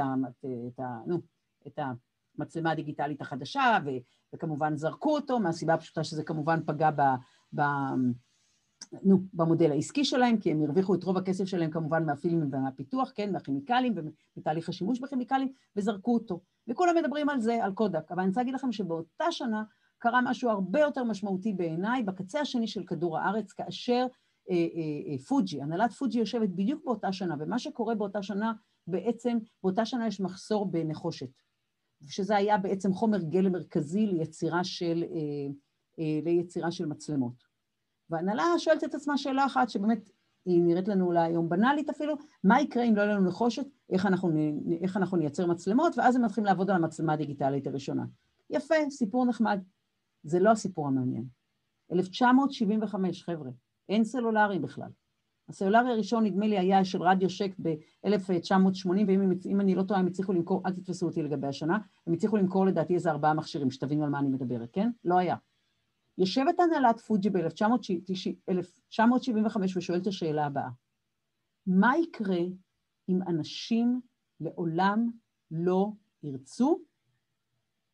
את, 0.68 0.80
נו, 1.06 1.18
את 1.66 1.78
המצלמה 2.38 2.70
הדיגיטלית 2.70 3.20
החדשה, 3.20 3.78
ו, 3.84 3.90
וכמובן 4.34 4.76
זרקו 4.76 5.14
אותו, 5.14 5.38
מהסיבה 5.38 5.74
הפשוטה 5.74 6.04
שזה 6.04 6.24
כמובן 6.24 6.60
פגע 6.66 6.90
ב... 6.90 7.00
ב 7.54 7.60
נו, 9.02 9.20
במודל 9.32 9.70
העסקי 9.70 10.04
שלהם, 10.04 10.38
כי 10.38 10.50
הם 10.50 10.62
הרוויחו 10.62 10.94
את 10.94 11.04
רוב 11.04 11.16
הכסף 11.16 11.44
שלהם 11.44 11.70
כמובן 11.70 12.04
מהפילים 12.06 12.40
ומהפיתוח, 12.42 13.12
כן, 13.14 13.32
מהכימיקלים 13.32 13.94
ומתהליך 14.36 14.68
השימוש 14.68 15.00
בכימיקלים, 15.00 15.52
וזרקו 15.76 16.14
אותו. 16.14 16.40
וכולם 16.68 16.96
מדברים 16.96 17.28
על 17.28 17.40
זה, 17.40 17.64
על 17.64 17.72
קודק. 17.72 18.12
אבל 18.12 18.20
אני 18.20 18.28
רוצה 18.28 18.40
להגיד 18.40 18.54
לכם 18.54 18.72
שבאותה 18.72 19.32
שנה 19.32 19.62
קרה 19.98 20.20
משהו 20.24 20.50
הרבה 20.50 20.80
יותר 20.80 21.04
משמעותי 21.04 21.52
בעיניי, 21.52 22.02
בקצה 22.02 22.40
השני 22.40 22.66
של 22.66 22.84
כדור 22.86 23.18
הארץ, 23.18 23.52
כאשר 23.52 24.06
אה, 24.50 24.54
אה, 24.54 25.12
אה, 25.12 25.18
פוג'י, 25.18 25.62
הנהלת 25.62 25.92
פוג'י 25.92 26.18
יושבת 26.18 26.48
בדיוק 26.48 26.84
באותה 26.84 27.12
שנה, 27.12 27.34
ומה 27.38 27.58
שקורה 27.58 27.94
באותה 27.94 28.22
שנה, 28.22 28.52
בעצם, 28.86 29.38
באותה 29.62 29.84
שנה 29.84 30.06
יש 30.06 30.20
מחסור 30.20 30.70
בנחושת, 30.70 31.30
שזה 32.06 32.36
היה 32.36 32.58
בעצם 32.58 32.92
חומר 32.92 33.22
גלם 33.22 33.52
מרכזי 33.52 34.06
ליצירה 34.06 34.64
של, 34.64 35.04
אה, 35.10 35.52
אה, 35.98 36.20
ליצירה 36.24 36.70
של 36.70 36.86
מצלמות. 36.86 37.49
וההנהלה 38.10 38.44
שואלת 38.58 38.84
את 38.84 38.94
עצמה 38.94 39.18
שאלה 39.18 39.46
אחת, 39.46 39.68
שבאמת 39.68 40.10
היא 40.44 40.62
נראית 40.62 40.88
לנו 40.88 41.06
אולי 41.06 41.26
היום 41.26 41.48
בנאלית 41.48 41.88
אפילו, 41.88 42.14
מה 42.44 42.60
יקרה 42.60 42.84
אם 42.84 42.96
לא 42.96 43.02
יהיה 43.02 43.14
לנו 43.14 43.28
נחושת, 43.28 43.66
איך 43.90 44.06
אנחנו, 44.06 44.30
איך 44.82 44.96
אנחנו 44.96 45.16
נייצר 45.16 45.46
מצלמות, 45.46 45.98
ואז 45.98 46.16
הם 46.16 46.24
מתחילים 46.24 46.46
לעבוד 46.46 46.70
על 46.70 46.76
המצלמה 46.76 47.12
הדיגיטלית 47.12 47.66
הראשונה. 47.66 48.04
יפה, 48.50 48.74
סיפור 48.90 49.26
נחמד. 49.26 49.60
זה 50.22 50.40
לא 50.40 50.50
הסיפור 50.50 50.86
המעניין. 50.86 51.24
1975, 51.92 53.24
חבר'ה, 53.24 53.50
אין 53.88 54.04
סלולרי 54.04 54.58
בכלל. 54.58 54.90
הסלולרי 55.48 55.90
הראשון, 55.90 56.24
נדמה 56.24 56.46
לי, 56.46 56.58
היה 56.58 56.84
של 56.84 57.02
רדיו 57.02 57.30
שק 57.30 57.52
ב-1980, 57.62 58.88
ואם 59.44 59.60
אני 59.60 59.74
לא 59.74 59.82
טועה, 59.82 60.00
הם 60.00 60.06
הצליחו 60.06 60.32
למכור, 60.32 60.62
אל 60.66 60.72
תתפסו 60.72 61.06
אותי 61.06 61.22
לגבי 61.22 61.46
השנה, 61.46 61.78
הם 62.06 62.12
הצליחו 62.12 62.36
למכור 62.36 62.66
לדעתי 62.66 62.94
איזה 62.94 63.10
ארבעה 63.10 63.34
מכשירים, 63.34 63.70
שתבינו 63.70 64.04
על 64.04 64.10
מה 64.10 64.18
אני 64.18 64.28
מדברת, 64.28 64.68
כן? 64.72 64.90
לא 65.04 65.18
היה. 65.18 65.36
יושבת 66.18 66.60
הנהלת 66.60 67.00
פוג'י 67.00 67.30
ב-1975 67.30 69.56
ושואלת 69.76 70.02
את 70.02 70.06
השאלה 70.06 70.46
הבאה, 70.46 70.68
מה 71.66 71.92
יקרה 71.98 72.40
אם 73.08 73.22
אנשים 73.22 74.00
לעולם 74.40 75.10
לא 75.50 75.88
ירצו 76.22 76.80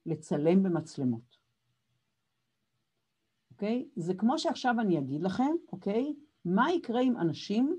לצלם 0.06 0.62
במצלמות? 0.62 1.36
אוקיי? 3.50 3.88
זה 3.96 4.14
כמו 4.14 4.38
שעכשיו 4.38 4.74
אני 4.80 4.98
אגיד 4.98 5.22
לכם, 5.22 5.52
אוקיי? 5.72 6.14
מה 6.44 6.72
יקרה 6.72 7.00
אם 7.00 7.16
אנשים 7.16 7.78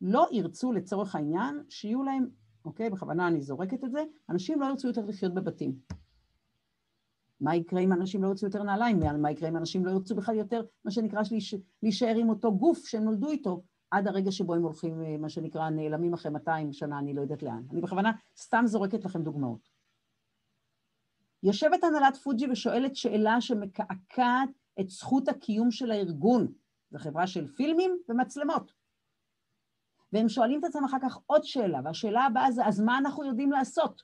לא 0.00 0.26
ירצו 0.32 0.72
לצורך 0.72 1.14
העניין 1.14 1.64
שיהיו 1.68 2.02
להם, 2.02 2.28
אוקיי? 2.64 2.90
בכוונה 2.90 3.28
אני 3.28 3.42
זורקת 3.42 3.84
את 3.84 3.90
זה, 3.90 4.04
אנשים 4.28 4.60
לא 4.60 4.66
ירצו 4.66 4.88
יותר 4.88 5.06
לחיות 5.06 5.34
בבתים. 5.34 5.78
מה 7.40 7.56
יקרה 7.56 7.80
אם 7.80 7.92
אנשים 7.92 8.22
לא 8.22 8.28
ירצו 8.28 8.46
יותר 8.46 8.62
נעליים? 8.62 9.00
מה 9.22 9.30
יקרה 9.30 9.48
אם 9.48 9.56
אנשים 9.56 9.86
לא 9.86 9.90
ירצו 9.90 10.14
בכלל 10.14 10.34
יותר, 10.34 10.62
מה 10.84 10.90
שנקרא, 10.90 11.20
להישאר 11.82 12.16
עם 12.16 12.28
אותו 12.28 12.56
גוף 12.56 12.86
שהם 12.86 13.04
נולדו 13.04 13.30
איתו, 13.30 13.62
עד 13.90 14.08
הרגע 14.08 14.32
שבו 14.32 14.54
הם 14.54 14.62
הולכים, 14.62 15.02
אה, 15.02 15.16
מה 15.18 15.28
שנקרא, 15.28 15.70
נעלמים 15.70 16.14
אחרי 16.14 16.32
200 16.32 16.72
שנה, 16.72 16.98
אני 16.98 17.14
לא 17.14 17.20
יודעת 17.20 17.42
לאן. 17.42 17.62
אני 17.70 17.80
בכוונה 17.80 18.12
סתם 18.36 18.62
זורקת 18.66 19.04
לכם 19.04 19.22
דוגמאות. 19.22 19.68
יושבת 21.42 21.84
הנהלת 21.84 22.16
פוג'י 22.16 22.46
ושואלת 22.50 22.96
שאלה 22.96 23.40
שמקעקעת 23.40 24.50
את 24.80 24.88
זכות 24.88 25.28
הקיום 25.28 25.70
של 25.70 25.90
הארגון. 25.90 26.52
זו 26.90 26.98
חברה 26.98 27.26
של 27.26 27.46
פילמים 27.46 27.98
ומצלמות. 28.08 28.72
והם 30.12 30.28
שואלים 30.28 30.60
את 30.60 30.64
עצמם 30.64 30.84
אחר 30.84 30.96
כך 31.02 31.18
עוד 31.26 31.44
שאלה, 31.44 31.80
והשאלה 31.84 32.24
הבאה 32.24 32.50
זה, 32.50 32.66
אז 32.66 32.80
מה 32.80 32.98
אנחנו 32.98 33.24
יודעים 33.24 33.52
לעשות? 33.52 34.02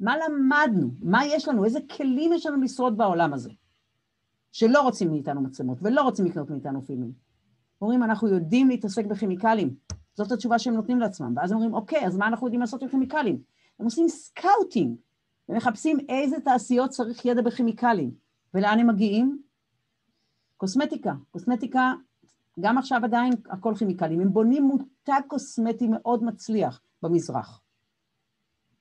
מה 0.00 0.14
למדנו? 0.16 0.90
מה 1.02 1.26
יש 1.26 1.48
לנו? 1.48 1.64
איזה 1.64 1.78
כלים 1.96 2.32
יש 2.32 2.46
לנו 2.46 2.62
לשרוד 2.62 2.96
בעולם 2.96 3.32
הזה? 3.32 3.50
שלא 4.52 4.82
רוצים 4.82 5.10
מאיתנו 5.10 5.40
מצלמות 5.40 5.78
ולא 5.82 6.02
רוצים 6.02 6.24
לקנות 6.24 6.50
מאיתנו 6.50 6.82
פילמים. 6.82 7.12
אומרים, 7.80 8.02
אנחנו 8.02 8.28
יודעים 8.28 8.68
להתעסק 8.68 9.06
בכימיקלים. 9.06 9.74
זאת 10.14 10.32
התשובה 10.32 10.58
שהם 10.58 10.74
נותנים 10.74 11.00
לעצמם. 11.00 11.32
ואז 11.36 11.52
אומרים, 11.52 11.74
אוקיי, 11.74 12.06
אז 12.06 12.16
מה 12.16 12.26
אנחנו 12.26 12.46
יודעים 12.46 12.60
לעשות 12.60 12.82
עם 12.82 12.88
כימיקלים? 12.88 13.38
הם 13.78 13.84
עושים 13.84 14.08
scouting, 14.08 14.96
ומחפשים 15.48 15.98
איזה 16.08 16.40
תעשיות 16.40 16.90
צריך 16.90 17.24
ידע 17.24 17.42
בכימיקלים. 17.42 18.10
ולאן 18.54 18.78
הם 18.78 18.86
מגיעים? 18.86 19.38
קוסמטיקה. 20.56 21.14
קוסמטיקה, 21.30 21.92
גם 22.60 22.78
עכשיו 22.78 23.00
עדיין 23.04 23.32
הכל 23.50 23.74
כימיקלים. 23.78 24.20
הם 24.20 24.32
בונים 24.32 24.62
מותג 24.62 25.20
קוסמטי 25.28 25.88
מאוד 25.90 26.24
מצליח 26.24 26.80
במזרח. 27.02 27.60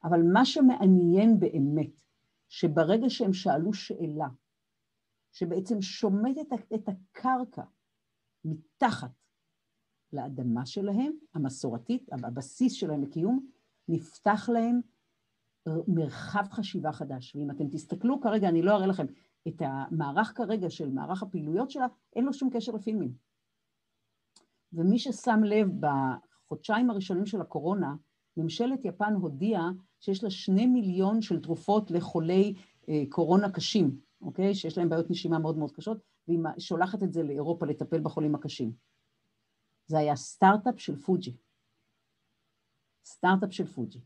אבל 0.04 0.22
מה 0.34 0.46
שמעניין 0.46 1.40
באמת, 1.40 2.02
שברגע 2.50 3.10
שהם 3.10 3.34
שאלו 3.34 3.74
שאלה, 3.74 4.28
שבעצם 5.32 5.82
שומטת 5.82 6.54
את 6.76 6.90
הקרקע 6.90 7.64
מתחת 8.46 9.12
לאדמה 10.14 10.66
שלהם, 10.66 11.12
המסורתית, 11.34 12.10
הבסיס 12.12 12.74
שלהם 12.74 13.04
לקיום, 13.04 13.48
נפתח 13.88 14.50
להם 14.54 14.82
מרחב 15.88 16.44
חשיבה 16.52 16.92
חדש. 16.92 17.36
ואם 17.36 17.52
אתם 17.52 17.68
תסתכלו 17.70 18.22
כרגע, 18.22 18.50
אני 18.50 18.62
לא 18.62 18.72
אראה 18.72 18.88
לכם, 18.88 19.06
את 19.48 19.62
המערך 19.62 20.34
כרגע 20.36 20.70
של 20.70 20.90
מערך 20.90 21.24
הפעילויות 21.24 21.72
שלה, 21.72 21.88
אין 22.16 22.26
לו 22.26 22.34
שום 22.34 22.50
קשר 22.54 22.72
לפילמים. 22.72 23.14
ומי 24.74 25.00
ששם 25.00 25.44
לב 25.44 25.70
בחודשיים 25.80 26.90
הראשונים 26.90 27.26
של 27.26 27.42
הקורונה, 27.42 27.96
ממשלת 28.38 28.86
יפן 28.86 29.14
הודיעה 29.14 29.72
שיש 30.04 30.24
לה 30.24 30.30
שני 30.30 30.66
מיליון 30.66 31.22
של 31.22 31.42
תרופות 31.42 31.92
לחולי 31.92 32.54
אה, 32.90 33.04
קורונה 33.10 33.52
קשים, 33.52 34.00
אוקיי? 34.22 34.56
שיש 34.56 34.78
להם 34.78 34.90
בעיות 34.90 35.10
נשימה 35.10 35.40
מאוד 35.40 35.58
מאוד 35.58 35.72
קשות, 35.72 35.98
והיא 36.28 36.40
שולחת 36.58 37.04
את 37.04 37.14
זה 37.14 37.24
לאירופה 37.24 37.66
לטפל 37.66 38.00
בחולים 38.00 38.36
הקשים. 38.36 38.72
זה 39.88 39.98
היה 39.98 40.16
סטארט-אפ 40.16 40.80
של 40.80 40.96
פוג'י. 40.96 41.36
סטארט-אפ 43.06 43.54
של 43.54 43.68
פוג'י. 43.68 44.00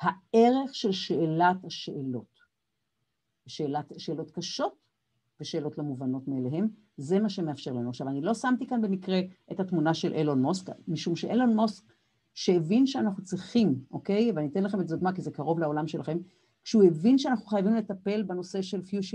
הערך 0.00 0.74
של 0.74 0.92
שאלת 0.92 1.64
השאלות, 1.64 2.40
שאלת, 3.46 3.92
שאלות 3.98 4.30
קשות 4.30 4.74
ושאלות 5.40 5.78
לא 5.78 5.84
מובנות 5.84 6.28
מאליהם, 6.28 6.68
זה 6.96 7.20
מה 7.20 7.28
שמאפשר 7.28 7.72
לנו. 7.72 7.88
עכשיו, 7.88 8.08
אני 8.08 8.20
לא 8.20 8.34
שמתי 8.34 8.66
כאן 8.66 8.82
במקרה 8.82 9.20
את 9.52 9.60
התמונה 9.60 9.94
של 9.94 10.12
אילון 10.12 10.42
מוסק, 10.42 10.72
משום 10.88 11.16
שאילון 11.16 11.56
מוסק 11.56 11.84
שהבין 12.34 12.86
שאנחנו 12.86 13.24
צריכים, 13.24 13.84
אוקיי? 13.90 14.32
ואני 14.32 14.46
אתן 14.46 14.64
לכם 14.64 14.80
את 14.80 14.88
זה 14.88 14.96
דוגמה 14.96 15.12
כי 15.12 15.22
זה 15.22 15.30
קרוב 15.30 15.58
לעולם 15.58 15.86
שלכם, 15.86 16.18
כשהוא 16.64 16.84
הבין 16.84 17.18
שאנחנו 17.18 17.46
חייבים 17.46 17.74
לטפל 17.74 18.22
בנושא 18.22 18.62
של, 18.62 18.82
פיוש, 18.82 19.14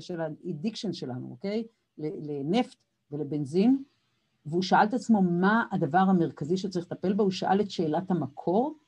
של 0.00 0.20
ה 0.20 0.27
addiction 0.27 0.92
שלנו, 0.92 1.30
אוקיי? 1.30 1.64
לנפט 1.98 2.76
ולבנזין, 3.10 3.82
והוא 4.46 4.62
שאל 4.62 4.84
את 4.84 4.94
עצמו 4.94 5.22
מה 5.22 5.64
הדבר 5.72 5.98
המרכזי 5.98 6.56
שצריך 6.56 6.86
לטפל 6.92 7.12
בו, 7.12 7.22
הוא 7.22 7.30
שאל 7.30 7.60
את 7.60 7.70
שאלת 7.70 8.10
המקור, 8.10 8.78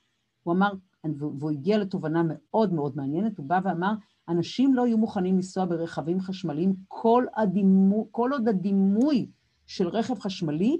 הוא 0.43 0.53
אמר, 0.53 0.73
והוא 1.17 1.51
הגיע 1.51 1.77
לתובנה 1.77 2.23
מאוד 2.27 2.73
מאוד 2.73 2.97
מעניינת, 2.97 3.37
הוא 3.37 3.45
בא 3.45 3.59
ואמר, 3.63 3.93
אנשים 4.29 4.73
לא 4.73 4.87
יהיו 4.87 4.97
מוכנים 4.97 5.35
לנסוע 5.35 5.65
ברכבים 5.65 6.19
חשמליים 6.19 6.75
כל, 6.87 7.25
הדימו, 7.35 8.07
כל 8.11 8.29
עוד 8.33 8.47
הדימוי 8.47 9.27
של 9.65 9.87
רכב 9.87 10.19
חשמלי 10.19 10.77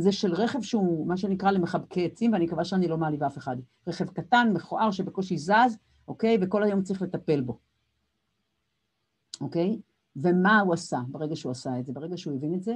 זה 0.00 0.12
של 0.12 0.34
רכב 0.34 0.62
שהוא 0.62 1.06
מה 1.06 1.16
שנקרא 1.16 1.50
למחבקי 1.50 2.06
עצים, 2.06 2.32
ואני 2.32 2.44
מקווה 2.44 2.64
שאני 2.64 2.88
לא 2.88 2.96
מעליבה 2.96 3.26
אף 3.26 3.38
אחד. 3.38 3.56
רכב 3.86 4.08
קטן, 4.08 4.50
מכוער, 4.54 4.90
שבקושי 4.90 5.38
זז, 5.38 5.78
אוקיי? 6.08 6.38
וכל 6.40 6.62
היום 6.62 6.82
צריך 6.82 7.02
לטפל 7.02 7.40
בו. 7.40 7.58
אוקיי? 9.40 9.80
ומה 10.16 10.60
הוא 10.60 10.74
עשה 10.74 10.98
ברגע 11.08 11.36
שהוא 11.36 11.52
עשה 11.52 11.78
את 11.78 11.86
זה? 11.86 11.92
ברגע 11.92 12.16
שהוא 12.16 12.34
הבין 12.34 12.54
את 12.54 12.62
זה, 12.62 12.74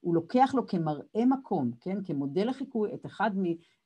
הוא 0.00 0.14
לוקח 0.14 0.54
לו 0.54 0.66
כמראה 0.66 1.26
מקום, 1.26 1.70
כן? 1.80 2.04
כמודל 2.04 2.48
לחיקוי, 2.48 2.94
את 2.94 3.06
אחד 3.06 3.30
מ... 3.36 3.42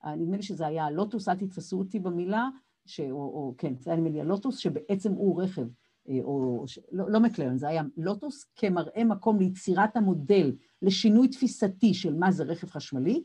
נדמה 0.06 0.36
לי 0.36 0.42
שזה 0.42 0.66
היה 0.66 0.84
הלוטוס, 0.84 1.28
אל 1.28 1.34
תתפסו 1.34 1.78
אותי 1.78 1.98
במילה, 1.98 2.48
ש... 2.86 3.00
או, 3.00 3.16
או 3.16 3.54
כן, 3.58 3.74
זה 3.78 3.90
היה 3.90 4.00
נדמה 4.00 4.10
לי 4.10 4.20
הלוטוס, 4.20 4.56
שבעצם 4.56 5.12
הוא 5.12 5.42
רכב, 5.42 5.66
או... 6.08 6.64
לא, 6.92 7.10
לא 7.10 7.20
מקלרן, 7.20 7.58
זה 7.58 7.68
היה 7.68 7.82
לוטוס 7.96 8.44
כמראה 8.56 9.04
מקום 9.04 9.38
ליצירת 9.38 9.96
המודל, 9.96 10.52
לשינוי 10.82 11.28
תפיסתי 11.28 11.94
של 11.94 12.14
מה 12.14 12.32
זה 12.32 12.44
רכב 12.44 12.70
חשמלי, 12.70 13.22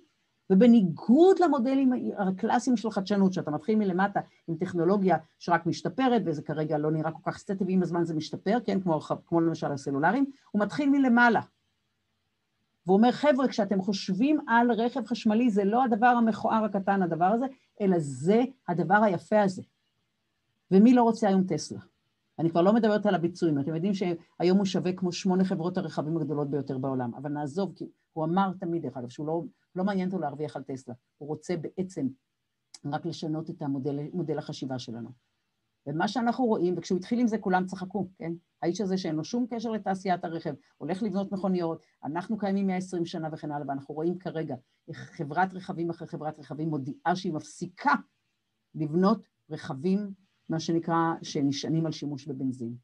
ובניגוד 0.49 1.39
למודלים 1.39 1.91
הקלאסיים 2.17 2.77
של 2.77 2.91
חדשנות, 2.91 3.34
שאתה 3.34 3.51
מתחיל 3.51 3.75
מלמטה 3.75 4.19
עם 4.47 4.55
טכנולוגיה 4.55 5.17
שרק 5.39 5.65
משתפרת, 5.65 6.21
וזה 6.25 6.41
כרגע 6.41 6.77
לא 6.77 6.91
נראה 6.91 7.11
כל 7.11 7.32
כך 7.32 7.38
סטטי, 7.38 7.63
ועם 7.63 7.82
הזמן 7.82 8.03
זה 8.03 8.13
משתפר, 8.13 8.57
כן, 8.65 8.82
כמו, 8.82 8.99
כמו 9.25 9.41
למשל 9.41 9.71
הסלולריים, 9.71 10.25
הוא 10.51 10.61
מתחיל 10.61 10.89
מלמעלה. 10.89 11.41
והוא 12.86 12.97
אומר, 12.97 13.11
חבר'ה, 13.11 13.47
כשאתם 13.47 13.82
חושבים 13.82 14.39
על 14.47 14.71
רכב 14.71 15.05
חשמלי, 15.05 15.49
זה 15.49 15.63
לא 15.63 15.84
הדבר 15.84 16.07
המכוער 16.07 16.63
הקטן, 16.63 17.01
הדבר 17.01 17.25
הזה, 17.25 17.45
אלא 17.82 17.95
זה 17.99 18.43
הדבר 18.67 19.03
היפה 19.03 19.41
הזה. 19.41 19.61
ומי 20.71 20.93
לא 20.93 21.03
רוצה 21.03 21.27
היום 21.27 21.43
טסלה? 21.43 21.80
אני 22.39 22.49
כבר 22.49 22.61
לא 22.61 22.73
מדברת 22.73 23.05
על 23.05 23.15
הביצועים, 23.15 23.59
אתם 23.59 23.75
יודעים 23.75 23.93
שהיום 23.93 24.57
הוא 24.57 24.65
שווה 24.65 24.93
כמו 24.93 25.11
שמונה 25.11 25.45
חברות 25.45 25.77
הרכבים 25.77 26.17
הגדולות 26.17 26.49
ביותר 26.49 26.77
בעולם, 26.77 27.15
אבל 27.15 27.29
נעזוב, 27.29 27.73
כי 27.75 27.89
הוא 28.13 28.25
אמר 28.25 28.51
תמיד, 28.59 28.81
דרך 28.81 28.97
אגב, 28.97 29.09
שהוא 29.09 29.27
לא, 29.27 29.43
לא 29.75 29.83
מעניין 29.83 30.09
אותו 30.09 30.19
להרוויח 30.19 30.55
על 30.55 30.63
טסלה, 30.63 30.95
הוא 31.17 31.27
רוצה 31.27 31.55
בעצם 31.57 32.07
רק 32.85 33.05
לשנות 33.05 33.49
את 33.49 33.61
המודל, 33.61 33.99
מודל 34.13 34.37
החשיבה 34.37 34.79
שלנו. 34.79 35.09
ומה 35.87 36.07
שאנחנו 36.07 36.45
רואים, 36.45 36.75
וכשהוא 36.77 36.97
התחיל 36.97 37.19
עם 37.19 37.27
זה 37.27 37.37
כולם 37.37 37.65
צחקו, 37.65 38.07
כן? 38.17 38.31
האיש 38.61 38.81
הזה 38.81 38.97
שאין 38.97 39.15
לו 39.15 39.23
שום 39.23 39.45
קשר 39.49 39.71
לתעשיית 39.71 40.25
הרכב, 40.25 40.53
הולך 40.77 41.03
לבנות 41.03 41.31
מכוניות, 41.31 41.81
אנחנו 42.03 42.37
קיימים 42.37 42.67
120 42.67 43.05
שנה 43.05 43.29
וכן 43.31 43.51
הלאה, 43.51 43.67
ואנחנו 43.67 43.95
רואים 43.95 44.17
כרגע 44.17 44.55
חברת 44.91 45.53
רכבים 45.53 45.89
אחרי 45.89 46.07
חברת 46.07 46.39
רכבים 46.39 46.69
מודיעה 46.69 47.15
שהיא 47.15 47.33
מפסיקה 47.33 47.93
לבנות 48.75 49.27
רכבים 49.49 50.13
מה 50.50 50.60
שנקרא, 50.60 50.95
שנשענים 51.22 51.86
על 51.86 51.91
שימוש 51.91 52.28
בבנזין. 52.28 52.76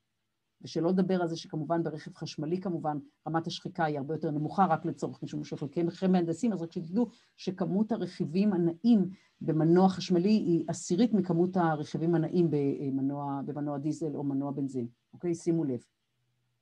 ושלא 0.62 0.90
לדבר 0.90 1.22
על 1.22 1.28
זה 1.28 1.38
שכמובן 1.38 1.84
ברכב 1.84 2.14
חשמלי 2.14 2.62
כמובן 2.62 2.98
רמת 3.28 3.48
השחיקה 3.48 3.86
היא 3.86 3.98
הרבה 3.98 4.14
יותר 4.14 4.32
נמוכה 4.32 4.66
רק 4.66 4.86
לצורך 4.86 5.24
משום 5.24 5.44
שחלקי 5.44 5.84
מהנדסים, 6.10 6.54
אז 6.54 6.62
רק 6.62 6.72
שתדעו 6.72 7.08
שכמות 7.38 7.92
הרכיבים 7.92 8.54
הנעים 8.54 9.10
במנוע 9.42 9.90
חשמלי 9.90 10.30
היא 10.30 10.66
עשירית 10.68 11.14
מכמות 11.14 11.58
הרכיבים 11.58 12.16
הנעים 12.16 12.48
במנוע, 12.50 13.42
במנוע 13.46 13.78
דיזל 13.78 14.16
או 14.16 14.24
מנוע 14.24 14.52
בנזין, 14.52 14.88
אוקיי? 15.14 15.36
שימו 15.36 15.64
לב. 15.64 15.84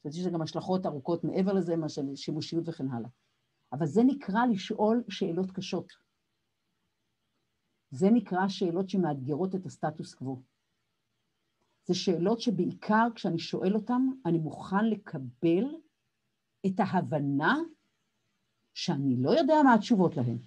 זאת 0.03 0.13
שיש 0.13 0.27
גם 0.27 0.41
השלכות 0.41 0.85
ארוכות 0.85 1.23
מעבר 1.23 1.53
לזה, 1.53 1.75
מה 1.75 1.89
של 1.89 2.15
שימושיות 2.15 2.69
וכן 2.69 2.87
הלאה. 2.87 3.09
אבל 3.73 3.85
זה 3.85 4.03
נקרא 4.03 4.45
לשאול 4.45 5.03
שאלות 5.09 5.51
קשות. 5.51 5.87
זה 7.91 8.09
נקרא 8.11 8.47
שאלות 8.47 8.89
שמאתגרות 8.89 9.55
את 9.55 9.65
הסטטוס 9.65 10.13
קוו. 10.13 10.52
זה 11.85 11.93
שאלות 11.93 12.41
שבעיקר 12.41 13.07
כשאני 13.15 13.39
שואל 13.39 13.75
אותן, 13.75 14.07
אני 14.25 14.37
מוכן 14.37 14.85
לקבל 14.85 15.65
את 16.65 16.79
ההבנה 16.79 17.57
שאני 18.73 19.15
לא 19.17 19.29
יודע 19.29 19.53
מה 19.63 19.73
התשובות 19.73 20.17
להן, 20.17 20.37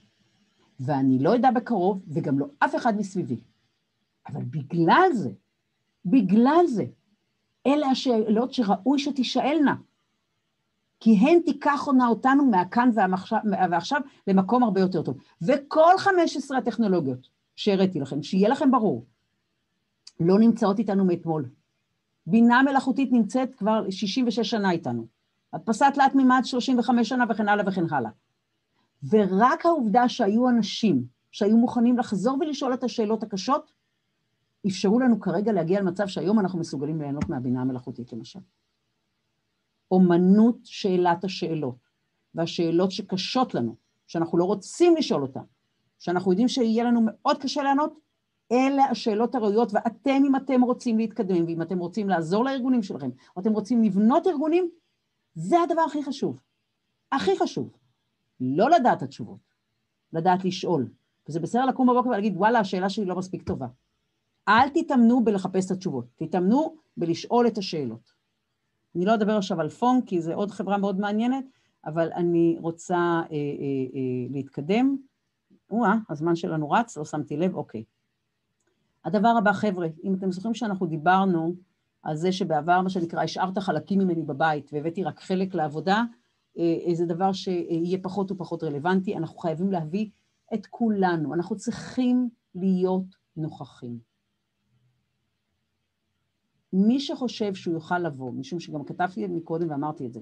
ואני 0.80 1.18
לא 1.18 1.30
יודע 1.30 1.50
בקרוב, 1.50 2.02
וגם 2.08 2.38
לא 2.38 2.46
אף 2.58 2.76
אחד 2.76 2.96
מסביבי. 2.96 3.40
אבל 4.28 4.42
בגלל 4.44 5.08
זה, 5.12 5.30
בגלל 6.04 6.66
זה, 6.66 6.84
אלה 7.66 7.86
השאלות 7.86 8.52
שראוי 8.52 8.98
שתישאלנה. 8.98 9.76
כי 11.00 11.16
הן 11.16 11.40
תיקחנה 11.40 12.06
אותנו 12.08 12.46
מהכאן 12.46 12.90
ועכשיו 13.70 14.00
למקום 14.26 14.62
הרבה 14.62 14.80
יותר 14.80 15.02
טוב. 15.02 15.18
וכל 15.42 15.98
15 15.98 16.58
הטכנולוגיות 16.58 17.28
שהראיתי 17.56 18.00
לכם, 18.00 18.22
שיהיה 18.22 18.48
לכם 18.48 18.70
ברור, 18.70 19.06
לא 20.20 20.38
נמצאות 20.38 20.78
איתנו 20.78 21.04
מאתמול. 21.04 21.48
בינה 22.26 22.62
מלאכותית 22.62 23.12
נמצאת 23.12 23.54
כבר 23.54 23.90
66 23.90 24.50
שנה 24.50 24.70
איתנו. 24.70 25.06
הדפסת 25.52 25.86
תלת 25.94 26.14
מימד 26.14 26.40
35 26.44 27.08
שנה 27.08 27.24
וכן 27.28 27.48
הלאה 27.48 27.68
וכן 27.68 27.84
הלאה. 27.90 28.10
ורק 29.10 29.66
העובדה 29.66 30.08
שהיו 30.08 30.48
אנשים 30.48 31.06
שהיו 31.30 31.56
מוכנים 31.56 31.98
לחזור 31.98 32.38
ולשאול 32.40 32.74
את 32.74 32.84
השאלות 32.84 33.22
הקשות, 33.22 33.72
אפשרו 34.66 35.00
לנו 35.00 35.20
כרגע 35.20 35.52
להגיע 35.52 35.80
למצב 35.80 36.06
שהיום 36.06 36.40
אנחנו 36.40 36.58
מסוגלים 36.58 37.00
ליהנות 37.00 37.28
מהבינה 37.28 37.60
המלאכותית 37.60 38.12
למשל. 38.12 38.40
אומנות 39.90 40.58
שאלת 40.64 41.24
השאלות, 41.24 41.78
והשאלות 42.34 42.90
שקשות 42.90 43.54
לנו, 43.54 43.76
שאנחנו 44.06 44.38
לא 44.38 44.44
רוצים 44.44 44.96
לשאול 44.96 45.22
אותן, 45.22 45.44
שאנחנו 45.98 46.32
יודעים 46.32 46.48
שיהיה 46.48 46.84
לנו 46.84 47.00
מאוד 47.04 47.42
קשה 47.42 47.62
לענות, 47.62 47.98
אלה 48.52 48.84
השאלות 48.84 49.34
הראויות, 49.34 49.72
ואתם, 49.72 50.22
אם 50.26 50.36
אתם 50.36 50.62
רוצים 50.62 50.98
להתקדם, 50.98 51.44
ואם 51.46 51.62
אתם 51.62 51.78
רוצים 51.78 52.08
לעזור 52.08 52.44
לארגונים 52.44 52.82
שלכם, 52.82 53.10
או 53.36 53.40
אתם 53.40 53.52
רוצים 53.52 53.82
לבנות 53.82 54.26
ארגונים, 54.26 54.70
זה 55.34 55.60
הדבר 55.62 55.80
הכי 55.80 56.04
חשוב. 56.04 56.40
הכי 57.12 57.38
חשוב. 57.38 57.70
לא 58.40 58.70
לדעת 58.70 59.02
התשובות, 59.02 59.40
לדעת 60.12 60.44
לשאול. 60.44 60.88
וזה 61.28 61.40
בסדר 61.40 61.66
לקום 61.66 61.86
בבוקר 61.86 62.08
ולהגיד, 62.08 62.36
וואלה, 62.36 62.58
השאלה 62.58 62.90
שלי 62.90 63.04
לא 63.04 63.16
מספיק 63.16 63.42
טובה. 63.42 63.66
אל 64.48 64.68
תתאמנו 64.68 65.24
בלחפש 65.24 65.66
את 65.66 65.70
התשובות, 65.70 66.06
תתאמנו 66.16 66.76
בלשאול 66.96 67.46
את 67.46 67.58
השאלות. 67.58 68.12
אני 68.96 69.04
לא 69.04 69.14
אדבר 69.14 69.36
עכשיו 69.36 69.60
על 69.60 69.68
פונק, 69.68 70.04
כי 70.06 70.20
זו 70.20 70.32
עוד 70.32 70.50
חברה 70.50 70.78
מאוד 70.78 71.00
מעניינת, 71.00 71.44
אבל 71.86 72.12
אני 72.12 72.56
רוצה 72.60 72.96
אה, 72.96 73.20
אה, 73.30 73.36
אה, 73.94 74.26
להתקדם. 74.30 74.96
או-אה, 75.70 75.94
הזמן 76.10 76.36
שלנו 76.36 76.70
רץ, 76.70 76.96
לא 76.96 77.04
שמתי 77.04 77.36
לב, 77.36 77.54
אוקיי. 77.54 77.84
הדבר 79.06 79.34
הבא, 79.38 79.52
חבר'ה, 79.52 79.88
אם 80.04 80.14
אתם 80.14 80.32
זוכרים 80.32 80.54
שאנחנו 80.54 80.86
דיברנו 80.86 81.54
על 82.02 82.16
זה 82.16 82.32
שבעבר, 82.32 82.80
מה 82.80 82.90
שנקרא, 82.90 83.22
השארת 83.22 83.58
חלקים 83.58 83.98
ממני 83.98 84.22
בבית 84.22 84.70
והבאתי 84.72 85.04
רק 85.04 85.20
חלק 85.20 85.54
לעבודה, 85.54 86.02
אה, 86.58 86.94
זה 86.94 87.06
דבר 87.06 87.32
שיהיה 87.32 87.98
פחות 88.02 88.32
ופחות 88.32 88.64
רלוונטי, 88.64 89.16
אנחנו 89.16 89.38
חייבים 89.38 89.72
להביא 89.72 90.10
את 90.54 90.66
כולנו, 90.66 91.34
אנחנו 91.34 91.56
צריכים 91.56 92.28
להיות 92.54 93.04
נוכחים. 93.36 93.98
מי 96.72 97.00
שחושב 97.00 97.54
שהוא 97.54 97.74
יוכל 97.74 97.98
לבוא, 97.98 98.32
משום 98.32 98.60
שגם 98.60 98.84
כתבתי 98.84 99.26
מקודם 99.26 99.70
ואמרתי 99.70 100.06
את 100.06 100.12
זה, 100.12 100.20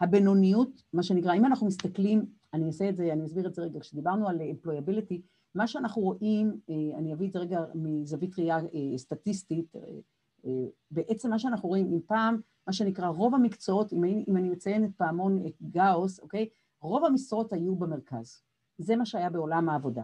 הבינוניות, 0.00 0.82
מה 0.92 1.02
שנקרא, 1.02 1.34
אם 1.34 1.46
אנחנו 1.46 1.66
מסתכלים, 1.66 2.26
אני 2.54 2.66
אעשה 2.66 2.88
את 2.88 2.96
זה, 2.96 3.12
אני 3.12 3.24
אסביר 3.24 3.46
את 3.46 3.54
זה 3.54 3.62
רגע, 3.62 3.80
כשדיברנו 3.80 4.28
על 4.28 4.40
employability, 4.40 5.20
מה 5.56 5.66
שאנחנו 5.66 6.02
רואים, 6.02 6.60
אה, 6.70 6.98
אני 6.98 7.12
אביא 7.12 7.28
את 7.28 7.32
זה 7.32 7.38
רגע 7.38 7.60
מזווית 7.74 8.38
ראייה 8.38 8.58
אה, 8.58 8.98
סטטיסטית, 8.98 9.76
אה, 9.76 10.50
בעצם 10.90 11.30
מה 11.30 11.38
שאנחנו 11.38 11.68
רואים, 11.68 11.86
אם 11.92 12.00
פעם, 12.06 12.40
מה 12.66 12.72
שנקרא, 12.72 13.08
רוב 13.08 13.34
המקצועות, 13.34 13.92
אם 13.92 14.04
אני, 14.04 14.24
אם 14.28 14.36
אני 14.36 14.48
מציין 14.48 14.84
את 14.84 14.90
פעמון 14.96 15.46
את 15.46 15.62
גאוס, 15.70 16.20
אוקיי? 16.20 16.48
רוב 16.80 17.04
המשרות 17.04 17.52
היו 17.52 17.76
במרכז. 17.76 18.42
זה 18.78 18.96
מה 18.96 19.06
שהיה 19.06 19.30
בעולם 19.30 19.68
העבודה. 19.68 20.02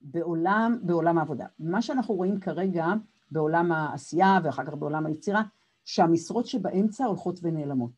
בעולם, 0.00 0.78
בעולם 0.82 1.18
העבובדה. 1.18 1.46
מה 1.58 1.82
שאנחנו 1.82 2.14
רואים 2.14 2.40
כרגע 2.40 2.86
בעולם 3.30 3.72
העשייה 3.72 4.38
ואחר 4.44 4.64
כך 4.64 4.74
בעולם 4.74 5.06
היצירה, 5.06 5.42
שהמשרות 5.84 6.46
שבאמצע 6.46 7.04
הולכות 7.04 7.40
ונעלמות. 7.42 7.90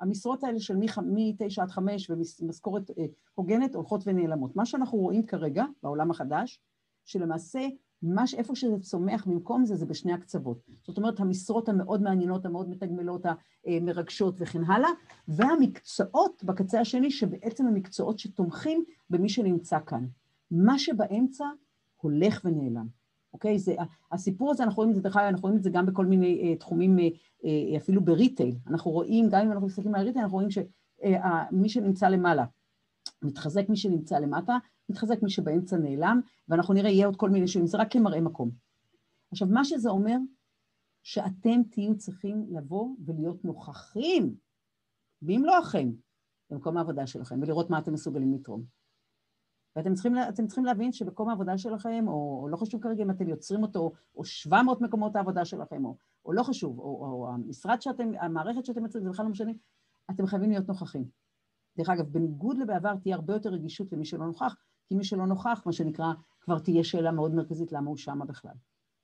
המשרות 0.00 0.44
האלה 0.44 0.60
של 0.60 0.76
מ-9 0.76 1.62
עד 1.62 1.70
5 1.70 2.10
ומשכורת 2.40 2.90
אה, 2.90 3.04
הוגנת 3.34 3.74
הולכות 3.74 4.02
ונעלמות. 4.06 4.56
מה 4.56 4.66
שאנחנו 4.66 4.98
רואים 4.98 5.26
כרגע 5.26 5.64
בעולם 5.82 6.10
החדש, 6.10 6.60
שלמעשה 7.04 7.60
מה 8.02 8.24
איפה 8.36 8.54
שזה 8.54 8.78
צומח 8.78 9.26
במקום 9.26 9.64
זה, 9.64 9.74
זה 9.74 9.86
בשני 9.86 10.12
הקצוות. 10.12 10.58
זאת 10.82 10.96
אומרת, 10.96 11.20
המשרות 11.20 11.68
המאוד 11.68 12.02
מעניינות, 12.02 12.46
המאוד 12.46 12.68
מתגמלות, 12.68 13.26
המרגשות 13.66 14.34
וכן 14.38 14.64
הלאה, 14.64 14.90
והמקצועות 15.28 16.44
בקצה 16.44 16.80
השני, 16.80 17.10
שבעצם 17.10 17.66
המקצועות 17.66 18.18
שתומכים 18.18 18.84
במי 19.10 19.28
שנמצא 19.28 19.78
כאן. 19.86 20.06
מה 20.50 20.78
שבאמצע 20.78 21.44
הולך 21.96 22.40
ונעלם. 22.44 23.03
אוקיי? 23.34 23.58
זה, 23.58 23.74
הסיפור 24.12 24.50
הזה, 24.50 24.62
אנחנו 24.62 24.76
רואים 24.76 24.90
את 24.90 24.94
זה, 24.94 25.02
דרך 25.02 25.16
אגב, 25.16 25.26
אנחנו 25.26 25.42
רואים 25.42 25.58
את 25.58 25.62
זה 25.62 25.70
גם 25.70 25.86
בכל 25.86 26.06
מיני 26.06 26.54
אה, 26.54 26.60
תחומים, 26.60 26.98
אה, 26.98 27.00
אה, 27.42 27.76
אפילו 27.76 28.04
ב 28.04 28.10
retail. 28.10 28.54
אנחנו 28.66 28.90
רואים, 28.90 29.28
גם 29.30 29.40
אם 29.40 29.52
אנחנו 29.52 29.66
מסתכלים 29.66 29.94
על 29.94 30.06
retail, 30.06 30.22
אנחנו 30.24 30.36
רואים 30.36 30.50
שמי 30.50 31.66
אה, 31.66 31.68
שנמצא 31.68 32.08
למעלה, 32.08 32.44
מתחזק 33.22 33.68
מי 33.68 33.76
שנמצא 33.76 34.18
למטה, 34.18 34.56
מתחזק 34.88 35.22
מי 35.22 35.30
שבאמצע 35.30 35.76
נעלם, 35.76 36.20
ואנחנו 36.48 36.74
נראה, 36.74 36.90
יהיה 36.90 37.06
עוד 37.06 37.16
כל 37.16 37.30
מיני 37.30 37.48
שינויים, 37.48 37.66
זה 37.66 37.78
רק 37.78 37.92
כמראה 37.92 38.20
מקום. 38.20 38.50
עכשיו, 39.32 39.48
מה 39.48 39.64
שזה 39.64 39.90
אומר, 39.90 40.16
שאתם 41.02 41.62
תהיו 41.70 41.96
צריכים 41.96 42.46
לבוא 42.50 42.88
ולהיות 43.06 43.44
נוכחים, 43.44 44.34
אחים, 45.62 45.96
במקום 46.50 46.76
העבודה 46.76 47.06
שלכם, 47.06 47.38
ולראות 47.42 47.70
מה 47.70 47.78
אתם 47.78 47.92
מסוגלים 47.92 48.34
לתרום. 48.34 48.83
ואתם 49.76 49.94
צריכים, 49.94 50.14
צריכים 50.46 50.64
להבין 50.64 50.92
שבמקום 50.92 51.28
העבודה 51.28 51.58
שלכם, 51.58 52.04
או, 52.08 52.40
או 52.42 52.48
לא 52.48 52.56
חשוב 52.56 52.82
כרגע 52.82 53.02
אם 53.02 53.10
אתם 53.10 53.28
יוצרים 53.28 53.62
אותו, 53.62 53.92
או 54.16 54.24
700 54.24 54.80
מקומות 54.80 55.16
העבודה 55.16 55.44
שלכם, 55.44 55.84
או, 55.84 55.96
או 56.24 56.32
לא 56.32 56.42
חשוב, 56.42 56.78
או, 56.78 56.84
או 56.84 57.28
המשרד 57.28 57.82
שאתם, 57.82 58.10
המערכת 58.20 58.64
שאתם 58.64 58.84
יוצרים, 58.84 59.04
זה 59.04 59.10
בכלל 59.10 59.24
לא 59.24 59.30
משנה, 59.30 59.52
אתם 60.10 60.26
חייבים 60.26 60.50
להיות 60.50 60.68
נוכחים. 60.68 61.04
דרך 61.76 61.88
אגב, 61.88 62.06
בניגוד 62.06 62.58
לבעבר 62.58 62.96
תהיה 62.96 63.14
הרבה 63.14 63.32
יותר 63.32 63.50
רגישות 63.50 63.92
למי 63.92 64.04
שלא 64.04 64.26
נוכח, 64.26 64.56
כי 64.86 64.94
מי 64.94 65.04
שלא 65.04 65.26
נוכח, 65.26 65.62
מה 65.66 65.72
שנקרא, 65.72 66.12
כבר 66.40 66.58
תהיה 66.58 66.84
שאלה 66.84 67.12
מאוד 67.12 67.34
מרכזית 67.34 67.72
למה 67.72 67.88
הוא 67.88 67.96
שמה 67.96 68.24
בכלל. 68.24 68.54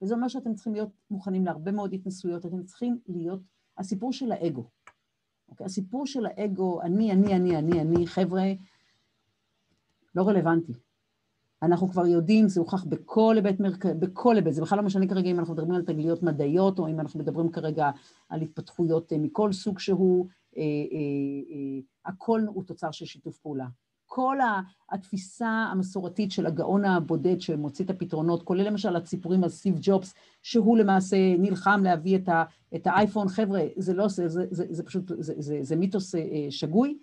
וזה 0.03 0.15
אומר 0.15 0.29
שאתם 0.29 0.55
צריכים 0.55 0.73
להיות 0.73 0.91
מוכנים 1.11 1.45
להרבה 1.45 1.73
מאוד 1.73 1.93
התנסויות, 1.93 2.47
אתם 2.47 2.63
צריכים 2.65 2.99
להיות, 3.09 3.41
הסיפור 3.79 4.13
של 4.13 4.33
האגו. 4.33 4.65
אוקיי? 5.49 5.67
הסיפור 5.67 6.07
של 6.07 6.27
האגו, 6.27 6.83
אני, 6.83 7.13
אני, 7.13 7.37
אני, 7.37 7.57
אני, 7.57 7.81
אני, 7.81 8.07
חבר'ה, 8.07 8.43
לא 10.15 10.23
רלוונטי. 10.23 10.73
אנחנו 11.62 11.89
כבר 11.89 12.07
יודעים, 12.07 12.49
זה 12.49 12.61
הוכח 12.61 12.85
בכל 12.85 13.35
היבט, 13.37 13.61
מרכ... 13.61 13.87
בכל 13.87 14.37
היבט, 14.37 14.53
זה 14.53 14.62
בכלל 14.62 14.78
לא 14.78 14.85
משנה 14.85 15.07
כרגע 15.07 15.31
אם 15.31 15.39
אנחנו 15.39 15.55
מדברים 15.55 15.74
על 15.74 15.82
תגליות 15.82 16.23
מדעיות, 16.23 16.78
או 16.78 16.89
אם 16.89 17.01
אנחנו 17.01 17.20
מדברים 17.20 17.51
כרגע 17.51 17.91
על 18.28 18.43
התפתחויות 18.43 19.12
אה, 19.12 19.19
מכל 19.19 19.53
סוג 19.53 19.78
שהוא, 19.78 20.27
אה, 20.57 20.62
אה, 20.62 20.66
אה, 21.51 21.81
הכל 22.05 22.41
הוא 22.47 22.65
תוצר 22.65 22.91
של 22.91 23.05
שיתוף 23.05 23.39
פעולה. 23.39 23.66
כל 24.12 24.39
התפיסה 24.91 25.49
המסורתית 25.49 26.32
של 26.32 26.47
הגאון 26.47 26.85
הבודד 26.85 27.41
שמוציא 27.41 27.85
את 27.85 27.91
הפתרונות, 27.91 28.43
כולל 28.43 28.66
למשל 28.66 28.97
הציפורים 28.97 29.45
על 29.45 29.49
סטיב 29.49 29.78
ג'ובס, 29.81 30.15
שהוא 30.43 30.78
למעשה 30.78 31.16
נלחם 31.39 31.81
להביא 31.85 32.16
את, 32.16 32.28
ה, 32.28 32.45
את 32.74 32.87
האייפון, 32.87 33.28
חבר'ה, 33.28 33.61
זה 33.77 33.95
לא, 33.95 34.09
זה, 34.09 34.28
זה, 34.28 34.47
זה, 34.51 34.66
זה 34.70 34.82
פשוט, 34.82 35.12
זה, 35.19 35.35
זה, 35.39 35.59
זה 35.62 35.77
מיתוס 35.77 36.15
אה, 36.15 36.47
שגוי, 36.51 36.99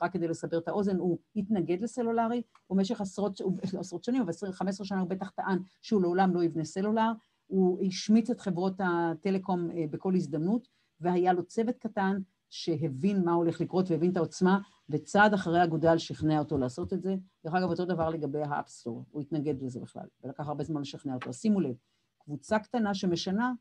רק 0.00 0.12
כדי 0.12 0.28
לסבר 0.28 0.58
את 0.58 0.68
האוזן, 0.68 0.96
הוא 0.96 1.18
התנגד 1.36 1.80
לסלולרי, 1.80 2.42
במשך 2.70 3.00
עשרות, 3.00 3.40
לא 3.74 3.80
עשרות 3.80 4.04
שנים, 4.04 4.22
אבל 4.22 4.32
15 4.52 4.86
שנה 4.86 5.00
הוא 5.00 5.08
בטח 5.08 5.30
טען 5.30 5.58
שהוא 5.80 6.02
לעולם 6.02 6.34
לא 6.34 6.44
יבנה 6.44 6.64
סלולר, 6.64 7.12
הוא 7.46 7.78
השמיץ 7.86 8.30
את 8.30 8.40
חברות 8.40 8.80
הטלקום 8.84 9.68
בכל 9.90 10.14
הזדמנות, 10.14 10.68
והיה 11.00 11.32
לו 11.32 11.46
צוות 11.46 11.78
קטן 11.78 12.18
שהבין 12.50 13.24
מה 13.24 13.32
הולך 13.32 13.60
לקרות 13.60 13.90
והבין 13.90 14.10
את 14.10 14.16
העוצמה, 14.16 14.58
וצעד 14.88 15.34
אחרי 15.34 15.64
אגודל 15.64 15.98
שכנע 15.98 16.38
אותו 16.38 16.58
לעשות 16.58 16.92
את 16.92 17.02
זה. 17.02 17.16
דרך 17.44 17.54
אגב, 17.54 17.68
אותו 17.68 17.84
דבר 17.84 18.08
לגבי 18.08 18.42
ה 18.42 18.48
App 18.48 18.67
Store, 18.67 19.04
הוא 19.10 19.22
התנגד 19.22 19.62
לזה 19.62 19.80
בכלל, 19.80 20.06
ולקח 20.24 20.48
הרבה 20.48 20.64
זמן 20.64 20.80
לשכנע 20.80 21.14
אותו. 21.14 21.32
שימו 21.32 21.60
לב, 21.60 21.74
קבוצה 22.18 22.58
קטנה 22.58 22.94
שמשנה 22.94 23.52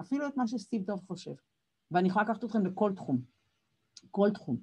אפילו 0.00 0.26
את 0.26 0.36
מה 0.36 0.46
שסטיב 0.46 0.86
ג'ובס 0.86 1.00
חושב. 1.06 1.34
ואני 1.90 2.08
יכולה 2.08 2.24
לקחת 2.24 2.44
אתכם 2.44 2.66
לכל 2.66 2.92
תחום, 2.96 3.20
כל 4.12 4.30
תחום. 4.30 4.56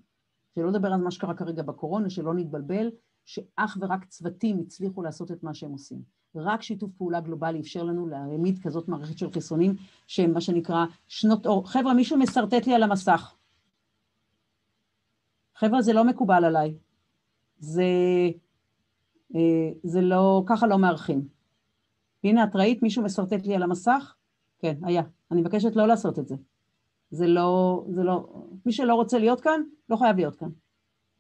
שלא 0.55 0.69
לדבר 0.69 0.93
על 0.93 1.01
מה 1.01 1.11
שקרה 1.11 1.34
כרגע 1.34 1.63
בקורונה, 1.63 2.09
שלא 2.09 2.34
נתבלבל, 2.34 2.89
שאך 3.26 3.77
ורק 3.81 4.05
צוותים 4.05 4.59
הצליחו 4.59 5.01
לעשות 5.01 5.31
את 5.31 5.43
מה 5.43 5.53
שהם 5.53 5.71
עושים. 5.71 6.01
רק 6.35 6.61
שיתוף 6.61 6.91
פעולה 6.97 7.19
גלובלי 7.19 7.59
אפשר 7.59 7.84
לנו 7.84 8.07
להעמיד 8.07 8.59
כזאת 8.63 8.88
מערכת 8.88 9.17
של 9.17 9.31
חיסונים, 9.31 9.76
שהם 10.07 10.34
מה 10.34 10.41
שנקרא 10.41 10.85
שנות 11.07 11.45
אור. 11.45 11.69
חבר'ה, 11.69 11.93
מישהו 11.93 12.17
משרטט 12.17 12.67
לי 12.67 12.73
על 12.73 12.84
המסך. 12.84 13.35
חבר'ה, 15.55 15.81
זה 15.81 15.93
לא 15.93 16.03
מקובל 16.03 16.45
עליי. 16.45 16.76
זה, 17.59 17.84
אה, 19.35 19.71
זה 19.84 20.01
לא, 20.01 20.43
ככה 20.47 20.67
לא 20.67 20.77
מארחים. 20.77 21.27
הנה, 22.23 22.43
את 22.43 22.55
ראית 22.55 22.84
מישהו 22.84 23.03
משרטט 23.03 23.45
לי 23.45 23.55
על 23.55 23.63
המסך? 23.63 24.15
כן, 24.59 24.77
היה. 24.84 25.03
אני 25.31 25.41
מבקשת 25.41 25.76
לא 25.76 25.88
לעשות 25.88 26.19
את 26.19 26.27
זה. 26.27 26.35
זה 27.11 27.27
לא, 27.27 27.84
זה 27.95 28.03
לא, 28.03 28.45
מי 28.65 28.72
שלא 28.72 28.95
רוצה 28.95 29.19
להיות 29.19 29.41
כאן, 29.41 29.61
לא 29.90 29.95
חייב 29.95 30.15
להיות 30.15 30.36
כאן. 30.36 30.49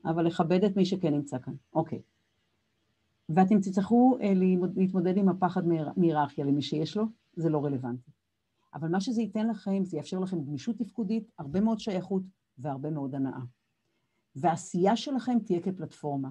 אבל 0.05 0.25
לכבד 0.25 0.63
את 0.63 0.75
מי 0.77 0.85
שכן 0.85 1.13
נמצא 1.13 1.37
כאן. 1.39 1.53
אוקיי. 1.73 2.01
ואתם 3.29 3.59
תצטרכו 3.59 4.17
אה, 4.21 4.33
להתמודד 4.75 5.17
עם 5.17 5.29
הפחד 5.29 5.61
מהיררכיה 5.97 6.45
למי 6.45 6.61
שיש 6.61 6.97
לו, 6.97 7.05
זה 7.35 7.49
לא 7.49 7.65
רלוונטי. 7.65 8.11
אבל 8.73 8.89
מה 8.89 9.01
שזה 9.01 9.21
ייתן 9.21 9.47
לכם, 9.47 9.85
זה 9.85 9.97
יאפשר 9.97 10.19
לכם 10.19 10.43
גמישות 10.43 10.77
תפקודית, 10.77 11.31
הרבה 11.37 11.61
מאוד 11.61 11.79
שייכות 11.79 12.23
והרבה 12.57 12.89
מאוד 12.89 13.15
הנאה. 13.15 13.41
והעשייה 14.35 14.95
שלכם 14.95 15.39
תהיה 15.45 15.61
כפלטפורמה. 15.61 16.29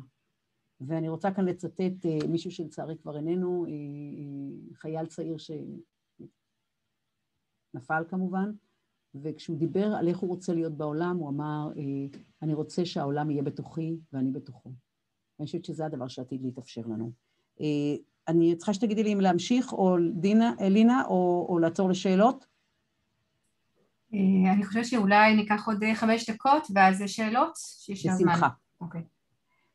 ואני 0.81 1.09
רוצה 1.09 1.31
כאן 1.31 1.45
לצטט 1.45 1.81
uh, 2.05 2.27
מישהו 2.27 2.51
שלצערי 2.51 2.99
כבר 2.99 3.17
איננו, 3.17 3.67
uh, 3.67 3.69
uh, 3.69 4.75
חייל 4.75 5.07
צעיר 5.07 5.37
שנפל 7.75 8.05
כמובן, 8.09 8.53
וכשהוא 9.23 9.59
דיבר 9.59 9.87
על 9.87 10.09
איך 10.09 10.19
הוא 10.19 10.29
רוצה 10.29 10.55
להיות 10.55 10.77
בעולם, 10.77 11.17
הוא 11.17 11.29
אמר, 11.29 11.69
uh, 11.75 12.17
אני 12.43 12.55
רוצה 12.55 12.85
שהעולם 12.85 13.31
יהיה 13.31 13.43
בתוכי 13.43 13.97
ואני 14.13 14.31
בתוכו. 14.31 14.71
ואני 15.39 15.47
חושבת 15.47 15.65
שזה 15.65 15.87
הדבר 15.87 16.09
שעתיד 16.09 16.43
להתאפשר 16.43 16.83
לנו. 16.87 17.13
Uh, 17.59 17.63
אני 18.29 18.57
צריכה 18.57 18.75
שתגידי 18.75 19.03
לי 19.03 19.13
אם 19.13 19.21
להמשיך, 19.21 19.73
או 19.73 19.97
דינה, 20.13 20.53
לינה, 20.61 21.03
או, 21.09 21.47
או 21.49 21.59
לעצור 21.59 21.91
לשאלות. 21.91 22.47
אה, 24.15 24.53
אני 24.53 24.65
חושבת 24.65 24.87
שאולי 24.87 25.37
ניקח 25.37 25.67
עוד 25.67 25.83
אה, 25.83 25.95
חמש 25.95 26.31
דקות, 26.31 26.67
ואז 26.75 27.03
שאלות, 27.07 27.53
שיש 27.57 28.07
זמן. 28.07 28.17
בשמחה. 28.17 28.49
אוקיי. 28.81 29.03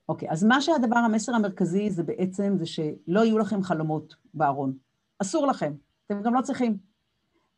אוקיי, 0.10 0.32
אז 0.32 0.44
מה 0.44 0.62
שהדבר, 0.62 0.98
המסר 0.98 1.36
המרכזי 1.36 1.90
זה 1.90 2.04
בעצם 2.04 2.54
זה 2.58 2.66
שלא 2.66 3.26
יהיו 3.26 3.38
לכם 3.38 3.64
חלומות 3.64 4.16
בארון. 4.34 4.78
אסור 5.20 5.48
לכם, 5.48 5.74
אתם 6.06 6.22
גם 6.22 6.34
לא 6.34 6.42
צריכים. 6.42 6.78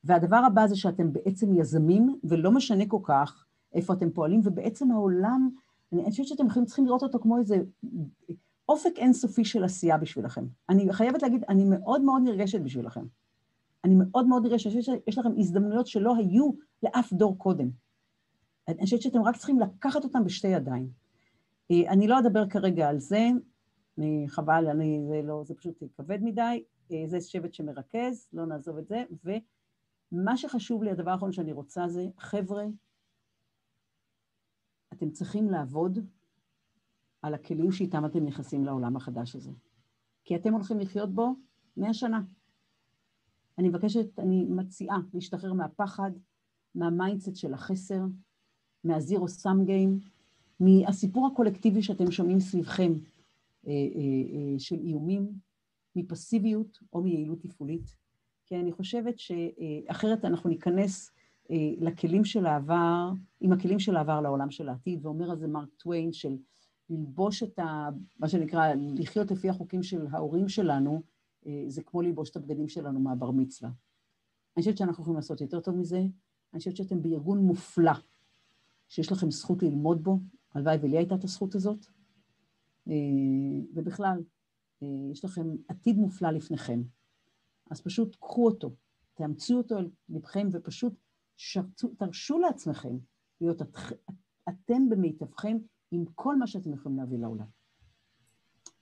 והדבר 0.05 0.35
הבא 0.47 0.67
זה 0.67 0.75
שאתם 0.75 1.13
בעצם 1.13 1.59
יזמים, 1.59 2.19
ולא 2.23 2.51
משנה 2.51 2.83
כל 2.87 2.99
כך 3.03 3.45
איפה 3.73 3.93
אתם 3.93 4.11
פועלים, 4.11 4.41
ובעצם 4.43 4.91
העולם, 4.91 5.49
אני 5.93 6.11
חושבת 6.11 6.27
שאתם 6.27 6.65
צריכים 6.65 6.85
לראות 6.85 7.03
אותו 7.03 7.19
כמו 7.19 7.37
איזה 7.37 7.55
אופק 8.69 8.93
אינסופי 8.97 9.45
של 9.45 9.63
עשייה 9.63 9.97
בשבילכם. 9.97 10.45
אני 10.69 10.93
חייבת 10.93 11.23
להגיד, 11.23 11.43
אני 11.49 11.63
מאוד 11.63 12.01
מאוד 12.01 12.21
נרגשת 12.25 12.61
בשבילכם. 12.61 13.05
אני 13.83 13.95
מאוד 13.95 14.27
מאוד 14.27 14.43
נראה 14.43 14.59
שיש 14.59 15.17
לכם 15.17 15.29
הזדמנויות 15.37 15.87
שלא 15.87 16.15
היו 16.15 16.51
לאף 16.83 17.13
דור 17.13 17.37
קודם. 17.37 17.69
אני 18.67 18.83
חושבת 18.83 19.01
שאתם 19.01 19.21
רק 19.21 19.37
צריכים 19.37 19.59
לקחת 19.59 20.03
אותם 20.03 20.23
בשתי 20.23 20.47
ידיים. 20.47 20.89
אה, 21.71 21.91
אני 21.91 22.07
לא 22.07 22.19
אדבר 22.19 22.47
כרגע 22.49 22.89
על 22.89 22.99
זה, 22.99 23.29
חבל, 24.27 24.67
אני, 24.67 25.01
זה, 25.09 25.21
לא, 25.23 25.43
זה 25.45 25.55
פשוט 25.55 25.83
כבד 25.97 26.23
מדי, 26.23 26.63
אה, 26.91 27.03
זה 27.07 27.21
שבט 27.21 27.53
שמרכז, 27.53 28.27
לא 28.33 28.45
נעזוב 28.45 28.77
את 28.77 28.87
זה, 28.87 29.03
ומה 30.15 30.37
שחשוב 30.37 30.83
לי, 30.83 30.91
הדבר 30.91 31.11
האחרון 31.11 31.31
שאני 31.31 31.51
רוצה 31.51 31.87
זה, 31.87 32.07
חבר'ה, 32.17 32.65
אתם 34.93 35.09
צריכים 35.09 35.49
לעבוד 35.49 35.99
על 37.21 37.33
הכלים 37.33 37.71
שאיתם 37.71 38.05
אתם 38.05 38.25
נכנסים 38.25 38.65
לעולם 38.65 38.95
החדש 38.95 39.35
הזה. 39.35 39.51
כי 40.23 40.35
אתם 40.35 40.53
הולכים 40.53 40.79
לחיות 40.79 41.13
בו 41.13 41.35
מאה 41.77 41.93
שנה. 41.93 42.21
אני 43.57 43.69
מבקשת, 43.69 44.19
אני 44.19 44.45
מציעה 44.45 44.97
להשתחרר 45.13 45.53
מהפחד, 45.53 46.11
מה 46.75 46.89
mindset 46.89 47.35
של 47.35 47.53
החסר, 47.53 48.01
מה 48.83 48.98
zero 48.98 49.27
sum 49.27 49.65
game, 49.65 49.99
מהסיפור 50.59 51.27
הקולקטיבי 51.27 51.81
שאתם 51.81 52.11
שומעים 52.11 52.39
סביבכם 52.39 52.93
אה, 53.67 53.71
אה, 53.71 53.73
אה, 53.73 54.59
של 54.59 54.75
איומים, 54.75 55.31
מפסיביות 55.95 56.79
או 56.93 57.01
מיעילות 57.01 57.39
תפעולית. 57.41 58.04
כי 58.45 58.55
אני 58.55 58.71
חושבת 58.71 59.15
שאחרת 59.19 60.25
אנחנו 60.25 60.49
ניכנס 60.49 61.11
לכלים 61.79 62.25
של 62.25 62.45
העבר, 62.45 63.11
עם 63.41 63.51
הכלים 63.51 63.79
של 63.79 63.95
העבר 63.95 64.21
לעולם 64.21 64.51
של 64.51 64.69
העתיד, 64.69 65.05
ואומר 65.05 65.31
על 65.31 65.37
זה 65.37 65.47
מרק 65.47 65.69
טוויין 65.77 66.13
של 66.13 66.37
ללבוש 66.89 67.43
את 67.43 67.59
ה... 67.59 67.89
מה 68.19 68.29
שנקרא, 68.29 68.73
לחיות 68.97 69.31
לפי 69.31 69.49
החוקים 69.49 69.83
של 69.83 70.07
ההורים 70.11 70.49
שלנו, 70.49 71.01
אה, 71.45 71.63
זה 71.67 71.83
כמו 71.83 72.01
ללבוש 72.01 72.29
את 72.29 72.35
הבגדים 72.35 72.67
שלנו 72.67 72.99
מהבר 72.99 73.31
מצווה. 73.31 73.69
אני 74.57 74.61
חושבת 74.61 74.77
שאנחנו 74.77 75.01
יכולים 75.01 75.15
לעשות 75.15 75.41
יותר 75.41 75.59
טוב 75.59 75.75
מזה. 75.75 75.99
אני 76.53 76.59
חושבת 76.59 76.75
שאתם 76.75 77.01
בארגון 77.01 77.39
מופלא, 77.39 77.91
שיש 78.87 79.11
לכם 79.11 79.31
זכות 79.31 79.63
ללמוד 79.63 80.03
בו. 80.03 80.19
הלוואי 80.53 80.77
ולי 80.81 80.97
הייתה 80.97 81.15
את 81.15 81.23
הזכות 81.23 81.55
הזאת. 81.55 81.85
אה, 82.87 82.93
ובכלל, 83.73 84.23
אה, 84.83 84.87
יש 85.11 85.25
לכם 85.25 85.55
עתיד 85.67 85.97
מופלא 85.97 86.29
לפניכם. 86.29 86.81
אז 87.71 87.81
פשוט 87.81 88.15
קחו 88.15 88.45
אותו, 88.45 88.75
תאמצו 89.13 89.57
אותו 89.57 89.77
על 89.77 89.89
לבכם 90.09 90.47
ופשוט 90.51 90.93
שרצו, 91.37 91.87
תרשו 91.99 92.39
לעצמכם 92.39 92.97
להיות 93.41 93.61
את, 93.61 93.67
אתם 94.49 94.89
במיטבכם 94.89 95.57
עם 95.91 96.05
כל 96.15 96.35
מה 96.35 96.47
שאתם 96.47 96.73
יכולים 96.73 96.97
להביא 96.97 97.17
לעולם. 97.19 97.45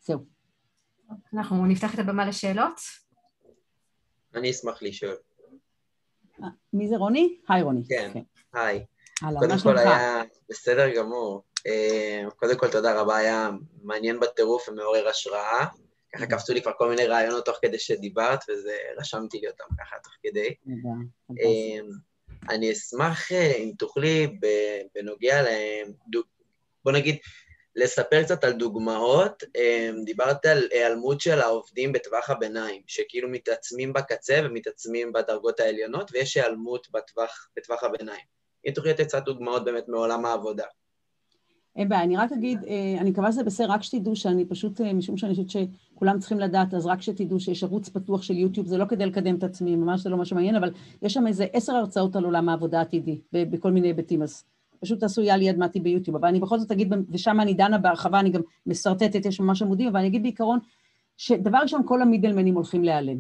זהו. 0.02 0.26
אנחנו 1.34 1.66
נפתח 1.66 1.94
את 1.94 2.00
הבמה 2.00 2.26
לשאלות. 2.26 2.80
אני 4.36 4.52
אשמח 4.52 4.84
לשאול. 4.84 5.16
מי 6.74 6.88
זה 6.88 6.96
רוני? 6.96 7.40
היי 7.50 7.62
רוני. 7.62 7.82
כן, 7.90 8.12
כן. 8.14 8.24
היי. 8.54 8.86
קודם 9.40 9.56
כל 9.64 9.78
היה 9.78 10.24
בסדר 10.50 10.96
גמור. 10.96 11.44
אה, 11.68 12.24
קודם 12.36 12.58
כל, 12.58 12.72
תודה 12.72 13.02
רבה, 13.02 13.16
היה 13.16 13.50
מעניין 13.84 14.20
בטירוף 14.20 14.70
ומעורר 14.70 15.08
השראה. 15.08 15.66
ככה 16.16 16.26
קפצו 16.26 16.54
לי 16.54 16.62
כבר 16.62 16.72
כל 16.78 16.90
מיני 16.90 17.06
רעיונות 17.06 17.46
תוך 17.46 17.58
כדי 17.62 17.80
שדיברת, 17.80 18.40
וזה, 18.50 18.78
רשמתי 18.98 19.40
לי 19.40 19.48
אותם 19.48 19.64
ככה 19.80 19.96
תוך 20.04 20.14
כדי. 20.24 20.54
אה, 21.40 21.80
אני 22.50 22.72
אשמח 22.72 23.32
אה, 23.32 23.54
אם 23.58 23.72
תוכלי, 23.78 24.38
בנוגע 24.96 25.42
ל... 25.42 25.48
בוא 26.84 26.92
נגיד, 26.92 27.18
לספר 27.76 28.24
קצת 28.24 28.44
על 28.44 28.54
דוגמאות. 28.54 29.44
דיברת 30.06 30.46
על 30.46 30.68
היעלמות 30.72 31.22
של 31.22 31.42
העובדים 31.42 31.92
בטווח 31.92 32.30
הביניים, 32.30 32.82
שכאילו 32.88 33.30
מתעצמים 33.30 33.94
בקצה 33.94 34.42
ומתעצמים 34.44 35.14
בדרגות 35.14 35.60
העליונות, 35.60 36.12
ויש 36.14 36.38
היעלמות 36.38 36.88
בטווח, 36.92 37.50
בטווח 37.58 37.84
הביניים. 37.84 38.26
אם 38.68 38.72
תוכלי 38.72 38.92
לתת 38.92 39.08
קצת 39.08 39.24
דוגמאות 39.24 39.66
באמת 39.66 39.88
מעולם 39.88 40.26
העבודה. 40.26 40.66
אין 41.76 41.90
בעיה, 41.90 42.04
אני 42.04 42.18
רק 42.18 42.32
אגיד, 42.32 42.60
אה, 42.68 42.96
אני 43.00 43.10
מקווה 43.10 43.32
שזה 43.32 43.44
בסדר, 43.44 43.72
רק 43.72 43.84
שתדעו 43.84 44.16
שאני 44.16 44.46
פשוט, 44.46 44.82
אה, 44.82 44.94
משום 44.94 45.18
שאני 45.18 45.32
חושבת 45.36 45.50
שכולם 45.50 46.20
צריכים 46.20 46.40
לדעת, 46.40 46.74
אז 46.74 46.86
רק 46.86 47.02
שתדעו 47.02 47.40
שיש 47.40 47.64
ערוץ 47.64 47.90
פתוח 47.90 48.22
של 48.22 48.38
יוטיוב, 48.38 48.68
זה 48.68 48.78
לא 48.78 48.86
כדי 48.86 49.06
לקדם 49.06 49.36
את 49.36 49.44
עצמי, 49.44 49.76
ממש 49.76 50.02
זה 50.02 50.10
לא 50.10 50.18
מה 50.18 50.26
שמעניין, 50.26 50.56
אבל 50.56 50.72
יש 51.02 51.14
שם 51.14 51.28
איזה 51.28 51.46
עשר 51.54 51.74
הרצאות 51.74 52.16
על 52.16 52.26
עולם 52.26 52.50
העבודה 52.50 52.80
העתידי, 52.80 53.20
בכל 53.34 53.72
מיני 53.72 53.88
היבטים, 53.88 54.22
אז 54.22 54.44
פשוט 54.80 55.00
תעשו 55.00 55.22
יד 55.22 55.58
מתי 55.58 55.80
ביוטיוב, 55.80 56.18
אבל 56.18 56.28
אני 56.28 56.40
בכל 56.40 56.60
זאת 56.60 56.72
אגיד, 56.72 56.94
ושם 57.10 57.40
אני 57.40 57.54
דנה 57.54 57.78
בהרחבה, 57.78 58.20
אני 58.20 58.30
גם 58.30 58.42
משרטטת, 58.66 59.26
יש 59.26 59.40
ממש 59.40 59.62
עמודים, 59.62 59.88
אבל 59.88 60.00
אני 60.00 60.08
אגיד 60.08 60.24
בעיקרון, 60.24 60.60
שדבר 61.18 61.58
ראשון, 61.58 61.82
כל 61.86 62.02
המידלמנים 62.02 62.56
הולכים 62.56 62.84
להיעלם. 62.84 63.18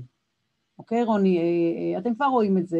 אוקיי, 0.79 1.03
רוני? 1.03 1.37
אה, 1.37 1.99
אתם 1.99 2.15
כבר 2.15 2.25
רואים 2.25 2.57
את 2.57 2.67
זה. 2.67 2.79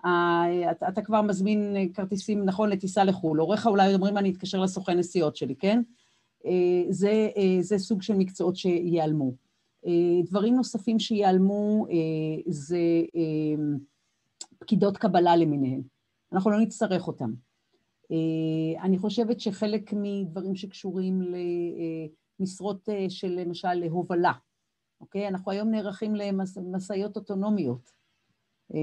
אתה, 0.00 0.88
אתה 0.88 1.02
כבר 1.02 1.22
מזמין 1.22 1.92
כרטיסים, 1.94 2.44
נכון, 2.44 2.70
לטיסה 2.70 3.04
לחו"ל, 3.04 3.40
הוריך 3.40 3.66
אולי 3.66 3.94
אומרים, 3.94 4.18
אני 4.18 4.30
אתקשר 4.30 4.60
לסוכן 4.60 4.98
נסיעות 4.98 5.36
שלי, 5.36 5.54
כן? 5.54 5.82
אה, 6.46 6.82
זה, 6.90 7.28
אה, 7.36 7.56
זה 7.60 7.78
סוג 7.78 8.02
של 8.02 8.14
מקצועות 8.14 8.56
שייעלמו. 8.56 9.32
אה, 9.86 10.22
דברים 10.24 10.54
נוספים 10.54 10.98
שייעלמו 10.98 11.86
זה 12.46 12.78
פקידות 14.58 14.96
קבלה 14.96 15.36
למיניהן. 15.36 15.82
אנחנו 16.32 16.50
לא 16.50 16.60
נצטרך 16.60 17.06
אותם. 17.06 17.32
אני 18.82 18.98
חושבת 18.98 19.40
שחלק 19.40 19.90
מדברים 19.96 20.54
שקשורים 20.54 21.20
למשרות 22.40 22.88
של 23.08 23.28
למשל 23.28 23.74
להובלה, 23.74 24.32
אוקיי? 25.00 25.28
אנחנו 25.28 25.52
היום 25.52 25.70
נערכים 25.70 26.14
למשאיות 26.14 27.16
אוטונומיות. 27.16 27.97
אה, 28.74 28.80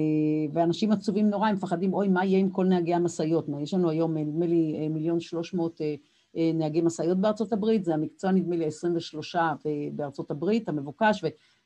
ואנשים 0.53 0.91
עצובים 0.91 1.29
נורא, 1.29 1.47
הם 1.47 1.55
מפחדים, 1.55 1.93
אוי, 1.93 2.07
מה 2.07 2.25
יהיה 2.25 2.39
עם 2.39 2.49
כל 2.49 2.65
נהגי 2.65 2.93
המשאיות? 2.93 3.47
יש 3.59 3.73
לנו 3.73 3.89
היום, 3.89 4.17
נדמה 4.17 4.45
לי, 4.45 4.79
אה, 4.79 4.89
מיליון 4.89 5.19
שלוש 5.19 5.53
מאות 5.53 5.81
אה, 5.81 6.51
נהגי 6.53 6.81
משאיות 6.81 7.17
בארצות 7.17 7.53
הברית, 7.53 7.85
זה 7.85 7.93
המקצוע, 7.93 8.31
נדמה 8.31 8.55
לי, 8.55 8.65
עשרים 8.65 8.95
ושלושה 8.95 9.53
בארצות 9.93 10.31
הברית, 10.31 10.69
המבוקש, 10.69 11.23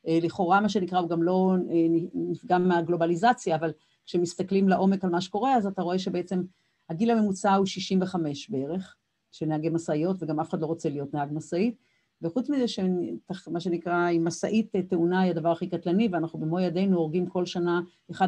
ולכאורה, 0.07 0.61
מה 0.61 0.69
שנקרא, 0.69 0.99
הוא 0.99 1.09
גם 1.09 1.23
לא 1.23 1.55
נפגע 2.13 2.57
מהגלובליזציה, 2.57 3.55
אבל 3.55 3.71
כשמסתכלים 4.05 4.69
לעומק 4.69 5.03
על 5.03 5.09
מה 5.09 5.21
שקורה, 5.21 5.55
אז 5.55 5.65
אתה 5.65 5.81
רואה 5.81 5.99
שבעצם 5.99 6.41
הגיל 6.89 7.11
הממוצע 7.11 7.55
הוא 7.55 7.65
65 7.65 8.49
בערך, 8.49 8.95
של 9.31 9.45
נהגי 9.45 9.69
משאיות, 9.69 10.17
וגם 10.19 10.39
אף 10.39 10.49
אחד 10.49 10.61
לא 10.61 10.65
רוצה 10.65 10.89
להיות 10.89 11.13
נהג 11.13 11.29
משאית. 11.31 11.75
וחוץ 12.21 12.49
מזה 12.49 12.67
שמה 12.67 13.59
שנקרא, 13.59 14.09
אם 14.09 14.27
משאית 14.27 14.75
תאונה 14.75 15.21
היא 15.21 15.31
הדבר 15.31 15.51
הכי 15.51 15.67
קטלני, 15.67 16.07
ואנחנו 16.11 16.39
במו 16.39 16.59
ידינו 16.59 16.97
הורגים 16.97 17.25
כל 17.25 17.45
שנה 17.45 17.81
1.3 18.11 18.25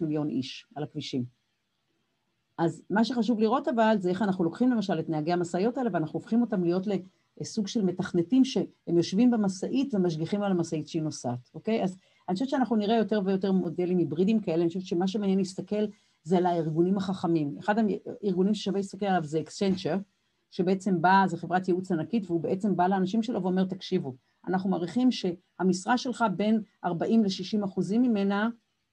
מיליון 0.00 0.28
איש 0.28 0.66
על 0.74 0.82
הכבישים. 0.82 1.24
אז 2.58 2.82
מה 2.90 3.04
שחשוב 3.04 3.40
לראות 3.40 3.68
אבל, 3.68 3.96
זה 3.98 4.10
איך 4.10 4.22
אנחנו 4.22 4.44
לוקחים 4.44 4.70
למשל 4.70 4.98
את 4.98 5.08
נהגי 5.08 5.32
המשאיות 5.32 5.78
האלה, 5.78 5.90
ואנחנו 5.92 6.18
הופכים 6.18 6.40
אותם 6.40 6.64
להיות 6.64 6.86
לסוג 7.40 7.66
של 7.66 7.84
מתכנתים 7.84 8.44
שהם 8.44 8.96
יושבים 8.96 9.30
במשאית 9.30 9.94
ומשגיחים 9.94 10.42
על 10.42 10.50
המשאית 10.50 10.88
שהיא 10.88 11.02
נוסעת, 11.02 11.50
אוקיי? 11.54 11.82
אז 11.82 11.96
אני 12.28 12.34
חושבת 12.34 12.48
שאנחנו 12.48 12.76
נראה 12.76 12.96
יותר 12.96 13.20
ויותר 13.24 13.52
מודלים 13.52 13.98
היברידיים 13.98 14.40
כאלה, 14.40 14.62
אני 14.62 14.68
חושבת 14.68 14.86
שמה 14.86 15.08
שמעניין 15.08 15.38
להסתכל 15.38 15.84
זה 16.24 16.36
על 16.36 16.46
הארגונים 16.46 16.96
החכמים. 16.96 17.56
אחד 17.58 17.74
הארגונים 18.22 18.54
ששווה 18.54 18.76
להסתכל 18.76 19.06
עליו 19.06 19.24
זה 19.24 19.40
Accenture, 19.40 19.96
שבעצם 20.52 21.02
בא, 21.02 21.24
זו 21.26 21.36
חברת 21.36 21.68
ייעוץ 21.68 21.92
ענקית, 21.92 22.24
והוא 22.26 22.40
בעצם 22.40 22.76
בא 22.76 22.86
לאנשים 22.86 23.22
שלו 23.22 23.42
ואומר, 23.42 23.64
תקשיבו, 23.64 24.14
אנחנו 24.48 24.70
מעריכים 24.70 25.08
שהמשרה 25.10 25.98
שלך 25.98 26.24
בין 26.36 26.62
40 26.84 27.24
ל-60 27.24 27.64
אחוזים 27.64 28.02
ממנה, 28.02 28.48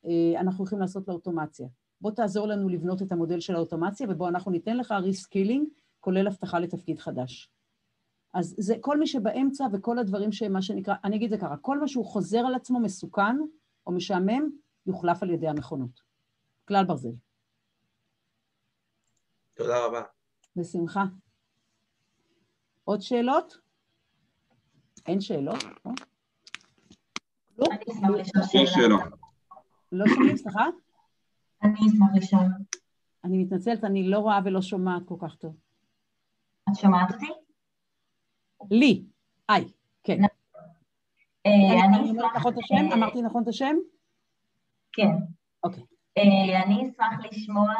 אה, 0.06 0.40
אנחנו 0.40 0.60
הולכים 0.60 0.80
לעשות 0.80 1.08
לאוטומציה. 1.08 1.68
בוא 2.02 2.12
תעזור 2.12 2.48
לנו 2.48 2.70
לבנות 2.70 3.02
את 3.02 3.12
המודל 3.12 3.40
של 3.40 3.56
האוטומציה, 3.56 4.08
ובוא 4.10 4.30
אנחנו 4.30 4.52
ניתן 4.52 4.78
לך 4.78 4.92
reskilling, 4.92 5.68
כולל 6.00 6.28
הבטחה 6.28 6.60
לתפקיד 6.60 7.00
חדש. 7.00 7.52
אז 8.34 8.56
זה 8.58 8.76
כל 8.82 9.00
מי 9.00 9.08
שבאמצע 9.08 9.66
וכל 9.74 10.00
הדברים 10.00 10.32
שמה 10.32 10.62
שנקרא, 10.62 10.96
אני 11.04 11.16
אגיד 11.16 11.30
זה 11.30 11.38
ככה, 11.38 11.58
כל 11.58 11.80
מה 11.80 11.88
שהוא 11.88 12.06
חוזר 12.06 12.40
על 12.40 12.56
עצמו 12.56 12.80
מסוכן 12.80 13.38
או 13.88 13.92
משעמם, 13.92 14.50
יוחלף 14.86 15.24
על 15.24 15.30
ידי 15.30 15.48
המכונות. 15.48 16.02
כלל 16.68 16.86
ברזל. 16.86 17.10
תודה 19.54 19.86
רבה. 19.86 20.02
בשמחה. 20.56 21.04
עוד 22.90 23.02
שאלות? 23.02 23.58
אין 25.08 25.22
שאלות? 25.22 25.64
לא? 27.58 27.68
לא 29.92 30.06
שומעים, 30.08 30.38
סליחה? 30.38 30.66
אני 31.64 31.74
אשמח 31.74 32.10
לשאול. 32.16 32.46
אני 33.24 33.44
מתנצלת, 33.44 33.84
אני 33.84 34.10
לא 34.10 34.20
רואה 34.20 34.40
ולא 34.46 34.62
שומעת 34.62 35.02
כל 35.06 35.16
כך 35.22 35.36
טוב. 35.36 35.56
את 36.70 36.76
שומעת 36.76 37.14
אותי? 37.14 37.26
לי, 38.72 39.06
היי, 39.50 39.72
כן. 40.04 40.24
אה, 41.46 41.86
אמרתי 42.94 43.22
נכון 43.22 43.44
את 43.44 43.48
השם? 43.48 43.76
כן. 44.94 45.12
אוקיי. 45.64 45.84
אה, 46.18 46.64
אני 46.64 46.90
אשמח 46.90 47.26
לשמוע 47.32 47.74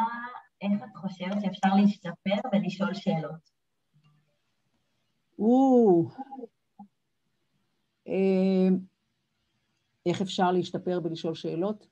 איך 0.60 0.82
את 0.82 0.96
חושבת 0.96 1.36
שאפשר 1.42 1.74
להשתפר 1.74 2.48
ולשאול 2.52 2.94
שאלות. 2.94 3.59
אמ, 8.06 8.78
איך 10.06 10.22
אפשר 10.22 10.52
להשתפר 10.52 11.00
בלשאול 11.00 11.34
שאלות? 11.34 11.86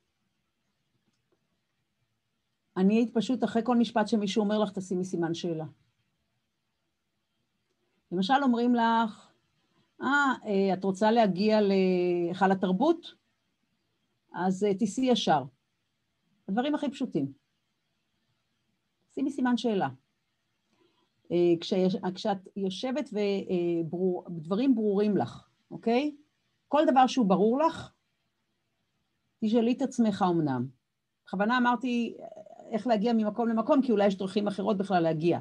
אני 2.76 2.94
הייתי 2.94 3.12
פשוט, 3.12 3.44
אחרי 3.44 3.62
כל 3.64 3.76
משפט 3.76 4.08
שמישהו 4.08 4.42
אומר 4.42 4.58
לך, 4.58 4.72
תשימי 4.72 5.04
סימן 5.04 5.34
שאלה. 5.34 5.64
למשל 8.12 8.34
אומרים 8.42 8.74
לך, 8.74 9.30
אה, 10.02 10.34
את 10.74 10.84
רוצה 10.84 11.10
להגיע 11.10 11.60
להיכל 11.60 12.52
התרבות? 12.52 13.14
אז 14.34 14.64
אה, 14.64 14.74
תיסעי 14.74 15.06
ישר. 15.06 15.44
הדברים 16.48 16.74
הכי 16.74 16.90
פשוטים. 16.90 17.32
שימי 19.14 19.30
סימן 19.30 19.56
שאלה. 19.56 19.88
אה, 21.32 21.54
כשאת 22.14 22.48
יושבת 22.56 23.10
ודברים 23.12 24.74
ברורים 24.74 25.16
לך, 25.16 25.48
אוקיי? 25.70 26.16
כל 26.68 26.82
דבר 26.86 27.06
שהוא 27.06 27.26
ברור 27.26 27.58
לך, 27.58 27.92
תשאלי 29.44 29.72
את 29.72 29.82
עצמך 29.82 30.24
אמנם. 30.28 30.66
בכוונה 31.26 31.58
אמרתי 31.58 32.16
אה, 32.20 32.26
איך 32.70 32.86
להגיע 32.86 33.12
ממקום 33.12 33.48
למקום, 33.48 33.82
כי 33.82 33.92
אולי 33.92 34.06
יש 34.06 34.18
דרכים 34.18 34.48
אחרות 34.48 34.78
בכלל 34.78 35.02
להגיע. 35.02 35.40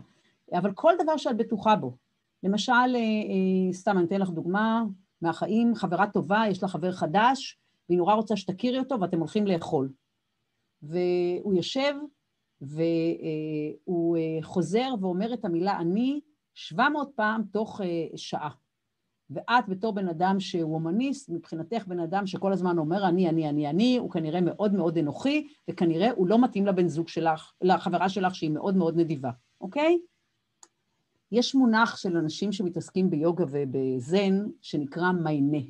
אבל 0.54 0.72
כל 0.72 0.94
דבר 1.04 1.18
שאת 1.18 1.38
בטוחה 1.38 1.76
בו, 1.76 1.98
למשל, 2.44 2.72
אה, 2.74 3.74
סתם 3.74 3.98
אני 3.98 4.06
אתן 4.06 4.22
לך 4.22 4.30
דוגמה 4.30 4.84
מהחיים, 5.22 5.76
חברה 5.76 6.08
טובה, 6.08 6.44
יש 6.50 6.64
לה 6.64 6.70
חבר 6.70 6.92
חדש, 6.92 7.60
והיא 7.90 7.98
נורא 7.98 8.14
רוצה 8.14 8.38
שתכירי 8.38 8.80
אותו 8.80 9.00
ואתם 9.02 9.20
הולכים 9.20 9.48
לאכול. 9.48 9.90
והוא 10.82 11.54
יושב 11.54 11.94
והוא 12.62 14.18
אה, 14.18 14.40
חוזר 14.42 14.94
ואומר 15.02 15.34
את 15.34 15.46
המילה 15.46 15.80
אני 15.80 16.22
700 16.54 17.12
פעם 17.16 17.44
תוך 17.52 17.82
אה, 17.82 18.08
שעה. 18.16 18.50
ואת 19.30 19.70
בתור 19.70 19.94
בן 19.94 20.08
אדם 20.08 20.40
שהוא 20.40 20.74
הומניסט, 20.74 21.30
מבחינתך 21.30 21.88
בן 21.88 22.00
אדם 22.00 22.28
שכל 22.28 22.54
הזמן 22.54 22.78
אומר 22.78 23.08
אני, 23.08 23.30
אני, 23.30 23.50
אני, 23.50 23.70
אני, 23.70 23.98
הוא 23.98 24.12
כנראה 24.12 24.42
מאוד 24.42 24.74
מאוד 24.74 24.98
אנוכי, 24.98 25.48
וכנראה 25.70 26.12
הוא 26.12 26.28
לא 26.28 26.44
מתאים 26.44 26.66
לבן 26.66 26.88
זוג 26.88 27.08
שלך, 27.08 27.54
לחברה 27.62 28.10
שלך 28.10 28.36
שהיא 28.36 28.52
מאוד 28.52 28.76
מאוד 28.76 28.98
נדיבה, 28.98 29.32
אוקיי? 29.62 30.00
יש 31.32 31.56
מונח 31.56 31.98
של 31.98 32.18
אנשים 32.18 32.52
שמתעסקים 32.52 33.10
ביוגה 33.10 33.46
ובזן 33.52 34.46
שנקרא 34.62 35.12
מיינה. 35.12 35.64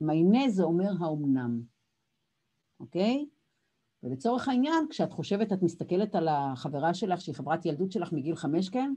מיינה 0.00 0.48
זה 0.48 0.62
אומר 0.62 0.90
האומנם, 1.00 1.60
אוקיי? 2.80 3.26
ולצורך 4.02 4.48
העניין, 4.48 4.86
כשאת 4.90 5.12
חושבת, 5.12 5.52
את 5.52 5.62
מסתכלת 5.62 6.14
על 6.14 6.28
החברה 6.28 6.94
שלך, 6.94 7.20
שהיא 7.20 7.34
חברת 7.34 7.66
ילדות 7.66 7.92
שלך 7.92 8.12
מגיל 8.12 8.36
חמש, 8.36 8.68
כן? 8.68 8.94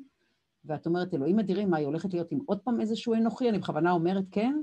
ואת 0.65 0.85
אומרת, 0.85 1.13
אלוהים 1.13 1.39
אדירים, 1.39 1.69
מה, 1.69 1.77
היא 1.77 1.85
הולכת 1.85 2.13
להיות 2.13 2.31
עם 2.31 2.39
עוד 2.45 2.59
פעם 2.59 2.81
איזשהו 2.81 3.13
אנוכי? 3.13 3.49
אני 3.49 3.59
בכוונה 3.59 3.91
אומרת 3.91 4.25
כן. 4.31 4.61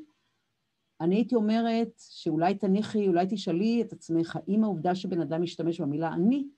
אני 1.01 1.15
הייתי 1.15 1.35
אומרת 1.35 1.93
שאולי 1.99 2.55
תניחי, 2.55 3.09
אולי 3.09 3.27
תשאלי 3.31 3.83
את 3.83 3.93
עצמך, 3.93 4.37
האם 4.37 4.65
העובדה 4.65 4.95
שבן 4.95 5.21
אדם 5.21 5.43
משתמש 5.43 5.81
במילה 5.81 6.13
אני, 6.13 6.49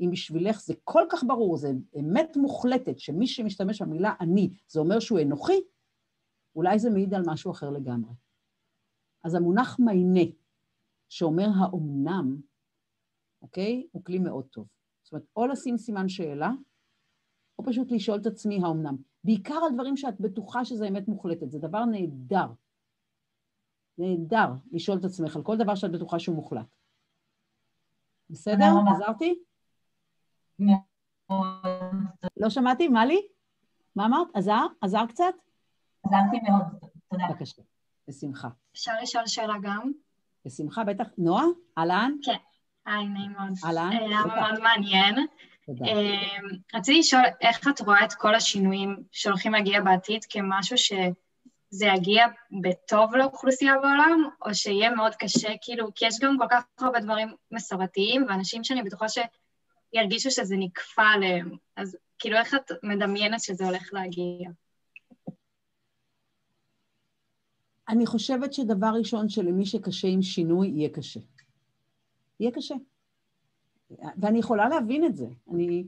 אם 0.00 0.10
בשבילך 0.12 0.60
זה 0.60 0.74
כל 0.84 1.02
כך 1.10 1.24
ברור, 1.26 1.56
זה 1.56 1.72
אמת 2.00 2.36
מוחלטת, 2.36 2.98
שמי 2.98 3.26
שמשתמש 3.26 3.82
במילה 3.82 4.14
אני, 4.20 4.50
זה 4.68 4.80
אומר 4.80 5.00
שהוא 5.00 5.20
אנוכי, 5.20 5.60
אולי 6.56 6.78
זה 6.78 6.90
מעיד 6.90 7.14
על 7.14 7.22
משהו 7.26 7.50
אחר 7.50 7.70
לגמרי. 7.70 8.12
אז 9.24 9.34
המונח 9.34 9.78
מיינה, 9.80 10.30
שאומר 11.08 11.48
האומנם, 11.56 12.40
אוקיי? 13.42 13.86
הוא 13.92 14.04
כלי 14.04 14.18
מאוד 14.18 14.46
טוב. 14.46 14.66
זאת 15.02 15.12
אומרת, 15.12 15.26
או 15.36 15.46
לשים 15.46 15.78
סימן 15.78 16.08
שאלה, 16.08 16.50
או 17.58 17.64
פשוט 17.64 17.92
לשאול 17.92 18.20
את 18.20 18.26
עצמי 18.26 18.58
האומנם. 18.62 18.96
בעיקר 19.24 19.54
על 19.54 19.74
דברים 19.74 19.96
שאת 19.96 20.20
בטוחה 20.20 20.64
שזה 20.64 20.88
אמת 20.88 21.08
מוחלטת, 21.08 21.50
זה 21.50 21.58
דבר 21.58 21.84
נהדר. 21.84 22.46
נהדר 23.98 24.48
לשאול 24.72 24.98
את 24.98 25.04
עצמך 25.04 25.36
על 25.36 25.42
כל 25.42 25.56
דבר 25.56 25.74
שאת 25.74 25.92
בטוחה 25.92 26.18
שהוא 26.18 26.36
מוחלט. 26.36 26.66
בסדר? 28.30 28.66
עזרתי? 28.94 29.42
לא 32.36 32.50
שמעתי, 32.50 32.88
מה 32.88 33.06
לי? 33.06 33.28
מה 33.96 34.06
אמרת? 34.06 34.28
עזר? 34.34 34.66
עזר 34.80 35.06
קצת? 35.08 35.34
עזרתי 36.02 36.40
מאוד, 36.48 36.90
תודה. 37.10 37.24
בבקשה, 37.30 37.62
בשמחה. 38.08 38.48
אפשר 38.72 38.92
לשאול 39.02 39.26
שאלה 39.26 39.54
גם? 39.62 39.92
בשמחה, 40.44 40.84
בטח. 40.84 41.08
נועה, 41.18 41.44
אהלן? 41.78 42.12
כן, 42.22 42.36
היי, 42.86 43.08
נעים 43.08 43.32
מאוד. 43.32 43.52
אהלן. 43.64 43.90
היה 43.92 44.24
מאוד 44.26 44.60
מעניין. 44.62 45.26
תודה. 45.66 45.84
אמ, 45.84 46.48
רציתי 46.74 46.98
לשאול 46.98 47.22
איך 47.40 47.68
את 47.68 47.80
רואה 47.80 48.04
את 48.04 48.12
כל 48.12 48.34
השינויים 48.34 48.96
שהולכים 49.12 49.52
להגיע 49.52 49.80
בעתיד 49.80 50.24
כמשהו 50.30 50.78
שזה 50.78 51.86
יגיע 51.86 52.26
בטוב 52.62 53.14
לאוכלוסייה 53.14 53.74
בעולם, 53.74 54.24
או 54.46 54.54
שיהיה 54.54 54.90
מאוד 54.90 55.14
קשה, 55.14 55.48
כאילו, 55.62 55.88
כי 55.94 56.06
יש 56.06 56.18
גם 56.20 56.36
כל 56.38 56.46
כך 56.50 56.64
הרבה 56.78 57.00
דברים 57.00 57.28
מסורתיים, 57.50 58.26
ואנשים 58.28 58.64
שאני 58.64 58.82
בטוחה 58.82 59.06
שירגישו 59.08 60.30
שזה 60.30 60.56
נקפא 60.58 61.04
עליהם. 61.14 61.56
אז 61.76 61.96
כאילו, 62.18 62.36
איך 62.36 62.54
את 62.54 62.72
מדמיינת 62.82 63.40
שזה 63.40 63.64
הולך 63.64 63.88
להגיע? 63.92 64.50
אני 67.88 68.06
חושבת 68.06 68.52
שדבר 68.52 68.92
ראשון 68.98 69.28
שלמי 69.28 69.66
שקשה 69.66 70.08
עם 70.08 70.22
שינוי, 70.22 70.68
יהיה 70.68 70.88
קשה. 70.88 71.20
יהיה 72.40 72.50
קשה. 72.50 72.74
ואני 74.16 74.38
יכולה 74.38 74.68
להבין 74.68 75.04
את 75.04 75.16
זה. 75.16 75.26
אני, 75.52 75.84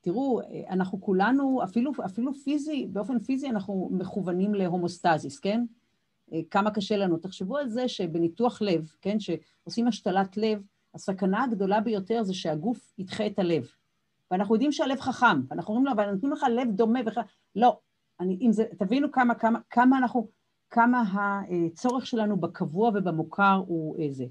תראו, 0.00 0.40
אנחנו 0.70 1.00
כולנו, 1.00 1.60
אפילו, 1.64 1.92
אפילו 2.04 2.34
פיזי, 2.34 2.86
באופן 2.92 3.18
פיזי 3.18 3.48
אנחנו 3.48 3.88
מכוונים 3.92 4.54
להומוסטזיס, 4.54 5.38
כן? 5.38 5.64
כמה 6.50 6.70
קשה 6.70 6.96
לנו. 6.96 7.16
תחשבו 7.16 7.56
על 7.56 7.68
זה 7.68 7.88
שבניתוח 7.88 8.62
לב, 8.62 8.92
כן, 9.00 9.16
שעושים 9.20 9.88
השתלת 9.88 10.36
לב, 10.36 10.62
הסכנה 10.94 11.44
הגדולה 11.44 11.80
ביותר 11.80 12.22
זה 12.22 12.34
שהגוף 12.34 12.92
ידחה 12.98 13.26
את 13.26 13.38
הלב. 13.38 13.66
ואנחנו 14.30 14.54
יודעים 14.54 14.72
שהלב 14.72 15.00
חכם, 15.00 15.40
ואנחנו 15.50 15.74
אומרים 15.74 15.86
לו, 15.86 15.92
אבל 15.92 16.10
נותנים 16.10 16.32
לך 16.32 16.46
לב 16.50 16.68
דומה 16.70 17.00
וכך... 17.06 17.20
לא, 17.56 17.78
אני, 18.20 18.38
אם 18.40 18.52
זה, 18.52 18.64
תבינו 18.78 19.12
כמה, 19.12 19.34
כמה, 19.34 19.58
כמה 19.70 19.98
אנחנו, 19.98 20.28
כמה 20.70 21.02
הצורך 21.72 22.06
שלנו 22.06 22.36
בקבוע 22.36 22.90
ובמוכר 22.94 23.62
הוא 23.66 23.96
איזה. 23.98 24.24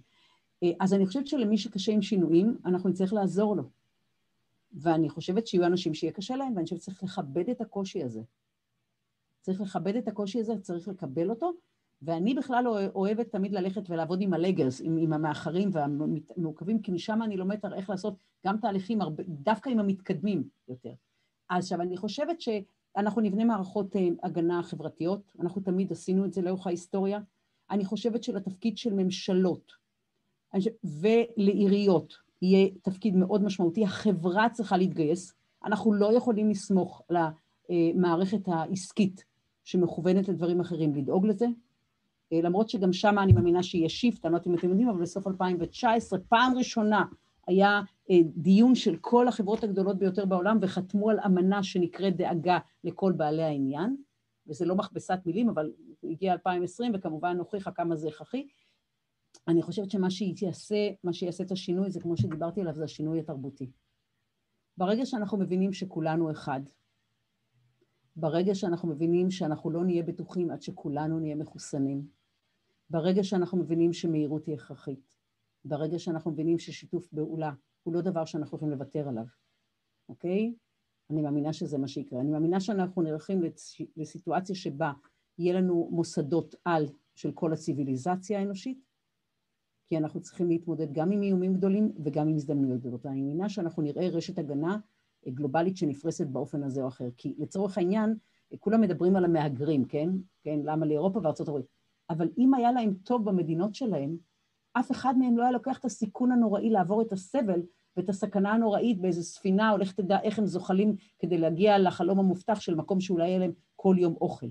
אז 0.79 0.93
אני 0.93 1.05
חושבת 1.05 1.27
שלמי 1.27 1.57
שקשה 1.57 1.91
עם 1.91 2.01
שינויים, 2.01 2.57
אנחנו 2.65 2.89
נצטרך 2.89 3.13
לעזור 3.13 3.55
לו. 3.55 3.63
ואני 4.73 5.09
חושבת 5.09 5.47
שיהיו 5.47 5.65
אנשים 5.65 5.93
שיהיה 5.93 6.13
קשה 6.13 6.35
להם, 6.35 6.53
ואני 6.55 6.63
חושבת 6.63 6.79
שצריך 6.79 7.03
לכבד 7.03 7.49
את 7.49 7.61
הקושי 7.61 8.03
הזה. 8.03 8.21
צריך 9.41 9.61
לכבד 9.61 9.95
את 9.95 10.07
הקושי 10.07 10.39
הזה, 10.39 10.53
צריך 10.61 10.87
לקבל 10.87 11.29
אותו, 11.29 11.51
ואני 12.01 12.33
בכלל 12.33 12.67
אוהבת 12.95 13.31
תמיד 13.31 13.51
ללכת 13.51 13.89
ולעבוד 13.89 14.21
עם 14.21 14.33
הלגרס, 14.33 14.81
עם, 14.81 14.97
עם 14.97 15.13
המאחרים 15.13 15.69
והמעוכבים, 15.73 16.81
כי 16.81 16.91
משם 16.91 17.21
אני 17.23 17.37
לומדת 17.37 17.65
איך 17.65 17.89
לעשות 17.89 18.15
גם 18.45 18.57
תהליכים 18.57 19.01
הרבה, 19.01 19.23
דווקא 19.27 19.69
עם 19.69 19.79
המתקדמים 19.79 20.49
יותר. 20.67 20.93
אז 21.49 21.63
עכשיו, 21.63 21.81
אני 21.81 21.97
חושבת 21.97 22.41
שאנחנו 22.41 23.21
נבנה 23.21 23.45
מערכות 23.45 23.95
הגנה 24.23 24.63
חברתיות, 24.63 25.31
אנחנו 25.39 25.61
תמיד 25.61 25.91
עשינו 25.91 26.25
את 26.25 26.33
זה 26.33 26.41
לאורך 26.41 26.67
ההיסטוריה. 26.67 27.19
אני 27.71 27.85
חושבת 27.85 28.23
שלתפקיד 28.23 28.77
של 28.77 28.93
ממשלות 28.93 29.84
ולעיריות 30.83 32.13
יהיה 32.41 32.69
תפקיד 32.81 33.15
מאוד 33.15 33.43
משמעותי, 33.43 33.83
החברה 33.83 34.49
צריכה 34.49 34.77
להתגייס, 34.77 35.33
אנחנו 35.65 35.93
לא 35.93 36.13
יכולים 36.17 36.49
לסמוך 36.49 37.01
למערכת 37.69 38.47
העסקית 38.47 39.23
שמכוונת 39.63 40.27
לדברים 40.27 40.59
אחרים 40.59 40.95
לדאוג 40.95 41.25
לזה, 41.25 41.45
למרות 42.31 42.69
שגם 42.69 42.93
שם 42.93 43.19
אני 43.19 43.33
מאמינה 43.33 43.63
שיהיה 43.63 43.89
שיפט, 43.89 44.25
אני 44.25 44.31
לא 44.31 44.37
יודעת 44.37 44.47
אם 44.47 44.55
אתם 44.55 44.69
יודעים, 44.69 44.89
אבל 44.89 45.01
בסוף 45.01 45.27
2019, 45.27 46.19
פעם 46.29 46.57
ראשונה 46.57 47.05
היה 47.47 47.81
דיון 48.35 48.75
של 48.75 48.95
כל 49.01 49.27
החברות 49.27 49.63
הגדולות 49.63 49.97
ביותר 49.97 50.25
בעולם 50.25 50.57
וחתמו 50.61 51.09
על 51.09 51.19
אמנה 51.25 51.63
שנקראת 51.63 52.17
דאגה 52.17 52.57
לכל 52.83 53.11
בעלי 53.11 53.43
העניין, 53.43 53.95
וזה 54.47 54.65
לא 54.65 54.75
מכבסת 54.75 55.19
מילים, 55.25 55.49
אבל 55.49 55.71
הגיע 56.03 56.33
2020 56.33 56.91
וכמובן 56.95 57.37
הוכיחה 57.37 57.71
כמה 57.71 57.95
זה 57.95 58.07
הכרחי. 58.07 58.47
אני 59.47 59.61
חושבת 59.61 59.91
שמה 59.91 60.11
שיעשה, 60.11 60.89
מה 61.03 61.13
שיעשה 61.13 61.43
את 61.43 61.51
השינוי 61.51 61.91
זה 61.91 61.99
כמו 61.99 62.17
שדיברתי 62.17 62.61
עליו, 62.61 62.75
זה 62.75 62.83
השינוי 62.83 63.19
התרבותי. 63.19 63.71
ברגע 64.77 65.05
שאנחנו 65.05 65.37
מבינים 65.37 65.73
שכולנו 65.73 66.31
אחד, 66.31 66.61
ברגע 68.15 68.55
שאנחנו 68.55 68.89
מבינים 68.89 69.31
שאנחנו 69.31 69.71
לא 69.71 69.83
נהיה 69.83 70.03
בטוחים 70.03 70.51
עד 70.51 70.61
שכולנו 70.61 71.19
נהיה 71.19 71.35
מחוסנים, 71.35 72.07
ברגע 72.89 73.23
שאנחנו 73.23 73.57
מבינים 73.57 73.93
שמהירות 73.93 74.45
היא 74.45 74.55
הכרחית, 74.55 75.15
ברגע 75.65 75.99
שאנחנו 75.99 76.31
מבינים 76.31 76.59
ששיתוף 76.59 77.07
פעולה 77.07 77.51
הוא 77.83 77.93
לא 77.93 78.01
דבר 78.01 78.25
שאנחנו 78.25 78.57
יכולים 78.57 78.73
לוותר 78.73 79.09
עליו, 79.09 79.25
אוקיי? 80.09 80.53
אני 81.09 81.21
מאמינה 81.21 81.53
שזה 81.53 81.77
מה 81.77 81.87
שיקרה. 81.87 82.21
אני 82.21 82.31
מאמינה 82.31 82.59
שאנחנו 82.59 83.01
נערכים 83.01 83.41
לסיטואציה 83.97 84.55
שבה 84.55 84.91
יהיה 85.37 85.53
לנו 85.53 85.89
מוסדות 85.91 86.55
על 86.65 86.85
של 87.15 87.31
כל 87.31 87.53
הציוויליזציה 87.53 88.39
האנושית, 88.39 88.84
כי 89.87 89.97
אנחנו 89.97 90.21
צריכים 90.21 90.47
להתמודד 90.47 90.93
גם 90.93 91.11
עם 91.11 91.21
איומים 91.21 91.53
גדולים 91.53 91.91
וגם 92.03 92.27
עם 92.27 92.35
הזדמנויות 92.35 92.79
גדולות. 92.79 93.05
אני 93.05 93.21
מאמינה 93.21 93.49
שאנחנו 93.49 93.83
נראה 93.83 94.09
רשת 94.09 94.39
הגנה 94.39 94.77
גלובלית 95.27 95.77
שנפרסת 95.77 96.27
באופן 96.27 96.63
הזה 96.63 96.81
או 96.81 96.87
אחר. 96.87 97.09
כי 97.17 97.35
לצורך 97.37 97.77
העניין, 97.77 98.15
כולם 98.59 98.81
מדברים 98.81 99.15
על 99.15 99.25
המהגרים, 99.25 99.85
כן? 99.85 100.09
כן, 100.43 100.59
למה 100.63 100.85
לאירופה 100.85 101.19
וארצות 101.23 101.47
הברית. 101.47 101.65
אבל 102.09 102.29
אם 102.37 102.53
היה 102.53 102.71
להם 102.71 102.93
טוב 103.03 103.25
במדינות 103.25 103.75
שלהם, 103.75 104.17
אף 104.73 104.91
אחד 104.91 105.17
מהם 105.17 105.37
לא 105.37 105.43
היה 105.43 105.51
לוקח 105.51 105.79
את 105.79 105.85
הסיכון 105.85 106.31
הנוראי 106.31 106.69
לעבור 106.69 107.01
את 107.01 107.11
הסבל 107.11 107.61
ואת 107.97 108.09
הסכנה 108.09 108.51
הנוראית 108.51 109.01
באיזו 109.01 109.23
ספינה, 109.23 109.71
או 109.71 109.77
לך 109.77 109.91
תדע 109.91 110.21
איך 110.21 110.39
הם 110.39 110.45
זוחלים 110.45 110.95
כדי 111.19 111.37
להגיע 111.37 111.79
לחלום 111.79 112.19
המובטח 112.19 112.59
של 112.59 112.75
מקום 112.75 112.99
שאולי 112.99 113.27
יהיה 113.27 113.39
להם 113.39 113.51
כל 113.75 113.95
יום 113.99 114.15
אוכל. 114.21 114.47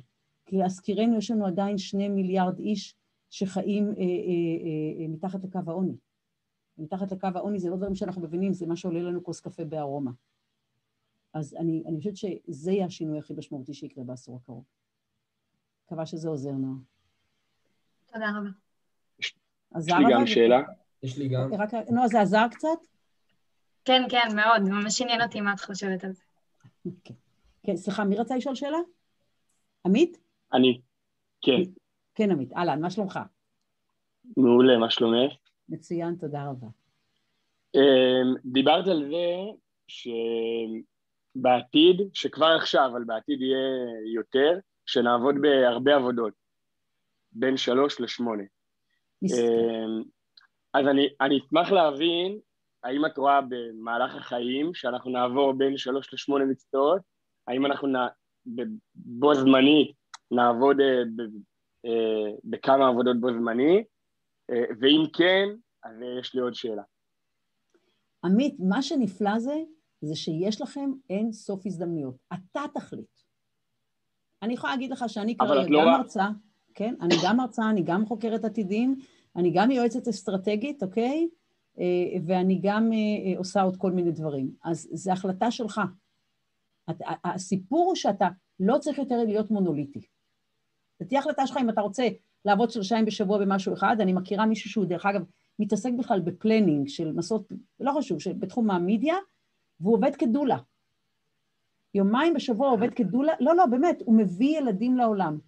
כי 0.46 0.56
להזכירנו, 0.56 1.16
יש 1.16 1.30
לנו 1.30 1.46
עדיין 1.46 1.78
שני 1.78 2.08
מיליארד 2.08 2.58
איש 2.58 2.94
שחיים 3.34 3.88
אה, 3.88 4.02
אה, 4.02 5.02
אה, 5.02 5.08
מתחת 5.08 5.44
לקו 5.44 5.60
העוני. 5.66 5.96
מתחת 6.78 7.12
לקו 7.12 7.28
העוני 7.34 7.58
זה 7.58 7.70
לא 7.70 7.76
דברים 7.76 7.94
שאנחנו 7.94 8.22
מבינים, 8.22 8.52
זה 8.52 8.66
מה 8.66 8.76
שעולה 8.76 9.02
לנו 9.02 9.24
כוס 9.24 9.40
קפה 9.40 9.64
בארומה. 9.64 10.10
אז 11.32 11.54
אני, 11.54 11.82
אני 11.86 11.98
חושבת 11.98 12.16
שזה 12.16 12.72
יהיה 12.72 12.86
השינוי 12.86 13.18
הכי 13.18 13.34
משמעותי 13.34 13.74
שיקרה 13.74 14.04
בעשור 14.04 14.36
הקרוב. 14.42 14.64
מקווה 15.86 16.06
שזה 16.06 16.28
עוזר, 16.28 16.50
נועה. 16.50 16.78
תודה 18.12 18.30
רבה. 18.30 18.48
יש 19.18 19.34
לי 19.88 20.04
גם 20.12 20.26
שאלה. 20.26 20.60
יש 21.02 21.18
לי 21.18 21.28
גם. 21.28 21.54
רק, 21.54 21.74
נועה, 21.90 22.08
זה 22.08 22.20
עזר 22.20 22.46
קצת? 22.50 22.68
כן, 23.84 24.02
כן, 24.10 24.28
מאוד. 24.36 24.62
ממש 24.62 25.02
עניין 25.02 25.22
אותי 25.22 25.40
מה 25.40 25.52
את 25.52 25.60
חושבת 25.60 26.04
על 26.04 26.12
זה. 26.12 26.22
כן, 27.04 27.14
כן, 27.62 27.76
סליחה, 27.76 28.04
מי 28.04 28.16
רצה 28.16 28.36
לשאול 28.36 28.54
שאלה? 28.54 28.78
עמית? 29.86 30.18
אני, 30.52 30.80
כן. 31.42 31.83
כן, 32.14 32.30
עמית. 32.30 32.52
אהלן, 32.52 32.80
מה 32.80 32.90
שלומך? 32.90 33.20
מעולה, 34.36 34.78
מה 34.78 34.90
שלומך? 34.90 35.32
מצוין, 35.68 36.16
תודה 36.20 36.44
רבה. 36.50 36.66
דיברת 38.44 38.86
על 38.86 39.10
זה 39.10 39.36
שבעתיד, 41.36 42.00
שכבר 42.12 42.56
עכשיו, 42.58 42.90
אבל 42.92 43.04
בעתיד 43.04 43.40
יהיה 43.40 43.58
יותר, 44.14 44.58
שנעבוד 44.86 45.34
בהרבה 45.40 45.96
עבודות, 45.96 46.32
בין 47.32 47.56
שלוש 47.56 48.00
לשמונה. 48.00 48.42
אז 50.74 50.86
אני, 50.86 51.08
אני 51.20 51.38
אשמח 51.38 51.70
להבין 51.70 52.38
האם 52.84 53.06
את 53.06 53.18
רואה 53.18 53.40
במהלך 53.48 54.14
החיים 54.14 54.74
שאנחנו 54.74 55.10
נעבור 55.10 55.52
בין 55.52 55.76
שלוש 55.76 56.14
לשמונה 56.14 56.44
מקצועות, 56.44 57.00
האם 57.48 57.66
אנחנו 57.66 57.88
נע, 57.88 58.06
בו 58.94 59.34
זמנית 59.34 59.92
נעבוד 60.30 60.76
ב, 61.16 61.22
בכמה 62.44 62.88
עבודות 62.88 63.20
בו 63.20 63.32
זמני, 63.32 63.84
ואם 64.50 65.02
כן, 65.12 65.48
אז 65.82 65.92
יש 66.20 66.34
לי 66.34 66.40
עוד 66.40 66.54
שאלה. 66.54 66.82
עמית, 68.24 68.56
מה 68.58 68.82
שנפלא 68.82 69.38
זה, 69.38 69.54
זה 70.00 70.16
שיש 70.16 70.60
לכם 70.60 70.90
אין 71.10 71.32
סוף 71.32 71.66
הזדמנויות. 71.66 72.14
אתה 72.32 72.60
תחליט. 72.74 73.20
אני 74.42 74.54
יכולה 74.54 74.72
להגיד 74.72 74.90
לך 74.90 75.04
שאני 75.08 75.36
כרגע 75.36 75.68
לא 75.68 75.80
גם 75.80 76.00
מרצה, 76.00 76.28
כן? 76.74 76.94
אני 77.00 77.14
גם 77.24 77.36
מרצה, 77.36 77.70
אני 77.70 77.82
גם 77.82 78.06
חוקרת 78.06 78.44
עתידים, 78.44 78.94
אני 79.36 79.50
גם 79.54 79.70
יועצת 79.70 80.08
אסטרטגית, 80.08 80.82
אוקיי? 80.82 81.28
ואני 82.26 82.60
גם 82.62 82.90
עושה 83.36 83.62
עוד 83.62 83.76
כל 83.76 83.92
מיני 83.92 84.12
דברים. 84.12 84.50
אז 84.64 84.88
זו 84.92 85.12
החלטה 85.12 85.50
שלך. 85.50 85.80
הסיפור 87.24 87.86
הוא 87.86 87.94
שאתה 87.94 88.28
לא 88.60 88.78
צריך 88.78 88.98
יותר 88.98 89.16
להיות 89.24 89.50
מונוליטי. 89.50 90.06
זו 91.00 91.08
תהיה 91.08 91.20
החלטה 91.20 91.46
שלך 91.46 91.56
אם 91.60 91.70
אתה 91.70 91.80
רוצה 91.80 92.08
לעבוד 92.44 92.70
שלושה 92.70 92.94
ימים 92.94 93.04
בשבוע 93.04 93.38
במשהו 93.38 93.74
אחד. 93.74 93.96
אני 94.00 94.12
מכירה 94.12 94.46
מישהו 94.46 94.70
שהוא, 94.70 94.84
דרך 94.84 95.06
אגב, 95.06 95.22
מתעסק 95.58 95.90
בכלל 95.98 96.20
בפלנינג 96.20 96.88
של 96.88 97.12
מסעות, 97.12 97.48
לא 97.80 97.92
חשוב, 97.98 98.18
בתחום 98.38 98.70
המדיה, 98.70 99.16
והוא 99.80 99.94
עובד 99.94 100.16
כדולה. 100.16 100.58
יומיים 101.94 102.34
בשבוע 102.34 102.68
עובד 102.68 102.94
כדולה, 102.94 103.32
לא, 103.40 103.56
לא, 103.56 103.66
באמת, 103.66 104.02
הוא 104.04 104.18
מביא 104.18 104.58
ילדים 104.58 104.96
לעולם. 104.96 105.38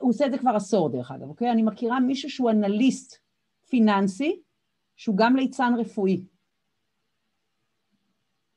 הוא 0.00 0.10
עושה 0.10 0.26
את 0.26 0.32
זה 0.32 0.38
כבר 0.38 0.56
עשור, 0.56 0.88
דרך 0.88 1.10
אגב, 1.10 1.28
אוקיי? 1.28 1.50
אני 1.50 1.62
מכירה 1.62 2.00
מישהו 2.00 2.30
שהוא 2.30 2.50
אנליסט 2.50 3.16
פיננסי, 3.68 4.42
שהוא 4.96 5.16
גם 5.16 5.36
ליצן 5.36 5.74
רפואי. 5.78 6.24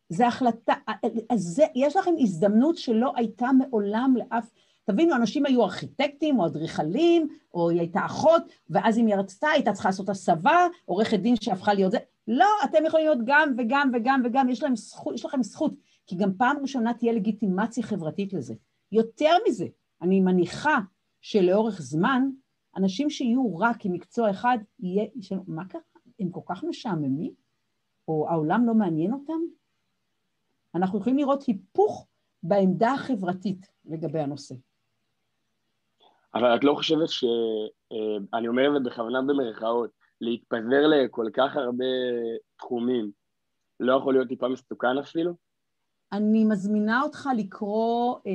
זה 0.09 0.27
החלטה, 0.27 0.73
אז 1.29 1.39
זה, 1.39 1.63
יש 1.75 1.95
לכם 1.95 2.11
הזדמנות 2.19 2.77
שלא 2.77 3.13
הייתה 3.15 3.47
מעולם 3.51 4.13
לאף, 4.17 4.49
תבינו, 4.89 5.15
אנשים 5.15 5.45
היו 5.45 5.63
ארכיטקטים 5.63 6.39
או 6.39 6.45
אדריכלים, 6.45 7.27
או 7.53 7.69
היא 7.69 7.79
הייתה 7.79 8.05
אחות, 8.05 8.43
ואז 8.69 8.97
אם 8.97 9.05
היא 9.05 9.15
רצתה, 9.15 9.47
הייתה 9.47 9.73
צריכה 9.73 9.89
לעשות 9.89 10.09
הסבה, 10.09 10.67
עורכת 10.85 11.19
דין 11.19 11.35
שהפכה 11.35 11.73
להיות 11.73 11.91
זה. 11.91 11.97
לא, 12.27 12.47
אתם 12.63 12.85
יכולים 12.85 13.05
להיות 13.05 13.19
גם 13.25 13.53
וגם 13.57 13.91
וגם 13.93 14.21
וגם, 14.25 14.49
יש, 14.49 14.63
זכות, 14.73 15.15
יש 15.15 15.25
לכם 15.25 15.43
זכות, 15.43 15.73
כי 16.05 16.15
גם 16.15 16.33
פעם 16.37 16.57
ראשונה 16.61 16.93
תהיה 16.93 17.13
לגיטימציה 17.13 17.83
חברתית 17.83 18.33
לזה. 18.33 18.55
יותר 18.91 19.35
מזה, 19.47 19.65
אני 20.01 20.21
מניחה 20.21 20.77
שלאורך 21.21 21.81
זמן, 21.81 22.29
אנשים 22.77 23.09
שיהיו 23.09 23.57
רק 23.57 23.85
עם 23.85 23.93
מקצוע 23.93 24.31
אחד, 24.31 24.57
יהיה, 24.79 25.05
מה 25.47 25.65
קרה? 25.65 25.81
הם 26.19 26.29
כל 26.29 26.41
כך 26.45 26.63
משעממים? 26.63 27.33
או 28.07 28.27
העולם 28.29 28.65
לא 28.65 28.73
מעניין 28.73 29.13
אותם? 29.13 29.39
אנחנו 30.75 30.99
יכולים 30.99 31.17
לראות 31.17 31.43
היפוך 31.43 32.07
בעמדה 32.43 32.91
החברתית 32.91 33.67
לגבי 33.85 34.19
הנושא. 34.19 34.55
אבל 36.33 36.55
את 36.55 36.63
לא 36.63 36.73
חושבת 36.73 37.09
ש... 37.09 37.23
אה, 37.91 38.37
אני 38.39 38.47
אומר 38.47 38.67
את 38.67 38.83
זה 38.83 38.89
בכוונה 38.89 39.21
במרכאות, 39.21 39.89
להתפזר 40.21 40.87
לכל 40.87 41.25
כך 41.33 41.55
הרבה 41.55 41.85
תחומים, 42.57 43.11
לא 43.79 43.93
יכול 43.93 44.13
להיות 44.13 44.27
טיפה 44.27 44.47
מסוכן 44.47 44.97
אפילו? 44.97 45.33
אני 46.11 46.45
מזמינה 46.45 47.01
אותך 47.01 47.29
לקרוא 47.37 48.15
אה, 48.27 48.31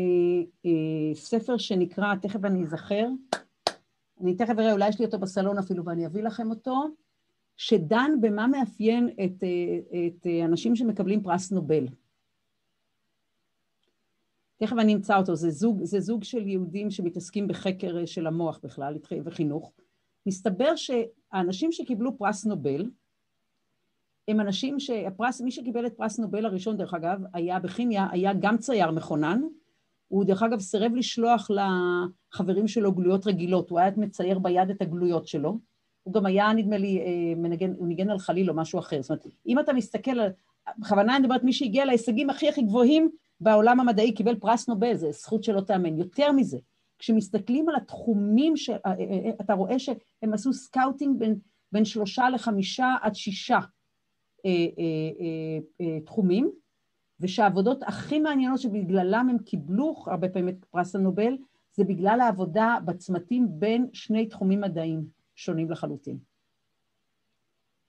אה, 0.67 1.15
ספר 1.15 1.57
שנקרא, 1.57 2.15
תכף 2.15 2.45
אני 2.45 2.63
אזכר, 2.63 3.07
אני 4.21 4.37
תכף 4.37 4.55
אראה, 4.59 4.73
אולי 4.73 4.89
יש 4.89 4.99
לי 4.99 5.05
אותו 5.05 5.19
בסלון 5.19 5.59
אפילו 5.59 5.85
ואני 5.85 6.07
אביא 6.07 6.23
לכם 6.23 6.51
אותו, 6.51 6.85
שדן 7.57 8.11
במה 8.21 8.47
מאפיין 8.47 9.09
את, 9.09 9.45
אה, 9.45 10.07
את 10.07 10.27
אה, 10.27 10.45
אנשים 10.45 10.77
שמקבלים 10.77 11.23
פרס 11.23 11.53
נובל. 11.53 11.87
תכף 14.63 14.77
אני 14.79 14.95
אמצא 14.95 15.17
אותו, 15.17 15.37
זה 15.37 15.51
זוג, 15.51 15.85
זה 15.85 16.01
זוג 16.01 16.25
של 16.25 16.47
יהודים 16.49 16.91
שמתעסקים 16.91 17.49
בחקר 17.49 17.99
אה, 17.99 18.07
של 18.07 18.27
המוח 18.27 18.61
בכלל 18.63 18.99
וחינוך. 19.25 19.73
מסתבר 20.27 20.77
שהאנשים 20.77 21.73
שקיבלו 21.73 22.19
פרס 22.19 22.45
נובל, 22.45 22.91
הם 24.29 24.41
אנשים 24.41 24.81
שהפרס, 24.81 25.41
מי 25.41 25.51
שקיבל 25.51 25.87
את 25.87 25.97
פרס 25.97 26.19
נובל 26.19 26.47
הראשון 26.47 26.77
דרך 26.77 26.95
אגב, 26.95 27.19
היה 27.35 27.59
בכימיה, 27.59 28.07
היה 28.11 28.33
גם 28.41 28.59
צייר 28.59 28.91
מכונן, 28.91 29.41
הוא 30.09 30.25
דרך 30.25 30.43
אגב 30.43 30.61
סירב 30.61 30.95
לשלוח 30.95 31.51
לחברים 31.51 32.69
שלו 32.69 32.93
גלויות 32.93 33.27
רגילות, 33.27 33.71
הוא 33.71 33.79
היה 33.79 33.91
מצייר 33.97 34.39
ביד 34.39 34.71
את 34.71 34.83
הגלויות 34.83 35.27
שלו, 35.27 35.59
הוא 36.03 36.15
גם 36.15 36.27
היה 36.27 36.53
נדמה 36.53 36.77
לי, 36.77 37.01
אה, 37.01 37.35
מנגן, 37.37 37.73
הוא 37.77 37.87
ניגן 37.87 38.11
על 38.11 38.19
חליל 38.19 38.51
או 38.51 38.55
משהו 38.57 38.79
אחר, 38.79 39.03
זאת 39.03 39.11
אומרת, 39.11 39.27
אם 39.47 39.59
אתה 39.59 39.73
מסתכל 39.73 40.21
על, 40.21 40.31
בכוונה 40.79 41.17
אני 41.17 41.23
מדברת 41.23 41.45
מי 41.45 41.53
שהגיע 41.53 41.85
להישגים 41.85 42.31
הכי 42.31 42.49
הכי 42.49 42.63
גבוהים 42.63 43.11
בעולם 43.43 43.81
המדעי 43.81 44.15
קיבל 44.15 44.35
פרס 44.35 44.69
נובל, 44.69 44.95
זו 44.95 45.13
זכות 45.13 45.45
שלא 45.45 45.61
תאמן. 45.61 45.99
יותר 45.99 46.33
מזה, 46.33 46.59
כשמסתכלים 46.99 47.69
על 47.69 47.77
התחומים, 47.77 48.57
ש... 48.57 48.71
אה, 48.71 48.77
אה, 48.87 49.31
אה, 49.51 49.55
רואה 49.55 49.79
שהם 49.79 50.33
עשו 50.33 50.53
scouting 50.53 51.19
בין, 51.19 51.39
בין 51.73 51.85
שלושה 51.85 52.31
לחמישה 52.31 52.95
עד 53.03 53.15
שישה 53.15 53.59
אה, 54.47 54.51
אה, 54.79 55.59
אה, 55.81 56.01
תחומים, 56.01 56.51
ושהעבודות 57.21 57.83
הכי 57.83 58.19
מעניינות 58.19 58.61
שבגללם 58.61 59.29
הם 59.31 59.39
קיבלו 59.39 59.95
הרבה 60.07 60.29
פעמים 60.29 60.49
את 60.49 60.65
פרס 60.71 60.95
הנובל, 60.97 61.37
זה 61.73 61.85
בגלל 61.85 62.21
העבודה 62.21 62.77
בצמתים 62.85 63.47
בין 63.51 63.87
שני 63.93 64.27
תחומים 64.27 64.61
מדעיים 64.61 65.05
שונים 65.35 65.71
לחלוטין. 65.71 66.32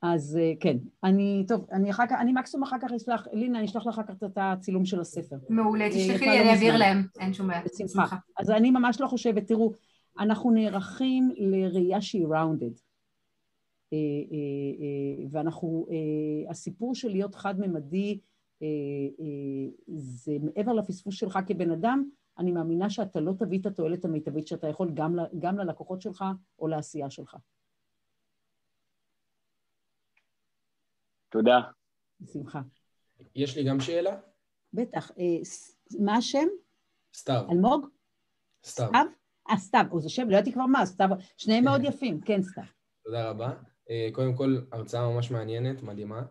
אז 0.03 0.38
אה, 0.41 0.53
כן, 0.59 0.77
אני, 1.03 1.45
טוב, 1.47 1.65
אני 1.71 1.91
אחר 1.91 2.03
כך, 2.09 2.15
אני 2.19 2.34
מקסימום 2.34 2.63
אחר 2.63 2.75
כך 2.81 2.91
אשלח, 2.91 3.27
לינה, 3.34 3.57
אני 3.57 3.67
אשלח 3.67 3.88
לך 3.88 3.93
אחר 3.93 4.03
כך 4.03 4.23
את 4.23 4.38
הצילום 4.38 4.85
של 4.85 4.99
הספר. 4.99 5.35
מעולה, 5.49 5.85
אה, 5.85 5.89
תשלחי 5.89 6.25
לי, 6.25 6.41
אני 6.41 6.49
אעביר 6.49 6.77
להם, 6.77 7.07
אין 7.19 7.34
שום 7.34 7.47
בעיה. 7.47 7.61
בשמחה. 7.65 8.15
אז 8.38 8.49
אני 8.49 8.71
ממש 8.71 9.01
לא 9.01 9.07
חושבת, 9.07 9.47
תראו, 9.47 9.73
אנחנו 10.19 10.51
נערכים 10.51 11.31
לראייה 11.38 12.01
שהיא 12.01 12.27
ראונדד. 12.27 12.71
אה, 13.93 13.97
ואנחנו, 15.31 15.88
הסיפור 16.49 16.95
של 16.95 17.09
להיות 17.09 17.35
חד-ממדי, 17.35 18.19
זה 19.95 20.38
מעבר 20.41 20.73
לפספוס 20.73 21.15
שלך 21.15 21.39
כבן 21.47 21.71
אדם, 21.71 22.03
אני 22.38 22.51
מאמינה 22.51 22.89
שאתה 22.89 23.19
לא 23.19 23.34
תביא 23.39 23.59
את 23.59 23.65
התועלת 23.65 24.05
המיטבית 24.05 24.47
שאתה 24.47 24.67
יכול 24.67 24.91
גם, 24.93 25.15
גם 25.39 25.57
ללקוחות 25.57 26.01
שלך 26.01 26.25
או 26.59 26.67
לעשייה 26.67 27.09
שלך. 27.09 27.35
תודה. 31.34 31.60
בשמחה. 32.19 32.61
יש 33.35 33.57
לי 33.57 33.64
גם 33.64 33.80
שאלה? 33.80 34.18
בטח. 34.73 35.11
אה, 35.11 35.26
מה 35.99 36.15
השם? 36.15 36.47
סתיו. 37.15 37.45
אלמוג? 37.51 37.88
סתיו. 38.65 38.89
אה, 39.49 39.57
סתיו. 39.57 39.85
זה 39.99 40.10
שם, 40.10 40.30
לא 40.30 40.35
ידעתי 40.35 40.51
כבר 40.51 40.65
מה, 40.65 40.85
סתיו. 40.85 41.10
שניהם 41.38 41.64
מאוד 41.68 41.81
יפים, 41.84 42.22
כן, 42.22 42.43
סתיו. 42.43 42.64
תודה 43.03 43.30
רבה. 43.30 43.53
אה, 43.89 44.10
קודם 44.11 44.35
כל, 44.35 44.57
הרצאה 44.72 45.10
ממש 45.10 45.31
מעניינת, 45.31 45.84
מדהימה. 45.84 46.22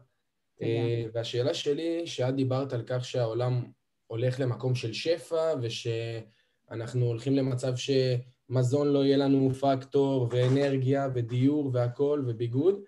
אה, 0.62 1.04
והשאלה 1.12 1.54
שלי, 1.54 2.06
שאת 2.06 2.34
דיברת 2.34 2.72
על 2.72 2.82
כך 2.86 3.04
שהעולם 3.04 3.64
הולך 4.06 4.40
למקום 4.40 4.74
של 4.74 4.92
שפע, 4.92 5.54
ושאנחנו 5.62 7.06
הולכים 7.06 7.36
למצב 7.36 7.72
שמזון 7.76 8.88
לא 8.88 9.04
יהיה 9.04 9.16
לנו 9.16 9.50
פקטור, 9.54 10.28
ואנרגיה, 10.30 11.08
ודיור, 11.14 11.70
והכול, 11.72 12.24
וביגוד, 12.28 12.80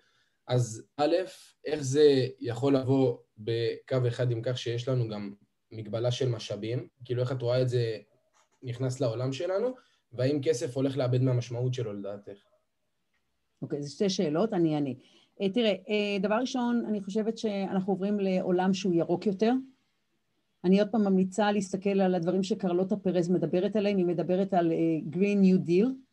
אז 0.47 0.83
א', 0.97 1.15
איך 1.65 1.81
זה 1.83 2.27
יכול 2.39 2.75
לבוא 2.75 3.17
בקו 3.37 3.97
אחד 4.07 4.31
עם 4.31 4.41
כך 4.41 4.57
שיש 4.57 4.87
לנו 4.87 5.07
גם 5.07 5.33
מגבלה 5.71 6.11
של 6.11 6.29
משאבים? 6.29 6.87
כאילו, 7.05 7.21
איך 7.21 7.31
את 7.31 7.41
רואה 7.41 7.61
את 7.61 7.69
זה 7.69 7.97
נכנס 8.63 8.99
לעולם 8.99 9.33
שלנו? 9.33 9.67
והאם 10.13 10.39
כסף 10.43 10.75
הולך 10.75 10.97
לאבד 10.97 11.21
מהמשמעות 11.21 11.73
שלו 11.73 11.93
לדעתך? 11.93 12.37
אוקיי, 13.61 13.79
okay, 13.79 13.81
זה 13.81 13.89
שתי 13.89 14.09
שאלות, 14.09 14.53
אני 14.53 14.75
אענה. 14.75 14.89
Uh, 15.41 15.53
תראה, 15.53 15.73
uh, 15.73 16.23
דבר 16.23 16.35
ראשון, 16.35 16.85
אני 16.87 17.01
חושבת 17.03 17.37
שאנחנו 17.37 17.93
עוברים 17.93 18.19
לעולם 18.19 18.73
שהוא 18.73 18.93
ירוק 18.93 19.25
יותר. 19.25 19.51
אני 20.63 20.79
עוד 20.79 20.89
פעם 20.91 21.01
ממליצה 21.01 21.51
להסתכל 21.51 22.01
על 22.01 22.15
הדברים 22.15 22.43
שקרלוטה 22.43 22.95
פרז 22.97 23.29
מדברת 23.29 23.75
עליהם, 23.75 23.97
היא 23.97 24.05
מדברת 24.05 24.53
על 24.53 24.71
uh, 24.71 25.15
Green 25.15 25.37
New 25.43 25.67
Deal, 25.67 25.87
אה, 25.87 26.04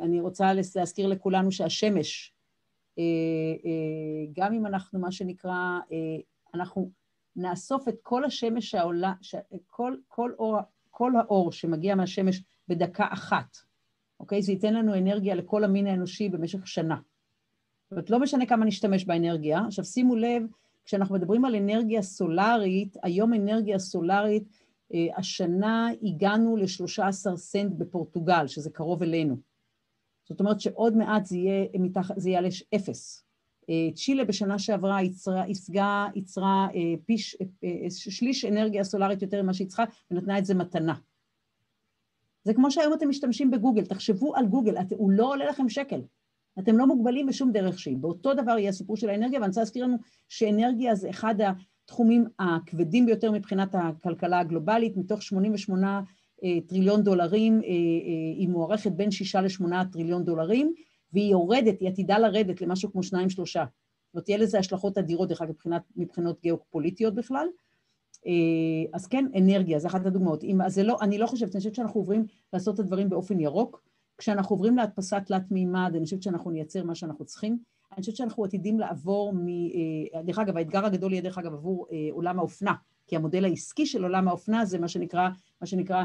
אני 0.00 0.20
רוצה 0.20 0.52
להזכיר 0.52 1.06
לכולנו 1.06 1.52
שהשמש, 1.52 2.32
אה, 2.98 3.04
אה, 3.64 4.26
גם 4.32 4.54
אם 4.54 4.66
אנחנו, 4.66 5.00
מה 5.00 5.12
שנקרא, 5.12 5.78
אנחנו 6.54 6.90
נאסוף 7.36 7.88
את 7.88 7.94
כל 8.02 8.24
השמש 8.24 8.70
שעולה, 8.70 9.12
כל, 9.66 9.96
כל, 10.08 10.32
אור, 10.38 10.58
כל 10.90 11.12
האור 11.16 11.52
שמגיע 11.52 11.94
מהשמש 11.94 12.42
בדקה 12.68 13.06
אחת, 13.10 13.56
אוקיי? 14.20 14.42
זה 14.42 14.52
ייתן 14.52 14.74
לנו 14.74 14.94
אנרגיה 14.94 15.34
לכל 15.34 15.64
המין 15.64 15.86
האנושי 15.86 16.28
במשך 16.28 16.66
שנה. 16.66 16.96
זאת 17.84 17.92
אומרת, 17.92 18.10
לא 18.10 18.20
משנה 18.20 18.46
כמה 18.46 18.64
נשתמש 18.64 19.04
באנרגיה. 19.04 19.60
עכשיו 19.66 19.84
שימו 19.84 20.16
לב, 20.16 20.42
כשאנחנו 20.84 21.14
מדברים 21.14 21.44
על 21.44 21.56
אנרגיה 21.56 22.02
סולארית, 22.02 22.96
היום 23.02 23.34
אנרגיה 23.34 23.78
סולארית 23.78 24.44
אה, 24.44 24.61
השנה 25.16 25.88
הגענו 26.02 26.56
ל-13 26.56 27.36
סנט 27.36 27.72
בפורטוגל, 27.78 28.46
שזה 28.46 28.70
קרוב 28.70 29.02
אלינו. 29.02 29.36
זאת 30.28 30.40
אומרת 30.40 30.60
שעוד 30.60 30.96
מעט 30.96 31.26
זה 31.26 31.36
יהיה, 31.36 31.66
מתח, 31.78 32.10
זה 32.16 32.30
יעלה 32.30 32.48
אפס. 32.74 33.24
אה, 33.70 33.88
צ'ילה 33.94 34.24
בשנה 34.24 34.58
שעברה 34.58 35.02
יצרה, 35.02 35.48
יצגה, 35.48 36.06
יצרה 36.14 36.68
אה, 36.74 36.94
פיש, 37.06 37.36
שליש 37.88 38.44
אנרגיה 38.44 38.84
סולארית 38.84 39.22
יותר 39.22 39.42
ממה 39.42 39.54
שהיא 39.54 39.68
צריכה, 39.68 39.84
ונתנה 40.10 40.38
את 40.38 40.44
זה 40.44 40.54
מתנה. 40.54 40.94
זה 42.44 42.54
כמו 42.54 42.70
שהיום 42.70 42.94
אתם 42.94 43.08
משתמשים 43.08 43.50
בגוגל, 43.50 43.84
תחשבו 43.84 44.36
על 44.36 44.46
גוגל, 44.46 44.76
את, 44.76 44.92
הוא 44.92 45.10
לא 45.10 45.28
עולה 45.28 45.46
לכם 45.46 45.68
שקל. 45.68 46.00
אתם 46.58 46.78
לא 46.78 46.86
מוגבלים 46.86 47.26
בשום 47.26 47.52
דרך 47.52 47.78
שהיא. 47.78 47.96
באותו 47.96 48.34
דבר 48.34 48.58
יהיה 48.58 48.68
הסיפור 48.70 48.96
של 48.96 49.08
האנרגיה, 49.08 49.40
ואני 49.40 49.48
רוצה 49.48 49.60
להזכיר 49.60 49.84
לנו 49.84 49.96
שאנרגיה 50.28 50.94
זה 50.94 51.10
אחד 51.10 51.34
התחומים 51.92 52.24
הכבדים 52.38 53.06
ביותר 53.06 53.30
מבחינת 53.30 53.74
הכלכלה 53.74 54.40
הגלובלית, 54.40 54.96
מתוך 54.96 55.22
88 55.22 56.00
אה, 56.44 56.58
טריליון 56.68 57.02
דולרים, 57.02 57.54
אה, 57.54 57.68
אה, 57.68 57.74
היא 58.36 58.48
מוערכת 58.48 58.92
בין 58.92 59.10
6 59.10 59.36
ל-8 59.36 59.64
טריליון 59.92 60.24
דולרים, 60.24 60.74
והיא 61.12 61.30
יורדת, 61.30 61.80
היא 61.80 61.88
עתידה 61.88 62.18
לרדת 62.18 62.60
למשהו 62.60 62.92
כמו 62.92 63.02
שניים-שלושה. 63.02 63.64
זאת 63.64 64.14
אומרת, 64.14 64.24
תהיה 64.24 64.38
לזה 64.38 64.58
השלכות 64.58 64.98
אדירות, 64.98 65.28
דרך 65.28 65.42
אגב, 65.42 65.54
מבחינות 65.96 66.40
גיאופוליטיות 66.42 67.14
בכלל. 67.14 67.46
אז 68.92 69.06
כן, 69.06 69.24
אנרגיה, 69.38 69.78
זו 69.78 69.88
אחת 69.88 70.06
הדוגמאות. 70.06 70.44
אם, 70.44 70.60
אז 70.60 70.74
זה 70.74 70.82
לא, 70.82 70.96
אני 71.00 71.18
לא 71.18 71.26
חושבת, 71.26 71.54
אני 71.54 71.58
חושבת 71.58 71.74
שאנחנו 71.74 72.00
עוברים 72.00 72.24
לעשות 72.52 72.74
את 72.74 72.80
הדברים 72.80 73.08
באופן 73.08 73.40
ירוק. 73.40 73.82
כשאנחנו 74.18 74.56
עוברים 74.56 74.76
להדפסה 74.76 75.20
תלת 75.20 75.50
מימד, 75.50 75.92
אני 75.94 76.04
חושבת 76.04 76.22
שאנחנו 76.22 76.50
נייצר 76.50 76.84
מה 76.84 76.94
שאנחנו 76.94 77.24
צריכים. 77.24 77.58
אני 77.92 78.00
חושבת 78.00 78.16
שאנחנו 78.16 78.44
עתידים 78.44 78.80
לעבור 78.80 79.32
מ... 79.32 79.48
אה, 79.48 80.22
דרך 80.22 80.38
אגב, 80.38 80.56
האתגר 80.56 80.84
הגדול 80.84 81.12
יהיה 81.12 81.22
דרך 81.22 81.38
אגב 81.38 81.52
עבור 81.52 81.86
אה, 81.92 82.08
עולם 82.10 82.38
האופנה, 82.38 82.72
כי 83.06 83.16
המודל 83.16 83.44
העסקי 83.44 83.86
של 83.86 84.02
עולם 84.02 84.28
האופנה 84.28 84.64
זה 84.64 84.78
מה 84.78 84.88
שנקרא, 84.88 85.28
מה 85.60 85.66
שנקרא, 85.66 86.04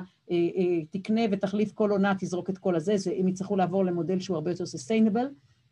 תקנה 0.92 1.22
ותחליף 1.32 1.72
כל 1.72 1.92
עונה, 1.92 2.14
תזרוק 2.20 2.50
את 2.50 2.58
כל 2.58 2.76
הזה, 2.76 2.98
זה, 2.98 3.12
הם 3.18 3.28
יצטרכו 3.28 3.56
לעבור 3.56 3.86
למודל 3.86 4.20
שהוא 4.20 4.36
הרבה 4.36 4.52
יותר 4.52 4.64
sustainable. 4.64 5.28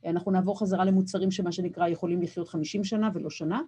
אנחנו 0.05 0.31
נעבור 0.31 0.59
חזרה 0.59 0.85
למוצרים 0.85 1.31
שמה 1.31 1.51
שנקרא 1.51 1.87
יכולים 1.87 2.21
לחיות 2.21 2.49
50 2.49 2.83
שנה 2.83 3.09
ולא 3.13 3.29
שנה. 3.29 3.61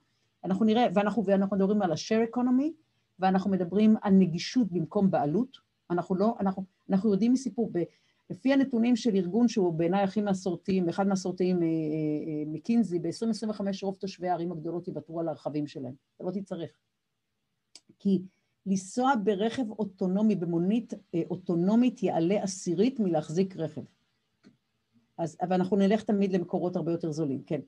אנחנו 0.44 0.66
נראה, 0.66 0.86
ואנחנו, 0.94 1.26
ואנחנו 1.26 1.58
מדברים 1.58 1.82
על 1.82 1.92
ה-share 1.92 2.36
economy, 2.36 2.72
ואנחנו 3.20 3.52
מדברים 3.52 3.96
על 4.02 4.14
נגישות 4.14 4.72
במקום 4.72 5.12
בעלות. 5.12 5.58
אנחנו 5.90 6.16
לא, 6.16 6.36
אנחנו, 6.40 6.64
אנחנו 6.90 7.12
יודעים 7.12 7.34
מסיפור, 7.34 7.72
לפי 8.30 8.54
הנתונים 8.54 8.96
של 8.96 9.16
ארגון 9.16 9.48
שהוא 9.48 9.74
בעיניי 9.74 10.04
הכי 10.04 10.22
מסורתיים, 10.22 10.90
אחד 10.90 11.08
מהמסורתיים, 11.08 11.64
אה, 11.64 11.68
אה, 11.68 11.68
אה, 11.68 12.44
מקינזי, 12.48 13.00
ב-2025 13.00 13.62
רוב 13.84 13.96
תושבי 13.96 14.28
הערים 14.28 14.52
הגדולות 14.52 14.88
יוותרו 14.88 15.20
על 15.20 15.28
הרכבים 15.28 15.68
שלהם. 15.68 15.94
אתה 16.16 16.24
לא 16.24 16.32
תצטרך. 16.32 16.70
כי 18.00 18.22
לנסוע 18.66 19.14
ברכב 19.24 19.72
אוטונומי, 19.72 20.36
במונית 20.36 20.94
אוטונומית, 21.30 22.04
יעלה 22.04 22.44
עשירית 22.44 23.00
מלהחזיק 23.00 23.58
רכב. 23.58 23.82
אז, 25.18 25.38
אבל 25.42 25.54
אנחנו 25.54 25.78
נלך 25.78 26.04
תמיד 26.04 26.32
למקורות 26.32 26.76
הרבה 26.76 26.92
יותר 26.92 27.12
זולים, 27.12 27.44
כן. 27.44 27.60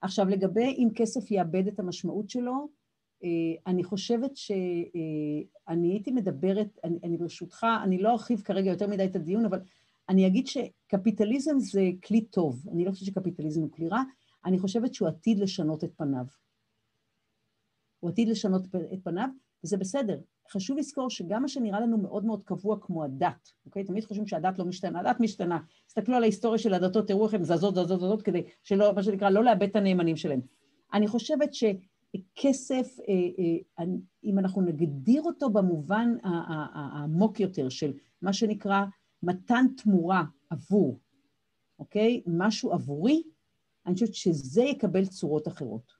עכשיו, 0.00 0.28
לגבי 0.28 0.74
אם 0.78 0.88
כסף 0.94 1.30
יאבד 1.30 1.66
את 1.66 1.78
המשמעות 1.78 2.30
שלו, 2.30 2.68
אני 3.66 3.84
חושבת 3.84 4.36
שאני 4.36 5.88
הייתי 5.92 6.10
מדברת, 6.10 6.78
אני, 6.84 6.98
אני 7.04 7.16
ברשותך, 7.16 7.66
אני 7.84 7.98
לא 7.98 8.10
ארחיב 8.10 8.40
כרגע 8.40 8.70
יותר 8.70 8.86
מדי 8.86 9.04
את 9.04 9.16
הדיון, 9.16 9.44
אבל 9.44 9.60
אני 10.08 10.26
אגיד 10.26 10.46
שקפיטליזם 10.46 11.58
זה 11.58 11.90
כלי 12.04 12.20
טוב. 12.20 12.62
אני 12.72 12.84
לא 12.84 12.90
חושבת 12.90 13.06
שקפיטליזם 13.06 13.60
הוא 13.60 13.70
כלי 13.72 13.88
רע, 13.88 14.02
אני 14.44 14.58
חושבת 14.58 14.94
שהוא 14.94 15.08
עתיד 15.08 15.38
לשנות 15.38 15.84
את 15.84 15.90
פניו. 15.96 16.24
הוא 18.00 18.10
עתיד 18.10 18.28
לשנות 18.28 18.62
את 18.92 19.04
פניו, 19.04 19.28
וזה 19.64 19.76
בסדר. 19.76 20.20
חשוב 20.50 20.78
לזכור 20.78 21.10
שגם 21.10 21.42
מה 21.42 21.48
שנראה 21.48 21.80
לנו 21.80 21.98
מאוד 21.98 22.24
מאוד 22.24 22.42
קבוע 22.44 22.76
כמו 22.80 23.04
הדת, 23.04 23.52
אוקיי? 23.66 23.84
תמיד 23.84 24.04
חושבים 24.04 24.26
שהדת 24.26 24.58
לא 24.58 24.64
משתנה, 24.64 25.00
הדת 25.00 25.20
משתנה. 25.20 25.58
תסתכלו 25.86 26.16
על 26.16 26.22
ההיסטוריה 26.22 26.58
של 26.58 26.74
הדתות, 26.74 27.08
תראו 27.08 27.26
איך 27.26 27.34
הן 27.34 27.42
זזות, 27.42 27.74
זזות, 27.74 28.00
זזות, 28.00 28.22
כדי 28.22 28.42
שלא, 28.62 28.94
מה 28.94 29.02
שנקרא, 29.02 29.30
לא 29.30 29.44
לאבד 29.44 29.62
את 29.62 29.76
הנאמנים 29.76 30.16
שלהם. 30.16 30.40
אני 30.92 31.08
חושבת 31.08 31.54
שכסף, 31.54 32.96
אה, 33.08 33.14
אה, 33.78 33.84
אם 34.24 34.38
אנחנו 34.38 34.62
נגדיר 34.62 35.22
אותו 35.22 35.50
במובן 35.50 36.16
העמוק 36.22 37.40
יותר 37.40 37.68
של 37.68 37.92
מה 38.22 38.32
שנקרא 38.32 38.84
מתן 39.22 39.66
תמורה 39.76 40.24
עבור, 40.50 40.98
אוקיי? 41.78 42.22
משהו 42.26 42.72
עבורי, 42.72 43.22
אני 43.86 43.94
חושבת 43.94 44.14
שזה 44.14 44.62
יקבל 44.62 45.06
צורות 45.06 45.48
אחרות. 45.48 45.92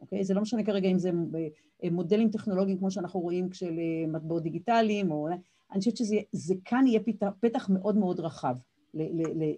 אוקיי? 0.00 0.24
זה 0.24 0.34
לא 0.34 0.40
משנה 0.42 0.64
כרגע 0.64 0.88
אם 0.88 0.98
זה 0.98 1.10
אה, 1.84 1.90
מודלים 1.90 2.30
טכנולוגיים 2.30 2.78
כמו 2.78 2.90
שאנחנו 2.90 3.20
רואים 3.20 3.52
של 3.52 3.78
אה, 3.78 4.06
מטבעות 4.12 4.42
דיגיטליים, 4.42 5.12
או... 5.12 5.28
אני 5.72 5.78
חושבת 5.78 5.96
שזה 5.96 6.54
כאן 6.64 6.86
יהיה 6.86 7.00
פתח, 7.00 7.28
פתח 7.40 7.68
מאוד 7.68 7.96
מאוד 7.96 8.20
רחב, 8.20 8.56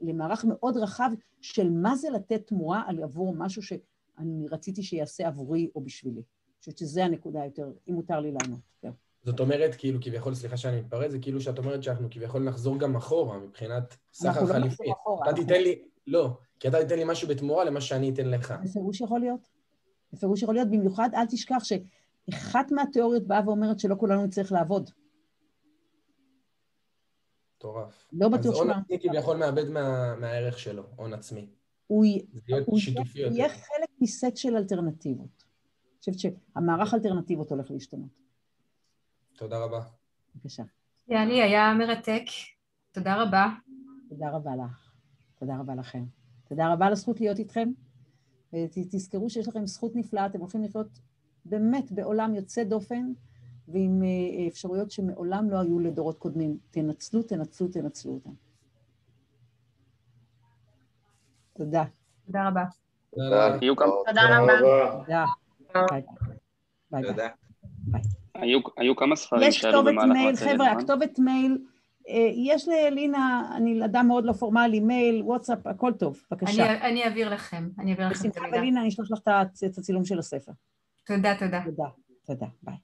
למערך 0.03 0.45
מאוד 0.45 0.77
רחב 0.77 1.11
של 1.41 1.71
מה 1.71 1.97
זה 1.97 2.11
לתת 2.11 2.47
תמורה 2.47 2.83
על 2.87 3.03
עבור 3.03 3.35
משהו 3.35 3.63
שאני 3.63 4.49
רציתי 4.49 4.83
שיעשה 4.83 5.27
עבורי 5.29 5.71
או 5.75 5.81
בשבילי. 5.81 6.21
אני 6.21 6.59
חושבת 6.59 6.79
שזה 6.79 7.05
הנקודה 7.05 7.45
יותר, 7.45 7.73
אם 7.89 7.95
מותר 7.95 8.21
לי 8.21 8.33
לענות. 8.33 8.61
כן. 8.81 8.91
זאת 9.25 9.41
אומרת, 9.41 9.75
כאילו, 9.75 9.99
כביכול, 10.03 10.35
סליחה 10.35 10.57
שאני 10.57 10.81
מתפרץ, 10.81 11.11
זה 11.11 11.19
כאילו 11.19 11.41
שאת 11.41 11.59
אומרת 11.59 11.83
שאנחנו 11.83 12.09
כביכול 12.11 12.43
נחזור 12.43 12.79
גם 12.79 12.97
אחורה 12.97 13.39
מבחינת 13.39 13.97
סחר 14.13 14.33
חליפי. 14.33 14.53
אנחנו 14.53 14.59
לא 14.59 14.67
נחזור 14.67 14.93
אחורה. 14.93 15.31
אתה 15.31 15.37
תיתן 15.37 15.63
לי, 15.63 15.83
לא, 16.07 16.31
כי 16.61 16.69
אתה 16.69 16.79
תיתן 16.83 16.97
לי 16.97 17.05
משהו 17.07 17.29
בתמורה 17.29 17.65
למה 17.65 17.81
שאני 17.81 18.11
אתן 18.11 18.27
לך. 18.31 18.55
בפירוש 18.65 19.01
יכול 19.01 19.21
להיות. 19.21 19.49
בפירוש 20.13 20.43
יכול 20.43 20.55
להיות, 20.55 20.71
במיוחד 20.71 21.09
אל 21.15 21.27
תשכח 21.27 21.63
שאחת 21.65 22.73
מהתיאוריות 22.73 23.27
באה 23.27 23.41
ואומרת 23.47 23.81
שלא 23.81 23.95
כולנו 23.99 24.27
נצטרך 24.27 24.53
לעבוד. 24.53 24.91
מטורף. 27.57 28.09
לא 28.13 28.29
בטוח 28.29 28.43
שהוא... 28.43 28.55
אז 28.55 28.61
הון 28.61 28.71
עצמי 28.71 28.99
כביכול 29.01 29.37
מאבד 29.37 29.69
מה, 29.69 30.15
מהערך 30.17 30.59
שלו, 30.59 30.83
הון 30.97 31.15
עצמי. 31.15 31.47
הוא, 31.87 32.05
הוא 32.67 32.79
יהיה 33.15 33.49
חלק 33.49 33.89
מסט 34.01 34.37
של 34.37 34.57
אלטרנטיבות. 34.57 35.45
אני 35.45 35.99
חושבת 35.99 36.19
שהמערך 36.19 36.95
אלטרנטיבות 36.95 37.51
הולך 37.51 37.71
להשתנות. 37.71 38.24
תודה 39.37 39.59
רבה. 39.59 39.81
בבקשה. 40.35 40.63
יאלי, 41.09 41.43
היה 41.43 41.75
מרתק. 41.75 42.25
תודה 42.93 43.23
רבה. 43.23 43.47
תודה 44.09 44.31
רבה 44.31 44.51
לך. 44.57 44.91
תודה 45.39 45.57
רבה 45.57 45.75
לכם. 45.75 46.05
תודה 46.49 46.73
רבה 46.73 46.87
על 46.87 46.93
הזכות 46.93 47.21
להיות 47.21 47.39
איתכם. 47.39 47.69
ותזכרו 48.53 49.31
שיש 49.31 49.49
לכם 49.49 49.67
זכות 49.67 49.97
נפלאה, 49.97 50.27
אתם 50.27 50.41
הולכים 50.41 50.65
לחיות 50.65 51.01
באמת 51.45 51.93
בעולם 51.93 52.35
יוצא 52.35 52.65
דופן 52.65 53.13
ועם 53.69 54.03
אה, 54.03 54.49
אפשרויות 54.49 54.91
שמעולם 54.91 55.51
לא 55.51 55.61
היו 55.61 55.79
לדורות 55.79 56.19
קודמים. 56.19 56.59
תנצלו, 56.71 57.23
תנצלו, 57.23 57.69
תנצלו 57.69 58.13
אותם. 58.13 58.31
תודה. 61.53 61.85
תודה 62.27 62.49
רבה. 62.49 62.65
תודה 63.11 64.39
רבה. 64.39 64.53
תודה. 65.07 65.25
ביי 66.91 67.13
ביי. 67.87 68.03
היו 68.77 68.97
כמה 68.97 69.17
ספרים 69.17 69.53
שעלו 69.53 69.85
במהלך... 69.85 70.17
יש 70.33 70.41
כתובת 70.41 70.49
מייל, 70.49 70.57
חבר'ה, 70.57 70.73
הכתובת 70.73 71.19
מייל 71.19 71.59
אה, 72.09 72.31
יש 72.35 72.69
לאלינה, 72.69 73.53
אני 73.57 73.85
אדם 73.85 74.07
מאוד 74.07 74.25
לא 74.25 74.33
פורמלי, 74.33 74.81
מייל, 74.81 75.23
וואטסאפ, 75.23 75.67
הכל 75.67 75.93
טוב, 75.93 76.23
בבקשה. 76.31 76.67
אני, 76.67 76.81
אני 76.81 77.05
אעביר 77.05 77.35
לכם, 77.35 77.69
אני 77.79 77.91
אעביר 77.91 78.09
לכם 78.09 78.29
את 78.29 78.37
המידע. 78.37 78.49
בשמחה, 78.49 78.61
אלינה, 78.61 78.81
אני 78.81 78.89
אשלח 78.89 79.11
לך 79.11 79.21
את 79.65 79.79
הצילום 79.79 80.05
של 80.05 80.19
הספר. 80.19 80.53
תודה, 81.07 81.35
תודה. 81.39 81.63
תודה, 81.65 81.89
תודה, 82.27 82.47
ביי. 82.63 82.75